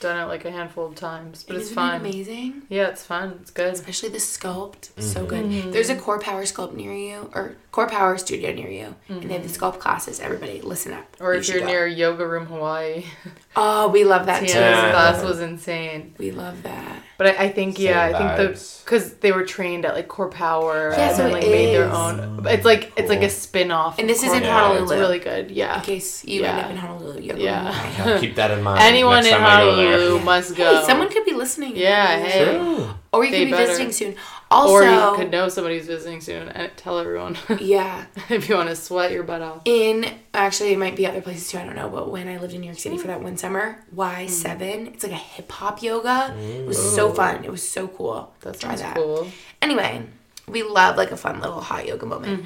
done 0.00 0.20
it 0.20 0.26
like 0.26 0.44
a 0.44 0.50
handful 0.50 0.86
of 0.86 0.94
times, 0.94 1.44
but 1.46 1.56
it's 1.56 1.66
isn't 1.66 1.74
fun. 1.74 1.94
it 1.94 1.98
amazing. 1.98 2.62
Yeah, 2.68 2.88
it's 2.88 3.04
fun. 3.04 3.38
It's 3.40 3.50
good. 3.50 3.72
Especially 3.72 4.08
the 4.08 4.18
sculpt, 4.18 4.90
so 5.00 5.20
mm-hmm. 5.20 5.26
good. 5.26 5.44
Mm-hmm. 5.44 5.70
There's 5.70 5.90
a 5.90 5.96
Core 5.96 6.18
Power 6.18 6.42
sculpt 6.42 6.74
near 6.74 6.92
you, 6.92 7.30
or 7.34 7.56
Core 7.72 7.88
Power 7.88 8.18
studio 8.18 8.52
near 8.52 8.70
you, 8.70 8.94
and 9.08 9.22
they 9.22 9.34
have 9.34 9.42
the 9.42 9.48
mm-hmm. 9.48 9.64
sculpt 9.64 9.78
classes. 9.78 10.20
Everybody, 10.20 10.60
listen 10.60 10.92
up. 10.92 11.04
Or 11.20 11.32
You 11.32 11.40
if 11.40 11.46
should 11.46 11.54
you're 11.54 11.62
go. 11.62 11.68
near 11.68 11.86
Yoga 11.86 12.26
Room 12.26 12.46
Hawaii, 12.46 13.04
oh, 13.56 13.88
we 13.88 14.04
love 14.04 14.26
that 14.26 14.42
Tiana's 14.42 14.52
too. 14.52 14.58
Yeah. 14.58 14.90
class 14.90 15.22
was 15.24 15.40
insane. 15.40 16.14
We 16.18 16.30
love 16.30 16.62
that. 16.64 17.02
But 17.18 17.28
I, 17.28 17.44
I 17.44 17.48
think 17.48 17.78
yeah, 17.78 18.08
Same 18.08 18.14
I 18.14 18.18
think 18.36 18.50
vibes. 18.54 18.78
the 18.78 18.84
because 18.84 19.14
they 19.14 19.32
were 19.32 19.44
trained 19.44 19.86
at 19.86 19.94
like 19.94 20.06
Core 20.06 20.28
Power 20.28 20.90
Yeah, 20.92 21.08
and 21.08 21.16
so 21.16 21.22
then 21.22 21.30
it 21.30 21.34
like 21.34 21.42
made 21.44 21.74
their 21.74 21.86
is. 21.88 21.94
own. 21.94 22.46
It's 22.46 22.64
like 22.66 22.92
it's 22.96 23.08
like 23.08 23.20
Cool. 23.20 23.28
a 23.28 23.30
spin 23.30 23.70
off. 23.70 23.98
And 23.98 24.06
this 24.08 24.22
is 24.22 24.30
in 24.32 24.42
It's 24.42 24.46
Honolulu. 24.46 24.82
It's 24.82 25.00
really 25.00 25.18
good. 25.18 25.50
Yeah. 25.50 25.78
In 25.78 25.82
case 25.84 26.24
you 26.26 26.44
end 26.44 26.58
Yeah. 26.58 26.64
up 26.64 26.70
in 26.70 26.76
Honolulu, 26.76 27.20
yoga 27.22 27.40
Yeah. 27.42 27.72
Hawaii. 27.72 28.12
I'll 28.14 28.20
keep 28.20 28.34
that 28.36 28.50
in 28.50 28.62
mind. 28.62 28.82
Anyone 28.82 29.22
next 29.24 29.28
in 29.28 29.32
time 29.40 29.44
I 29.46 29.64
go 29.64 29.76
there. 29.76 29.92
Honolulu 29.92 30.24
must 30.24 30.56
go. 30.56 30.80
Hey, 30.80 30.84
someone 30.86 31.08
could 31.08 31.24
be 31.24 31.32
listening. 31.32 31.76
Yeah, 31.76 32.18
hey. 32.22 32.44
True. 32.58 32.90
Or 33.14 33.24
you 33.24 33.30
They 33.30 33.38
could 33.38 33.44
be 33.46 33.50
better. 33.52 33.66
visiting 33.68 33.92
soon. 33.92 34.14
Also, 34.48 34.74
or 34.74 34.82
you 34.84 35.16
could 35.16 35.32
know 35.32 35.48
somebody 35.48 35.76
who's 35.76 35.88
visiting 35.88 36.20
soon 36.20 36.48
and 36.48 36.70
tell 36.76 37.00
everyone 37.00 37.36
yeah. 37.60 38.06
if 38.28 38.48
you 38.48 38.54
want 38.54 38.68
to 38.68 38.76
sweat 38.76 39.10
your 39.10 39.24
butt 39.24 39.42
off. 39.42 39.62
In 39.64 40.06
actually, 40.32 40.72
it 40.72 40.78
might 40.78 40.94
be 40.94 41.04
other 41.04 41.20
places 41.20 41.50
too. 41.50 41.58
I 41.58 41.64
don't 41.64 41.74
know. 41.74 41.88
But 41.88 42.12
when 42.12 42.28
I 42.28 42.38
lived 42.38 42.54
in 42.54 42.60
New 42.60 42.68
York 42.68 42.78
City 42.78 42.96
for 42.96 43.08
that 43.08 43.20
one 43.20 43.36
summer, 43.36 43.84
Y 43.92 44.26
seven, 44.26 44.86
it's 44.88 45.02
like 45.02 45.12
a 45.12 45.16
hip 45.16 45.50
hop 45.50 45.82
yoga. 45.82 46.32
It 46.38 46.66
was 46.66 46.94
so 46.94 47.12
fun. 47.12 47.44
It 47.44 47.50
was 47.50 47.68
so 47.68 47.88
cool. 47.88 48.32
That 48.42 48.60
Try 48.60 48.76
sounds 48.76 48.94
cool. 48.94 49.28
Anyway, 49.60 50.06
we 50.46 50.62
love 50.62 50.96
like 50.96 51.10
a 51.10 51.16
fun 51.16 51.40
little 51.40 51.60
hot 51.60 51.86
yoga 51.86 52.06
moment. 52.06 52.44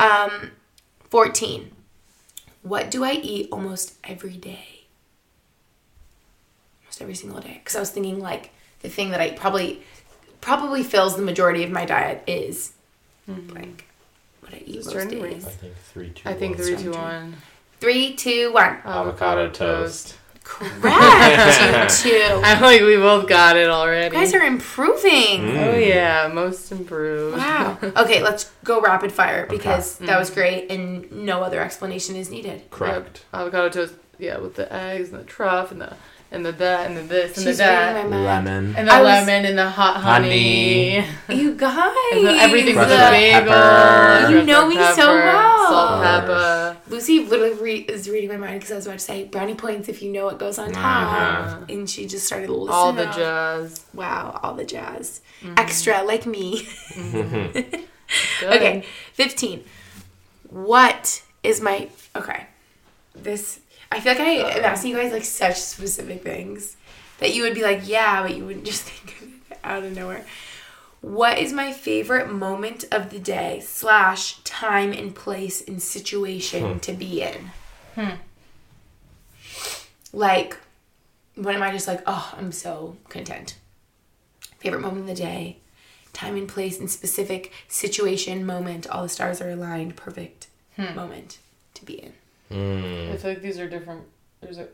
Um, 0.00 0.50
fourteen. 1.10 1.70
What 2.62 2.90
do 2.90 3.04
I 3.04 3.12
eat 3.12 3.48
almost 3.52 3.94
every 4.02 4.36
day? 4.36 4.86
Almost 6.82 7.00
every 7.00 7.14
single 7.14 7.40
day. 7.40 7.60
Because 7.62 7.76
I 7.76 7.78
was 7.80 7.90
thinking 7.90 8.18
like 8.18 8.50
the 8.80 8.88
thing 8.88 9.10
that 9.10 9.20
I 9.20 9.30
probably 9.30 9.82
probably 10.46 10.84
fills 10.84 11.16
the 11.16 11.22
majority 11.22 11.64
of 11.64 11.72
my 11.72 11.84
diet 11.84 12.22
is 12.28 12.72
mm-hmm. 13.28 13.52
like 13.52 13.84
what 14.40 14.54
I 14.54 14.62
eat 14.64 14.74
Just 14.74 14.94
most 14.94 15.10
days. 15.10 15.44
I 15.44 15.50
think 15.50 15.74
three, 15.92 16.10
two, 16.10 16.28
I 16.28 16.34
think 16.34 16.56
one. 16.56 16.66
three, 16.66 16.76
two, 16.76 16.90
one. 16.92 17.36
Three, 17.80 18.14
two, 18.14 18.52
one. 18.52 18.76
Avocado 18.84 19.50
toast. 19.50 20.16
Correct. 20.44 21.98
two, 21.98 22.10
two. 22.10 22.40
I'm 22.44 22.62
like 22.62 22.80
we 22.80 22.94
both 22.96 23.28
got 23.28 23.56
it 23.56 23.68
already. 23.68 24.14
You 24.14 24.22
guys 24.22 24.32
are 24.34 24.44
improving. 24.44 25.40
Mm. 25.40 25.66
oh 25.66 25.76
yeah, 25.76 26.30
most 26.32 26.70
improved. 26.70 27.38
Wow. 27.38 27.76
Okay, 27.82 28.22
let's 28.22 28.44
go 28.62 28.80
rapid 28.80 29.10
fire 29.10 29.48
because 29.48 29.98
that 29.98 30.16
was 30.16 30.30
mm-hmm. 30.30 30.38
great 30.38 30.70
and 30.70 31.10
no 31.10 31.42
other 31.42 31.60
explanation 31.60 32.14
is 32.14 32.30
needed. 32.30 32.70
Correct. 32.70 33.24
Avocado 33.34 33.68
toast. 33.68 33.94
Yeah, 34.18 34.38
with 34.38 34.54
the 34.54 34.72
eggs 34.72 35.10
and 35.10 35.18
the 35.18 35.24
truff 35.24 35.72
and 35.72 35.80
the 35.80 35.96
and 36.36 36.46
the 36.46 36.52
that 36.52 36.86
and 36.86 36.96
the 36.96 37.02
this 37.02 37.36
and 37.36 37.46
She's 37.46 37.58
the 37.58 37.64
that 37.64 37.94
reading 37.96 38.10
my 38.10 38.16
mind. 38.16 38.46
Lemon. 38.46 38.76
and 38.76 38.88
the 38.88 38.92
I 38.92 39.02
was- 39.02 39.26
lemon 39.26 39.44
and 39.46 39.58
the 39.58 39.68
hot 39.68 39.96
honey. 40.00 41.00
Honey. 41.00 41.40
You 41.42 41.54
guys. 41.54 41.94
And 42.12 42.26
the, 42.26 42.30
everything's 42.30 42.76
Crushed 42.76 42.90
the 42.90 42.96
red 42.96 43.44
bagel. 43.44 44.30
You 44.30 44.46
know 44.46 44.68
me 44.68 44.76
so 44.76 45.14
well. 45.14 45.66
Salt, 45.66 46.02
pepper. 46.04 46.76
Lucy 46.88 47.24
literally 47.24 47.54
re- 47.54 47.80
is 47.80 48.08
reading 48.08 48.28
my 48.28 48.36
mind 48.36 48.60
because 48.60 48.70
I 48.70 48.76
was 48.76 48.86
about 48.86 48.98
to 48.98 49.04
say 49.04 49.24
brownie 49.24 49.54
points 49.54 49.88
if 49.88 50.02
you 50.02 50.12
know 50.12 50.26
what 50.26 50.38
goes 50.38 50.58
on 50.58 50.74
uh-huh. 50.74 51.56
top. 51.58 51.68
And 51.70 51.88
she 51.90 52.06
just 52.06 52.26
started 52.26 52.50
listening. 52.50 52.68
all 52.70 52.92
the 52.92 53.08
up. 53.08 53.16
jazz. 53.16 53.84
Wow, 53.92 54.38
all 54.42 54.54
the 54.54 54.64
jazz. 54.64 55.20
Mm-hmm. 55.42 55.54
Extra, 55.58 56.02
like 56.04 56.26
me. 56.26 56.62
Mm-hmm. 56.62 57.52
Good. 58.40 58.52
Okay, 58.52 58.84
15. 59.14 59.64
What 60.50 61.22
is 61.42 61.60
my. 61.60 61.88
Okay. 62.14 62.46
This. 63.14 63.60
I 63.90 64.00
feel 64.00 64.12
like 64.12 64.20
I 64.20 64.58
am 64.58 64.64
asking 64.64 64.92
you 64.92 64.96
guys 64.96 65.12
like 65.12 65.24
such 65.24 65.56
specific 65.60 66.22
things 66.22 66.76
that 67.18 67.34
you 67.34 67.42
would 67.42 67.54
be 67.54 67.62
like, 67.62 67.86
yeah, 67.86 68.22
but 68.22 68.36
you 68.36 68.44
wouldn't 68.44 68.66
just 68.72 68.82
think 68.82 69.20
of 69.20 69.52
it 69.52 69.58
out 69.64 69.84
of 69.84 69.94
nowhere. 69.94 70.24
What 71.00 71.38
is 71.38 71.52
my 71.52 71.72
favorite 71.72 72.32
moment 72.32 72.84
of 72.90 73.10
the 73.10 73.18
day 73.18 73.60
slash 73.64 74.40
time 74.42 74.92
and 74.92 75.14
place 75.14 75.62
and 75.66 75.80
situation 75.80 76.80
to 76.80 76.92
be 76.92 77.22
in? 77.22 77.50
Hmm. 77.94 78.16
Like, 80.12 80.58
when 81.36 81.54
am 81.54 81.62
I 81.62 81.70
just 81.70 81.86
like, 81.86 82.02
oh, 82.06 82.34
I'm 82.36 82.50
so 82.50 82.96
content? 83.08 83.56
Favorite 84.58 84.80
moment 84.80 85.02
of 85.02 85.06
the 85.08 85.22
day, 85.22 85.58
time 86.12 86.36
and 86.36 86.48
place 86.48 86.80
and 86.80 86.90
specific 86.90 87.52
situation, 87.68 88.44
moment, 88.44 88.86
all 88.88 89.02
the 89.02 89.08
stars 89.08 89.40
are 89.40 89.50
aligned, 89.50 89.96
perfect 89.96 90.48
moment 90.76 91.38
to 91.74 91.84
be 91.84 91.94
in. 91.94 92.14
I 92.50 93.16
feel 93.16 93.30
like 93.32 93.42
these 93.42 93.58
are 93.58 93.68
different. 93.68 94.04
There's 94.40 94.58
a. 94.58 94.68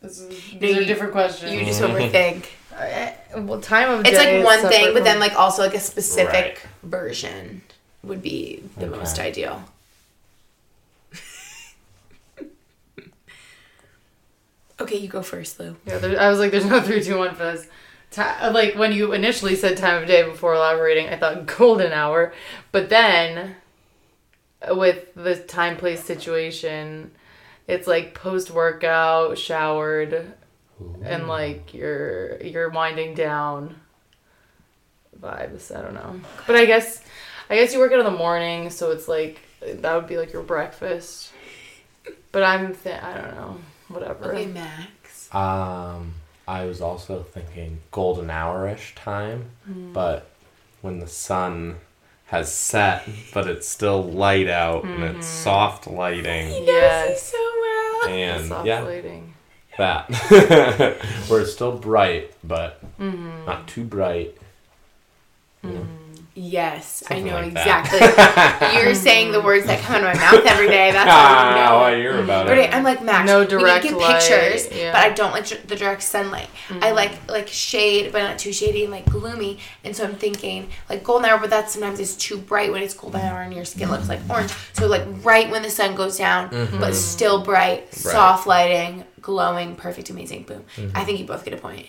This 0.00 0.18
is, 0.20 0.52
No, 0.52 0.58
these 0.60 0.76
are 0.76 0.84
different 0.84 1.12
questions. 1.12 1.52
You 1.52 1.64
just 1.64 1.80
overthink. 1.80 2.44
Uh, 2.72 3.10
well, 3.40 3.60
time 3.60 3.90
of 3.90 4.06
It's 4.06 4.16
day 4.16 4.36
like 4.36 4.44
one 4.46 4.60
separate 4.60 4.74
thing, 4.76 4.94
but 4.94 5.02
then 5.04 5.18
like 5.18 5.34
also 5.36 5.62
like 5.62 5.74
a 5.74 5.80
specific 5.80 6.32
Right. 6.32 6.58
version 6.84 7.62
would 8.04 8.22
be 8.22 8.62
the 8.78 8.86
Okay. 8.86 8.96
most 8.96 9.18
ideal. 9.18 9.64
okay, 14.80 14.96
you 14.96 15.08
go 15.08 15.22
first, 15.22 15.58
Lou. 15.58 15.76
Yeah, 15.86 15.98
there, 15.98 16.20
I 16.20 16.28
was 16.30 16.38
like, 16.38 16.50
there's 16.52 16.64
no 16.66 16.80
three, 16.84 17.02
two, 17.02 17.18
one 17.18 17.34
for 17.34 17.44
this. 17.44 17.66
Ti 18.10 18.22
like 18.50 18.74
when 18.74 18.92
you 18.92 19.12
initially 19.12 19.54
said 19.54 19.76
time 19.76 20.00
of 20.02 20.08
day 20.08 20.22
before 20.22 20.54
elaborating, 20.54 21.08
I 21.08 21.16
thought 21.16 21.44
golden 21.46 21.92
hour, 21.92 22.32
but 22.72 22.88
then 22.88 23.56
with 24.70 25.14
the 25.14 25.36
time 25.36 25.76
place 25.76 26.02
situation, 26.04 27.10
it's 27.66 27.86
like 27.86 28.14
post 28.14 28.50
workout, 28.50 29.38
showered, 29.38 30.32
and 31.02 31.28
like 31.28 31.74
you're 31.74 32.40
you're 32.42 32.68
winding 32.70 33.14
down 33.14 33.76
vibes. 35.20 35.74
I 35.76 35.82
don't 35.82 35.94
know, 35.94 36.20
but 36.46 36.56
I 36.56 36.64
guess 36.64 37.02
I 37.50 37.56
guess 37.56 37.72
you 37.72 37.78
work 37.78 37.92
out 37.92 37.98
in 38.00 38.04
the 38.04 38.10
morning, 38.10 38.70
so 38.70 38.90
it's 38.90 39.08
like 39.08 39.40
that 39.62 39.94
would 39.94 40.06
be 40.06 40.16
like 40.16 40.32
your 40.32 40.42
breakfast. 40.42 41.32
But 42.32 42.42
I'm 42.42 42.74
th- 42.74 43.02
I 43.02 43.14
don't 43.14 43.34
know, 43.34 43.56
whatever. 43.88 44.32
Okay, 44.32 44.46
Max. 44.46 45.32
Um, 45.34 46.14
I 46.46 46.64
was 46.64 46.80
also 46.80 47.22
thinking 47.22 47.78
golden 47.90 48.30
hour-ish 48.30 48.94
time, 48.94 49.50
Hmm. 49.64 49.92
but 49.92 50.30
when 50.80 51.00
the 51.00 51.06
sun 51.06 51.76
has 52.28 52.52
set, 52.52 53.08
but 53.34 53.46
it's 53.46 53.66
still 53.68 54.02
light 54.02 54.48
out 54.48 54.84
and 54.84 55.02
Mm-hmm. 55.02 55.16
it's 55.18 55.26
soft 55.26 55.86
lighting, 55.86 56.48
He 56.48 56.60
knows 56.60 56.68
Yes. 56.68 57.22
So 57.32 57.38
well. 57.60 58.08
and 58.10 58.46
Soft 58.48 58.66
yeah, 58.66 58.80
lighting. 58.82 59.34
that 59.78 60.10
where 61.28 61.40
it's 61.40 61.52
still 61.52 61.76
bright, 61.76 62.32
but 62.44 62.80
Mm-hmm. 63.00 63.44
not 63.46 63.66
too 63.68 63.84
bright. 63.84 64.36
Yes, 66.40 67.02
I 67.10 67.18
know 67.18 67.34
like 67.34 67.48
exactly. 67.48 67.98
You're 68.80 68.94
saying 68.94 69.32
the 69.32 69.40
words 69.40 69.66
that 69.66 69.80
come 69.80 69.96
out 70.04 70.14
of 70.14 70.14
my 70.14 70.20
mouth 70.20 70.46
every 70.46 70.68
day. 70.68 70.92
That's 70.92 71.10
how 71.10 71.16
Ah, 71.18 71.48
you 71.48 71.54
know. 71.56 71.76
I 71.78 71.96
hear 71.96 72.20
about 72.22 72.46
Every 72.46 72.62
it. 72.62 72.70
day, 72.70 72.76
I'm 72.76 72.84
like 72.84 73.02
Max. 73.02 73.26
No 73.26 73.44
direct 73.44 73.82
we 73.84 73.90
need 73.90 73.96
to 73.96 74.00
get 74.00 74.08
light, 74.08 74.20
pictures, 74.20 74.72
yeah. 74.72 74.92
but 74.92 75.00
I 75.00 75.10
don't 75.10 75.32
like 75.32 75.46
the 75.66 75.74
direct 75.74 76.02
sunlight. 76.02 76.48
I 76.70 76.90
mm. 76.90 76.94
like 76.94 77.28
like 77.28 77.48
shade, 77.48 78.12
but 78.12 78.22
not 78.22 78.38
too 78.38 78.52
shady 78.52 78.84
and 78.84 78.92
like 78.92 79.06
gloomy. 79.06 79.58
And 79.82 79.96
so 79.96 80.04
I'm 80.04 80.14
thinking 80.14 80.70
like 80.88 81.02
golden 81.02 81.28
hour, 81.28 81.38
but 81.40 81.50
that 81.50 81.70
sometimes 81.70 81.98
is 81.98 82.16
too 82.16 82.38
bright 82.38 82.70
when 82.70 82.84
it's 82.84 82.94
golden 82.94 83.20
hour 83.20 83.42
and 83.42 83.52
your 83.52 83.64
skin 83.64 83.90
looks 83.90 84.08
like 84.08 84.20
orange. 84.30 84.52
So 84.74 84.86
like 84.86 85.02
right 85.24 85.50
when 85.50 85.62
the 85.62 85.70
sun 85.70 85.96
goes 85.96 86.18
down, 86.18 86.50
mm-hmm. 86.50 86.78
but 86.78 86.94
still 86.94 87.42
bright, 87.42 87.92
soft 87.92 88.46
lighting, 88.46 89.04
glowing, 89.20 89.74
perfect, 89.74 90.08
amazing. 90.10 90.44
Boom. 90.44 90.64
Mm-hmm. 90.76 90.96
I 90.96 91.04
think 91.04 91.18
you 91.18 91.26
both 91.26 91.44
get 91.44 91.52
a 91.52 91.56
point. 91.56 91.86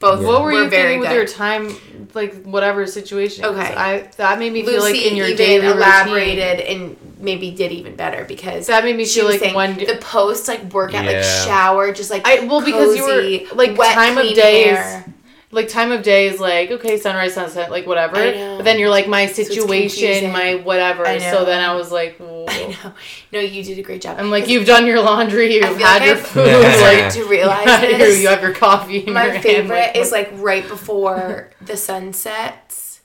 Both. 0.00 0.24
What 0.24 0.40
were 0.40 0.46
were 0.46 0.52
you 0.64 0.70
very 0.70 0.94
thinking 0.94 1.00
with 1.00 1.12
your 1.12 1.26
time, 1.26 1.76
like 2.14 2.42
whatever 2.44 2.86
situation? 2.86 3.44
Okay. 3.44 3.60
I 3.60 4.08
that 4.16 4.38
made 4.38 4.50
me 4.52 4.64
feel 4.64 4.80
Lucy 4.80 4.94
like 4.94 5.06
in 5.06 5.14
your 5.16 5.26
even 5.26 5.36
daily 5.36 5.66
elaborated 5.66 6.58
routine. 6.60 6.80
and 6.82 6.96
maybe 7.20 7.50
did 7.50 7.70
even 7.70 7.96
better 7.96 8.24
because 8.24 8.66
That 8.68 8.82
made 8.82 8.96
me 8.96 9.04
feel 9.04 9.26
like 9.26 9.40
saying 9.40 9.54
one- 9.54 9.76
the 9.76 9.98
post 10.00 10.48
like 10.48 10.62
workout 10.72 11.04
like 11.04 11.22
shower 11.22 11.92
just 11.92 12.10
like 12.10 12.26
I 12.26 12.46
well 12.46 12.62
because 12.64 12.96
you 12.96 13.02
cozy, 13.04 13.46
were 13.50 13.54
like 13.56 13.76
wet, 13.76 13.94
time 13.94 14.16
of 14.16 14.24
day 14.34 14.64
hair. 14.68 15.04
is 15.06 15.12
like 15.52 15.68
time 15.68 15.92
of 15.92 16.02
day 16.02 16.28
is 16.28 16.40
like 16.40 16.70
okay 16.70 16.96
sunrise 16.98 17.34
sunset 17.34 17.70
like 17.70 17.86
whatever 17.86 18.16
I 18.16 18.30
know. 18.30 18.56
but 18.56 18.62
then 18.64 18.78
you're 18.78 18.88
like 18.88 19.06
my 19.06 19.26
situation 19.26 19.68
confusing. 20.06 20.32
my 20.32 20.54
whatever 20.54 21.06
I 21.06 21.18
so 21.18 21.44
then 21.44 21.60
I 21.62 21.74
was 21.74 21.92
like 21.92 22.16
whoa. 22.16 22.46
I 22.84 22.88
no, 22.88 22.94
no, 23.32 23.40
you 23.40 23.62
did 23.62 23.78
a 23.78 23.82
great 23.82 24.02
job. 24.02 24.18
I'm 24.18 24.30
like, 24.30 24.48
you've 24.48 24.66
done 24.66 24.86
your 24.86 25.00
laundry, 25.02 25.54
you've 25.54 25.64
had 25.64 26.00
like 26.00 26.04
your 26.04 26.16
I've 26.16 26.26
food, 26.26 26.48
started 26.48 27.02
like 27.02 27.12
to 27.12 27.18
you, 27.20 27.28
realize 27.28 27.64
had 27.66 27.90
your- 27.90 28.08
you 28.08 28.28
have 28.28 28.42
your 28.42 28.54
coffee. 28.54 28.98
In 29.06 29.12
My 29.12 29.24
your 29.24 29.32
hand, 29.34 29.42
favorite 29.44 29.96
is 29.96 30.12
like 30.12 30.30
right 30.34 30.66
before 30.66 31.50
the 31.60 31.76
sun 31.76 32.12
sets, 32.12 33.00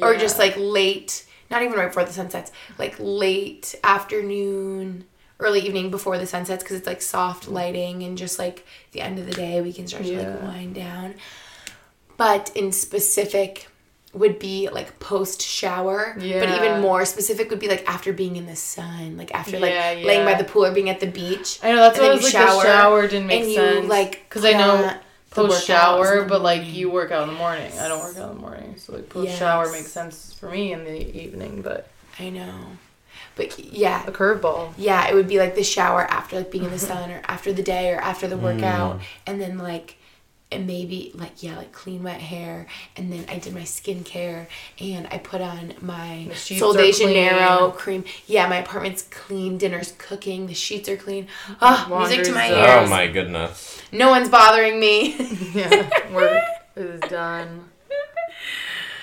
or 0.00 0.16
just 0.16 0.38
like 0.38 0.54
late. 0.56 1.26
Not 1.50 1.62
even 1.62 1.76
right 1.76 1.88
before 1.88 2.04
the 2.04 2.12
sun 2.12 2.30
sets, 2.30 2.52
like 2.78 2.94
late 3.00 3.74
afternoon, 3.82 5.04
early 5.40 5.60
evening 5.60 5.90
before 5.90 6.16
the 6.16 6.26
sun 6.26 6.44
sets, 6.46 6.62
because 6.62 6.76
it's 6.76 6.86
like 6.86 7.02
soft 7.02 7.46
mm. 7.46 7.52
lighting 7.52 8.02
and 8.04 8.16
just 8.16 8.38
like 8.38 8.64
the 8.92 9.00
end 9.00 9.18
of 9.18 9.26
the 9.26 9.32
day, 9.32 9.60
we 9.60 9.72
can 9.72 9.86
start 9.88 10.04
to 10.04 10.16
like 10.16 10.42
wind 10.42 10.74
down. 10.76 11.14
But 12.16 12.52
in 12.54 12.70
specific, 12.70 13.69
would 14.12 14.38
be 14.40 14.68
like 14.68 14.98
post 14.98 15.40
shower. 15.40 16.14
But 16.16 16.48
even 16.50 16.80
more 16.80 17.04
specific 17.04 17.48
would 17.50 17.60
be 17.60 17.68
like 17.68 17.88
after 17.88 18.12
being 18.12 18.36
in 18.36 18.46
the 18.46 18.56
sun, 18.56 19.16
like 19.16 19.32
after 19.34 19.58
like 19.60 19.72
Yeah, 19.72 20.02
laying 20.04 20.24
by 20.24 20.34
the 20.34 20.44
pool 20.44 20.64
or 20.66 20.72
being 20.72 20.90
at 20.90 21.00
the 21.00 21.06
beach. 21.06 21.60
I 21.62 21.70
know 21.70 21.76
that's 21.76 21.98
and 21.98 22.02
what 22.08 22.10
I 22.12 22.14
was 22.14 22.24
like. 22.24 22.32
The 22.32 22.62
shower 22.62 23.02
didn't 23.08 23.26
make 23.28 23.42
and 23.44 23.52
sense 23.52 23.82
You, 23.84 23.88
like 23.88 24.24
because 24.28 24.44
I 24.44 24.52
know 24.52 24.94
post 25.30 25.64
shower, 25.64 26.24
but 26.24 26.42
like 26.42 26.66
you 26.66 26.90
work 26.90 27.12
out 27.12 27.22
in 27.22 27.28
the 27.34 27.38
morning. 27.38 27.70
I 27.78 27.86
don't 27.86 28.00
work 28.00 28.16
out 28.16 28.30
in 28.30 28.36
the 28.36 28.40
morning, 28.42 28.74
so 28.78 28.94
like 28.94 29.08
post 29.08 29.38
shower 29.38 29.64
Yes. 29.66 29.72
makes 29.72 29.92
sense 29.92 30.34
for 30.34 30.50
me 30.50 30.72
in 30.72 30.82
the 30.84 31.16
evening. 31.22 31.62
But 31.62 31.88
I 32.18 32.30
know. 32.30 32.52
But 33.36 33.58
yeah, 33.60 34.04
a 34.06 34.10
curveball. 34.10 34.72
yeah, 34.76 35.08
it 35.08 35.14
would 35.14 35.28
be 35.28 35.38
like 35.38 35.54
the 35.54 35.62
shower 35.62 36.02
after 36.10 36.36
like 36.36 36.50
being 36.50 36.64
in 36.64 36.70
the 36.72 36.78
sun 36.90 37.10
or 37.12 37.22
after 37.28 37.52
the 37.52 37.62
day 37.62 37.92
or 37.92 37.98
after 38.00 38.26
the 38.26 38.36
workout 38.36 38.98
Mm. 38.98 39.02
and 39.28 39.40
then 39.40 39.56
like 39.58 39.96
and 40.52 40.66
maybe 40.66 41.12
like 41.14 41.42
yeah, 41.42 41.56
like 41.56 41.72
clean 41.72 42.02
wet 42.02 42.20
hair 42.20 42.66
and 42.96 43.12
then 43.12 43.24
I 43.28 43.38
did 43.38 43.54
my 43.54 43.62
skincare 43.62 44.46
and 44.80 45.06
I 45.10 45.18
put 45.18 45.40
on 45.40 45.74
my 45.80 46.26
The 46.28 46.34
Sol 46.34 46.72
de. 46.72 46.92
Janeiro 46.92 47.70
cream. 47.70 48.04
Yeah, 48.26 48.48
my 48.48 48.56
apartment's 48.58 49.02
clean, 49.10 49.58
dinner's 49.58 49.92
cooking, 49.98 50.46
the 50.46 50.54
sheets 50.54 50.88
are 50.88 50.96
clean. 50.96 51.28
Oh, 51.60 51.86
music 51.98 52.24
to 52.24 52.32
my 52.32 52.48
ears. 52.48 52.86
Oh 52.86 52.90
my 52.90 53.06
goodness. 53.06 53.80
No 53.92 54.10
one's 54.10 54.28
bothering 54.28 54.78
me. 54.78 55.16
Yeah, 55.50 56.12
work 56.12 56.42
is 56.76 57.00
done. 57.00 57.69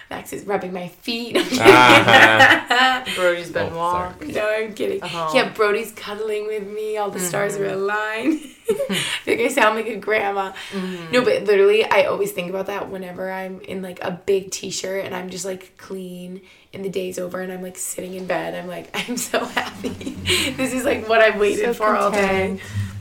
Max 0.09 0.31
is 0.31 0.45
rubbing 0.45 0.71
my 0.71 0.87
feet. 0.87 1.35
Ah, 1.59 3.03
Brody's 3.15 3.51
been 3.51 3.73
Oh, 3.73 3.77
walked. 3.77 4.23
No, 4.25 4.47
I'm 4.49 4.73
kidding. 4.73 5.03
Uh-huh. 5.03 5.31
Yeah, 5.35 5.49
Brody's 5.49 5.91
cuddling 5.91 6.47
with 6.47 6.65
me. 6.65 6.95
All 6.97 7.11
the 7.11 7.19
stars 7.19 7.55
are 7.57 7.65
Mm-hmm. 7.65 7.73
aligned. 7.73 8.39
I 8.89 8.95
think 9.25 9.41
I 9.41 9.47
sound 9.49 9.75
like 9.75 9.87
a 9.87 9.95
grandma. 9.97 10.51
Mm-hmm. 10.71 11.11
No, 11.11 11.23
but 11.23 11.43
literally, 11.43 11.83
I 11.85 12.03
always 12.03 12.31
think 12.31 12.49
about 12.49 12.67
that 12.67 12.89
whenever 12.89 13.29
I'm 13.31 13.59
in 13.61 13.81
like 13.81 13.99
a 14.01 14.11
big 14.11 14.51
t-shirt 14.51 15.05
and 15.05 15.13
I'm 15.15 15.29
just 15.29 15.45
like 15.45 15.75
clean 15.77 16.41
and 16.73 16.83
the 16.85 16.89
day's 16.89 17.17
over 17.19 17.41
and 17.41 17.51
I'm 17.51 17.61
like 17.61 17.77
sitting 17.77 18.13
in 18.13 18.27
bed. 18.27 18.55
I'm 18.55 18.67
like, 18.67 18.89
I'm 18.93 19.17
so 19.17 19.43
happy. 19.43 19.89
this 19.89 20.73
is 20.73 20.83
like 20.85 21.07
what 21.09 21.19
I've 21.21 21.39
waited 21.39 21.65
So 21.65 21.73
for 21.73 21.95
all 21.95 22.11
day. 22.11 22.59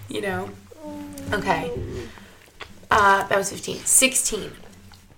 You 0.09 0.21
know. 0.23 0.51
Okay. 1.33 1.73
Uh, 2.91 3.27
that 3.27 3.37
was 3.37 3.51
15. 3.51 3.79
16. 3.79 4.53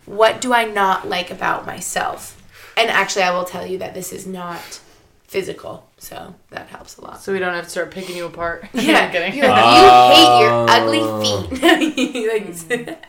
What 0.09 0.41
do 0.41 0.55
I 0.55 0.65
not 0.65 1.07
like 1.07 1.31
about 1.31 1.67
myself? 1.67 2.35
And 2.79 2.89
actually, 2.91 3.25
I 3.25 3.31
will 3.31 3.45
tell 3.45 3.67
you 3.67 3.77
that 3.79 3.93
this 3.93 4.11
is 4.11 4.27
not 4.27 4.81
physical, 5.25 5.87
so 5.99 6.35
that 6.49 6.69
helps 6.69 6.97
a 6.97 7.03
lot. 7.03 7.21
So 7.21 7.33
we 7.33 7.39
don't 7.39 7.53
have 7.53 7.65
to 7.65 7.71
start 7.71 7.91
picking 7.91 8.17
you 8.17 8.25
apart. 8.25 8.67
Yeah, 8.73 8.99
I'm 9.05 9.13
kidding. 9.13 9.35
you're 9.35 9.49
like, 9.49 9.65
you 9.65 9.91
hate 10.17 10.41
your 10.41 10.67
ugly 10.71 11.03
feet. 12.71 12.87
like, 12.87 13.05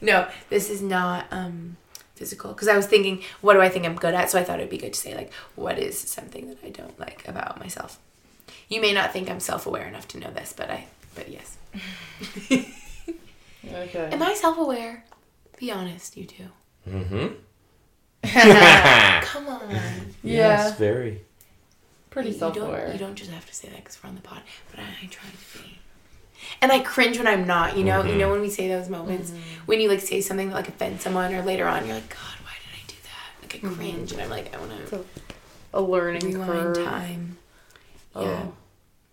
no, 0.00 0.28
this 0.50 0.70
is 0.70 0.80
not 0.82 1.26
um, 1.32 1.76
physical. 2.14 2.52
Because 2.52 2.68
I 2.68 2.76
was 2.76 2.86
thinking, 2.86 3.22
what 3.40 3.54
do 3.54 3.60
I 3.60 3.68
think 3.68 3.84
I'm 3.84 3.96
good 3.96 4.14
at? 4.14 4.30
So 4.30 4.38
I 4.38 4.44
thought 4.44 4.60
it'd 4.60 4.70
be 4.70 4.78
good 4.78 4.92
to 4.92 5.00
say, 5.00 5.16
like, 5.16 5.32
what 5.56 5.80
is 5.80 5.98
something 5.98 6.48
that 6.48 6.58
I 6.64 6.70
don't 6.70 6.98
like 7.00 7.26
about 7.26 7.58
myself? 7.58 7.98
You 8.68 8.80
may 8.80 8.92
not 8.92 9.12
think 9.12 9.28
I'm 9.28 9.40
self-aware 9.40 9.86
enough 9.88 10.06
to 10.08 10.18
know 10.18 10.30
this, 10.30 10.52
but 10.56 10.70
I, 10.70 10.86
but 11.16 11.28
yes. 11.28 11.56
okay. 12.50 14.08
Am 14.12 14.22
I 14.22 14.34
self-aware? 14.34 15.04
Be 15.56 15.70
honest, 15.70 16.16
you 16.16 16.24
two. 16.26 16.48
mm-hmm. 16.88 17.26
Come 19.26 19.48
on. 19.48 19.76
Yes, 20.22 20.76
very. 20.78 21.22
Pretty 22.10 22.30
You 22.30 22.34
self-aware. 22.34 22.84
don't, 22.86 22.92
you 22.92 22.98
don't 22.98 23.14
just 23.14 23.30
have 23.30 23.46
to 23.46 23.54
say 23.54 23.68
that 23.68 23.76
because 23.76 24.02
we're 24.02 24.08
on 24.08 24.16
the 24.16 24.22
pod, 24.22 24.40
but 24.70 24.80
I, 24.80 24.84
I 25.02 25.06
try 25.06 25.24
to 25.30 25.58
be. 25.58 25.78
And 26.60 26.72
I 26.72 26.80
cringe 26.80 27.18
when 27.18 27.26
I'm 27.26 27.46
not, 27.46 27.76
you 27.76 27.84
know? 27.84 28.02
You 28.02 28.10
mm-hmm. 28.10 28.18
know 28.18 28.30
when 28.30 28.40
we 28.40 28.50
say 28.50 28.68
those 28.68 28.88
moments 28.88 29.30
mm-hmm. 29.30 29.66
when 29.66 29.80
you 29.80 29.88
like 29.88 30.00
say 30.00 30.20
something 30.20 30.48
that 30.48 30.54
like 30.54 30.68
offends 30.68 31.02
someone 31.02 31.34
or 31.34 31.42
later 31.42 31.66
on 31.66 31.86
you're 31.86 31.94
like, 31.94 32.08
God, 32.08 32.36
why 32.42 32.52
did 32.62 32.72
I 32.72 32.86
do 32.86 32.96
that? 33.04 33.42
Like 33.42 33.54
I 33.54 33.58
mm-hmm. 33.58 33.74
cringe 33.74 34.12
and 34.12 34.22
I'm 34.22 34.30
like, 34.30 34.54
I 34.54 34.58
wanna 34.58 34.86
So, 34.88 35.04
a 35.74 35.80
learning 35.80 36.32
rewind 36.32 36.74
curve. 36.76 36.84
time. 36.84 37.38
Oh. 38.14 38.22
Yeah. 38.24 38.46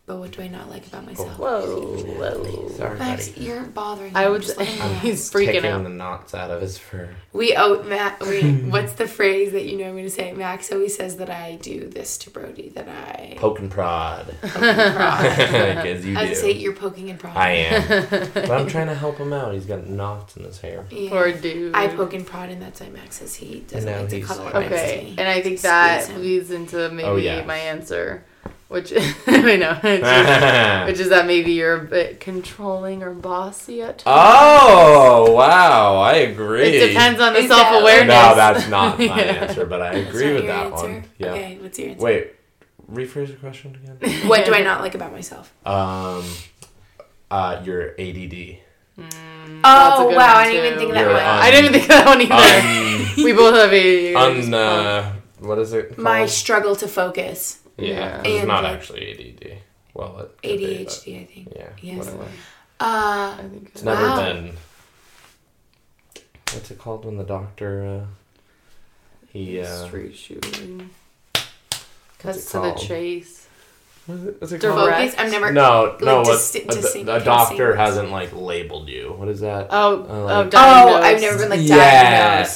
But 0.06 0.18
what 0.18 0.32
do 0.32 0.41
I 0.41 0.49
not 0.49 0.70
like 0.70 0.86
about 0.86 1.06
myself? 1.06 1.39
Whoa, 1.39 1.95
whoa. 1.95 2.68
Sorry, 2.76 2.99
Max, 2.99 3.30
buddy. 3.30 3.45
you're 3.45 3.64
bothering 3.64 4.12
me. 4.12 4.20
I 4.20 4.28
would 4.28 4.41
Just 4.41 4.58
say 4.58 4.66
let 4.66 4.68
him 4.74 4.82
relax. 4.88 5.01
he's 5.01 5.32
freaking 5.32 5.45
Taking 5.45 5.66
out. 5.66 5.84
the 5.84 5.89
knots 5.89 6.36
out 6.36 6.51
of 6.51 6.60
his 6.62 6.78
fur. 6.78 7.10
We 7.32 7.56
oh 7.56 7.84
Matt 7.84 8.20
we 8.22 8.41
what's 8.70 8.93
the 8.93 9.08
phrase 9.08 9.54
that 9.54 9.64
you 9.64 9.78
know 9.78 9.86
I'm 9.88 9.95
gonna 9.95 10.10
say? 10.10 10.34
Max 10.34 10.74
always 10.74 10.93
says 10.97 11.16
that 11.18 11.30
I 11.30 11.56
do 11.62 11.88
this 11.88 12.18
to 12.18 12.30
Brody, 12.32 12.68
that 12.76 12.89
I 12.89 13.36
Poke 13.38 13.60
and 13.60 13.72
prod. 13.72 14.26
poke 14.41 14.56
and 14.62 14.95
prod. 14.95 15.24
like 15.38 15.86
as 15.86 16.06
you 16.06 16.18
I 16.18 16.24
do. 16.24 16.30
would 16.32 16.38
say 16.38 16.51
you're 16.51 16.74
poking 16.76 17.10
and 17.10 17.18
prodding. 17.18 17.41
I 17.41 17.49
am. 17.51 18.08
but 18.34 18.51
I'm 18.51 18.68
trying 18.68 18.88
to 18.88 18.95
help 18.95 19.18
him 19.18 19.32
out. 19.32 19.54
He's 19.54 19.66
got 19.66 19.88
knots 19.88 20.36
in 20.36 20.43
his 20.43 20.60
hair. 20.60 20.86
Yeah. 20.91 21.12
Poor 21.12 21.32
dude. 21.32 21.74
I 21.76 21.88
poke 21.88 22.14
and 22.14 22.28
prod, 22.28 22.49
and 22.49 22.62
that's 22.62 22.82
why 22.82 22.89
Max 22.89 23.20
says 23.22 23.36
he 23.36 23.62
doesn't 23.62 23.89
now 23.89 24.01
like 24.01 24.10
to 24.10 24.16
he's- 24.18 24.28
cuddle 24.28 24.47
up 24.47 24.54
next 24.56 24.68
to 24.70 24.76
Okay, 24.76 25.04
me. 25.06 25.16
and 25.18 25.30
I 25.30 25.39
think 25.41 25.62
that 25.62 26.04
Squeeze 26.04 26.16
him. 26.18 26.22
leads 26.24 26.51
into 26.51 26.88
oh, 26.88 26.91
maybe 26.91 27.08
Oh, 27.08 27.16
yeah. 27.16 27.45
my 27.45 27.56
answer, 27.58 28.26
which 28.67 28.91
I 29.27 29.55
know, 29.55 29.75
which 29.81 30.01
is, 30.01 30.87
which 30.87 30.99
is 30.99 31.09
that 31.09 31.25
maybe 31.27 31.51
you're 31.53 31.75
a 31.81 31.83
bit 31.85 32.19
controlling 32.19 33.03
or 33.03 33.13
bossy 33.13 33.81
at 33.81 33.99
times. 33.99 34.15
oh 34.17 35.31
wow, 35.33 35.97
I 35.97 36.13
agree. 36.15 36.63
It 36.77 36.87
depends 36.87 37.19
on 37.19 37.33
the 37.33 37.39
Is 37.39 37.47
self 37.47 37.81
awareness. 37.81 38.07
No, 38.15 38.35
that's 38.35 38.67
not 38.69 38.97
my 38.97 39.05
Yeah. 39.05 39.11
answer, 39.13 39.65
but 39.65 39.81
I 39.81 39.95
That's 40.01 40.09
agree 40.09 40.33
with 40.33 40.45
that 40.47 40.65
answer? 40.67 40.87
one. 40.87 41.03
Yeah. 41.17 41.31
Okay, 41.31 41.57
what's 41.61 41.77
your 41.79 41.89
answer? 41.89 42.03
Wait, 42.03 42.33
rephrase 42.91 43.27
the 43.27 43.33
question 43.33 43.77
again. 43.99 44.27
What 44.27 44.45
do 44.45 44.53
I 44.55 44.61
not 44.61 44.81
like 44.81 44.95
about 44.95 45.11
myself? 45.11 45.53
Um, 45.65 46.23
uh, 47.29 47.61
your 47.63 47.91
ADD. 47.99 48.57
That's 48.95 49.15
a 49.15 49.19
Oh 49.65 50.09
wow, 50.15 50.35
I 50.37 50.51
didn't 50.51 50.65
even 50.65 50.79
think 50.79 50.89
of 50.89 50.95
that 50.95 51.07
one. 51.07 51.15
un- 51.15 51.41
I 51.41 51.51
didn't 51.51 51.65
even 51.65 51.73
think 51.73 51.83
of 51.83 51.89
that 51.89 52.05
one 52.05 52.21
either. 52.21 53.17
Un, 53.17 53.23
we 53.25 53.33
both 53.33 53.55
have 53.55 53.73
ADD. 53.73 54.15
un, 54.15 54.53
uh, 54.53 55.13
what 55.39 55.57
is 55.59 55.73
it? 55.73 55.89
Called? 55.89 55.97
My 55.99 56.25
struggle 56.27 56.75
to 56.75 56.87
focus. 56.87 57.59
Yeah, 57.78 57.88
Yeah. 57.88 58.17
'cause 58.17 58.26
it's 58.34 58.47
not 58.47 58.63
like, 58.63 58.74
actually 58.74 59.11
ADD. 59.11 59.57
Well, 59.93 60.19
it 60.19 60.38
could 60.41 60.57
be, 60.57 60.84
but 60.84 60.93
ADHD, 60.93 61.21
I 61.21 61.26
think. 61.26 61.53
yeah, 61.55 61.69
Yes. 61.82 61.97
whatever. 61.99 62.24
Uh, 62.24 63.36
I 63.39 63.47
think 63.51 63.69
It's 63.74 63.84
never 63.84 64.15
been. 64.15 64.57
What's 66.53 66.69
it 66.71 66.78
called 66.78 67.05
when 67.05 67.17
the 67.17 67.24
doctor? 67.24 67.86
Uh, 67.86 68.05
he. 69.32 69.59
Uh, 69.61 69.88
street 69.88 70.15
shooting. 70.15 70.89
what's 71.34 71.47
Cuts 72.19 72.38
it 72.38 72.41
to 72.51 72.57
the 72.57 72.71
called? 72.74 72.80
Chase. 74.08 74.08
What's 74.08 74.24
it, 74.24 74.41
what's 74.41 74.51
it 74.54 74.62
Direct. 74.62 74.76
called? 74.78 74.89
focus. 74.91 75.16
I've 75.18 75.32
never. 75.32 75.51
No, 75.54 75.95
no. 76.01 76.18
like, 76.22 76.28
What, 76.28 76.51
dis- 76.54 76.95
a, 76.95 76.99
a 77.01 77.20
doctor 77.24 77.76
hasn't 77.76 78.12
like 78.12 78.34
labeled 78.34 78.89
you. 78.89 79.14
What 79.18 79.28
is 79.30 79.39
that? 79.41 79.68
Oh, 79.70 80.06
Uh, 80.10 80.24
like- 80.43 80.54
oh, 80.54 80.60
Oh. 80.93 81.01
I've 81.01 81.22
never 81.22 81.38
been 81.38 81.49
like 81.49 81.60
Yes. 81.62 81.78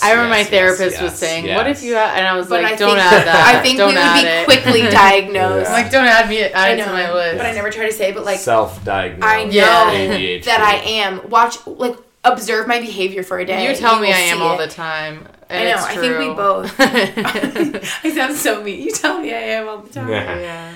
diagnosed. 0.02 0.04
I 0.04 0.12
remember 0.12 0.36
Yes, 0.36 0.46
my 0.46 0.50
therapist 0.50 0.92
yes, 0.96 1.02
was 1.02 1.14
saying, 1.14 1.46
yes. 1.46 1.58
"What 1.58 1.68
if 1.68 1.84
you?" 1.84 1.96
Add, 1.96 2.18
and 2.20 2.28
I 2.28 2.36
was 2.36 2.48
But 2.48 2.64
like, 2.64 2.74
I 2.74 2.76
"Don't 2.76 2.90
think, 2.98 3.12
add 3.12 3.28
that. 3.28 3.56
I 3.56 3.62
think 3.62 3.78
Don't 3.78 3.90
we 3.90 3.96
would 3.96 4.14
be 4.14 4.28
it." 4.28 4.46
quickly 4.46 4.82
diagnosed. 4.92 5.70
Yeah. 5.70 5.74
Like, 5.74 5.92
"Don't 5.92 6.06
add 6.06 6.30
me. 6.30 6.42
Add 6.44 6.54
I 6.56 6.76
know, 6.76 6.86
to 6.86 6.92
my 6.92 7.14
list." 7.14 7.38
but 7.38 7.46
I 7.46 7.52
never 7.54 7.70
try 7.70 7.86
to 7.86 7.94
say. 7.94 8.12
But 8.12 8.26
like, 8.26 8.40
self-diagnosed. 8.40 9.24
I 9.24 9.44
know 9.46 9.92
ADHD. 9.94 10.44
that 10.46 10.62
I 10.62 10.76
am. 10.90 11.30
Watch, 11.30 11.66
like, 11.66 11.96
observe 12.24 12.68
my 12.68 12.80
behavior 12.80 13.24
for 13.24 13.40
a 13.40 13.46
day. 13.46 13.68
You 13.70 13.76
tell 13.76 14.00
me 14.00 14.12
I 14.12 14.20
am 14.20 14.42
all 14.42 14.58
the 14.58 14.68
time. 14.68 15.26
I 15.50 15.64
know. 15.64 15.76
I 15.80 15.96
think 15.96 16.20
we 16.20 16.28
both. 16.34 16.76
I 16.80 18.12
sound 18.14 18.36
so 18.36 18.62
mean. 18.62 18.82
You 18.82 18.92
tell 18.92 19.22
me 19.22 19.34
I 19.34 19.38
am 19.40 19.68
all 19.70 19.78
the 19.78 19.90
time. 19.94 20.10
Yeah. 20.10 20.74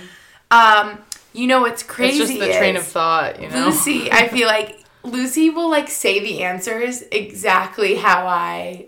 Yeah. 0.52 0.92
Um, 0.92 1.00
you 1.34 1.48
know 1.48 1.62
what's 1.62 1.84
crazy? 1.84 2.20
It's 2.24 2.32
just 2.34 2.40
the 2.42 2.58
train 2.58 2.76
of 2.76 2.84
thought, 2.84 3.42
you 3.42 3.50
know. 3.50 3.68
Lucy, 3.68 4.12
I 4.12 4.28
feel 4.28 4.48
like 4.48 4.84
Lucy 5.04 5.50
will 5.50 5.70
like 5.70 5.90
say 5.90 6.20
the 6.20 6.44
answers 6.44 7.04
exactly 7.12 7.96
how 7.96 8.28
I 8.28 8.88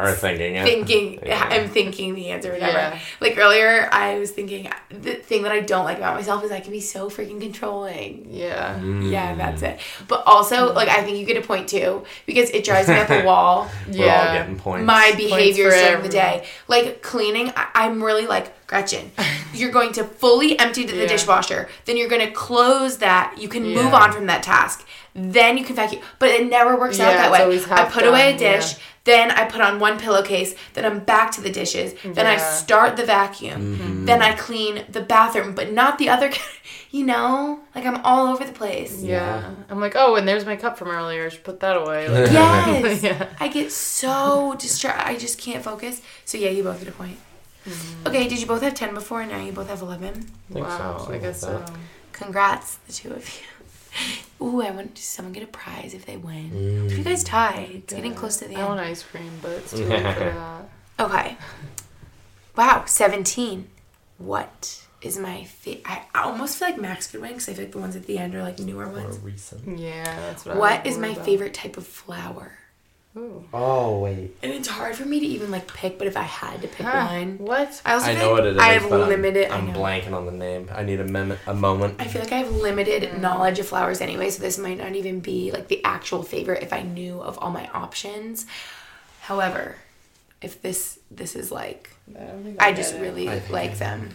Are 0.00 0.12
thinking 0.12 0.56
it. 0.56 0.64
thinking 0.64 1.20
Yeah. 1.24 1.40
I'm 1.48 1.68
thinking 1.70 2.14
the 2.16 2.30
answer 2.30 2.50
whatever. 2.52 2.72
Yeah. 2.76 2.98
Like 3.20 3.38
earlier 3.38 3.88
I 3.92 4.18
was 4.18 4.32
thinking 4.32 4.68
the 4.90 5.14
thing 5.14 5.44
that 5.44 5.52
I 5.52 5.60
don't 5.60 5.84
like 5.84 5.98
about 5.98 6.16
myself 6.16 6.42
is 6.44 6.50
I 6.50 6.58
can 6.58 6.72
be 6.72 6.80
so 6.80 7.08
freaking 7.08 7.40
controlling. 7.40 8.26
Yeah. 8.30 8.78
Mm. 8.80 9.10
Yeah, 9.10 9.36
that's 9.36 9.62
it. 9.62 9.78
But 10.08 10.24
also 10.26 10.72
like 10.74 10.88
I 10.88 11.04
think 11.04 11.18
you 11.18 11.24
get 11.24 11.36
a 11.42 11.46
point 11.46 11.68
too 11.68 12.04
because 12.26 12.50
it 12.50 12.64
drives 12.64 12.88
me 12.88 12.96
up 12.96 13.08
a 13.10 13.24
wall. 13.30 13.70
We're 13.88 14.00
all 14.00 14.06
Yeah. 14.06 14.38
getting 14.38 14.58
points. 14.58 14.84
my 14.86 15.12
behaviors 15.16 15.72
for 15.74 15.80
during 15.88 16.02
the 16.02 16.08
day. 16.08 16.46
Like 16.66 17.00
cleaning, 17.00 17.52
I, 17.56 17.68
I'm 17.74 18.02
really 18.02 18.26
like 18.26 18.63
Gretchen. 18.74 19.12
You're 19.54 19.70
going 19.70 19.92
to 19.92 20.02
fully 20.02 20.58
empty 20.58 20.84
the 20.84 20.96
Yeah. 20.96 21.06
dishwasher. 21.06 21.68
Then 21.84 21.96
you're 21.96 22.08
going 22.08 22.26
to 22.26 22.32
close 22.32 22.98
that. 22.98 23.36
You 23.38 23.48
can 23.48 23.62
move 23.62 23.94
on 23.94 24.10
from 24.10 24.26
that 24.26 24.42
task. 24.42 24.84
Then 25.14 25.56
you 25.56 25.64
can 25.64 25.76
vacuum. 25.76 26.02
But 26.18 26.30
it 26.30 26.50
never 26.50 26.76
works 26.76 26.98
out 26.98 27.12
that 27.12 27.30
way. 27.30 27.38
I 27.44 27.68
half 27.68 27.92
put 27.92 28.04
away 28.04 28.30
a 28.30 28.32
done, 28.32 28.42
yeah. 28.42 28.56
dish. 28.56 28.74
Then 29.04 29.30
I 29.30 29.44
put 29.44 29.60
on 29.60 29.78
one 29.78 29.96
pillowcase, 29.98 30.56
then 30.72 30.84
I'm 30.86 31.00
back 31.00 31.30
to 31.32 31.42
the 31.42 31.50
dishes, 31.50 31.94
then 32.02 32.26
I 32.26 32.38
start 32.38 32.96
the 32.96 33.04
vacuum, 33.04 33.76
mm-hmm. 33.76 34.04
then 34.06 34.22
I 34.22 34.32
clean 34.34 34.82
the 34.88 35.02
bathroom, 35.02 35.54
but 35.54 35.72
not 35.72 35.98
the 35.98 36.08
other. 36.08 36.30
You 36.90 37.04
know, 37.04 37.60
like 37.74 37.84
I'm 37.84 38.00
all 38.04 38.28
over 38.28 38.44
the 38.44 38.52
place. 38.52 39.02
Yeah. 39.02 39.50
I'm 39.68 39.80
like, 39.80 39.94
oh, 39.96 40.14
and 40.14 40.28
there's 40.28 40.46
my 40.46 40.54
cup 40.54 40.78
from 40.78 40.90
earlier. 40.92 41.26
I 41.26 41.28
should 41.28 41.42
put 41.42 41.58
that 41.58 41.76
away. 41.76 42.08
Like, 42.08 42.30
Yes. 42.40 43.02
Yeah. 43.08 43.28
I 43.40 43.48
get 43.48 43.72
so 43.72 44.54
distracted. 44.60 45.04
I 45.04 45.18
just 45.18 45.36
can't 45.36 45.64
focus. 45.64 46.00
So 46.24 46.38
yeah, 46.38 46.50
you 46.50 46.62
both 46.62 46.78
get 46.78 46.88
a 46.88 46.92
point. 46.92 47.18
Mm-hmm. 47.64 48.06
Okay, 48.08 48.28
did 48.28 48.40
you 48.40 48.46
both 48.46 48.62
have 48.62 48.74
10 48.74 48.94
before 48.94 49.22
and 49.22 49.30
now 49.30 49.40
you 49.40 49.52
both 49.52 49.68
have 49.68 49.80
11? 49.82 50.12
think 50.14 50.30
so, 50.52 50.60
wow, 50.62 51.06
I 51.10 51.18
guess 51.18 51.40
so. 51.40 51.64
Congrats, 52.12 52.76
the 52.86 52.92
two 52.92 53.12
of 53.12 53.28
you. 53.28 53.46
Ooh, 54.46 54.60
I 54.60 54.70
want 54.70 54.94
does 54.94 55.04
someone 55.04 55.32
get 55.32 55.42
a 55.42 55.46
prize 55.46 55.94
if 55.94 56.04
they 56.04 56.16
win. 56.16 56.86
If 56.90 56.98
you 56.98 57.04
guys 57.04 57.24
tie, 57.24 57.68
it's 57.72 57.94
getting 57.94 58.14
close 58.14 58.36
to 58.38 58.48
the 58.48 58.56
I 58.56 58.66
want 58.66 58.80
ice 58.80 59.02
cream, 59.02 59.30
but 59.40 59.52
it's 59.52 59.70
too 59.72 59.84
late 59.86 60.02
for 60.02 60.20
that. 60.20 60.68
Okay. 61.00 61.36
Wow, 62.56 62.84
17. 62.86 63.68
What 64.18 64.84
is 65.00 65.18
my 65.18 65.44
favorite? 65.44 65.82
I 65.86 66.02
I 66.14 66.22
almost 66.24 66.58
feel 66.58 66.68
like 66.68 66.80
Max 66.80 67.06
could 67.06 67.20
win 67.20 67.30
because 67.30 67.48
I 67.48 67.54
feel 67.54 67.64
like 67.64 67.72
the 67.72 67.78
ones 67.78 67.96
at 67.96 68.06
the 68.06 68.18
end 68.18 68.34
are 68.34 68.42
like 68.42 68.58
newer 68.58 68.86
Or 68.86 68.90
ones. 68.90 69.18
recent. 69.20 69.78
Yeah, 69.78 70.04
that's 70.04 70.44
what. 70.44 70.56
I 70.56 70.58
What 70.58 70.84
was 70.84 70.94
is 70.94 71.00
my 71.00 71.08
about. 71.10 71.24
favorite 71.24 71.54
type 71.54 71.76
of 71.76 71.86
flower? 71.86 72.52
Ooh. 73.16 73.44
Oh 73.52 74.00
wait. 74.00 74.36
And 74.42 74.50
it's 74.52 74.66
hard 74.66 74.96
for 74.96 75.04
me 75.04 75.20
to 75.20 75.26
even 75.26 75.50
like 75.52 75.72
pick, 75.72 75.98
but 75.98 76.08
if 76.08 76.16
I 76.16 76.22
had 76.22 76.60
to 76.62 76.68
pick 76.68 76.84
Huh, 76.84 77.06
one, 77.06 77.38
What? 77.38 77.80
I 77.84 77.94
also 77.94 78.10
I 78.10 78.14
know 78.14 78.32
like 78.32 78.38
what 78.40 78.46
it 78.46 78.56
is. 78.56 78.62
I 78.62 78.68
have 78.72 78.90
but 78.90 79.00
I'm- 79.00 79.08
limited. 79.08 79.50
I'm, 79.52 79.68
I 79.68 79.72
know. 79.72 79.78
blanking 79.78 80.12
on 80.12 80.26
the 80.26 80.32
name. 80.32 80.68
I 80.74 80.82
need 80.82 80.98
a 80.98 81.04
mem- 81.04 81.38
a 81.46 81.54
moment. 81.54 82.00
I 82.00 82.08
feel 82.08 82.22
like 82.22 82.32
I 82.32 82.38
have 82.38 82.50
limited 82.50 83.04
mm. 83.04 83.20
knowledge 83.20 83.60
of 83.60 83.68
flowers 83.68 84.00
anyway, 84.00 84.30
so 84.30 84.42
this 84.42 84.58
might 84.58 84.78
not 84.78 84.94
even 84.96 85.20
be 85.20 85.52
like 85.52 85.68
the 85.68 85.84
actual 85.84 86.24
favorite 86.24 86.62
if 86.64 86.72
I 86.72 86.82
knew 86.82 87.20
of 87.20 87.38
all 87.38 87.50
my 87.50 87.68
options. 87.68 88.46
However, 89.20 89.76
if 90.42 90.60
this 90.60 90.98
this 91.10 91.36
is 91.36 91.52
like 91.52 91.90
I 92.18 92.24
don't 92.24 92.42
think 92.42 92.60
I'll 92.60 92.68
I 92.68 92.72
get 92.72 92.76
just 92.76 92.94
really 92.98 93.28
I 93.28 93.38
think 93.38 93.50
like 93.52 93.70
I- 93.70 93.74
them. 93.74 94.10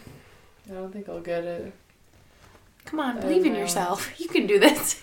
I 0.69 0.73
don't 0.73 0.91
think 0.91 1.07
I'll 1.07 1.21
get 1.21 1.45
it. 1.45 1.73
Come 2.85 2.99
on, 2.99 3.19
believe 3.21 3.45
in 3.45 3.53
know. 3.53 3.59
yourself. 3.59 4.11
You 4.19 4.27
can 4.27 4.45
do 4.45 4.59
this. 4.59 5.01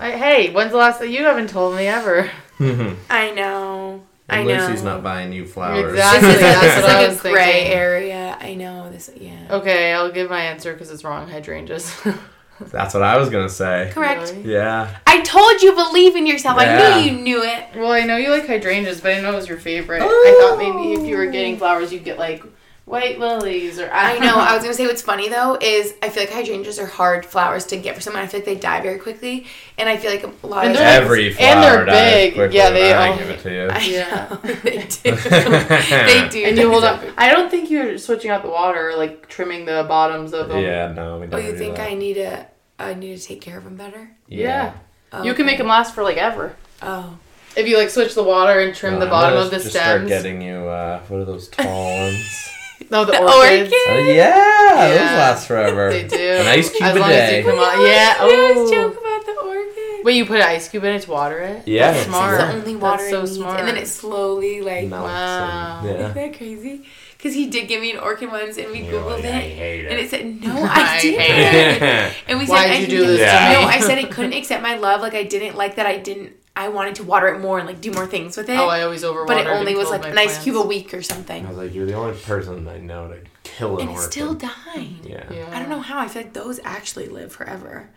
I, 0.00 0.10
hey, 0.12 0.50
when's 0.52 0.72
the 0.72 0.76
last? 0.78 1.06
You 1.06 1.24
haven't 1.24 1.50
told 1.50 1.74
me 1.76 1.86
ever. 1.86 2.30
Mm-hmm. 2.58 2.94
I 3.10 3.30
know. 3.32 4.02
I 4.28 4.38
And 4.38 4.48
know. 4.48 4.66
Lucy's 4.66 4.82
not 4.82 5.02
buying 5.02 5.32
you 5.32 5.46
flowers. 5.46 5.92
Exactly. 5.92 6.28
That's 6.28 6.60
this 6.60 6.76
is 6.76 6.82
what 6.82 6.90
I 6.90 7.08
was 7.08 7.18
a 7.24 7.30
gray 7.30 7.66
area. 7.66 8.38
I 8.40 8.54
know 8.54 8.90
this. 8.90 9.10
Yeah. 9.14 9.46
Okay, 9.50 9.92
I'll 9.92 10.10
give 10.10 10.30
my 10.30 10.40
answer 10.40 10.72
because 10.72 10.90
it's 10.90 11.04
wrong. 11.04 11.28
Hydrangeas. 11.28 12.06
That's 12.60 12.94
what 12.94 13.02
I 13.02 13.18
was 13.18 13.30
gonna 13.30 13.48
say. 13.48 13.90
Correct. 13.92 14.30
Really? 14.30 14.52
Yeah. 14.52 14.96
I 15.06 15.20
told 15.22 15.60
you 15.60 15.74
believe 15.74 16.14
in 16.16 16.26
yourself. 16.26 16.56
I 16.58 17.00
knew 17.02 17.10
you 17.10 17.20
knew 17.20 17.42
it. 17.42 17.66
Well, 17.74 17.90
I 17.90 18.02
know 18.02 18.16
you 18.16 18.30
like 18.30 18.46
hydrangeas, 18.46 19.00
but 19.00 19.10
I 19.10 19.14
didn't 19.14 19.24
know 19.24 19.32
it 19.32 19.36
was 19.36 19.48
your 19.48 19.58
favorite. 19.58 20.02
I 20.02 20.06
oh. 20.08 20.56
thought 20.56 20.58
maybe 20.58 20.92
if 20.92 21.06
you 21.06 21.16
were 21.16 21.26
getting 21.26 21.56
flowers, 21.56 21.92
you'd 21.92 22.04
get 22.04 22.18
like 22.18 22.44
white 22.84 23.18
lilies 23.18 23.78
or 23.80 23.90
I 23.90 24.18
know. 24.18 24.34
I 24.36 24.54
was 24.54 24.62
gonna 24.62 24.74
say 24.74 24.86
what's 24.86 25.00
funny 25.02 25.28
though 25.28 25.56
is 25.60 25.94
I 26.02 26.10
feel 26.10 26.24
like 26.24 26.32
hydrangeas 26.32 26.78
are 26.78 26.86
hard 26.86 27.24
flowers 27.24 27.64
to 27.66 27.76
get 27.76 27.94
for 27.94 28.00
someone. 28.02 28.22
I 28.22 28.26
feel 28.26 28.40
like 28.40 28.44
they 28.44 28.54
die 28.56 28.80
very 28.82 28.98
quickly, 28.98 29.46
and 29.78 29.88
I 29.88 29.96
feel 29.96 30.10
like 30.10 30.22
a 30.42 30.46
lot 30.46 30.64
And 30.66 30.72
of 30.72 30.78
they're- 30.78 30.86
Every 31.02 31.28
and 31.28 31.36
flower 31.36 31.62
they're 31.62 31.84
dies 31.86 32.12
big. 32.14 32.34
quickly 32.34 32.56
Yeah, 32.58 32.70
they 32.70 32.82
when 32.92 32.96
I 32.98 33.08
all- 33.08 33.16
give 33.18 33.30
it 33.30 33.40
to 33.40 33.52
you. 33.52 33.68
I 33.68 33.78
Yeah. 33.80 34.28
know, 34.30 34.36
they 34.62 34.86
do. 34.86 35.16
they 36.22 36.28
do. 36.30 36.44
And 36.48 36.58
you 36.58 36.70
hold 36.70 36.84
up. 36.84 37.02
I 37.16 37.30
don't 37.30 37.50
think 37.50 37.70
you're 37.70 37.96
switching 37.98 38.30
out 38.30 38.42
the 38.42 38.50
water, 38.50 38.90
or, 38.90 38.96
like 38.96 39.28
trimming 39.28 39.64
the 39.64 39.84
bottoms 39.88 40.32
of 40.34 40.48
them. 40.48 40.58
yeah, 40.62 40.92
no, 40.92 41.18
we 41.18 41.26
Oh, 41.26 41.30
don't. 41.30 41.44
you 41.44 41.52
do 41.52 41.58
think 41.58 41.76
that. 41.76 41.90
I 41.90 41.94
need 41.94 42.14
to? 42.14 42.46
I 42.78 42.94
need 42.94 43.16
to 43.18 43.26
take 43.26 43.40
care 43.40 43.56
of 43.56 43.64
them 43.64 43.76
better. 43.76 44.10
Yeah. 44.28 44.72
Oh, 45.12 45.22
You 45.22 45.32
can 45.34 45.46
make 45.46 45.58
them 45.58 45.68
last 45.68 45.94
for 45.94 46.02
like 46.02 46.16
ever. 46.16 46.56
Oh, 46.82 47.16
If 47.56 47.68
you 47.68 47.78
like 47.78 47.88
switch 47.88 48.14
the 48.16 48.22
water 48.24 48.58
and 48.60 48.74
trim 48.74 48.94
No, 48.94 48.98
the 49.00 49.04
I'm 49.06 49.10
bottom 49.10 49.38
of 49.38 49.50
the 49.50 49.58
just 49.58 49.70
start 49.70 50.00
stems. 50.00 50.08
getting 50.08 50.42
you. 50.42 50.56
Uh, 50.66 50.98
what 51.08 51.20
are 51.20 51.24
those 51.24 51.46
tall 51.48 51.66
ones? 51.98 52.50
no, 52.90 53.04
the 53.04 53.12
The 53.12 53.22
orchids. 53.22 53.72
orchid? 53.88 54.08
Uh, 54.08 54.12
yeah, 54.12 54.88
those 54.88 54.96
Yeah. 55.00 55.16
last 55.18 55.46
forever. 55.46 55.90
They 55.90 56.04
do. 56.06 56.16
An 56.16 56.46
ice 56.46 56.70
cube 56.70 56.82
As 56.82 56.96
a 56.96 56.98
long 57.00 57.10
as 57.10 57.30
day. 57.30 57.38
you 57.38 57.44
come 57.44 57.58
on. 57.58 57.86
Yeah. 57.86 58.16
always- 58.20 58.36
we 58.36 58.42
always 58.42 58.70
Oh. 58.70 58.74
joke 58.74 58.92
about 59.00 59.26
the 59.26 59.32
orchid. 59.40 60.04
Wait, 60.04 60.16
you 60.16 60.26
put 60.26 60.36
an 60.40 60.46
ice 60.46 60.68
cube 60.68 60.84
in 60.84 60.92
it 60.94 61.02
to 61.02 61.10
water 61.10 61.38
it? 61.40 61.62
Yeah, 61.66 61.86
That's 61.92 61.98
it's 62.00 62.08
smart. 62.08 62.40
It's 62.40 62.50
the 62.52 62.58
only 62.58 62.76
water 62.76 62.98
That's 63.02 63.10
so 63.10 63.20
needs, 63.22 63.36
smart. 63.36 63.58
and 63.60 63.68
then 63.68 63.76
it 63.78 63.88
slowly 63.88 64.60
like. 64.60 64.86
Melts 64.88 65.04
Wow. 65.08 65.78
and- 65.80 65.88
yeah. 65.88 65.94
Isn't 65.94 66.14
that 66.14 66.36
crazy? 66.38 66.82
Because 67.16 67.34
he 67.34 67.46
did 67.46 67.68
give 67.68 67.80
me 67.80 67.90
an 67.92 67.98
orchid 68.00 68.30
once, 68.30 68.58
and 68.58 68.70
we 68.70 68.80
You're 68.82 69.00
googled 69.00 69.16
like, 69.16 69.24
it, 69.24 69.34
I 69.34 69.40
hate 69.40 69.84
and 69.86 69.98
it. 69.98 70.04
it 70.04 70.10
said 70.10 70.42
no, 70.44 70.52
I 70.62 70.96
I 70.96 71.00
didn't. 71.00 71.20
hate 71.20 71.82
it. 71.82 72.12
And 72.28 72.38
we 72.38 72.44
said, 72.44 72.52
Why'd 72.52 72.70
I 72.70 72.74
you 72.80 72.86
do 72.86 72.96
didn't- 72.98 73.16
this 73.16 73.20
to 73.20 73.52
No. 73.62 73.66
I 73.66 73.80
said 73.80 73.96
it 73.98 74.10
couldn't 74.10 74.34
accept 74.34 74.62
my 74.62 74.76
love. 74.76 75.00
Like 75.00 75.14
I 75.14 75.22
didn't 75.22 75.56
like 75.56 75.76
that. 75.76 75.86
I 75.86 75.96
didn't. 75.96 76.32
I 76.56 76.68
wanted 76.68 76.94
to 76.96 77.04
water 77.04 77.28
it 77.28 77.40
more 77.40 77.58
and 77.58 77.66
like 77.66 77.80
do 77.80 77.90
more 77.90 78.06
things 78.06 78.36
with 78.36 78.48
it. 78.48 78.56
Oh, 78.58 78.68
I 78.68 78.82
always 78.82 79.02
overwater. 79.02 79.26
but 79.26 79.38
it 79.38 79.46
only 79.48 79.74
was 79.74 79.90
like 79.90 80.04
an 80.06 80.16
ice 80.16 80.42
cube 80.42 80.56
a 80.56 80.62
week 80.62 80.94
or 80.94 81.02
something. 81.02 81.44
I 81.44 81.48
was 81.48 81.58
like, 81.58 81.74
you're 81.74 81.86
the 81.86 81.94
only 81.94 82.16
person 82.20 82.68
I 82.68 82.78
know 82.78 83.08
to 83.08 83.18
kill 83.42 83.76
an 83.76 83.82
and 83.82 83.90
it 83.90 83.94
orchid. 83.94 84.12
still 84.12 84.34
dying. 84.34 85.00
Yeah. 85.02 85.24
Yeah. 85.32 85.50
I 85.52 85.58
don't 85.58 85.68
know 85.68 85.80
how. 85.80 85.98
I 85.98 86.06
feel 86.08 86.22
like 86.22 86.32
those 86.32 86.60
actually 86.64 87.08
live 87.08 87.32
forever. 87.32 87.90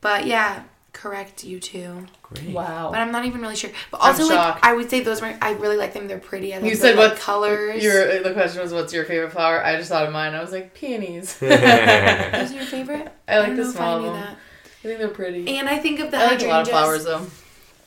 But 0.00 0.26
yeah, 0.26 0.64
correct 0.92 1.44
you 1.44 1.60
too. 1.60 2.06
Great. 2.22 2.50
Wow. 2.50 2.90
But 2.90 2.98
I'm 2.98 3.12
not 3.12 3.26
even 3.26 3.40
really 3.42 3.54
sure. 3.54 3.70
But 3.92 4.00
I'm 4.02 4.08
also, 4.20 4.34
like. 4.34 4.58
I 4.64 4.72
would 4.74 4.90
say 4.90 5.00
those 5.04 5.20
were. 5.22 5.32
I 5.40 5.52
really 5.52 5.76
like 5.76 5.92
them. 5.92 6.08
They're 6.08 6.18
pretty. 6.18 6.52
I 6.52 6.56
like 6.58 6.64
You 6.64 6.70
the, 6.72 6.76
said 6.82 6.96
like, 6.96 7.12
what 7.12 7.20
colors. 7.20 7.80
Your 7.80 8.22
the 8.24 8.32
question 8.32 8.60
was 8.60 8.72
what's 8.72 8.92
your 8.92 9.04
favorite 9.04 9.30
flower? 9.30 9.62
I 9.64 9.76
just 9.76 9.88
thought 9.88 10.04
of 10.04 10.12
mine. 10.12 10.34
I 10.34 10.40
was 10.40 10.50
like 10.50 10.74
peonies. 10.74 11.36
Those 11.38 11.52
are 11.52 12.54
your 12.54 12.64
favorite. 12.64 13.12
I 13.28 13.38
like 13.38 13.46
don't 13.48 13.56
the 13.56 13.62
know 13.62 13.70
if 13.70 13.80
I 13.80 13.98
knew 13.98 14.04
them. 14.06 14.14
that. 14.14 14.36
I 14.82 14.82
think 14.88 14.98
they're 14.98 15.08
pretty. 15.08 15.56
And 15.58 15.68
I 15.68 15.78
think 15.78 16.00
of 16.00 16.10
the 16.10 16.16
I 16.16 16.26
like 16.26 16.42
a 16.42 16.46
lot 16.48 16.62
of 16.62 16.68
flowers 16.68 17.04
though. 17.04 17.24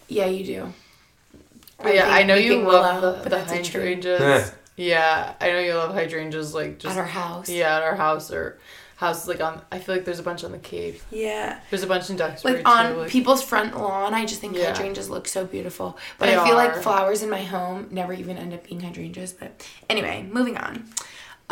Yeah, 0.08 0.26
you 0.26 0.46
do. 0.46 0.74
But 1.82 1.96
yeah, 1.96 2.04
think 2.04 2.16
I 2.16 2.24
know 2.24 2.36
you 2.36 2.62
love 2.62 3.02
willow, 3.02 3.18
the, 3.18 3.24
the 3.24 3.30
that's 3.30 3.52
a 3.52 3.62
tree. 3.64 3.96
hydrangeas. 3.96 4.54
yeah, 4.78 5.34
I 5.42 5.52
know 5.52 5.60
you 5.60 5.74
love 5.74 5.94
hydrangeas 5.94 6.54
like 6.54 6.80
just 6.80 6.96
At 6.96 7.00
our 7.02 7.08
house. 7.08 7.50
Yeah, 7.50 7.76
at 7.78 7.84
our 7.84 7.96
house 7.96 8.32
or 8.32 8.58
houses 8.96 9.28
like 9.28 9.42
on. 9.42 9.62
I 9.72 9.80
feel 9.80 9.96
like 9.96 10.06
there's 10.06 10.20
a 10.20 10.24
bunch 10.24 10.44
on 10.46 10.52
the 10.54 10.60
Cape. 10.60 11.02
Yeah. 11.12 11.60
There's 11.70 11.84
a 11.84 11.88
bunch 11.88 12.10
in 12.10 12.16
Duxbury 12.16 12.58
Like 12.58 12.68
on 12.68 12.94
too. 12.94 12.98
Like, 13.00 13.10
people's 13.10 13.44
front 13.44 13.78
lawn, 13.78 14.14
I 14.14 14.26
just 14.26 14.40
think 14.40 14.56
Yeah. 14.56 14.68
hydrangeas 14.74 15.10
look 15.10 15.28
so 15.28 15.46
beautiful. 15.46 15.98
But 16.20 16.28
They 16.28 16.38
I 16.38 16.46
feel 16.46 16.56
like 16.56 16.76
flowers 16.78 17.22
in 17.22 17.30
my 17.30 17.44
home 17.44 17.88
never 17.92 18.14
even 18.14 18.38
end 18.38 18.54
up 18.54 18.64
being 18.66 18.80
hydrangeas. 18.80 19.34
But 19.34 19.68
anyway, 19.90 20.26
moving 20.32 20.58
on. 20.58 20.90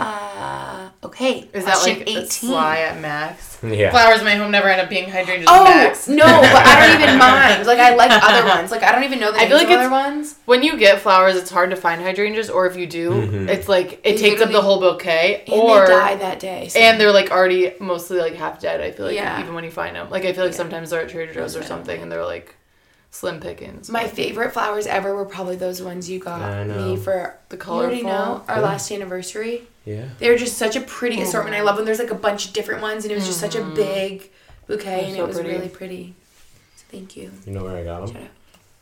Uh, 0.01 0.89
okay. 1.03 1.47
is 1.53 1.65
that 1.65 1.75
question 1.77 1.99
like 1.99 2.07
a 2.07 2.11
18. 2.19 2.25
sly 2.29 2.77
at 2.79 2.99
max? 2.99 3.59
Yeah. 3.63 3.91
Flowers 3.91 4.19
in 4.19 4.25
my 4.25 4.35
home 4.35 4.51
never 4.51 4.67
end 4.67 4.81
up 4.81 4.89
being 4.89 5.09
hydrangeas 5.09 5.47
Oh 5.49 5.63
max. 5.63 6.07
no, 6.07 6.25
but 6.25 6.65
I 6.65 6.87
don't 6.87 7.01
even 7.01 7.17
mind. 7.19 7.67
Like 7.67 7.79
I 7.79 7.93
like 7.95 8.11
other 8.11 8.47
ones. 8.47 8.71
Like 8.71 8.81
I 8.83 8.91
don't 8.91 9.03
even 9.03 9.19
know 9.19 9.31
the 9.31 9.37
I 9.39 9.47
feel 9.47 9.57
like 9.57 9.69
other 9.69 9.89
ones. 9.89 10.35
When 10.45 10.63
you 10.63 10.77
get 10.77 10.99
flowers, 10.99 11.35
it's 11.35 11.51
hard 11.51 11.69
to 11.69 11.75
find 11.75 12.01
hydrangeas, 12.01 12.49
or 12.49 12.65
if 12.65 12.75
you 12.75 12.87
do, 12.87 13.11
Mhm. 13.11 13.47
it's 13.49 13.69
like 13.69 13.93
it 13.93 14.01
They 14.03 14.17
takes 14.17 14.41
up 14.41 14.51
the 14.51 14.61
whole 14.61 14.79
bouquet, 14.79 15.43
And 15.47 15.61
or 15.61 15.85
they 15.87 15.93
die 15.93 16.15
that 16.15 16.39
day. 16.39 16.67
so- 16.69 16.79
and 16.79 16.99
they're 16.99 17.11
like 17.11 17.29
already 17.31 17.73
mostly 17.79 18.17
like 18.19 18.35
half 18.35 18.59
dead. 18.59 18.81
I 18.81 18.91
feel 18.91 19.05
like 19.05 19.15
Yeah. 19.15 19.39
even 19.41 19.53
when 19.53 19.63
you 19.63 19.71
find 19.71 19.95
them, 19.95 20.09
like 20.09 20.25
I 20.25 20.33
feel 20.33 20.43
like 20.43 20.53
Yeah. 20.53 20.57
sometimes 20.57 20.89
they're 20.89 21.01
at 21.01 21.09
Trader 21.09 21.33
Joe's 21.33 21.55
or 21.55 21.63
something, 21.63 22.01
and 22.01 22.11
they're 22.11 22.25
like 22.25 22.55
slim 23.13 23.39
pickings. 23.41 23.89
My 23.91 24.07
favorite 24.07 24.53
flowers 24.53 24.87
ever 24.87 25.13
were 25.13 25.25
probably 25.25 25.57
those 25.57 25.81
ones 25.81 26.09
you 26.09 26.17
got 26.17 26.65
me 26.65 26.95
for 26.95 27.35
The 27.49 27.57
color. 27.57 27.81
you 27.83 27.87
already 27.87 28.03
know 28.03 28.41
our 28.47 28.55
Yeah. 28.57 28.61
last 28.61 28.89
anniversary. 28.91 29.67
Yeah. 29.85 30.09
They're 30.19 30.37
just 30.37 30.57
such 30.57 30.75
a 30.75 30.81
pretty 30.81 31.19
oh 31.19 31.23
assortment. 31.23 31.55
I 31.55 31.61
love 31.61 31.75
when 31.75 31.85
there's 31.85 31.99
like 31.99 32.11
a 32.11 32.15
bunch 32.15 32.47
of 32.47 32.53
different 32.53 32.81
ones, 32.81 33.03
and 33.03 33.11
it 33.11 33.15
was 33.15 33.25
just 33.25 33.39
such 33.39 33.55
a 33.55 33.59
mm-hmm. 33.59 33.75
big 33.75 34.29
bouquet, 34.67 34.83
They're 34.83 35.05
and 35.05 35.15
so 35.15 35.23
it 35.23 35.27
was 35.27 35.35
pretty. 35.37 35.49
really 35.51 35.69
pretty. 35.69 36.15
So 36.75 36.85
thank 36.89 37.17
you. 37.17 37.31
You 37.45 37.53
know 37.53 37.63
where 37.63 37.77
I 37.77 37.83
got 37.83 38.05
them? 38.05 38.15
Shout 38.15 38.23
out. 38.23 38.29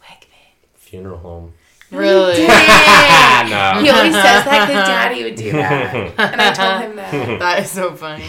Wegman. 0.03 0.77
Funeral 0.77 1.17
home. 1.17 1.53
Really? 1.91 2.45
Dang! 2.45 3.49
no. 3.49 3.81
He 3.81 3.89
always 3.89 4.13
says 4.13 4.45
that 4.45 4.67
because 4.67 4.87
Daddy 4.87 5.23
would 5.23 5.35
do 5.35 5.51
that, 5.53 5.95
and 6.17 6.41
I 6.41 6.53
told 6.53 6.81
him 6.81 6.95
that. 6.97 7.39
that 7.39 7.59
is 7.63 7.71
so 7.71 7.95
funny. 7.95 8.25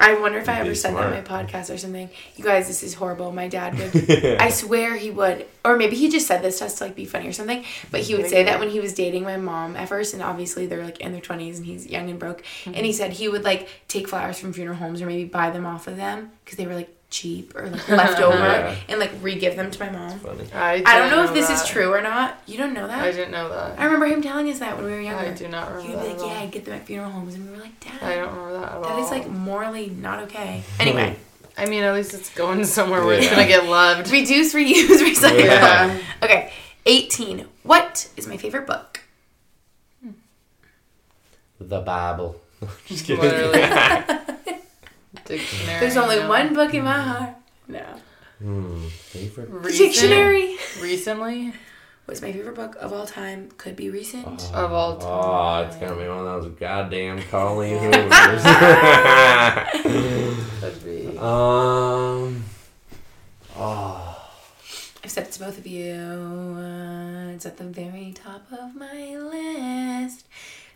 I 0.00 0.14
wonder 0.20 0.38
if 0.38 0.48
I 0.48 0.60
ever 0.60 0.74
said 0.74 0.94
that 0.94 1.04
on 1.04 1.10
my 1.10 1.20
podcast 1.20 1.72
or 1.72 1.78
something. 1.78 2.10
You 2.36 2.44
guys, 2.44 2.66
this 2.66 2.82
is 2.82 2.94
horrible. 2.94 3.32
My 3.32 3.48
dad 3.48 3.78
would. 3.78 4.40
I 4.40 4.50
swear 4.50 4.96
he 4.96 5.10
would, 5.10 5.46
or 5.64 5.76
maybe 5.76 5.96
he 5.96 6.08
just 6.08 6.26
said 6.26 6.42
this 6.42 6.58
just 6.58 6.78
to 6.78 6.84
like 6.84 6.94
be 6.94 7.04
funny 7.04 7.28
or 7.28 7.32
something. 7.32 7.64
But 7.90 8.00
he 8.00 8.14
would 8.14 8.28
say 8.28 8.44
that 8.44 8.58
when 8.58 8.70
he 8.70 8.80
was 8.80 8.92
dating 8.92 9.22
my 9.22 9.36
mom 9.36 9.76
at 9.76 9.88
first, 9.88 10.14
and 10.14 10.22
obviously 10.22 10.66
they're 10.66 10.84
like 10.84 11.00
in 11.00 11.12
their 11.12 11.20
twenties 11.20 11.58
and 11.58 11.66
he's 11.66 11.86
young 11.86 12.10
and 12.10 12.18
broke. 12.18 12.44
And 12.66 12.76
he 12.76 12.92
said 12.92 13.12
he 13.12 13.28
would 13.28 13.44
like 13.44 13.68
take 13.88 14.08
flowers 14.08 14.38
from 14.38 14.52
funeral 14.52 14.76
homes 14.76 15.00
or 15.00 15.06
maybe 15.06 15.24
buy 15.24 15.50
them 15.50 15.66
off 15.66 15.86
of 15.86 15.96
them 15.96 16.32
because 16.44 16.58
they 16.58 16.66
were 16.66 16.74
like 16.74 16.94
cheap 17.10 17.54
or 17.54 17.68
like 17.68 17.88
left 17.88 18.20
over 18.20 18.36
Yeah. 18.36 18.74
and 18.88 18.98
like 18.98 19.12
re-give 19.22 19.54
them 19.56 19.70
to 19.70 19.80
my 19.80 19.90
mom. 19.90 20.18
Funny. 20.18 20.46
I, 20.52 20.72
I 20.72 20.76
don't 20.76 20.84
didn't 20.84 21.10
know 21.10 21.24
if 21.24 21.34
this 21.34 21.48
that. 21.48 21.62
is 21.64 21.68
true 21.68 21.92
or 21.92 22.00
not. 22.02 22.38
You 22.46 22.58
don't 22.58 22.74
know 22.74 22.86
that? 22.86 22.98
I 23.04 23.12
didn't 23.12 23.30
know 23.30 23.48
that. 23.50 23.78
I 23.78 23.84
remember 23.84 24.06
him 24.06 24.20
telling 24.22 24.48
us 24.50 24.58
that 24.58 24.76
when 24.76 24.86
we 24.86 24.92
were 24.92 25.00
younger. 25.00 25.26
I 25.30 25.32
do 25.32 25.46
not 25.48 25.68
remember. 25.72 25.82
He 25.82 25.88
remember 25.94 26.08
would 26.08 26.16
be 26.16 26.18
that. 26.18 26.24
like, 26.24 26.30
at 26.32 26.36
"Yeah. 26.40 26.42
I'd 26.46 26.50
get 26.52 26.64
them 26.64 26.74
at 26.74 26.86
funeral 26.86 27.10
homes," 27.10 27.34
and 27.34 27.44
we 27.50 27.56
were 27.56 27.62
like, 27.62 27.78
"Dad, 27.80 28.02
I 28.02 28.16
don't 28.16 28.28
remember 28.34 28.52
that 28.60 28.64
at 28.64 28.72
all. 28.72 28.82
that 28.82 28.98
is 28.98 29.10
like 29.10 29.28
morally 29.28 29.88
not 29.90 30.24
okay." 30.24 30.62
Anyway. 30.80 31.16
I 31.56 31.66
mean, 31.66 31.84
at 31.84 31.94
least 31.94 32.12
it's 32.14 32.34
going 32.34 32.64
somewhere 32.64 33.04
where 33.04 33.16
it's 33.16 33.30
gonna 33.30 33.46
get 33.46 33.66
loved. 33.66 34.10
Reduce, 34.12 34.52
reuse, 34.54 34.88
recycle. 34.98 35.44
Yeah. 35.44 36.00
Okay, 36.20 36.52
18. 36.84 37.46
What 37.62 38.10
is 38.16 38.26
my 38.26 38.36
favorite 38.36 38.66
book? 38.66 39.02
The 41.60 41.80
Bible. 41.80 42.40
Just 42.86 43.04
kidding. 43.06 44.20
Literally. 45.28 45.38
Dictionary. 45.38 45.80
There's 45.80 45.96
only 45.96 46.16
no. 46.16 46.28
one 46.28 46.54
book 46.54 46.74
in 46.74 46.84
my 46.84 47.00
heart. 47.00 47.34
No. 47.68 47.84
Hmm. 48.42 48.86
Favorite. 48.88 49.48
Recent- 49.50 49.78
Dictionary. 49.92 50.56
Recently, 50.82 51.52
What's 52.06 52.20
my 52.20 52.32
favorite 52.32 52.54
book 52.54 52.76
of 52.80 52.92
all 52.92 53.06
time? 53.06 53.48
Could 53.56 53.76
be 53.76 53.88
recent. 53.88 54.26
Of 54.52 54.72
all 54.72 54.98
time. 54.98 55.08
Oh, 55.10 55.62
it's 55.66 55.76
gonna 55.76 55.96
be 55.98 56.06
one 56.06 56.26
of 56.26 56.44
those 56.44 56.52
goddamn 56.60 57.22
Colleen 57.30 57.78
Hoovers. 57.82 58.42
Could 60.60 60.84
be. 60.84 61.16
um. 61.16 62.44
Oh. 63.56 64.10
I've 65.02 65.10
said 65.10 65.26
it 65.28 65.32
to 65.32 65.40
both 65.40 65.56
of 65.58 65.66
you. 65.66 65.94
Uh, 65.94 67.28
it's 67.34 67.46
at 67.46 67.56
the 67.56 67.64
very 67.64 68.12
top 68.14 68.42
of 68.52 68.74
my 68.74 69.16
list. 69.16 70.26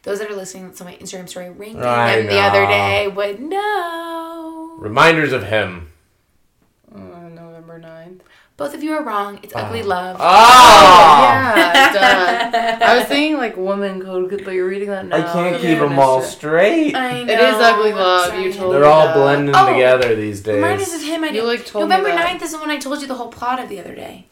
Those 0.05 0.21
that 0.21 0.31
are 0.31 0.35
listening 0.37 0.73
to 0.73 0.85
my 0.85 0.95
Instagram 0.97 1.29
story 1.29 1.51
ranking 1.51 1.83
I 1.83 2.17
them 2.17 2.27
the 2.27 2.39
other 2.39 2.67
day 2.67 3.09
would 3.09 3.41
know. 3.41 4.77
Reminders 4.79 5.33
of 5.33 5.45
him. 5.45 5.91
Uh, 6.95 6.99
November 7.29 7.81
9th. 7.81 8.21
Both 8.57 8.75
of 8.75 8.83
you 8.83 8.93
are 8.95 9.05
wrong. 9.05 9.39
It's 9.43 9.55
Ugly 9.55 9.83
Love. 9.85 10.17
Oh! 10.19 10.25
Yeah, 11.57 11.93
duh. 12.81 12.85
I 12.85 12.97
was 12.99 13.05
thinking 13.09 13.37
like 13.37 13.57
woman 13.57 14.01
code, 14.03 14.31
but 14.45 14.53
you're 14.53 14.69
reading 14.69 14.89
that 14.89 15.07
now. 15.07 15.17
I 15.17 15.23
can't 15.33 15.63
Yeah, 15.63 15.71
keep 15.71 15.79
them 15.79 15.99
all 15.99 16.21
shit. 16.23 16.31
straight. 16.31 16.95
I 16.97 17.23
know. 17.23 17.33
It 17.33 17.39
is 17.41 17.55
Ugly 17.57 17.93
Love, 17.93 18.27
Sorry. 18.31 18.45
you 18.45 18.53
told 18.53 18.75
They're 18.75 18.81
me 18.83 18.87
all 18.87 19.05
that. 19.07 19.15
blending 19.15 19.55
Oh, 19.57 19.73
together 19.73 20.15
these 20.17 20.41
days. 20.41 20.57
Reminders 20.57 20.93
of 20.93 21.03
him. 21.03 21.23
I 21.25 21.29
You, 21.29 21.33
did. 21.35 21.45
like, 21.45 21.67
told 21.67 21.89
me 21.89 21.97
November 21.97 22.17
that. 22.17 22.41
9th 22.41 22.43
is 22.43 22.53
the 22.53 22.59
one 22.59 22.71
I 22.71 22.79
told 22.79 23.01
you 23.01 23.07
the 23.07 23.15
whole 23.15 23.29
plot 23.29 23.61
of 23.61 23.69
the 23.69 23.79
other 23.79 23.95
day. 23.95 24.27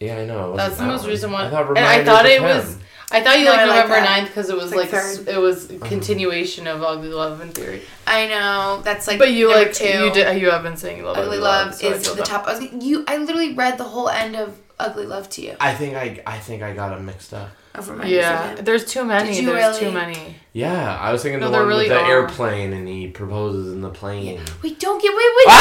Yeah, 0.00 0.16
I 0.18 0.24
know. 0.24 0.46
it 0.48 0.50
wasn't 0.52 0.56
That's 0.56 0.76
the 0.78 0.82
that 0.82 0.88
most 0.88 1.06
recent 1.06 1.32
one. 1.32 1.46
I 1.46 1.50
thought 1.50 1.68
and 1.68 1.78
I 1.78 1.98
Reminders 1.98 2.06
thought 2.14 2.24
of 2.24 2.30
it 2.32 2.36
Him. 2.40 2.42
was. 2.42 2.78
I 3.12 3.22
thought 3.22 3.38
you 3.38 3.44
No, 3.44 3.50
liked 3.52 3.62
I 3.62 3.66
November 3.66 3.94
that. 3.94 4.20
9th 4.22 4.26
because 4.28 4.50
it 4.50 4.56
was 4.56 4.72
It's 4.72 4.74
like 4.74 4.92
like, 4.92 5.28
it 5.28 5.38
was 5.38 5.70
a 5.70 5.78
continuation 5.78 6.66
of 6.66 6.82
Ugly 6.82 7.08
Love 7.08 7.40
in 7.40 7.50
theory. 7.50 7.82
I 8.06 8.26
know. 8.26 8.80
That's 8.82 9.06
like. 9.06 9.18
But 9.18 9.32
you 9.32 9.50
like 9.50 9.72
two. 9.72 9.84
you 9.86 10.10
did 10.12 10.40
you 10.40 10.50
have 10.50 10.62
been 10.62 10.76
saying 10.76 10.98
you 10.98 11.04
love 11.04 11.16
Ugly 11.18 11.38
Love 11.38 11.74
so 11.74 11.90
is 11.90 12.04
feel 12.06 12.14
the 12.14 12.22
that. 12.22 12.26
top. 12.26 12.46
I 12.48 12.58
was 12.58 12.72
you. 12.84 13.04
I 13.06 13.16
literally 13.18 13.54
read 13.54 13.78
the 13.78 13.84
whole 13.84 14.08
end 14.08 14.34
of 14.36 14.58
Ugly 14.78 15.06
Love 15.06 15.28
to 15.30 15.42
you. 15.42 15.56
I 15.60 15.74
think 15.74 15.94
I 15.94 16.22
I 16.26 16.38
think 16.38 16.62
I 16.62 16.72
got 16.74 16.90
them 16.94 17.06
mixed 17.06 17.32
up. 17.34 17.50
Of 17.74 17.88
Reminders 17.88 18.12
Yeah, 18.12 18.54
Him. 18.56 18.64
there's 18.66 18.84
too 18.84 19.02
many. 19.02 19.30
Did 19.32 19.44
you 19.44 19.46
There's 19.46 19.80
really? 19.80 19.80
too 19.80 19.92
many. 19.92 20.34
Yeah, 20.52 20.94
I 21.00 21.10
was 21.10 21.22
thinking 21.22 21.40
No, 21.40 21.46
the 21.46 21.52
there 21.52 21.60
one 21.62 21.68
really 21.68 21.88
with 21.88 21.96
the 21.96 22.04
are. 22.04 22.10
airplane 22.20 22.74
and 22.74 22.86
he 22.86 23.08
proposes 23.08 23.72
in 23.72 23.80
the 23.80 23.88
plane. 23.88 24.42
Wait, 24.62 24.78
don't 24.78 25.00
get 25.00 25.08
wait 25.10 25.16
wait. 25.36 25.46
Ah! 25.48 25.58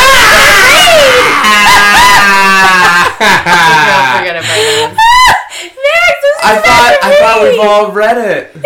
I'll 3.21 4.17
forget 4.19 4.35
it 4.35 4.43
by 4.43 4.59
then. 4.59 4.89
Max, 4.91 6.15
this 6.21 6.30
is 6.30 6.30
I 6.43 6.55
thought 6.59 6.99
I 7.03 7.19
thought 7.19 7.43
we've 7.43 7.59
all 7.59 7.91
read 7.91 8.17
it. 8.17 8.51
Yeah. 8.55 8.61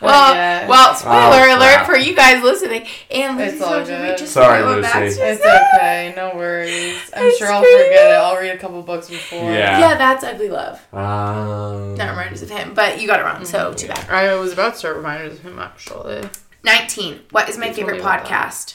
Well, 0.00 0.34
yet. 0.34 0.68
well, 0.68 0.94
spoiler 0.94 1.14
Oh, 1.48 1.56
alert 1.58 1.74
crap. 1.76 1.86
for 1.86 1.96
you 1.96 2.14
guys 2.14 2.42
listening. 2.42 2.86
And 3.10 3.40
It's 3.40 3.54
Lucy's 3.54 3.62
all 3.62 3.70
going 3.72 3.86
to 3.86 3.92
read 3.94 4.08
good. 4.10 4.18
just 4.18 4.32
Sorry, 4.34 4.62
Lucy. 4.62 4.88
It's 5.22 5.40
okay, 5.44 6.12
no 6.16 6.36
worries. 6.36 7.10
I'm 7.16 7.26
It's 7.26 7.38
sure 7.38 7.50
I'll 7.50 7.62
pretty 7.62 7.84
forget 7.84 8.10
it. 8.10 8.14
I'll 8.14 8.36
read 8.36 8.54
a 8.54 8.58
couple 8.58 8.82
books 8.82 9.08
before. 9.08 9.50
Yeah. 9.50 9.78
Yeah, 9.78 9.94
that's 9.96 10.22
Ugly 10.22 10.50
Love. 10.50 10.74
Um, 10.92 11.94
Not 11.94 12.10
reminders 12.10 12.42
of 12.42 12.50
him, 12.50 12.74
but 12.74 13.00
you 13.00 13.06
got 13.06 13.20
it 13.20 13.24
wrong, 13.24 13.44
so 13.46 13.72
too 13.72 13.88
bad. 13.88 14.08
I 14.10 14.34
was 14.34 14.52
about 14.52 14.74
to 14.74 14.78
start 14.78 14.96
reminders 14.96 15.34
of 15.34 15.40
him 15.40 15.58
actually. 15.58 16.28
19. 16.64 17.20
What 17.30 17.48
is 17.48 17.56
my 17.56 17.66
You 17.66 17.72
told 17.72 17.76
favorite 17.76 17.94
me 17.94 18.00
about 18.00 18.26
that. 18.28 18.50
podcast? 18.54 18.74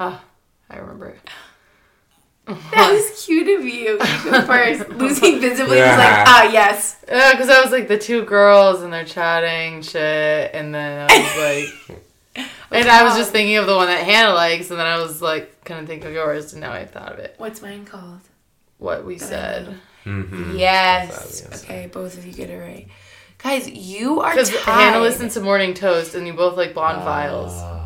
Ah, 0.00 0.20
I 0.68 0.78
remember. 0.78 1.14
That 2.46 2.90
was 2.92 3.24
cute 3.24 3.46
of 3.60 3.64
you. 3.64 3.92
You 3.92 3.98
go 3.98 4.42
first. 4.44 4.88
Lucy 4.88 5.38
visibly 5.38 5.76
was 5.76 5.86
Yeah. 5.86 5.96
like, 5.96 6.26
ah, 6.28 6.50
yes. 6.50 6.96
Yeah, 7.06 7.30
because 7.32 7.48
I 7.48 7.60
was 7.62 7.70
like 7.70 7.86
the 7.86 7.98
two 7.98 8.24
girls 8.24 8.82
and 8.82 8.92
they're 8.92 9.04
chatting 9.04 9.82
shit, 9.82 10.50
and 10.52 10.74
then 10.74 11.08
I 11.08 11.18
was 11.20 11.86
like, 11.88 12.48
and 12.72 12.88
I 12.88 13.04
was 13.04 13.14
just 13.16 13.30
thinking 13.30 13.56
of 13.56 13.66
the 13.66 13.76
one 13.76 13.86
that 13.86 14.02
Hannah 14.02 14.34
likes, 14.34 14.70
and 14.70 14.80
then 14.80 14.86
I 14.86 14.98
was 14.98 15.22
like, 15.22 15.64
couldn't 15.64 15.86
think 15.86 16.04
of 16.04 16.12
yours, 16.12 16.52
and 16.52 16.60
now 16.60 16.72
I 16.72 16.86
thought 16.86 17.12
of 17.12 17.18
it. 17.20 17.34
What's 17.38 17.62
mine 17.62 17.84
called? 17.84 18.20
What 18.78 19.04
we 19.04 19.18
said. 19.18 19.76
mhm. 20.04 20.58
Yes. 20.58 21.46
Yes. 21.48 21.62
Okay, 21.62 21.86
both 21.86 22.18
of 22.18 22.26
you 22.26 22.32
get 22.32 22.50
it 22.50 22.58
right. 22.58 22.88
Guys, 23.38 23.68
you 23.68 24.20
are 24.22 24.32
Because. 24.34 24.50
Hannah 24.50 24.98
listens 25.00 25.34
to 25.34 25.40
Morning 25.40 25.72
Toast, 25.72 26.16
and 26.16 26.26
you 26.26 26.32
both 26.32 26.56
like 26.56 26.74
Blonde 26.74 27.02
Files. 27.04 27.52
Uh, 27.52 27.79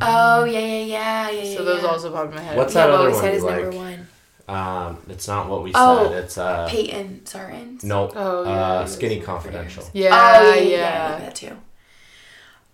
Oh, 0.00 0.44
yeah, 0.44 0.58
yeah, 0.60 0.66
yeah, 0.66 1.30
yeah, 1.30 1.42
yeah. 1.42 1.56
So 1.56 1.64
those 1.64 1.82
yeah. 1.82 1.88
also 1.88 2.12
popped 2.12 2.30
in 2.30 2.36
my 2.36 2.42
head. 2.42 2.56
What's 2.56 2.74
Yeah, 2.74 2.86
that 2.86 2.90
what 2.92 3.00
other 3.00 3.08
we 3.08 3.12
one 3.14 3.22
said 3.22 3.30
you 3.32 3.38
is 3.38 3.44
number 3.44 3.72
like? 3.72 3.76
one. 3.76 4.08
Um, 4.46 4.98
it's 5.08 5.26
not 5.26 5.48
what 5.48 5.62
we 5.62 5.72
Oh, 5.74 6.10
said. 6.10 6.24
It's 6.24 6.36
uh, 6.38 6.68
Peyton 6.68 7.22
Sartins. 7.24 7.82
no, 7.84 8.10
Oh, 8.14 8.44
yeah, 8.44 8.50
uh, 8.50 8.86
Skinny 8.86 9.20
Confidential. 9.20 9.88
Yeah, 9.94 10.10
Oh, 10.40 10.42
yeah, 10.42 10.54
yeah. 10.54 10.60
yeah, 10.62 10.68
yeah, 11.10 11.16
I 11.16 11.20
that 11.20 11.34
too. 11.34 11.56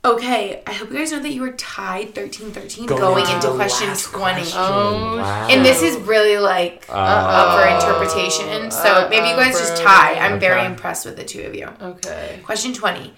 Okay, 0.02 0.62
I 0.66 0.72
hope 0.72 0.90
you 0.90 0.96
guys 0.96 1.12
know 1.12 1.20
that 1.20 1.28
you 1.30 1.42
were 1.42 1.52
tied 1.52 2.14
13 2.14 2.52
13 2.52 2.86
going, 2.86 3.00
Going 3.00 3.26
into 3.34 3.52
question 3.54 3.88
20. 3.88 4.40
question. 4.40 4.58
Oh, 4.58 5.18
Wow. 5.18 5.48
And 5.50 5.62
this 5.64 5.82
is 5.82 5.94
really 5.98 6.38
like 6.38 6.86
Uh, 6.88 6.94
up 6.94 7.60
for 7.60 7.68
interpretation. 7.68 8.70
So 8.70 9.08
maybe 9.10 9.28
you 9.28 9.36
guys 9.36 9.58
just 9.58 9.76
tie. 9.82 10.14
I'm 10.14 10.40
very 10.40 10.64
impressed 10.64 11.04
with 11.04 11.16
the 11.16 11.24
two 11.24 11.42
of 11.42 11.54
you. 11.54 11.68
Okay. 11.82 12.40
Question 12.44 12.72
20. 12.72 13.12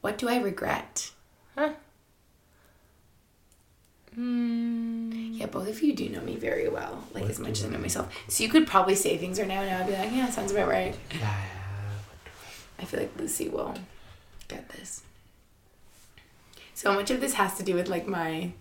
What 0.00 0.16
do 0.16 0.28
I 0.28 0.38
regret? 0.38 1.10
Huh? 1.54 1.72
Yeah, 4.16 5.46
both 5.46 5.68
of 5.68 5.82
you 5.82 5.94
do 5.94 6.08
know 6.08 6.22
me 6.22 6.36
very 6.36 6.68
well, 6.68 7.04
like 7.12 7.24
as 7.24 7.38
much 7.38 7.58
as 7.58 7.64
I 7.66 7.68
know 7.68 7.78
myself. 7.78 8.12
So 8.28 8.42
you 8.44 8.48
could 8.48 8.66
probably 8.66 8.94
say 8.94 9.18
things 9.18 9.38
right 9.38 9.46
now, 9.48 9.60
and 9.60 9.70
I'd 9.70 9.86
be 9.86 9.92
like, 9.92 10.10
yeah, 10.12 10.30
sounds 10.30 10.52
about 10.52 10.68
right. 10.68 10.96
Yeah. 11.18 11.34
I 12.78 12.84
feel 12.84 13.00
like 13.00 13.12
Lucy 13.18 13.48
will 13.48 13.74
get 14.48 14.68
this. 14.70 15.02
So 16.74 16.92
much 16.94 17.10
of 17.10 17.20
this 17.20 17.34
has 17.34 17.56
to 17.58 17.62
do 17.62 17.74
with 17.74 17.88
like 17.88 18.06
my 18.06 18.52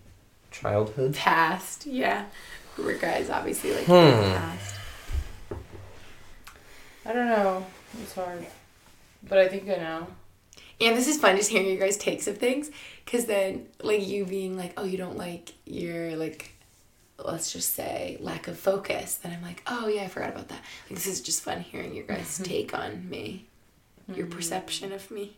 Childhood. 0.52 1.16
past. 1.16 1.86
Yeah. 1.86 2.26
Regret 2.78 3.00
guys 3.02 3.30
obviously 3.30 3.74
like 3.74 3.86
Hmm. 3.86 3.92
past. 4.36 4.76
I 7.06 7.14
don't 7.14 7.28
know. 7.28 7.66
It's 8.02 8.14
hard. 8.16 8.46
But 9.24 9.38
I 9.38 9.48
think 9.48 9.66
I 9.70 9.76
know. 9.76 10.08
And 10.82 10.98
this 10.98 11.08
is 11.08 11.18
fun 11.18 11.38
just 11.38 11.50
hearing 11.50 11.68
your 11.68 11.78
guys' 11.78 11.96
takes 11.98 12.28
of 12.28 12.38
things. 12.38 12.70
Cause 13.06 13.26
then 13.26 13.68
like 13.84 14.08
you 14.08 14.26
being 14.26 14.58
like, 14.58 14.74
oh, 14.78 14.84
you 14.84 14.98
don't 14.98 15.18
like 15.18 15.54
your 15.66 16.16
like 16.16 16.56
let's 17.24 17.52
just 17.52 17.74
say 17.74 18.18
lack 18.20 18.48
of 18.48 18.58
focus, 18.58 19.16
then 19.16 19.32
I'm 19.32 19.42
like, 19.42 19.62
oh 19.68 19.88
yeah, 19.88 20.04
I 20.04 20.08
forgot 20.08 20.30
about 20.30 20.50
that. 20.50 20.62
Like 20.90 20.96
this 20.96 21.08
is 21.08 21.22
just 21.22 21.42
fun 21.44 21.62
hearing 21.62 21.96
your 21.96 22.06
guys' 22.06 22.40
take 22.44 22.74
on 22.74 23.10
me. 23.10 23.46
Your 24.14 24.28
perception 24.28 24.92
of 24.92 25.10
me. 25.10 25.38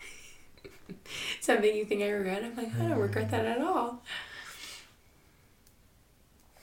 Something 1.40 1.76
you 1.76 1.84
think 1.84 2.02
I 2.02 2.08
regret, 2.08 2.42
I'm 2.44 2.56
like, 2.56 2.74
I 2.74 2.88
don't 2.88 2.98
regret 2.98 3.30
that 3.30 3.44
at 3.44 3.60
all. 3.60 4.02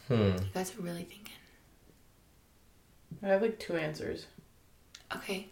Hmm. 0.07 0.13
You 0.13 0.35
guys 0.53 0.73
are 0.77 0.81
really 0.81 1.03
thinking. 1.03 1.33
I 3.23 3.27
have 3.27 3.41
like 3.41 3.59
two 3.59 3.75
answers. 3.75 4.27
Okay, 5.15 5.25
go 5.27 5.33
ahead. 5.33 5.45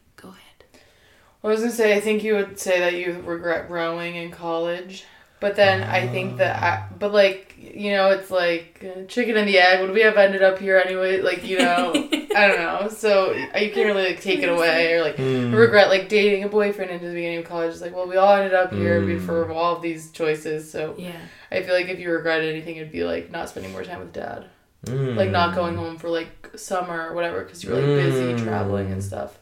I 1.44 1.48
was 1.48 1.60
gonna 1.60 1.72
say 1.72 1.96
I 1.96 2.00
think 2.00 2.24
you 2.24 2.36
would 2.36 2.58
say 2.60 2.80
that 2.80 2.94
you 2.96 3.22
regret 3.26 3.70
rowing 3.70 4.16
in 4.16 4.32
college, 4.32 5.04
but 5.42 5.56
then 5.58 5.84
I 5.84 6.08
think 6.08 6.38
that 6.38 6.64
I, 6.64 6.86
but 6.98 7.12
like 7.14 7.56
you 7.58 7.92
know 7.92 8.12
it's 8.12 8.32
like 8.32 8.84
uh, 8.86 9.04
chicken 9.08 9.36
and 9.38 9.48
the 9.48 9.60
egg. 9.60 9.82
Would 9.82 9.92
we 9.92 10.02
have 10.02 10.18
ended 10.18 10.42
up 10.42 10.58
here 10.60 10.78
anyway? 10.78 11.22
Like 11.22 11.46
you 11.46 11.58
know 11.60 11.92
I 12.36 12.48
don't 12.48 12.60
know. 12.60 12.88
So 12.90 13.34
you 13.34 13.72
can't 13.72 13.76
really 13.88 14.06
like 14.08 14.22
take 14.22 14.40
it 14.40 14.48
away 14.50 14.94
or 14.94 15.02
like 15.02 15.18
regret 15.18 15.90
like 15.90 16.08
dating 16.10 16.44
a 16.46 16.50
boyfriend 16.50 16.92
into 16.92 17.08
the 17.08 17.14
beginning 17.14 17.40
of 17.40 17.46
college. 17.46 17.72
It's 17.74 17.82
like 17.82 17.94
well 17.96 18.08
we 18.08 18.16
all 18.16 18.36
ended 18.36 18.54
up 18.54 18.72
here 18.72 19.02
Mm. 19.02 19.26
for 19.26 19.52
all 19.52 19.76
of 19.76 19.82
these 19.82 20.12
choices. 20.12 20.72
So 20.72 20.96
Yeah. 20.98 21.12
I 21.52 21.62
feel 21.62 21.74
like 21.76 21.90
if 21.90 22.00
you 22.00 22.10
regret 22.10 22.42
anything, 22.42 22.78
it'd 22.78 22.92
be 22.92 23.04
like 23.04 23.30
not 23.32 23.50
spending 23.50 23.72
more 23.74 23.84
time 23.84 24.00
with 24.00 24.14
dad, 24.14 24.46
Mm. 24.86 25.16
like 25.18 25.30
not 25.30 25.56
going 25.56 25.76
home 25.76 25.98
for 25.98 26.10
like 26.10 26.52
summer 26.56 27.10
or 27.10 27.14
whatever 27.16 27.44
because 27.44 27.64
you 27.64 27.70
were 27.72 27.76
like 27.76 27.86
busy 27.86 28.34
Mm. 28.34 28.44
traveling 28.44 28.92
and 28.94 29.04
stuff. 29.04 29.38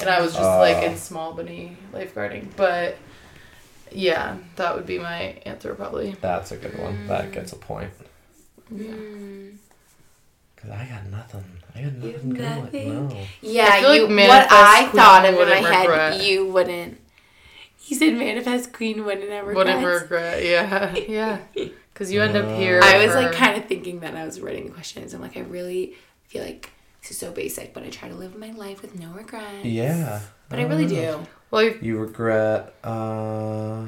And 0.00 0.08
I 0.08 0.20
was 0.20 0.32
just 0.32 0.42
like 0.44 0.76
Ah. 0.76 0.82
in 0.82 0.96
small 0.96 1.32
bunny 1.34 1.76
lifeguarding. 1.92 2.48
But 2.56 2.96
yeah, 3.92 4.36
that 4.56 4.74
would 4.76 4.86
be 4.86 4.98
my 4.98 5.36
answer 5.44 5.74
probably. 5.74 6.16
That's 6.20 6.52
a 6.52 6.56
good 6.56 6.78
one. 6.78 7.06
That 7.08 7.32
gets 7.32 7.52
a 7.52 7.56
point. 7.56 7.90
Mm. 8.72 9.56
Cause 10.56 10.70
I 10.70 10.84
got 10.86 11.06
nothing. 11.06 11.44
I 11.74 11.82
got 11.82 11.92
You 11.94 12.12
have 12.12 12.24
nothing 12.24 12.88
going. 12.88 13.08
No. 13.08 13.16
Yeah, 13.40 13.68
I 13.72 13.80
feel 13.80 13.88
like 13.88 14.00
you, 14.10 14.28
what 14.28 14.46
I 14.50 14.86
thought 14.92 15.24
of 15.24 15.30
in 15.30 15.34
my 15.34 15.38
wouldn't 15.46 15.66
head, 15.66 15.88
regret. 15.88 16.22
you 16.24 16.46
wouldn't. 16.46 17.00
You 17.86 17.96
said 17.96 18.14
manifest 18.14 18.72
queen 18.72 19.04
wouldn't 19.04 19.30
ever 19.30 19.48
regret. 19.48 19.66
Wouldn't 19.82 20.02
regret. 20.02 20.44
Yeah, 20.44 20.94
yeah. 21.08 21.38
Because 21.92 22.12
you 22.12 22.22
end 22.22 22.34
up 22.34 22.56
here. 22.56 22.80
I 22.82 22.96
was 23.04 23.12
for- 23.12 23.20
like 23.20 23.32
kind 23.32 23.58
of 23.60 23.66
thinking 23.68 24.00
that 24.00 24.14
I 24.16 24.24
was 24.24 24.40
writing 24.40 24.64
the 24.66 24.70
questions. 24.70 25.12
I'm 25.12 25.20
like, 25.20 25.36
I 25.36 25.40
really 25.40 25.96
feel 26.28 26.42
like 26.42 26.70
this 27.00 27.12
is 27.12 27.18
so 27.18 27.30
basic, 27.32 27.72
but 27.74 27.82
I 27.82 27.88
try 27.90 28.08
to 28.08 28.14
live 28.14 28.36
my 28.36 28.50
life 28.52 28.82
with 28.82 28.98
no 28.98 29.10
regrets. 29.12 29.64
Yeah. 29.64 30.20
But 30.48 30.58
I 30.58 30.62
really 30.64 30.86
do. 30.86 31.20
Well, 31.50 31.64
because 31.68 31.82
You 31.82 31.98
regret. 31.98 32.74
Uh. 32.84 33.86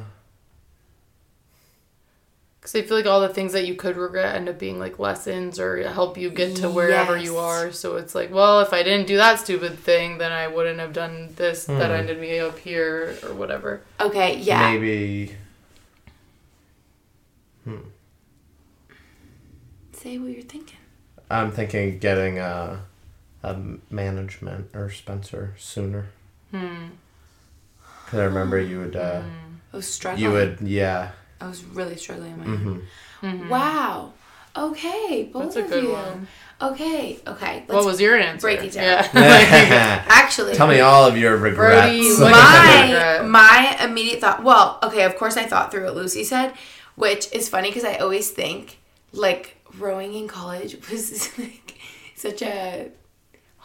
Because 2.60 2.76
I 2.76 2.82
feel 2.82 2.96
like 2.96 3.06
all 3.06 3.20
the 3.20 3.28
things 3.28 3.52
that 3.54 3.66
you 3.66 3.74
could 3.74 3.96
regret 3.96 4.36
end 4.36 4.48
up 4.48 4.56
being 4.56 4.78
like 4.78 5.00
lessons 5.00 5.58
or 5.58 5.82
help 5.88 6.16
you 6.16 6.30
get 6.30 6.54
to 6.56 6.70
wherever 6.70 7.16
you 7.16 7.36
are. 7.38 7.72
So 7.72 7.96
it's 7.96 8.14
like, 8.14 8.32
well, 8.32 8.60
if 8.60 8.72
I 8.72 8.84
didn't 8.84 9.08
do 9.08 9.16
that 9.16 9.40
stupid 9.40 9.78
thing, 9.80 10.18
then 10.18 10.30
I 10.30 10.46
wouldn't 10.46 10.78
have 10.78 10.92
done 10.92 11.30
this 11.34 11.64
that 11.64 11.86
Hmm. 11.88 11.92
ended 11.92 12.20
me 12.20 12.38
up 12.38 12.56
here 12.60 13.16
or 13.24 13.34
whatever. 13.34 13.82
Okay, 14.00 14.36
yeah. 14.38 14.70
Maybe. 14.72 15.34
Hmm. 17.64 17.76
say 19.92 20.18
what 20.18 20.30
you're 20.30 20.42
thinking. 20.42 20.78
I'm 21.30 21.50
thinking 21.52 21.98
getting 21.98 22.38
a, 22.38 22.80
a 23.42 23.56
management 23.90 24.70
or 24.74 24.90
Spencer 24.90 25.54
sooner. 25.58 26.06
Hmm. 26.50 26.86
Because 28.04 28.20
I 28.20 28.24
remember 28.24 28.60
you 28.60 28.80
would, 28.80 28.96
uh, 28.96 29.22
I 29.72 29.76
was 29.76 29.86
struggling. 29.86 30.24
you 30.24 30.32
would, 30.32 30.60
yeah. 30.60 31.12
I 31.40 31.48
was 31.48 31.64
really 31.64 31.96
struggling. 31.96 32.32
in 32.32 32.38
my 32.38 32.80
hmm 33.28 33.48
Wow. 33.48 34.12
Okay, 34.54 35.30
both 35.32 35.44
That's 35.54 35.56
a 35.56 35.64
of 35.64 35.70
good 35.70 35.84
you. 35.84 35.92
one. 35.92 36.28
Okay, 36.60 37.18
okay. 37.26 37.54
Let's 37.66 37.72
What 37.72 37.84
was 37.86 38.00
your 38.00 38.16
answer? 38.16 38.46
break 38.46 38.62
it 38.62 38.72
down. 38.72 39.04
Yeah. 39.14 40.04
actually 40.08 40.54
Tell 40.54 40.68
me 40.68 40.80
all 40.80 41.06
of 41.06 41.16
your 41.16 41.36
regrets. 41.38 41.86
Brody, 41.88 42.18
my 42.20 42.82
regret. 42.84 43.26
my 43.28 43.78
immediate 43.82 44.20
thought. 44.20 44.42
Well, 44.44 44.78
okay, 44.82 45.04
of 45.04 45.16
course 45.16 45.36
I 45.38 45.44
thought 45.44 45.70
through 45.70 45.84
what 45.84 45.96
Lucy 45.96 46.22
said, 46.22 46.52
which 46.96 47.32
is 47.32 47.48
funny 47.48 47.70
because 47.70 47.84
I 47.84 47.94
always 47.96 48.30
think 48.30 48.78
like 49.12 49.56
rowing 49.78 50.12
in 50.14 50.28
college 50.28 50.76
was 50.90 51.36
like 51.38 51.78
such 52.14 52.42
a 52.42 52.90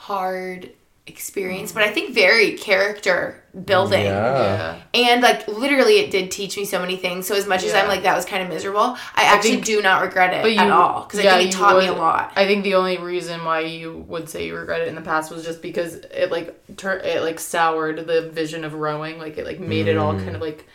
hard 0.08 0.72
experience, 1.06 1.74
but 1.74 1.84
I 1.84 1.90
mm. 1.90 1.94
think 1.94 2.14
very 2.14 2.54
character 2.54 3.44
building. 3.66 4.06
yeah. 4.06 4.78
Yeah. 4.94 5.12
And 5.12 5.22
like 5.22 5.48
literally, 5.50 6.00
it 6.00 6.12
did 6.12 6.32
teach 6.32 6.56
me 6.56 6.64
so 6.64 6.80
many 6.80 6.96
things. 6.96 7.28
So 7.28 7.36
as 7.36 7.46
much 7.46 7.64
as 7.66 7.74
I'm 7.74 7.90
like 7.90 8.04
that 8.04 8.16
was 8.16 8.24
kind 8.24 8.42
of 8.42 8.48
miserable, 8.48 8.98
I 9.16 9.24
actually 9.24 9.52
think- 9.52 9.66
do 9.66 9.82
not 9.82 10.02
regret 10.02 10.34
it 10.34 10.42
But 10.44 10.54
you, 10.54 10.60
at 10.60 10.72
all 10.72 11.04
because 11.04 11.24
yeah, 11.24 11.36
I 11.36 11.38
think 11.40 11.50
it 11.50 11.54
you 11.54 11.60
taught 11.60 11.78
me 11.78 11.88
a 11.88 11.94
lot. 11.94 12.32
I 12.38 12.46
think 12.46 12.64
the 12.64 12.76
only 12.76 12.98
reason 12.98 13.44
why 13.44 13.62
you 13.62 14.06
would 14.08 14.30
say 14.30 14.48
you 14.48 14.56
regret 14.56 14.82
it 14.82 14.88
in 14.88 14.96
the 14.96 15.02
past 15.02 15.30
was 15.30 15.44
just 15.44 15.62
because 15.62 15.96
it 15.96 16.32
like 16.32 16.78
tur- 16.78 17.02
it 17.04 17.22
like 17.22 17.40
soured 17.40 18.08
the 18.08 18.30
vision 18.30 18.64
of 18.64 18.74
rowing. 18.74 19.20
Like 19.20 19.38
it 19.38 19.46
like 19.46 19.60
made 19.60 19.88
it 19.90 19.98
all 19.98 20.14
kind 20.14 20.36
of 20.36 20.42
like 20.42 20.66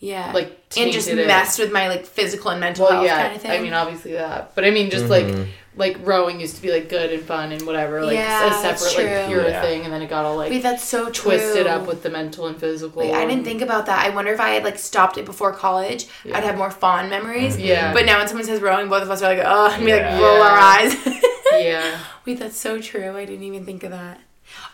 yeah, 0.00 0.30
like, 0.32 0.56
and 0.76 0.92
just 0.92 1.08
tainted 1.08 1.24
it. 1.24 1.26
messed 1.26 1.58
with 1.58 1.72
my 1.72 1.88
like 1.88 2.06
physical 2.06 2.52
and 2.52 2.60
mental 2.60 2.84
well 2.84 2.92
health 2.92 3.06
yeah. 3.06 3.22
kind 3.22 3.34
of 3.34 3.42
thing. 3.42 3.50
I 3.50 3.60
mean 3.60 3.72
obviously 3.72 4.12
that, 4.12 4.54
but 4.54 4.64
I 4.64 4.70
mean 4.70 4.90
just 4.90 5.06
like 5.06 5.24
mm-hmm. 5.24 5.50
Like 5.78 5.96
rowing 6.02 6.40
used 6.40 6.56
to 6.56 6.62
be 6.62 6.70
like 6.70 6.88
good 6.88 7.12
and 7.12 7.22
fun 7.22 7.52
and 7.52 7.62
whatever 7.62 8.04
like 8.04 8.14
Yeah, 8.14 8.50
a 8.50 8.76
separate 8.76 9.04
like 9.04 9.28
pure 9.28 9.48
Yeah. 9.48 9.62
thing, 9.62 9.84
and 9.84 9.92
then 9.92 10.02
it 10.02 10.10
got 10.10 10.24
all 10.24 10.36
like 10.36 10.50
Wait, 10.50 10.62
that's 10.62 10.84
so 10.84 11.04
true. 11.10 11.30
twisted 11.30 11.66
up 11.66 11.86
with 11.86 12.02
the 12.02 12.10
mental 12.10 12.46
and 12.46 12.58
physical. 12.58 13.02
Like, 13.02 13.14
I 13.14 13.24
didn't 13.24 13.44
think 13.44 13.62
about 13.62 13.86
that. 13.86 14.04
I 14.04 14.10
wonder 14.10 14.32
if 14.32 14.40
I 14.40 14.50
had 14.50 14.64
like 14.64 14.78
stopped 14.78 15.16
it 15.16 15.24
before 15.24 15.52
college, 15.52 16.06
I'd 16.26 16.44
have 16.44 16.58
more 16.58 16.70
fond 16.70 17.08
memories. 17.08 17.56
Mm-hmm. 17.56 17.64
Yeah. 17.64 17.92
But 17.94 18.04
now 18.04 18.18
when 18.18 18.28
someone 18.28 18.44
says 18.44 18.60
rowing, 18.60 18.88
both 18.88 19.02
of 19.02 19.10
us 19.10 19.22
are 19.22 19.34
like, 19.34 19.44
oh, 19.46 19.70
and 19.72 19.84
we 19.84 19.92
like 19.92 20.02
Yeah. 20.02 20.20
roll 20.20 20.42
our 20.42 20.58
eyes. 20.58 20.94
Yeah. 21.50 21.98
Wait, 22.26 22.38
that's 22.38 22.56
so 22.58 22.78
true. 22.80 23.16
I 23.16 23.24
didn't 23.24 23.42
even 23.42 23.64
think 23.64 23.82
of 23.82 23.90
that. 23.90 24.20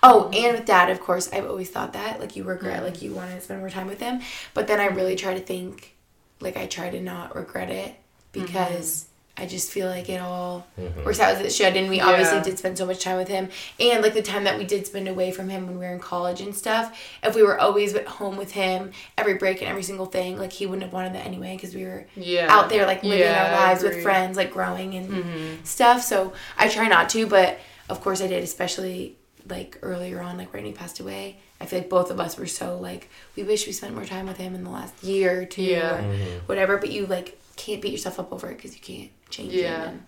Oh, 0.02 0.24
mm-hmm. 0.32 0.44
and 0.44 0.56
with 0.58 0.66
dad, 0.66 0.90
of 0.90 1.00
course, 1.00 1.32
I've 1.32 1.46
always 1.46 1.70
thought 1.70 1.92
that. 1.92 2.20
Like, 2.20 2.36
you 2.36 2.42
regret, 2.44 2.76
mm-hmm. 2.76 2.84
like, 2.84 3.00
you 3.00 3.12
want 3.12 3.30
to 3.30 3.40
spend 3.40 3.60
more 3.60 3.70
time 3.70 3.86
with 3.86 4.00
him. 4.00 4.20
But 4.54 4.66
then 4.66 4.80
I 4.80 4.86
really 4.86 5.16
try 5.16 5.34
to 5.34 5.40
think, 5.40 5.94
like, 6.40 6.56
I 6.56 6.66
try 6.66 6.90
to 6.90 7.00
not 7.00 7.34
regret 7.36 7.70
it 7.70 7.94
because 8.32 9.06
I 9.36 9.46
just 9.46 9.70
feel 9.72 9.88
like 9.88 10.08
it 10.08 10.20
all 10.20 10.64
mm-hmm. 10.78 11.04
works 11.04 11.18
out 11.18 11.34
as 11.34 11.40
it 11.40 11.52
should. 11.52 11.76
And 11.76 11.88
we 11.88 12.00
obviously 12.00 12.40
did 12.40 12.56
spend 12.56 12.78
so 12.78 12.86
much 12.86 13.02
time 13.02 13.16
with 13.16 13.26
him. 13.26 13.48
And, 13.80 14.00
like, 14.00 14.14
the 14.14 14.22
time 14.22 14.44
that 14.44 14.56
we 14.58 14.64
did 14.64 14.86
spend 14.86 15.08
away 15.08 15.32
from 15.32 15.48
him 15.48 15.66
when 15.66 15.78
we 15.78 15.84
were 15.84 15.92
in 15.92 15.98
college 15.98 16.40
and 16.40 16.54
stuff, 16.54 16.96
if 17.22 17.34
we 17.34 17.42
were 17.42 17.58
always 17.58 17.94
at 17.94 18.06
home 18.06 18.36
with 18.36 18.52
him, 18.52 18.92
every 19.18 19.34
break 19.34 19.60
and 19.60 19.68
every 19.68 19.82
single 19.82 20.06
thing, 20.06 20.38
like, 20.38 20.52
he 20.52 20.66
wouldn't 20.66 20.84
have 20.84 20.92
wanted 20.92 21.14
that 21.14 21.26
anyway 21.26 21.56
because 21.56 21.74
we 21.74 21.84
were 21.84 22.06
Yeah. 22.14 22.46
out 22.48 22.68
there 22.68 22.86
like 22.86 23.02
living 23.02 23.18
Yeah, 23.20 23.46
our 23.46 23.68
lives 23.68 23.82
with 23.82 24.02
friends 24.02 24.36
like 24.36 24.52
growing 24.52 24.94
and 24.94 25.08
mm-hmm. 25.08 25.64
stuff 25.64 26.02
so 26.02 26.32
i 26.56 26.68
try 26.68 26.88
not 26.88 27.08
to 27.10 27.26
but 27.26 27.58
of 27.88 28.00
course 28.00 28.20
i 28.20 28.26
did 28.26 28.42
especially 28.42 29.16
like 29.48 29.78
earlier 29.82 30.20
on 30.20 30.38
like 30.38 30.52
when 30.52 30.64
he 30.64 30.72
passed 30.72 31.00
away 31.00 31.36
i 31.60 31.66
feel 31.66 31.80
like 31.80 31.90
both 31.90 32.10
of 32.10 32.20
us 32.20 32.36
were 32.36 32.46
so 32.46 32.78
like 32.78 33.10
we 33.36 33.42
wish 33.42 33.66
we 33.66 33.72
spent 33.72 33.94
more 33.94 34.04
time 34.04 34.26
with 34.26 34.36
him 34.36 34.54
in 34.54 34.64
the 34.64 34.70
last 34.70 35.02
year 35.02 35.42
or 35.42 35.44
two 35.44 35.62
Yeah. 35.62 35.96
or 35.96 36.02
mm-hmm. 36.02 36.46
whatever 36.46 36.78
but 36.78 36.90
you 36.90 37.06
like 37.06 37.38
can't 37.56 37.80
beat 37.82 37.92
yourself 37.92 38.18
up 38.20 38.32
over 38.32 38.50
it 38.50 38.56
because 38.56 38.74
you 38.74 38.80
can't 38.82 39.10
change 39.30 39.52
Yeah. 39.52 39.82
it 39.82 39.88
and, 39.88 40.02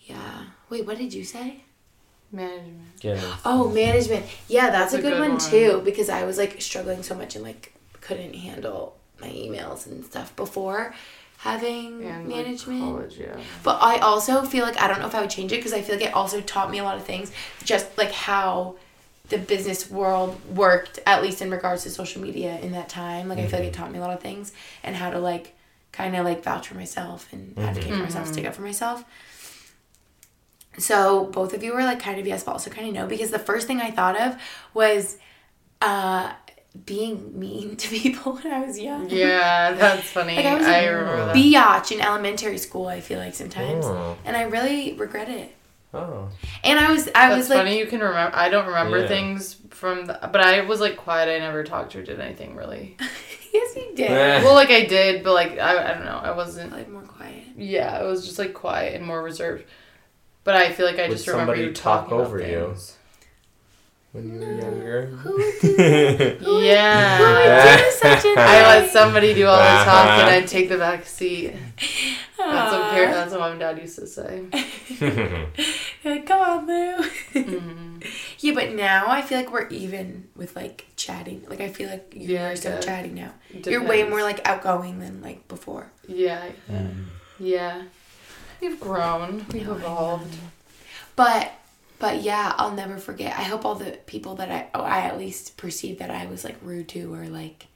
yeah 0.00 0.44
wait 0.70 0.86
what 0.86 0.98
did 0.98 1.12
you 1.12 1.24
say 1.24 1.62
Management. 2.32 2.80
Yeah. 3.02 3.36
Oh, 3.44 3.70
management. 3.70 4.26
Yeah, 4.48 4.70
that's, 4.70 4.92
a, 4.92 4.98
a 4.98 5.00
good, 5.00 5.12
good 5.12 5.20
one, 5.20 5.30
one. 5.32 5.38
too 5.38 5.80
because 5.84 6.08
I 6.08 6.24
was 6.24 6.38
like 6.38 6.60
struggling 6.60 7.02
so 7.02 7.14
much 7.14 7.36
and 7.36 7.44
like 7.44 7.72
couldn't 8.00 8.34
handle 8.34 8.96
my 9.20 9.28
emails 9.28 9.86
and 9.86 10.04
stuff 10.04 10.34
before 10.36 10.94
having 11.38 12.02
And 12.02 12.28
like, 12.28 12.44
management. 12.44 12.80
college, 12.80 13.16
yeah. 13.18 13.36
But 13.62 13.80
I 13.82 13.98
also 13.98 14.42
feel 14.42 14.64
like 14.64 14.80
I 14.80 14.88
don't 14.88 15.00
know 15.00 15.06
if 15.06 15.14
I 15.14 15.20
would 15.20 15.30
change 15.30 15.52
it 15.52 15.56
because 15.56 15.72
I 15.72 15.82
feel 15.82 15.96
like 15.96 16.06
it 16.06 16.14
also 16.14 16.40
taught 16.40 16.70
me 16.70 16.78
a 16.78 16.84
lot 16.84 16.96
of 16.96 17.04
things, 17.04 17.30
just 17.64 17.96
like 17.96 18.10
how 18.10 18.76
the 19.28 19.38
business 19.38 19.90
world 19.90 20.40
worked, 20.54 20.98
at 21.06 21.22
least 21.22 21.42
in 21.42 21.50
regards 21.50 21.82
to 21.84 21.90
social 21.90 22.22
media 22.22 22.58
in 22.58 22.72
that 22.72 22.88
time. 22.88 23.28
Like 23.28 23.38
I 23.38 23.46
feel 23.46 23.60
like 23.60 23.68
it 23.68 23.72
mm-hmm. 23.72 23.82
taught 23.82 23.92
me 23.92 23.98
a 23.98 24.02
lot 24.02 24.12
of 24.12 24.20
things 24.20 24.52
and 24.82 24.96
how 24.96 25.10
to 25.10 25.18
like 25.18 25.54
kind 25.96 26.14
of 26.16 26.24
like 26.24 26.42
vouch 26.44 26.68
for 26.68 26.74
myself 26.74 27.32
and 27.32 27.58
advocate 27.58 27.92
for 27.94 28.02
myself, 28.02 28.28
stick 28.28 28.44
up 28.46 28.54
for 28.54 28.62
myself. 28.62 29.04
So 30.78 31.24
both 31.26 31.54
of 31.54 31.62
you 31.62 31.72
were 31.72 31.82
like 31.84 32.00
kind 32.00 32.20
of 32.20 32.26
yes, 32.26 32.44
but 32.44 32.52
also 32.52 32.70
kind 32.70 32.88
of 32.88 32.94
no 32.94 33.06
because 33.06 33.30
the 33.30 33.38
first 33.38 33.66
thing 33.66 33.80
I 33.80 33.90
thought 33.90 34.20
of 34.20 34.36
was 34.74 35.16
uh 35.80 36.32
being 36.84 37.38
mean 37.38 37.76
to 37.76 37.88
people 38.02 38.34
when 38.34 38.52
I 38.52 38.60
was 38.66 38.78
young. 38.78 39.08
Yeah, 39.08 39.72
that's 39.72 40.08
funny. 40.10 40.36
Like, 40.36 40.44
I 40.44 40.50
I, 40.50 40.54
was 40.58 40.66
a 40.66 40.90
remember 40.92 41.26
that. 41.26 41.34
biatch 41.36 41.92
in 41.92 42.00
elementary 42.02 42.58
school. 42.58 42.86
I 42.88 43.00
feel 43.00 43.18
like 43.18 43.34
sometimes, 43.34 43.86
Oh. 43.86 44.16
and 44.26 44.36
I 44.36 44.42
really 44.42 44.92
regret 44.92 45.30
it. 45.30 45.54
Oh. 45.94 46.28
And 46.62 46.78
I 46.78 46.90
was, 46.92 47.08
I 47.08 47.28
That's 47.30 47.36
was 47.38 47.48
like, 47.48 47.58
funny. 47.60 47.78
You 47.78 47.86
can 47.86 48.00
remember. 48.00 48.36
I 48.36 48.50
don't 48.50 48.66
remember 48.66 48.98
Yeah. 49.00 49.06
things 49.08 49.56
from, 49.70 50.04
the, 50.04 50.18
but 50.30 50.42
I 50.42 50.60
was 50.62 50.78
like 50.80 50.98
quiet. 50.98 51.34
I 51.34 51.38
never 51.38 51.64
talked 51.64 51.96
or 51.96 52.02
did 52.02 52.20
anything 52.20 52.54
really. 52.54 52.98
yes, 53.56 53.76
you 53.76 53.92
did. 53.96 54.10
Eh. 54.10 54.42
well, 54.42 54.54
like 54.54 54.70
I 54.70 54.84
did, 54.84 55.24
but 55.24 55.34
like 55.34 55.58
I, 55.58 55.90
I 55.90 55.94
don't 55.94 56.04
know. 56.04 56.20
I 56.22 56.32
wasn't. 56.32 56.72
Like 56.72 56.88
more 56.88 57.02
quiet. 57.02 57.44
Yeah, 57.56 58.02
it 58.02 58.06
was 58.06 58.24
just 58.26 58.38
like 58.38 58.54
quiet 58.54 58.94
and 58.94 59.04
more 59.04 59.22
reserved. 59.22 59.64
But 60.44 60.54
I 60.56 60.72
feel 60.72 60.86
like 60.86 60.98
I 60.98 61.08
Would 61.08 61.16
just 61.16 61.26
remember 61.26 61.52
somebody 61.54 61.68
you 61.68 61.72
talk 61.74 62.02
talking 62.04 62.18
about 62.18 62.26
over 62.28 62.38
you? 62.38 62.66
things. 62.68 62.96
When 64.16 64.32
you 64.32 64.40
were 64.40 64.52
younger. 64.54 65.06
Who 65.06 65.32
would 65.36 65.54
who 66.40 66.54
would 66.54 66.64
Yeah. 66.64 67.76
do 67.76 67.90
such 67.98 68.18
a 68.18 68.20
thing? 68.22 68.34
I 68.38 68.62
let 68.80 68.90
somebody 68.90 69.34
do 69.34 69.46
all 69.46 69.58
the 69.58 69.84
talking. 69.84 70.24
I'd 70.34 70.46
take 70.48 70.68
the 70.70 70.78
back 70.78 71.04
seat. 71.04 71.52
That's 72.38 72.72
what 72.72 72.80
Aw. 72.82 72.90
parent, 72.92 73.12
That's 73.12 73.30
what 73.32 73.40
mom 73.40 73.50
and 73.52 73.60
dad 73.60 73.78
used 73.78 73.98
to 73.98 74.06
say. 74.06 74.46
Like, 76.04 76.26
Come 76.26 76.40
on, 76.40 76.66
Lou. 76.66 76.96
Mm-hmm. 77.34 77.98
yeah, 78.38 78.54
but 78.54 78.72
now 78.72 79.04
I 79.08 79.20
feel 79.22 79.36
like 79.38 79.52
we're 79.52 79.68
even 79.68 80.28
with 80.34 80.56
like 80.56 80.86
chatting. 80.96 81.44
Like 81.48 81.60
I 81.60 81.68
feel 81.68 81.90
like 81.90 82.12
you're 82.16 82.30
Yeah, 82.40 82.54
so 82.54 82.70
good. 82.72 82.82
chatting 82.82 83.14
now. 83.14 83.32
You're 83.66 83.84
way 83.84 84.04
more 84.08 84.22
like 84.22 84.46
outgoing 84.48 84.98
than 85.00 85.20
like 85.22 85.46
before. 85.48 85.90
Yeah. 86.08 86.42
Yeah. 87.38 87.82
We've 88.62 88.80
grown. 88.80 89.44
We've 89.52 89.68
evolved. 89.68 90.34
But 91.16 91.52
but 91.98 92.22
yeah, 92.22 92.54
I'll 92.56 92.72
never 92.74 92.98
forget. 92.98 93.38
I 93.38 93.42
hope 93.42 93.64
all 93.64 93.74
the 93.74 93.92
people 94.06 94.34
that 94.36 94.50
I 94.50 94.68
oh, 94.74 94.82
I 94.82 95.00
at 95.00 95.18
least 95.18 95.56
perceived 95.56 95.98
that 96.00 96.10
I 96.10 96.26
was 96.26 96.44
like 96.44 96.56
rude 96.62 96.88
to 96.90 97.12
or 97.14 97.26
like 97.28 97.66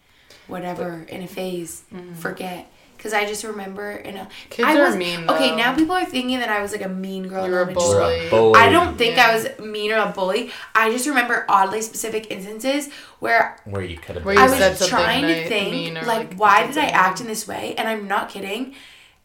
whatever 0.46 1.04
in 1.08 1.22
a 1.22 1.26
phase 1.28 1.82
mm-hmm. 1.92 2.14
forget. 2.14 2.70
Cause 2.98 3.14
I 3.14 3.24
just 3.24 3.44
remember 3.44 3.92
in 3.92 4.18
a 4.18 4.28
Kids 4.50 4.68
I 4.68 4.78
are 4.78 4.84
was, 4.88 4.96
mean, 4.96 5.26
Okay, 5.30 5.56
now 5.56 5.74
people 5.74 5.94
are 5.94 6.04
thinking 6.04 6.38
that 6.40 6.50
I 6.50 6.60
was 6.60 6.72
like 6.72 6.82
a 6.84 6.88
mean 6.88 7.28
girl. 7.28 7.46
in 7.46 7.50
You're 7.50 7.60
a 7.62 7.64
elementary 7.64 7.82
school. 7.82 7.98
bully. 7.98 8.28
Bully. 8.52 8.60
I 8.60 8.68
don't 8.70 8.98
think 8.98 9.16
Yeah. 9.16 9.28
I 9.28 9.34
was 9.34 9.58
mean 9.58 9.90
or 9.90 9.96
a 9.96 10.12
bully. 10.12 10.50
I 10.74 10.90
just 10.90 11.06
remember 11.06 11.46
oddly 11.48 11.80
specific 11.80 12.30
instances 12.30 12.90
where 13.18 13.56
Where 13.64 13.80
you 13.82 13.96
could 13.96 14.16
have 14.16 14.24
Where 14.26 14.34
been. 14.34 14.44
you 14.50 14.54
I 14.54 14.68
was 14.68 14.78
something 14.78 14.88
trying 14.88 15.26
to 15.28 15.48
think 15.48 15.94
like, 15.94 16.06
like, 16.06 16.34
why 16.34 16.66
did 16.66 16.76
I 16.76 16.88
act 16.88 17.22
in 17.22 17.26
this 17.26 17.48
way? 17.48 17.74
And 17.78 17.88
I'm 17.88 18.06
not 18.06 18.28
kidding. 18.28 18.74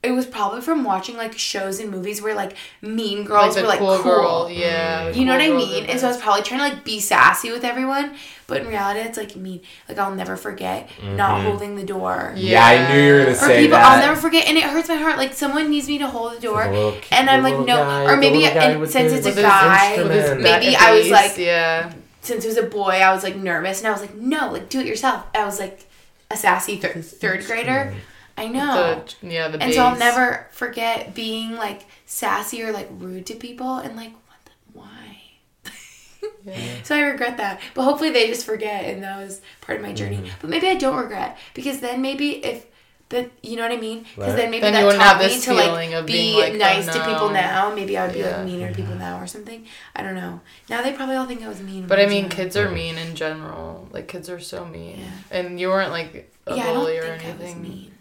It 0.06 0.12
was 0.12 0.26
probably 0.26 0.62
from 0.62 0.84
watching 0.84 1.18
like 1.18 1.38
shows 1.38 1.80
and 1.80 1.90
movies 1.92 2.22
where 2.22 2.36
like 2.36 2.56
mean 2.82 3.24
girls 3.26 3.56
the 3.56 3.62
were 3.62 3.68
like 3.68 3.80
cool, 3.80 3.96
cool. 3.98 4.04
girl. 4.04 4.50
Yeah. 4.52 5.10
You 5.10 5.26
know 5.26 5.34
what 5.34 5.42
I 5.42 5.50
mean? 5.50 5.86
And 5.86 6.00
so 6.00 6.08
I 6.08 6.12
was 6.12 6.22
probably 6.22 6.44
trying 6.44 6.60
to 6.60 6.76
like 6.76 6.84
be 6.86 7.00
sassy 7.00 7.52
with 7.52 7.64
everyone, 7.64 8.16
but 8.48 8.62
in 8.62 8.68
reality, 8.68 9.00
it's 9.02 9.18
like 9.18 9.36
mean. 9.36 9.62
Like 9.90 9.98
I'll 9.98 10.14
never 10.16 10.36
forget 10.38 10.90
not 11.04 11.40
mm-hmm. 11.40 11.48
holding 11.48 11.76
the 11.76 11.84
door. 11.84 12.34
Yeah, 12.36 12.66
I 12.66 12.94
knew 12.94 13.02
you 13.02 13.14
were 13.14 13.20
gonna 13.20 13.32
Or 13.32 13.36
say 13.36 13.62
people, 13.64 13.78
that. 13.78 13.92
I'll 13.92 14.08
never 14.08 14.20
forget, 14.20 14.48
and 14.48 14.58
it 14.58 14.64
hurts 14.64 14.88
my 14.90 14.96
heart. 14.96 15.18
Like 15.18 15.34
someone 15.34 15.70
needs 15.70 15.88
me 15.88 15.98
to 15.98 16.08
hold 16.08 16.34
the 16.36 16.40
door, 16.40 16.64
The 16.66 16.72
little 16.72 16.92
kid- 16.94 17.08
and 17.12 17.30
I'm 17.30 17.44
like, 17.44 17.58
no. 17.58 17.66
guy- 17.66 18.06
or 18.06 18.18
maybe 18.18 18.46
and 18.46 18.88
since 18.90 19.12
it's 19.14 19.26
a 19.26 19.42
guy, 19.42 19.98
With 19.98 20.12
his 20.12 20.18
instrument. 20.26 20.44
maybe 20.44 20.76
I 20.76 20.98
was 20.98 21.10
like, 21.10 21.38
yeah. 21.38 21.94
since 22.22 22.46
it 22.46 22.48
was 22.48 22.58
a 22.58 22.64
boy, 22.64 22.92
I 23.02 23.14
was 23.14 23.24
like 23.24 23.36
nervous, 23.36 23.80
and 23.80 23.88
I 23.88 23.92
was 23.92 24.02
like, 24.02 24.16
no, 24.16 24.52
like 24.52 24.70
do 24.70 24.80
it 24.80 24.86
yourself. 24.86 25.26
I 25.34 25.46
was 25.46 25.60
like 25.60 25.86
a 26.32 26.38
sassy 26.38 26.78
thir- 26.78 27.02
third 27.02 27.46
grader. 27.46 27.94
I 28.38 28.48
know. 28.48 29.04
The, 29.22 29.28
yeah, 29.28 29.48
the 29.48 29.62
and 29.62 29.74
so 29.74 29.86
I'll 29.86 29.98
never 29.98 30.48
forget 30.52 31.14
being 31.16 31.56
like 31.56 31.86
sassy 32.06 32.62
or 32.64 32.72
like 32.72 32.90
rude 32.92 33.26
to 33.28 33.36
people 33.36 33.76
and 33.78 33.96
like 33.96 34.12
what 34.12 34.40
the 34.46 34.52
why. 34.74 35.22
so 36.84 36.96
I 36.96 37.02
regret 37.02 37.38
that. 37.38 37.62
But 37.74 37.84
hopefully 37.84 38.12
they 38.12 38.28
just 38.28 38.46
forget 38.46 38.86
and 38.86 39.04
that 39.04 39.18
was 39.18 39.42
part 39.62 39.78
of 39.78 39.86
my 39.86 39.94
journey. 39.94 40.18
Mm-hmm. 40.18 40.28
But 40.42 40.50
maybe 40.50 40.68
I 40.68 40.76
don't 40.76 40.98
regret 40.98 41.38
because 41.54 41.80
then 41.80 42.02
maybe 42.02 42.44
if 42.46 42.66
the 43.10 43.30
you 43.44 43.56
know 43.56 43.62
what 43.62 43.72
I 43.72 43.78
mean? 43.78 44.00
Because 44.00 44.18
Right. 44.18 44.36
then 44.36 44.52
maybe 44.52 44.62
Then 44.62 44.74
that 44.74 44.96
taught 44.96 45.20
me 45.24 45.40
to 45.40 45.54
like 45.54 46.06
be 46.08 46.12
being 46.14 46.40
like, 46.40 46.54
oh, 46.54 46.58
nice 46.58 46.86
to 46.88 47.06
people 47.06 47.30
now. 47.30 47.74
Maybe 47.74 47.98
I 47.98 48.06
would 48.08 48.14
be 48.14 48.20
Yeah. 48.20 48.38
like 48.38 48.46
meaner 48.46 48.70
to 48.70 48.76
people 48.76 48.96
now 48.96 49.20
or 49.22 49.28
something. 49.28 49.66
I 49.96 50.02
don't 50.02 50.16
know. 50.16 50.42
Now 50.70 50.82
they 50.82 50.92
probably 50.92 51.16
all 51.16 51.26
think 51.28 51.44
I 51.44 51.48
was 51.48 51.62
mean. 51.62 51.86
But 51.88 52.00
I 52.00 52.08
mean, 52.08 52.30
kids 52.30 52.58
are 52.58 52.70
mean 52.70 52.98
in 52.98 53.16
general. 53.16 53.88
Like 53.92 54.08
kids 54.08 54.28
are 54.30 54.40
so 54.40 54.66
mean, 54.66 55.00
Yeah. 55.00 55.38
and 55.40 55.60
you 55.60 55.70
weren't 55.70 55.92
like 55.92 56.34
a 56.48 56.56
yeah, 56.56 56.64
I 56.64 56.66
don't 56.68 56.76
bully 56.78 56.98
or 56.98 57.04
think 57.04 57.26
I 57.26 57.32
was 57.32 57.42
anything. 57.42 57.92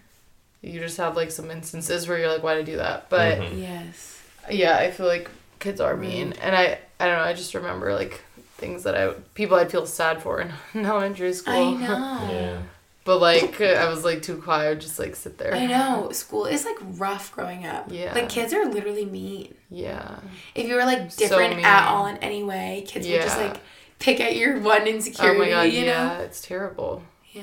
Mean. 0.65 0.75
you 0.75 0.81
just 0.81 0.97
have 0.97 1.17
like 1.17 1.31
some 1.31 1.51
instances 1.51 2.09
where 2.09 2.19
you're 2.19 2.33
like, 2.33 2.43
why 2.43 2.55
did 2.55 2.63
I 2.63 2.71
do 2.71 2.77
that? 2.77 3.09
But 3.11 3.39
Mm-hmm. 3.39 3.59
Yes. 3.59 4.23
yeah, 4.51 4.77
I 4.79 4.91
feel 4.91 5.07
like 5.07 5.31
kids 5.61 5.81
are 5.81 5.97
mean, 5.97 6.33
and 6.43 6.55
I 6.57 6.79
I 7.01 7.07
don't 7.07 7.19
know. 7.19 7.25
I 7.25 7.33
just 7.35 7.55
remember 7.55 7.93
like 7.95 8.21
things 8.57 8.85
that 8.85 8.95
I 8.97 9.13
people 9.35 9.57
I'd 9.57 9.71
feel 9.71 9.87
sad 9.87 10.23
for 10.23 10.41
in, 10.41 10.53
in 10.75 10.87
elementary 10.93 11.33
school. 11.33 11.55
I 11.55 11.73
know. 11.75 12.29
Yeah. 12.33 12.63
But 13.05 13.19
like 13.21 13.61
I 13.61 13.87
was 13.89 14.03
like 14.05 14.23
too 14.23 14.41
quiet, 14.41 14.71
I'd 14.71 14.81
just 14.81 14.99
like 14.99 15.15
sit 15.15 15.37
there. 15.37 15.55
I 15.55 15.67
know. 15.67 16.11
School 16.13 16.47
is 16.47 16.65
like 16.65 16.77
rough 16.81 17.33
growing 17.33 17.67
up. 17.67 17.89
Yeah. 17.91 18.15
Like 18.15 18.31
kids 18.31 18.55
are 18.55 18.65
literally 18.65 19.05
mean. 19.05 19.55
Yeah. 19.71 20.21
If 20.55 20.67
you 20.67 20.75
were 20.75 20.85
like 20.87 21.15
different 21.15 21.57
mean. 21.57 21.65
at 21.67 21.87
all 21.89 22.07
in 22.07 22.17
any 22.19 22.43
way, 22.43 22.85
kids 22.87 23.07
would 23.07 23.21
just 23.21 23.39
like 23.39 23.61
pick 23.99 24.21
at 24.21 24.37
your 24.37 24.59
one 24.61 24.87
insecurity. 24.87 25.37
Oh 25.37 25.45
my 25.45 25.51
god, 25.51 25.63
you 25.65 25.85
yeah, 25.85 26.17
know? 26.17 26.25
it's 26.25 26.41
terrible. 26.41 27.03
Yeah. 27.33 27.43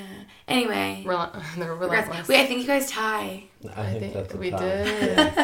Anyway. 0.52 1.04
Rel- 1.06 1.32
they're 1.58 1.74
regrets. 1.74 2.08
relentless. 2.08 2.28
Wait, 2.28 2.42
I 2.42 2.46
think 2.46 2.62
you 2.62 2.68
guys 2.68 2.90
tie. 2.90 3.44
I, 3.76 3.82
I 3.82 3.86
think, 3.86 4.00
think 4.00 4.14
that's 4.14 4.34
a 4.34 4.38
we 4.38 4.52
tie. 4.52 4.60
did. 4.60 5.20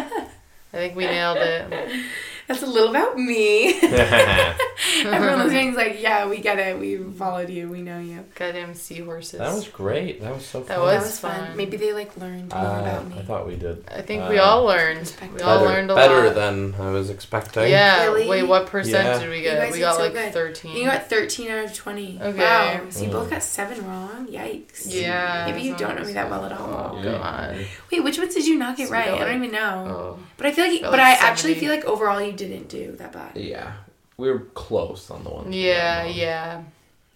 I 0.73 0.77
think 0.77 0.95
we 0.95 1.05
nailed 1.05 1.37
it. 1.37 2.05
That's 2.47 2.63
a 2.63 2.65
little 2.65 2.89
about 2.91 3.17
me. 3.17 3.77
Everyone 3.81 5.39
listening's 5.39 5.75
like, 5.75 6.01
yeah, 6.01 6.27
we 6.27 6.37
get 6.39 6.59
it. 6.59 6.79
We 6.79 6.97
followed 6.97 7.49
you. 7.49 7.69
We 7.69 7.81
know 7.81 7.99
you. 7.99 8.23
Goddamn 8.35 8.73
seahorses. 8.73 9.39
That 9.39 9.53
was 9.53 9.67
great. 9.67 10.21
That 10.21 10.33
was 10.33 10.45
so 10.45 10.61
fun. 10.61 10.67
That 10.69 10.75
That 10.75 10.81
was 10.99 11.03
was 11.03 11.19
fun. 11.19 11.47
fun. 11.47 11.57
Maybe 11.57 11.77
they 11.77 11.93
like 11.93 12.15
learned 12.17 12.53
more 12.53 12.59
Uh, 12.63 12.79
about 12.81 13.07
me. 13.09 13.15
I 13.19 13.21
thought 13.23 13.47
we 13.47 13.55
did. 13.55 13.83
I 13.89 14.01
think 14.01 14.23
uh, 14.23 14.27
we 14.29 14.37
all 14.37 14.63
learned. 14.65 15.11
We 15.35 15.41
all 15.41 15.57
better, 15.59 15.65
learned 15.69 15.91
a 15.91 15.95
better 15.95 16.25
lot. 16.27 16.35
than 16.35 16.75
I 16.79 16.89
was 16.91 17.09
expecting. 17.09 17.69
yeah. 17.69 18.05
Really? 18.05 18.27
Wait, 18.29 18.43
what 18.43 18.67
percent 18.67 19.05
Yeah. 19.07 19.19
did 19.19 19.29
we 19.29 19.41
get? 19.41 19.71
We 19.71 19.79
got 19.79 19.95
so 19.95 20.03
like 20.03 20.13
good. 20.13 20.31
13. 20.33 20.77
You 20.77 20.85
got 20.85 21.09
13 21.09 21.51
out 21.51 21.65
of 21.65 21.73
20. 21.73 22.19
Okay. 22.21 22.37
Wow. 22.39 22.81
So 22.89 23.03
you 23.03 23.09
Mm. 23.09 23.11
both 23.13 23.29
got 23.29 23.43
seven 23.43 23.85
wrong. 23.85 24.27
Yikes. 24.27 24.83
yeah. 24.85 25.45
Maybe 25.49 25.63
you 25.67 25.75
don't 25.75 25.97
know 25.99 26.05
me 26.05 26.13
that 26.13 26.29
well 26.29 26.45
at 26.45 26.53
all. 26.53 26.95
Oh, 26.97 27.03
God. 27.03 27.65
Wait, 27.91 28.03
which 28.03 28.17
ones 28.17 28.33
did 28.33 28.45
you 28.47 28.57
not 28.57 28.77
get 28.77 28.87
So 28.87 28.93
right? 28.93 29.07
got, 29.07 29.21
I 29.21 29.25
don't 29.25 29.43
even 29.43 29.51
know. 29.51 30.17
Oh. 30.17 30.19
But 30.37 30.47
I 30.47 30.51
feel 30.51 30.67
like, 30.67 30.81
but 30.81 30.91
like, 30.91 31.01
I 31.01 31.13
actually 31.13 31.55
feel 31.55 31.71
like 31.71 31.83
overall 31.85 32.21
you 32.21 32.31
didn't 32.37 32.69
do 32.69 32.93
that 32.93 33.11
bad. 33.11 33.35
Yeah. 33.35 33.73
We 34.17 34.29
were 34.31 34.39
close 34.39 35.11
on 35.11 35.23
the 35.23 35.29
one. 35.29 35.51
Yeah, 35.53 36.05
yeah. 36.05 36.63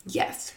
Yes. 0.05 0.53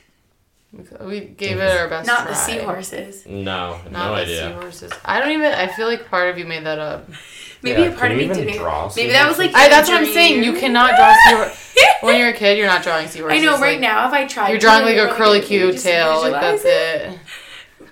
We 1.01 1.21
gave 1.21 1.59
it 1.59 1.71
our 1.79 1.89
best 1.89 2.07
Not 2.09 2.23
try. 2.23 2.31
the 2.31 2.35
seahorses. 2.35 3.25
No, 3.27 3.79
Not 3.91 3.93
no 3.93 4.15
the 4.17 4.23
idea. 4.23 4.49
seahorses. 4.49 4.93
I 5.05 5.21
don't 5.21 5.31
even. 5.31 5.53
I 5.53 5.69
feel 5.69 5.87
like 5.87 6.11
part 6.11 6.31
of 6.31 6.37
you 6.39 6.45
made 6.47 6.65
that 6.65 6.79
up. 6.81 7.09
Maybe 7.63 7.83
Yeah, 7.83 7.89
a 7.89 7.91
part 7.93 8.11
can 8.11 8.13
of 8.13 8.19
you 8.19 8.19
me 8.19 8.25
even 8.33 8.47
didn't. 8.47 8.59
draw 8.61 8.91
Maybe 8.97 9.13
that 9.13 9.29
was 9.29 9.39
like. 9.39 9.55
I, 9.55 9.63
your 9.63 9.71
that's 9.71 9.89
what 9.89 9.99
I'm 10.01 10.13
saying. 10.13 10.43
You 10.43 10.53
cannot 10.55 10.97
draw 10.97 11.15
seahorses. 11.29 11.77
when 12.01 12.19
you're 12.19 12.31
a 12.31 12.33
kid, 12.33 12.59
you're 12.59 12.67
not 12.67 12.83
drawing 12.83 13.07
seahorses. 13.07 13.41
I 13.41 13.45
know. 13.45 13.53
Right 13.61 13.75
like, 13.75 13.81
now, 13.81 14.07
if 14.09 14.13
I 14.13 14.27
tried, 14.27 14.51
You're 14.51 14.59
drawing 14.59 14.85
like 14.85 14.97
a 14.99 15.15
curly 15.15 15.41
can 15.41 15.53
you 15.53 15.69
cute 15.71 15.79
tail. 15.81 16.21
Like 16.23 16.33
that's 16.33 16.63
it. 16.65 17.19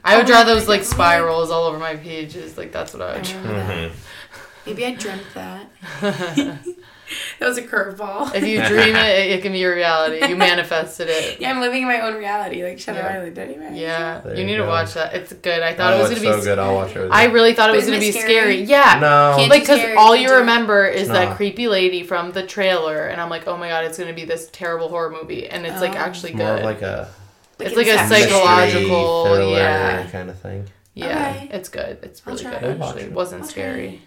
I 0.05 0.17
would 0.17 0.25
Oh 0.25 0.27
draw 0.27 0.39
my 0.39 0.45
those 0.45 0.67
like 0.67 0.83
spirals 0.83 1.51
all 1.53 1.65
over 1.69 1.79
my 1.79 1.95
pages. 1.97 2.59
Like 2.59 2.73
that's 2.73 2.93
what 2.93 3.03
I 3.03 3.13
I 3.13 3.15
would 3.17 3.23
draw. 3.25 3.41
remember. 3.43 3.73
Mm-hmm. 3.73 3.97
Maybe 4.67 4.85
I 4.87 4.95
dreamt 4.95 5.23
that. 5.35 5.67
that 6.01 7.47
was 7.49 7.59
a 7.59 7.63
curveball. 7.63 8.35
If 8.35 8.47
you 8.47 8.63
dream 8.65 8.95
it, 8.97 9.31
it 9.31 9.43
can 9.43 9.53
be 9.53 9.59
your 9.59 9.75
reality. 9.75 10.25
You 10.27 10.37
manifested 10.51 11.09
it. 11.11 11.41
Yeah, 11.41 11.51
I'm 11.51 11.61
living 11.61 11.83
in 11.83 11.89
my 11.89 12.01
own 12.01 12.15
reality, 12.15 12.63
like 12.65 12.79
Shutter 12.79 13.01
Yeah. 13.01 13.09
Island, 13.19 13.39
anyway. 13.39 13.71
Yeah, 13.75 14.21
There 14.21 14.35
you 14.35 14.41
you 14.41 14.47
need 14.47 14.57
to 14.57 14.65
watch 14.67 14.95
that. 14.95 15.15
It's 15.15 15.33
good. 15.33 15.63
I 15.63 15.75
thought 15.75 15.95
Oh, 15.95 15.97
it 15.97 16.01
was 16.01 16.09
gonna 16.11 16.21
so 16.21 16.39
be. 16.39 16.45
good. 16.45 16.59
I'll 16.59 16.75
watch 16.75 16.95
it. 16.97 17.09
I 17.11 17.25
really 17.27 17.55
thought 17.55 17.71
it 17.71 17.77
was 17.77 17.87
gonna 17.87 17.99
be 17.99 18.13
scary. 18.13 18.25
scary? 18.29 18.63
Yeah. 18.63 18.99
No. 19.01 19.35
Can't 19.37 19.51
Like, 19.51 19.63
because 19.63 19.97
all 19.99 20.15
you 20.17 20.33
remember 20.37 20.87
is 20.87 21.09
that 21.09 21.37
creepy 21.37 21.69
lady 21.69 22.03
from 22.05 22.33
the 22.33 22.47
trailer, 22.47 23.07
and 23.07 23.21
I'm 23.21 23.29
like, 23.31 23.47
oh 23.49 23.57
my 23.57 23.69
god, 23.69 23.85
it's 23.85 23.99
gonna 23.99 24.13
be 24.15 24.25
this 24.25 24.49
terrible 24.53 24.89
horror 24.89 25.11
movie, 25.11 25.49
and 25.49 25.67
it's 25.67 25.81
like 25.81 25.93
Oh. 25.95 25.99
actually 25.99 26.35
More 26.35 26.47
good. 26.47 26.59
of 26.61 26.65
like 26.65 26.83
a 26.83 27.09
it's 27.59 27.77
like 27.77 27.87
a 27.89 28.09
psychological, 28.09 29.25
thriller 29.27 29.57
yeah, 29.57 30.07
kind 30.11 30.31
of 30.31 30.39
thing. 30.39 30.67
yeah. 30.95 31.35
Okay. 31.37 31.49
It's 31.53 31.69
good. 31.69 31.99
It's 32.03 32.27
really 32.27 32.43
good. 32.43 32.53
it. 32.55 32.63
I'll 32.65 32.77
watch 32.77 32.89
Actually, 32.91 33.03
it. 33.03 33.07
it 33.09 33.13
wasn't 33.13 33.47
scary. 33.47 34.03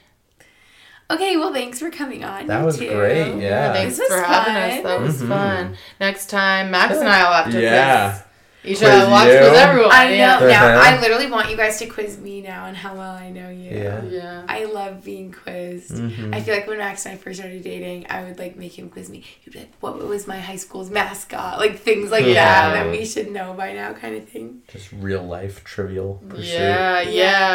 Okay, 1.12 1.38
well, 1.38 1.54
thanks 1.54 1.80
for 1.80 1.92
coming 1.92 2.24
on. 2.24 2.48
That 2.48 2.60
you 2.62 2.66
was 2.66 2.78
two. 2.80 2.90
great, 2.90 3.36
yeah. 3.40 3.74
Thanks 3.74 3.98
This 3.98 4.08
for 4.08 4.18
was 4.18 4.26
having 4.26 4.54
fun. 4.54 4.72
us. 4.72 4.84
That 4.84 5.02
was 5.02 5.22
Mhm. 5.22 5.28
fun. 5.28 5.78
Next 6.00 6.30
time, 6.32 6.72
Max 6.72 6.98
and 6.98 7.08
I 7.08 7.24
will 7.24 7.34
have 7.34 7.46
to 7.46 7.52
do 7.52 7.60
Yeah. 7.62 8.18
Quiz. 8.66 8.80
should 8.80 8.88
Quiz 8.88 9.02
other, 9.02 9.12
watch 9.12 9.28
you. 9.28 9.38
quiz 9.40 9.58
everyone. 9.58 9.92
I 9.92 10.06
know. 10.10 10.16
Yeah. 10.16 10.40
Now, 10.40 10.68
Uh-huh. 10.68 10.96
I 10.98 11.00
literally 11.02 11.30
want 11.32 11.50
you 11.50 11.58
guys 11.58 11.78
to 11.80 11.86
quiz 11.86 12.18
me 12.18 12.42
now 12.42 12.66
and 12.66 12.76
how 12.78 12.94
well 12.96 13.12
I 13.16 13.30
know 13.30 13.50
you. 13.50 13.72
Yeah. 13.72 14.04
Yeah. 14.04 14.44
I 14.48 14.66
love 14.66 15.04
being 15.04 15.32
quizzed. 15.32 15.92
Mhm. 15.92 16.34
I 16.36 16.42
feel 16.42 16.54
like 16.56 16.68
when 16.68 16.78
Max 16.78 17.06
and 17.06 17.16
I 17.16 17.18
first 17.18 17.40
started 17.40 17.64
dating, 17.64 18.06
I 18.10 18.24
would 18.24 18.38
like 18.40 18.56
make 18.58 18.78
him 18.78 18.90
quiz 18.90 19.10
me. 19.10 19.24
He'd 19.42 19.54
be 19.54 19.60
like, 19.60 19.72
"What 19.80 19.98
was 20.06 20.28
my 20.28 20.40
high 20.40 20.56
school's 20.58 20.90
mascot?" 20.90 21.58
Like 21.60 21.80
things 21.80 22.12
like 22.12 22.26
Yeah. 22.26 22.70
that 22.74 22.84
that 22.84 22.92
we 22.92 23.06
should 23.06 23.32
know 23.32 23.54
by 23.54 23.74
now, 23.74 23.94
kind 23.94 24.16
of 24.16 24.28
thing. 24.28 24.62
Just 24.72 24.90
real 24.92 25.24
life 25.24 25.64
trivial 25.64 26.22
pursuit. 26.30 26.46
Yeah, 26.54 27.02
Yeah. 27.02 27.10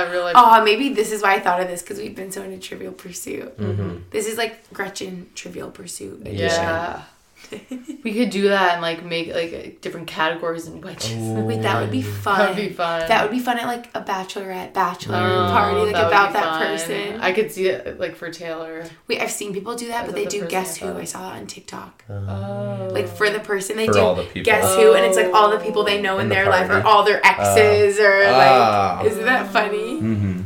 yeah, 0.05 0.11
real 0.11 0.23
life. 0.25 0.35
Oh, 0.37 0.63
maybe 0.65 0.91
this 0.95 1.13
is 1.13 1.23
why 1.23 1.35
I 1.35 1.41
thought 1.41 1.61
of 1.61 1.69
this 1.69 1.83
because 1.83 1.99
we've 1.99 2.15
been 2.17 2.31
so 2.33 2.43
into 2.43 2.59
Trivial 2.59 2.93
Pursuit. 2.93 3.59
Mm-hmm. 3.59 3.97
This 4.11 4.27
is 4.27 4.37
like 4.39 4.71
Gretchen 4.73 5.27
Trivial 5.35 5.71
Pursuit. 5.71 6.21
edition. 6.21 6.39
Yeah. 6.63 7.03
we 8.05 8.15
could 8.15 8.31
do 8.31 8.49
that 8.49 8.75
and 8.75 8.83
like 8.83 9.05
make 9.05 9.33
like 9.35 9.81
different 9.81 10.07
categories 10.07 10.67
and 10.67 10.85
which 10.85 11.11
Wait, 11.13 11.63
that 11.63 11.81
would 11.81 11.91
be 11.91 12.03
fun. 12.03 12.39
That 12.39 12.49
would 12.49 12.57
be 12.57 12.69
fun. 12.73 13.09
That 13.09 13.23
would 13.23 13.31
be 13.33 13.39
fun 13.41 13.59
at 13.59 13.67
like 13.67 13.89
a 13.95 14.01
bachelorette 14.03 14.73
bachelor 14.73 15.17
Oh, 15.17 15.49
party, 15.51 15.81
like 15.81 15.93
that 15.95 16.07
about 16.09 16.33
that 16.33 16.45
fun. 16.45 16.67
person. 16.67 17.21
I 17.21 17.33
could 17.33 17.51
see 17.53 17.67
it 17.69 17.99
like 17.99 18.15
for 18.17 18.31
Taylor. 18.31 18.85
Wait, 19.09 19.21
I've 19.21 19.31
seen 19.31 19.53
people 19.53 19.75
do 19.75 19.89
that, 19.89 20.05
Is 20.07 20.13
but 20.13 20.17
that 20.23 20.31
they 20.31 20.39
the 20.39 20.45
do 20.47 20.51
guess 20.51 20.81
I 20.83 20.87
who. 20.87 20.99
I 20.99 21.05
saw 21.05 21.33
it 21.35 21.41
on 21.41 21.47
TikTok. 21.47 22.05
Oh. 22.09 22.89
Like 22.93 23.09
for 23.09 23.31
the 23.31 23.41
person, 23.41 23.77
they 23.77 23.87
For 23.87 23.93
do 23.95 23.99
all 24.01 24.15
the 24.15 24.25
people. 24.25 24.43
guess 24.43 24.75
who, 24.77 24.95
and 24.95 25.05
it's 25.05 25.17
like 25.17 25.33
all 25.35 25.51
the 25.51 25.59
people 25.59 25.85
they 25.85 26.01
know 26.01 26.17
in, 26.19 26.23
In 26.23 26.29
the 26.29 26.35
their 26.37 26.49
life, 26.49 26.71
or 26.71 26.81
all 26.87 27.05
their 27.05 27.25
exes, 27.27 27.99
or 27.99 28.23
Ah. 28.27 28.99
like, 29.03 29.11
isn't 29.11 29.25
that 29.25 29.51
funny? 29.53 30.01
Mm-hmm. 30.01 30.41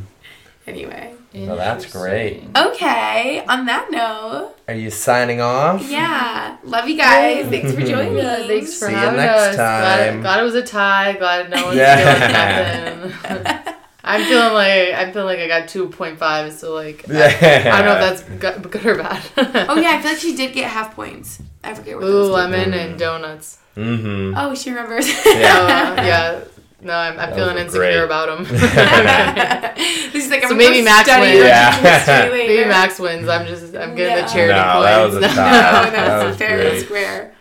Anyway, 0.66 1.13
Well, 1.34 1.56
that's 1.56 1.90
great. 1.92 2.44
okay. 2.56 3.44
On 3.48 3.66
that 3.66 3.90
note, 3.90 4.54
Are 4.68 4.74
you 4.74 4.90
signing 4.90 5.40
off? 5.40 5.88
yeah, 5.90 6.56
love 6.62 6.88
you 6.88 6.96
guys. 6.96 7.46
Thanks 7.48 7.72
for 7.74 7.80
joining. 7.80 8.16
Yeah, 8.18 8.36
thanks 8.46 8.74
for 8.78 8.86
See 8.86 8.92
you 8.92 8.96
having 8.96 9.16
next 9.18 9.40
us. 9.40 9.56
Glad, 9.56 10.10
time. 10.10 10.20
glad 10.22 10.40
it 10.40 10.42
was 10.44 10.54
a 10.54 10.62
tie. 10.62 11.12
Glad 11.14 11.50
no 11.50 11.64
one's 11.66 11.76
Yeah. 11.76 12.94
feeling 12.94 13.12
nothing. 13.12 13.74
I'm 14.06 14.22
feeling 14.26 14.52
like 14.52 14.94
I'm 14.94 15.12
feeling 15.14 15.26
like 15.26 15.38
I 15.40 15.48
got 15.48 15.68
two 15.68 15.88
point 15.88 16.18
five. 16.18 16.52
So 16.52 16.74
like 16.74 17.08
I, 17.08 17.12
Yeah. 17.12 17.70
I 17.74 17.82
don't 17.82 17.86
know 17.98 18.06
if 18.06 18.18
that's 18.18 18.22
good, 18.62 18.70
good 18.70 18.86
or 18.86 18.96
bad. 19.02 19.22
Oh 19.68 19.76
yeah, 19.80 19.92
I 19.96 20.02
feel 20.02 20.10
like 20.12 20.20
she 20.20 20.36
did 20.36 20.52
get 20.52 20.70
half 20.70 20.94
points. 20.94 21.40
I 21.64 21.74
forget 21.74 21.96
where 21.98 22.06
those. 22.06 22.30
lemon 22.30 22.74
and 22.74 22.98
donuts. 22.98 23.58
Mm-hmm. 23.76 24.34
Oh, 24.38 24.54
she 24.54 24.70
remembers. 24.70 25.08
Yeah, 25.08 25.24
yeah. 26.04 26.40
No, 26.84 26.94
I'm, 26.94 27.18
I'm 27.18 27.32
feeling 27.34 27.56
insecure 27.56 27.80
great. 27.80 28.04
about 28.04 28.26
them. 28.28 28.44
She's 28.44 28.60
like, 30.30 30.42
I'm 30.44 30.48
So 30.50 30.54
maybe 30.54 30.82
Max 30.82 31.08
wins. 31.08 31.38
Yeah. 31.42 32.28
Maybe 32.30 32.64
Max 32.68 32.98
wins. 32.98 33.28
I'm 33.28 33.46
just 33.46 33.74
I'm 33.74 33.94
getting 33.94 34.16
No. 34.16 34.22
the 34.22 34.28
charity 34.28 34.54
No, 34.54 34.62
points. 34.72 34.84
that 34.84 35.04
was 35.04 35.14
a 35.16 35.20
No, 35.20 35.28
that 35.34 35.92
That 35.92 36.16
was 36.18 36.26
was 36.30 36.36
fair 36.36 36.60
and 36.74 36.84
square. 36.84 37.34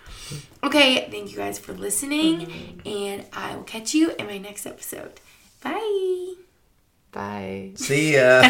Okay, 0.64 1.10
thank 1.11 1.30
you 1.32 1.36
guys 1.38 1.60
for 1.60 1.74
listening, 1.74 2.82
and 2.86 3.26
I 3.34 3.53
will 3.57 3.64
catch 3.64 3.94
you 3.94 4.11
in 4.18 4.28
my 4.28 4.38
next 4.38 4.65
episode. 4.65 5.20
Bye. 5.61 6.36
Bye. 7.11 7.72
See 7.76 8.14
ya. 8.15 8.41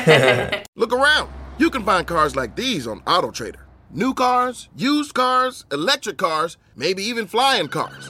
Look 0.76 0.94
around. 0.94 1.30
You 1.58 1.72
can 1.72 1.84
find 1.84 2.06
cars 2.06 2.36
like 2.36 2.56
these 2.56 2.86
on 2.86 3.00
AutoTrader. 3.02 3.62
New 3.92 4.14
cars, 4.14 4.70
used 4.76 5.14
cars, 5.16 5.66
electric 5.72 6.18
cars, 6.18 6.58
maybe 6.76 7.04
even 7.04 7.26
flying 7.28 7.68
cars. 7.68 8.10